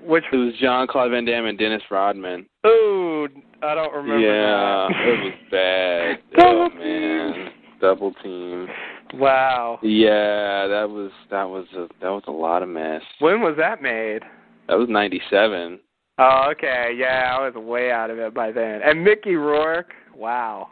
which 0.03 0.23
It 0.31 0.35
was 0.35 0.53
Jean 0.59 0.87
Claude 0.87 1.11
Van 1.11 1.25
Damme 1.25 1.45
and 1.45 1.57
Dennis 1.57 1.83
Rodman. 1.89 2.45
Ooh, 2.65 3.27
I 3.61 3.75
don't 3.75 3.93
remember 3.93 4.19
yeah, 4.19 4.87
that. 4.87 5.07
it 5.07 5.23
was 5.23 5.33
bad. 5.51 6.17
Oh, 6.37 6.69
Double 6.69 6.69
oh 6.73 6.79
man, 6.79 7.51
Double 7.79 8.13
Team. 8.23 8.67
Wow. 9.13 9.79
Yeah, 9.83 10.67
that 10.67 10.89
was 10.89 11.11
that 11.29 11.43
was 11.43 11.65
a 11.75 11.87
that 12.01 12.09
was 12.09 12.23
a 12.27 12.31
lot 12.31 12.63
of 12.63 12.69
mess. 12.69 13.01
When 13.19 13.41
was 13.41 13.55
that 13.57 13.81
made? 13.81 14.21
That 14.67 14.75
was 14.77 14.87
'97. 14.89 15.79
Oh, 16.17 16.47
okay. 16.51 16.93
Yeah, 16.95 17.35
I 17.37 17.45
was 17.45 17.53
way 17.55 17.91
out 17.91 18.09
of 18.09 18.19
it 18.19 18.33
by 18.33 18.51
then. 18.51 18.81
And 18.83 19.03
Mickey 19.03 19.35
Rourke. 19.35 19.93
Wow. 20.15 20.69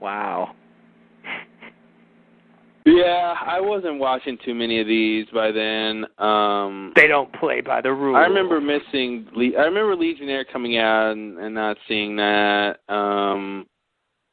Wow. 0.00 0.54
Yeah, 2.88 3.34
I 3.44 3.60
wasn't 3.60 3.98
watching 3.98 4.38
too 4.44 4.54
many 4.54 4.80
of 4.80 4.86
these 4.86 5.26
by 5.34 5.50
then. 5.50 6.06
Um 6.18 6.92
They 6.94 7.08
don't 7.08 7.32
play 7.34 7.60
by 7.60 7.80
the 7.80 7.92
rules. 7.92 8.16
I 8.16 8.26
remember 8.26 8.60
missing. 8.60 9.26
Le- 9.34 9.58
I 9.60 9.64
remember 9.64 9.96
Legionnaire 9.96 10.44
coming 10.44 10.78
out 10.78 11.10
and, 11.10 11.36
and 11.36 11.52
not 11.52 11.76
seeing 11.88 12.14
that. 12.16 12.76
Um 12.88 13.66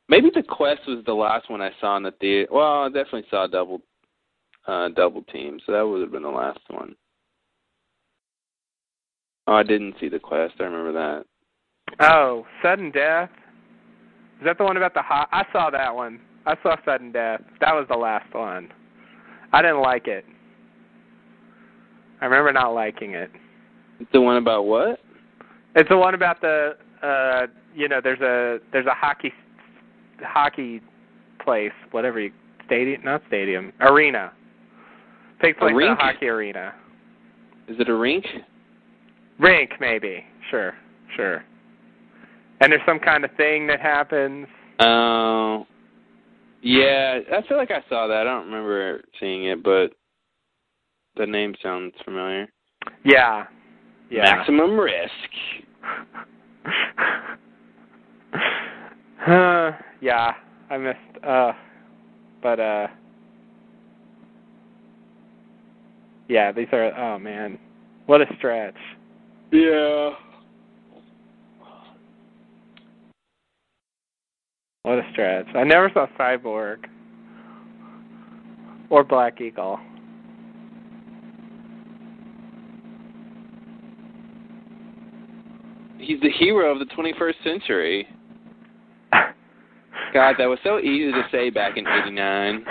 Maybe 0.07 0.30
the 0.34 0.43
Quest 0.43 0.81
was 0.88 1.03
the 1.05 1.13
last 1.13 1.49
one 1.49 1.61
I 1.61 1.71
saw 1.81 1.97
in 1.97 2.03
the 2.03 2.11
theater. 2.11 2.47
Well, 2.51 2.84
I 2.84 2.88
definitely 2.89 3.25
saw 3.31 3.47
Double 3.47 3.81
uh 4.67 4.89
Double 4.89 5.23
Team, 5.23 5.59
so 5.65 5.71
that 5.71 5.81
would 5.81 6.01
have 6.01 6.11
been 6.11 6.21
the 6.21 6.30
last 6.30 6.59
one. 6.69 6.95
Oh, 9.47 9.53
I 9.53 9.63
didn't 9.63 9.95
see 9.99 10.09
the 10.09 10.19
Quest. 10.19 10.53
I 10.59 10.63
remember 10.63 10.93
that. 10.93 11.25
Oh, 11.99 12.45
Sudden 12.61 12.91
Death. 12.91 13.31
Is 14.39 14.45
that 14.45 14.57
the 14.59 14.63
one 14.63 14.77
about 14.77 14.93
the 14.93 15.01
hot? 15.01 15.27
I 15.31 15.43
saw 15.51 15.69
that 15.71 15.93
one. 15.93 16.19
I 16.45 16.55
saw 16.61 16.75
Sudden 16.85 17.11
Death. 17.11 17.41
That 17.61 17.73
was 17.73 17.85
the 17.89 17.97
last 17.97 18.33
one. 18.33 18.69
I 19.51 19.61
didn't 19.61 19.81
like 19.81 20.07
it. 20.07 20.25
I 22.21 22.25
remember 22.25 22.51
not 22.51 22.73
liking 22.73 23.13
it. 23.13 23.31
It's 23.99 24.11
the 24.11 24.21
one 24.21 24.37
about 24.37 24.65
what? 24.65 24.99
It's 25.75 25.89
the 25.89 25.97
one 25.97 26.13
about 26.15 26.41
the 26.41 26.75
uh 27.01 27.47
you 27.75 27.87
know, 27.87 27.99
there's 28.03 28.21
a 28.21 28.59
there's 28.71 28.85
a 28.85 28.93
hockey 28.93 29.31
hockey 30.21 30.81
place, 31.43 31.71
whatever 31.91 32.19
you 32.19 32.31
stadium 32.65 33.03
not 33.03 33.21
stadium. 33.27 33.71
Arena. 33.81 34.31
Takes 35.41 35.57
A 35.57 35.59
place 35.59 35.75
in 35.75 35.83
a 35.83 35.95
hockey 35.95 36.27
arena. 36.27 36.73
Is 37.67 37.77
it 37.79 37.89
a 37.89 37.95
rink? 37.95 38.25
Rink 39.39 39.71
maybe. 39.79 40.23
Sure. 40.49 40.73
Sure. 41.15 41.43
And 42.61 42.71
there's 42.71 42.81
some 42.85 42.99
kind 42.99 43.25
of 43.25 43.31
thing 43.35 43.67
that 43.67 43.81
happens. 43.81 44.47
Oh. 44.79 45.67
Yeah, 46.64 47.19
I 47.31 47.48
feel 47.48 47.57
like 47.57 47.72
I 47.72 47.84
saw 47.90 48.07
that. 48.07 48.22
I 48.22 48.23
don't 48.23 48.45
remember 48.45 49.02
seeing 49.19 49.45
it, 49.45 49.64
but 49.64 49.94
the 51.15 51.26
name 51.26 51.53
sounds 51.61 51.94
familiar. 52.03 52.48
Yeah. 53.06 53.45
Yeah. 54.10 54.23
Maximum 54.23 54.80
risk. 54.80 55.11
uh, 59.27 59.72
yeah, 60.02 60.31
I 60.69 60.77
missed 60.77 61.23
uh 61.26 61.52
but 62.41 62.60
uh 62.60 62.88
Yeah, 66.27 66.52
these 66.52 66.68
are 66.72 66.91
oh 66.98 67.19
man. 67.19 67.60
What 68.06 68.22
a 68.22 68.26
stretch. 68.38 68.76
Yeah. 69.52 70.11
What 74.84 74.99
a 74.99 75.03
stretch. 75.11 75.47
I 75.55 75.64
never 75.64 75.89
saw 75.93 76.07
Cyborg 76.19 76.85
or 78.89 79.03
Black 79.03 79.39
Eagle. 79.39 79.80
He's 85.97 86.19
the 86.19 86.30
hero 86.30 86.72
of 86.72 86.80
the 86.80 86.93
21st 86.93 87.43
century. 87.43 88.07
God, 90.14 90.35
that 90.38 90.45
was 90.45 90.60
so 90.64 90.80
easy 90.80 91.11
to 91.11 91.23
say 91.31 91.49
back 91.49 91.77
in 91.77 91.88
'89. 91.88 92.65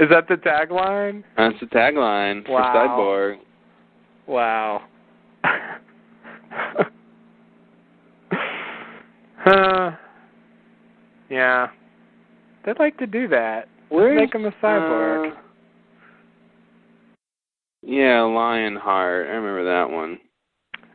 Is 0.00 0.08
that 0.08 0.26
the 0.28 0.36
tagline? 0.36 1.22
That's 1.36 1.60
the 1.60 1.66
tagline 1.66 2.46
for 2.46 2.58
Cyborg. 2.58 3.36
Wow. 4.26 4.84
uh, 9.46 9.90
yeah. 11.30 11.68
They'd 12.64 12.78
like 12.78 12.98
to 12.98 13.06
do 13.06 13.28
that. 13.28 13.68
Where's, 13.88 14.18
Make 14.18 14.34
him 14.34 14.44
a 14.44 14.52
cyborg. 14.62 15.32
uh, 15.32 15.36
yeah, 17.82 18.20
Lionheart. 18.22 19.26
I 19.26 19.30
remember 19.30 19.64
that 19.64 19.90
one. 19.90 20.18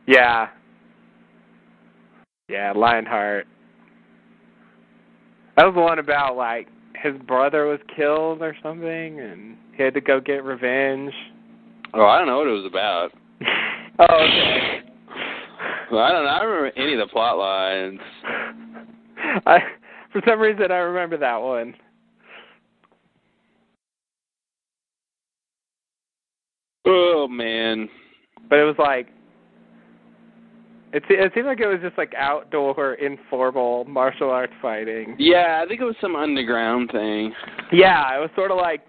Yeah. 0.08 0.50
Yeah, 2.48 2.74
Lionheart. 2.76 3.48
That 5.58 5.66
was 5.66 5.74
the 5.74 5.82
one 5.82 6.00
about 6.00 6.36
like 6.36 6.68
his 7.02 7.14
brother 7.24 7.66
was 7.66 7.80
killed 7.96 8.42
or 8.42 8.56
something 8.62 9.20
and 9.20 9.58
he 9.76 9.84
had 9.84 9.94
to 9.94 10.02
go 10.02 10.20
get 10.20 10.44
revenge. 10.44 11.14
Oh, 11.94 12.06
I 12.06 12.18
don't 12.18 12.28
know 12.28 12.38
what 12.38 12.48
it 12.48 12.52
was 12.52 12.66
about. 12.66 13.12
oh, 14.00 14.16
okay. 14.16 14.80
Well, 15.92 16.02
I 16.02 16.12
don't 16.12 16.26
know. 16.26 16.30
I 16.30 16.40
don't 16.40 16.50
remember 16.50 16.80
any 16.80 16.94
of 16.94 17.00
the 17.00 17.12
plot 17.12 17.38
lines. 17.38 18.00
I 19.46 19.60
for 20.16 20.22
some 20.26 20.40
reason 20.40 20.72
I 20.72 20.78
remember 20.78 21.18
that 21.18 21.42
one. 21.42 21.74
Oh 26.86 27.28
man. 27.30 27.90
But 28.50 28.60
it 28.60 28.64
was 28.64 28.78
like 28.80 29.10
it 30.94 31.04
se- 31.10 31.16
it 31.18 31.34
seemed 31.36 31.48
like 31.48 31.60
it 31.60 31.68
was 31.68 31.80
just 31.82 31.98
like 31.98 32.14
outdoor 32.18 32.94
informal 32.94 33.84
martial 33.84 34.30
arts 34.30 34.54
fighting. 34.62 35.18
Yeah, 35.20 35.62
I 35.62 35.68
think 35.68 35.82
it 35.82 35.84
was 35.84 35.98
some 36.00 36.16
underground 36.16 36.92
thing. 36.94 37.34
Yeah, 37.74 38.16
it 38.16 38.22
was 38.22 38.30
sort 38.38 38.52
of 38.52 38.58
like 38.58 38.84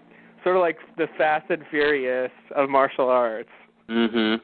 sort 0.45 0.55
of 0.55 0.61
like 0.61 0.77
the 0.95 1.07
Fast 1.17 1.49
and 1.49 1.63
Furious 1.69 2.31
of 2.55 2.69
martial 2.69 3.09
arts. 3.09 3.49
Mhm. 3.89 4.39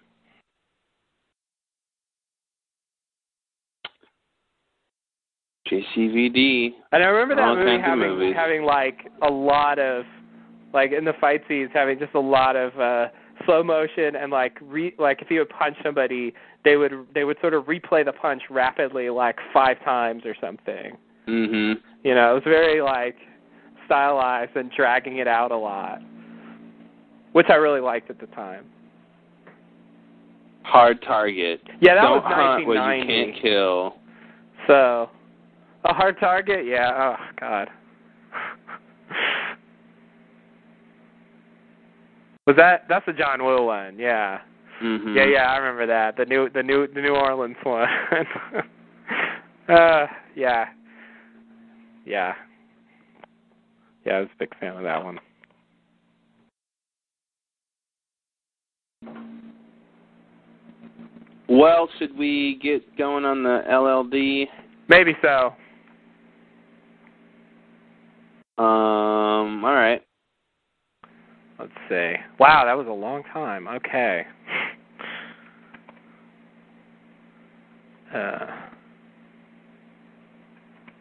JCVD. 5.70 6.72
And 6.92 7.04
I 7.04 7.08
remember 7.08 7.36
that 7.36 7.56
movie 7.56 7.82
having 7.82 8.34
having 8.34 8.64
like 8.64 9.10
a 9.22 9.32
lot 9.32 9.80
of 9.80 10.06
like 10.74 10.92
in 10.92 11.06
the 11.06 11.14
fight 11.22 11.42
scenes 11.48 11.70
having 11.74 12.00
just 12.00 12.14
a 12.16 12.20
lot 12.20 12.56
of 12.56 12.78
uh 12.80 13.08
slow 13.46 13.64
motion 13.64 14.16
and 14.16 14.32
like 14.32 14.58
re 14.62 14.94
like 15.00 15.22
if 15.22 15.28
he 15.28 15.38
would 15.38 15.50
punch 15.50 15.76
somebody 15.84 16.34
they 16.64 16.76
would 16.76 16.94
they 17.14 17.24
would 17.24 17.38
sort 17.42 17.54
of 17.54 17.66
replay 17.66 18.04
the 18.04 18.14
punch 18.14 18.42
rapidly 18.50 19.10
like 19.10 19.38
five 19.54 19.78
times 19.84 20.24
or 20.26 20.36
something. 20.40 20.98
Mhm. 21.28 21.76
You 22.04 22.16
know, 22.16 22.32
it 22.32 22.34
was 22.34 22.44
very 22.44 22.82
like 22.82 23.16
stylized 23.86 24.56
and 24.56 24.72
dragging 24.76 25.18
it 25.18 25.28
out 25.28 25.52
a 25.52 25.58
lot. 25.58 26.02
Which 27.32 27.48
I 27.50 27.56
really 27.56 27.82
liked 27.82 28.10
at 28.10 28.20
the 28.20 28.28
time. 28.28 28.66
Hard 30.64 31.02
target. 31.02 31.62
Yeah, 31.82 31.96
that 31.96 32.02
Don't 32.02 32.24
was 32.24 32.34
hunt 32.34 32.68
what 32.68 32.98
you 32.98 33.06
can't 33.06 33.42
kill. 33.42 33.96
So, 34.68 35.10
a 35.86 35.94
hard 35.94 36.20
target? 36.20 36.66
Yeah. 36.66 36.92
Oh 36.96 37.16
God. 37.40 37.70
Was 42.46 42.56
that 42.58 42.86
that's 42.90 43.06
the 43.06 43.14
John 43.14 43.44
Woo 43.44 43.66
one? 43.66 43.98
Yeah. 43.98 44.40
Mm-hmm. 44.84 45.16
Yeah, 45.16 45.26
yeah, 45.26 45.52
I 45.52 45.58
remember 45.58 45.86
that. 45.88 46.18
The 46.18 46.26
new 46.26 46.50
the 46.50 46.64
new 46.64 46.88
the 46.88 47.02
New 47.02 47.16
Orleans 47.16 47.56
one. 47.64 47.88
uh 49.70 50.08
yeah. 50.36 50.66
Yeah. 52.06 52.34
Yeah, 54.06 54.14
I 54.14 54.20
was 54.20 54.30
a 54.36 54.40
big 54.40 54.58
fan 54.60 54.76
of 54.76 54.84
that 54.84 55.04
one. 55.04 55.20
Well, 61.48 61.88
should 62.00 62.18
we 62.18 62.60
get 62.62 62.98
going 62.98 63.26
on 63.26 63.44
the 63.44 63.62
LLD? 63.70 64.48
Maybe 64.90 65.16
so. 65.22 65.54
Um. 68.58 69.64
All 69.66 69.74
right. 69.74 70.02
Let's 71.60 71.72
see. 71.90 72.14
Wow, 72.40 72.66
that 72.66 72.74
was 72.74 72.88
a 72.88 72.92
long 72.92 73.24
time. 73.32 73.68
Okay. 73.68 74.24
Uh, 78.14 78.46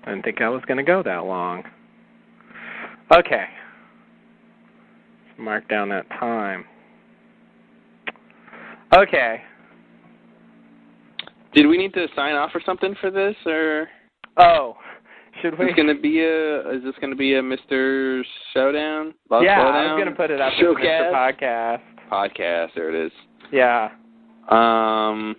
I 0.05 0.07
didn't 0.07 0.23
think 0.23 0.41
I 0.41 0.49
was 0.49 0.63
going 0.67 0.79
to 0.79 0.83
go 0.83 1.03
that 1.03 1.25
long. 1.25 1.63
Okay. 3.15 3.45
Let's 5.27 5.39
mark 5.39 5.69
down 5.69 5.89
that 5.91 6.09
time. 6.11 6.65
Okay. 8.95 9.43
Did 11.55 11.67
we 11.67 11.77
need 11.77 11.93
to 11.95 12.07
sign 12.17 12.35
off 12.35 12.51
or 12.55 12.63
something 12.65 12.95
for 13.01 13.11
this, 13.11 13.37
or 13.45 13.89
Oh, 14.39 14.77
should 15.41 15.55
is 15.55 15.59
we? 15.59 15.67
this 15.67 15.75
gonna 15.77 15.99
be 15.99 16.21
a 16.21 16.71
is 16.71 16.83
this 16.83 16.95
gonna 17.01 17.17
be 17.17 17.37
a 17.37 17.43
Mister 17.43 18.25
Showdown? 18.55 19.15
Love 19.31 19.43
yeah, 19.45 19.61
I 19.61 19.65
Showdown? 19.65 19.85
was 19.85 20.03
going 20.03 20.11
to 20.11 20.17
put 20.17 20.31
it 20.31 20.41
up 20.41 20.53
as 20.53 20.59
Showcast? 20.59 21.13
Mr. 21.13 21.13
Podcast. 21.13 21.81
podcast. 22.11 22.69
There 22.75 22.95
it 22.95 23.07
is. 23.07 23.13
Yeah. 23.51 23.91
Um, 24.49 25.37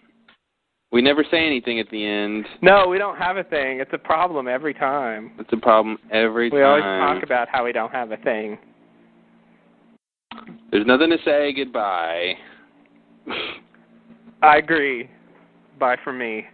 we 0.91 1.01
never 1.01 1.23
say 1.29 1.45
anything 1.45 1.79
at 1.79 1.89
the 1.89 2.05
end. 2.05 2.45
No, 2.61 2.87
we 2.87 2.97
don't 2.97 3.17
have 3.17 3.37
a 3.37 3.43
thing. 3.43 3.79
It's 3.79 3.91
a 3.93 3.97
problem 3.97 4.47
every 4.47 4.73
time. 4.73 5.31
It's 5.39 5.49
a 5.51 5.57
problem 5.57 5.97
every 6.11 6.45
We 6.45 6.59
time. 6.59 6.59
We 6.59 6.63
always 6.63 6.83
talk 6.83 7.23
about 7.23 7.47
how 7.49 7.65
we 7.65 7.71
don't 7.71 7.91
have 7.91 8.11
a 8.11 8.17
thing. 8.17 8.57
There's 10.71 10.85
nothing 10.85 11.09
to 11.09 11.17
say 11.25 11.53
goodbye. 11.53 12.33
I 14.41 14.57
agree. 14.57 15.09
Bye 15.79 15.97
for 16.03 16.13
me. 16.13 16.45